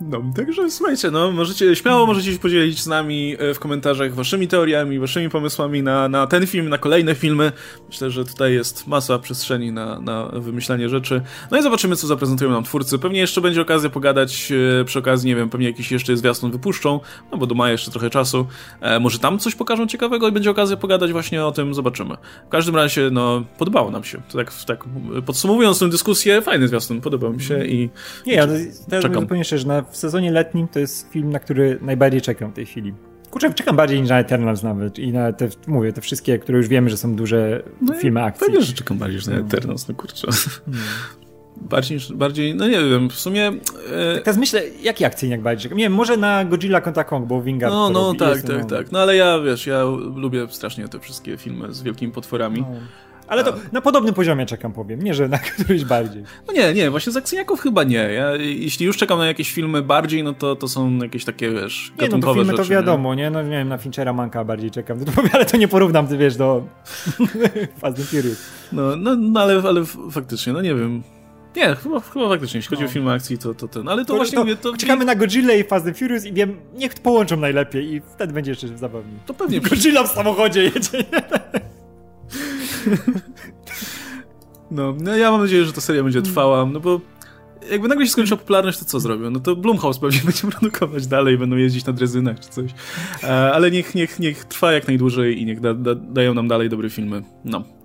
No, 0.01 0.23
także 0.37 0.71
słuchajcie, 0.71 1.11
no, 1.11 1.33
możecie, 1.33 1.77
śmiało 1.77 2.07
możecie 2.07 2.33
się 2.33 2.39
podzielić 2.39 2.83
z 2.83 2.87
nami 2.87 3.37
e, 3.39 3.55
w 3.55 3.59
komentarzach 3.59 4.15
waszymi 4.15 4.49
teoriami, 4.49 4.99
waszymi 4.99 5.31
pomysłami 5.31 5.83
na, 5.83 6.09
na 6.09 6.27
ten 6.27 6.47
film, 6.47 6.69
na 6.69 6.79
kolejne 6.79 7.15
filmy. 7.15 7.53
Myślę, 7.89 8.11
że 8.11 8.25
tutaj 8.25 8.55
jest 8.55 8.87
masa 8.87 9.19
przestrzeni 9.19 9.73
na, 9.73 10.01
na 10.01 10.27
wymyślanie 10.27 10.89
rzeczy. 10.89 11.23
No 11.51 11.59
i 11.59 11.63
zobaczymy, 11.63 11.97
co 11.97 12.07
zaprezentują 12.07 12.51
nam 12.51 12.65
twórcy. 12.65 12.99
Pewnie 12.99 13.21
jeszcze 13.21 13.41
będzie 13.41 13.61
okazja 13.61 13.91
pogadać 13.91 14.53
e, 14.81 14.85
przy 14.85 14.99
okazji, 14.99 15.29
nie 15.29 15.37
wiem, 15.37 15.51
pewnie 15.51 15.67
jakiś 15.67 15.93
jeszcze 15.93 16.17
zwiastun 16.17 16.51
wypuszczą, 16.51 17.01
no 17.33 17.39
bo 17.39 17.47
do 17.47 17.55
maja 17.55 17.73
jeszcze 17.73 17.91
trochę 17.91 18.11
czasu. 18.11 18.47
E, 18.81 19.01
może 19.01 19.19
tam 19.19 19.39
coś 19.39 19.55
pokażą 19.55 19.87
ciekawego 19.87 20.29
i 20.29 20.33
będzie 20.33 20.51
okazja 20.51 20.77
pogadać 20.77 21.13
właśnie 21.13 21.45
o 21.45 21.53
tym, 21.53 21.75
zobaczymy. 21.75 22.17
W 22.47 22.49
każdym 22.49 22.77
razie, 22.77 23.11
no, 23.13 23.45
podobało 23.59 23.91
nam 23.91 24.05
się. 24.05 24.23
To 24.31 24.39
tak, 24.39 24.53
tak 24.67 24.85
podsumowując 25.27 25.79
tę 25.79 25.89
dyskusję, 25.89 26.43
fajny 26.43 26.69
zwiastun, 26.69 27.01
podobał 27.01 27.33
mi 27.33 27.43
się 27.43 27.67
i... 27.67 27.91
Nie, 28.27 28.35
ja 28.35 28.47
to, 28.47 28.53
czekam. 29.03 29.21
zupełnie 29.21 29.45
szczerze, 29.45 29.67
na 29.67 29.86
w 29.91 29.97
sezonie 29.97 30.33
letnim 30.33 30.69
to 30.69 30.79
jest 30.79 31.11
film, 31.11 31.31
na 31.31 31.39
który 31.39 31.79
najbardziej 31.83 32.21
czekam 32.21 32.51
w 32.51 32.55
tej 32.55 32.67
chwili. 32.67 32.95
Kurczę, 33.31 33.55
czekam 33.55 33.77
bardziej 33.77 34.01
niż 34.01 34.11
na 34.11 34.19
Eternals 34.19 34.63
nawet 34.63 34.99
i 34.99 35.13
na 35.13 35.33
te, 35.33 35.49
mówię, 35.67 35.93
te 35.93 36.01
wszystkie, 36.01 36.39
które 36.39 36.59
już 36.59 36.69
wiemy, 36.69 36.91
że 36.91 36.97
są 36.97 37.17
duże 37.17 37.63
no 37.81 37.95
filmy 37.95 38.23
akcji. 38.23 38.47
Pewnie, 38.47 38.63
że 38.63 38.73
czekam 38.73 38.99
bardziej 38.99 39.17
niż 39.17 39.27
na 39.27 39.33
no. 39.33 39.41
Eternals, 39.41 39.89
no 39.89 39.95
kurczę. 39.95 40.27
No. 40.67 40.73
Bardziej, 41.61 41.99
bardziej, 42.15 42.55
no 42.55 42.69
nie 42.69 42.85
wiem, 42.85 43.11
w 43.11 43.15
sumie... 43.15 43.53
E... 43.93 44.15
Tak 44.15 44.25
teraz 44.25 44.39
myślę, 44.39 44.63
jaki 44.83 45.05
akcyjniak 45.05 45.43
bardziej 45.43 45.63
czekam? 45.63 45.79
Nie 45.79 45.85
wiem, 45.85 45.95
może 45.95 46.17
na 46.17 46.45
Godzilla 46.45 46.81
kontra 46.81 47.05
Kong, 47.05 47.27
bo 47.27 47.43
Wingard 47.43 47.73
No, 47.73 47.91
no, 47.91 48.15
tak, 48.15 48.43
tak, 48.43 48.59
no. 48.59 48.65
tak. 48.65 48.93
No 48.93 48.99
ale 48.99 49.17
ja, 49.17 49.41
wiesz, 49.41 49.67
ja 49.67 49.85
lubię 50.15 50.47
strasznie 50.51 50.89
te 50.89 51.01
wszystkie 51.01 51.37
filmy 51.37 51.73
z 51.73 51.83
wielkimi 51.83 52.13
potworami. 52.13 52.61
No. 52.61 52.77
Ale 53.29 53.45
to 53.45 53.53
na 53.73 53.81
podobnym 53.81 54.15
poziomie 54.15 54.47
czekam, 54.47 54.73
powiem, 54.73 55.03
nie, 55.03 55.15
że 55.15 55.29
na 55.29 55.39
któryś 55.59 55.85
bardziej. 55.85 56.23
No 56.47 56.53
nie, 56.53 56.75
nie, 56.75 56.91
właśnie 56.91 57.13
z 57.13 57.17
akcyjniaków 57.17 57.61
chyba 57.61 57.85
nie. 57.85 57.97
Ja, 57.97 58.37
jeśli 58.37 58.87
już 58.87 58.97
czekam 58.97 59.19
na 59.19 59.27
jakieś 59.27 59.53
filmy 59.53 59.83
bardziej, 59.83 60.25
no 60.25 60.33
to, 60.33 60.57
to 60.57 60.69
są 60.69 60.99
jakieś 60.99 61.25
takie, 61.25 61.51
wiesz, 61.51 61.93
Nie, 62.01 62.09
no 62.09 62.19
to 62.19 62.35
filmy 62.35 62.53
rzeczy, 62.53 62.63
to 62.63 62.69
wiadomo, 62.69 63.15
nie? 63.15 63.23
nie? 63.23 63.31
No 63.31 63.43
nie 63.43 63.51
wiem, 63.51 63.69
na 63.69 63.79
Finchera 63.79 64.13
Manka 64.13 64.45
bardziej 64.45 64.71
czekam, 64.71 64.99
ale 65.33 65.45
to 65.45 65.57
nie 65.57 65.69
porównam, 65.69 66.07
ty 66.07 66.19
wiesz, 66.19 66.37
do 66.37 66.67
Fast 67.81 67.99
and 67.99 68.09
Furious. 68.09 68.43
No, 68.73 68.97
no, 68.97 69.17
no 69.17 69.41
ale, 69.41 69.63
ale 69.69 69.85
faktycznie, 70.11 70.53
no 70.53 70.63
nie 70.63 70.75
wiem. 70.75 71.03
Nie, 71.57 71.75
chyba, 71.75 72.01
chyba 72.01 72.29
faktycznie, 72.29 72.59
jeśli 72.59 72.71
chodzi 72.71 72.83
no. 72.83 72.89
o 72.89 72.93
filmy 72.93 73.13
akcji, 73.13 73.39
to, 73.39 73.55
to 73.55 73.69
ten. 73.69 73.89
Ale 73.89 74.05
to, 74.05 74.09
to 74.09 74.17
właśnie 74.17 74.35
to, 74.35 74.45
mówię, 74.45 74.57
to... 74.57 74.77
Czekamy 74.77 75.05
na 75.05 75.15
Godzilla 75.15 75.55
i 75.55 75.65
Fast 75.65 75.87
and 75.87 75.99
Furious 75.99 76.25
i 76.25 76.33
wiem, 76.33 76.57
niech 76.75 76.95
połączą 76.95 77.37
najlepiej 77.37 77.95
i 77.95 78.01
wtedy 78.15 78.33
będzie 78.33 78.51
jeszcze 78.51 78.79
zabawniej. 78.79 79.19
To 79.27 79.35
pewnie. 79.35 79.61
Godzilla 79.61 80.05
w 80.05 80.09
samochodzie 80.13 80.63
jedzie. 80.63 81.05
No, 84.71 84.95
no 85.01 85.17
ja 85.17 85.31
mam 85.31 85.41
nadzieję, 85.41 85.65
że 85.65 85.73
ta 85.73 85.81
seria 85.81 86.03
będzie 86.03 86.23
trwała, 86.23 86.67
no 86.67 86.81
bo 86.81 87.01
jakby 87.71 87.89
nagle 87.89 88.07
się 88.07 88.13
skończyła 88.13 88.39
popularność, 88.39 88.79
to 88.79 88.85
co 88.85 89.01
zrobią? 89.01 89.31
No 89.31 89.41
to 89.41 89.57
Blumhouse 89.57 89.99
pewnie 89.99 90.21
będzie 90.27 90.49
produkować 90.49 91.07
dalej, 91.07 91.39
będą 91.39 91.57
jeździć 91.57 91.85
na 91.87 91.93
drezynach 91.93 92.41
czy 92.41 92.49
coś. 92.49 92.71
E, 93.23 93.53
ale 93.53 93.71
niech, 93.71 93.95
niech, 93.95 94.19
niech 94.19 94.45
trwa 94.45 94.73
jak 94.73 94.89
najdłużej 94.89 95.41
i 95.43 95.47
niech 95.47 95.61
da, 95.61 95.75
da, 95.75 95.95
dają 95.95 96.35
nam 96.35 96.49
dalej 96.49 96.69
dobre 96.69 96.91
filmy. 96.91 97.23
No. 97.45 97.76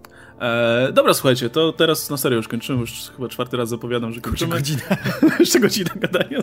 E, 0.41 0.91
dobra, 0.93 1.13
słuchajcie, 1.13 1.49
to 1.49 1.73
teraz 1.73 2.09
na 2.09 2.17
serio 2.17 2.37
już 2.37 2.47
kończymy, 2.47 2.79
już 2.79 2.93
chyba 3.15 3.29
czwarty 3.29 3.57
raz 3.57 3.69
zapowiadam, 3.69 4.13
że 4.13 4.21
kończymy. 4.21 4.55
Godzina. 4.55 4.81
Jeszcze 5.39 5.59
godzina 5.59 5.91
gadania. 5.95 6.39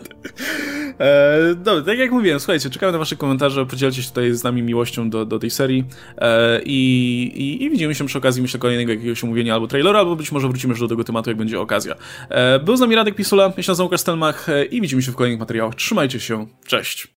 E, 0.99 1.55
dobra, 1.55 1.83
tak 1.83 1.97
jak 1.97 2.11
mówiłem, 2.11 2.39
słuchajcie, 2.39 2.69
czekamy 2.69 2.91
na 2.91 2.97
wasze 2.97 3.15
komentarze, 3.15 3.65
podzielcie 3.65 4.03
się 4.03 4.09
tutaj 4.09 4.33
z 4.33 4.43
nami 4.43 4.61
miłością 4.61 5.09
do, 5.09 5.25
do 5.25 5.39
tej 5.39 5.49
serii 5.49 5.85
e, 6.17 6.61
i, 6.63 7.21
i, 7.35 7.63
i, 7.63 7.69
widzimy 7.69 7.95
się 7.95 8.05
przy 8.05 8.17
okazji, 8.17 8.41
myślę, 8.41 8.59
kolejnego 8.59 8.91
jakiegoś 8.91 9.23
omówienia 9.23 9.53
albo 9.53 9.67
trailera, 9.67 9.99
albo 9.99 10.15
być 10.15 10.31
może 10.31 10.47
wrócimy 10.47 10.71
już 10.71 10.79
do 10.79 10.87
tego 10.87 11.03
tematu, 11.03 11.29
jak 11.29 11.37
będzie 11.37 11.59
okazja. 11.59 11.95
E, 12.29 12.59
był 12.59 12.77
z 12.77 12.79
nami 12.79 12.95
Radek 12.95 13.15
Pisula, 13.15 13.53
ja 13.57 13.63
się 13.63 13.71
nazywam 13.71 13.89
Kastelmach 13.89 14.49
e, 14.49 14.65
i 14.65 14.81
widzimy 14.81 15.01
się 15.01 15.11
w 15.11 15.15
kolejnych 15.15 15.39
materiałach. 15.39 15.75
Trzymajcie 15.75 16.19
się, 16.19 16.47
cześć! 16.67 17.07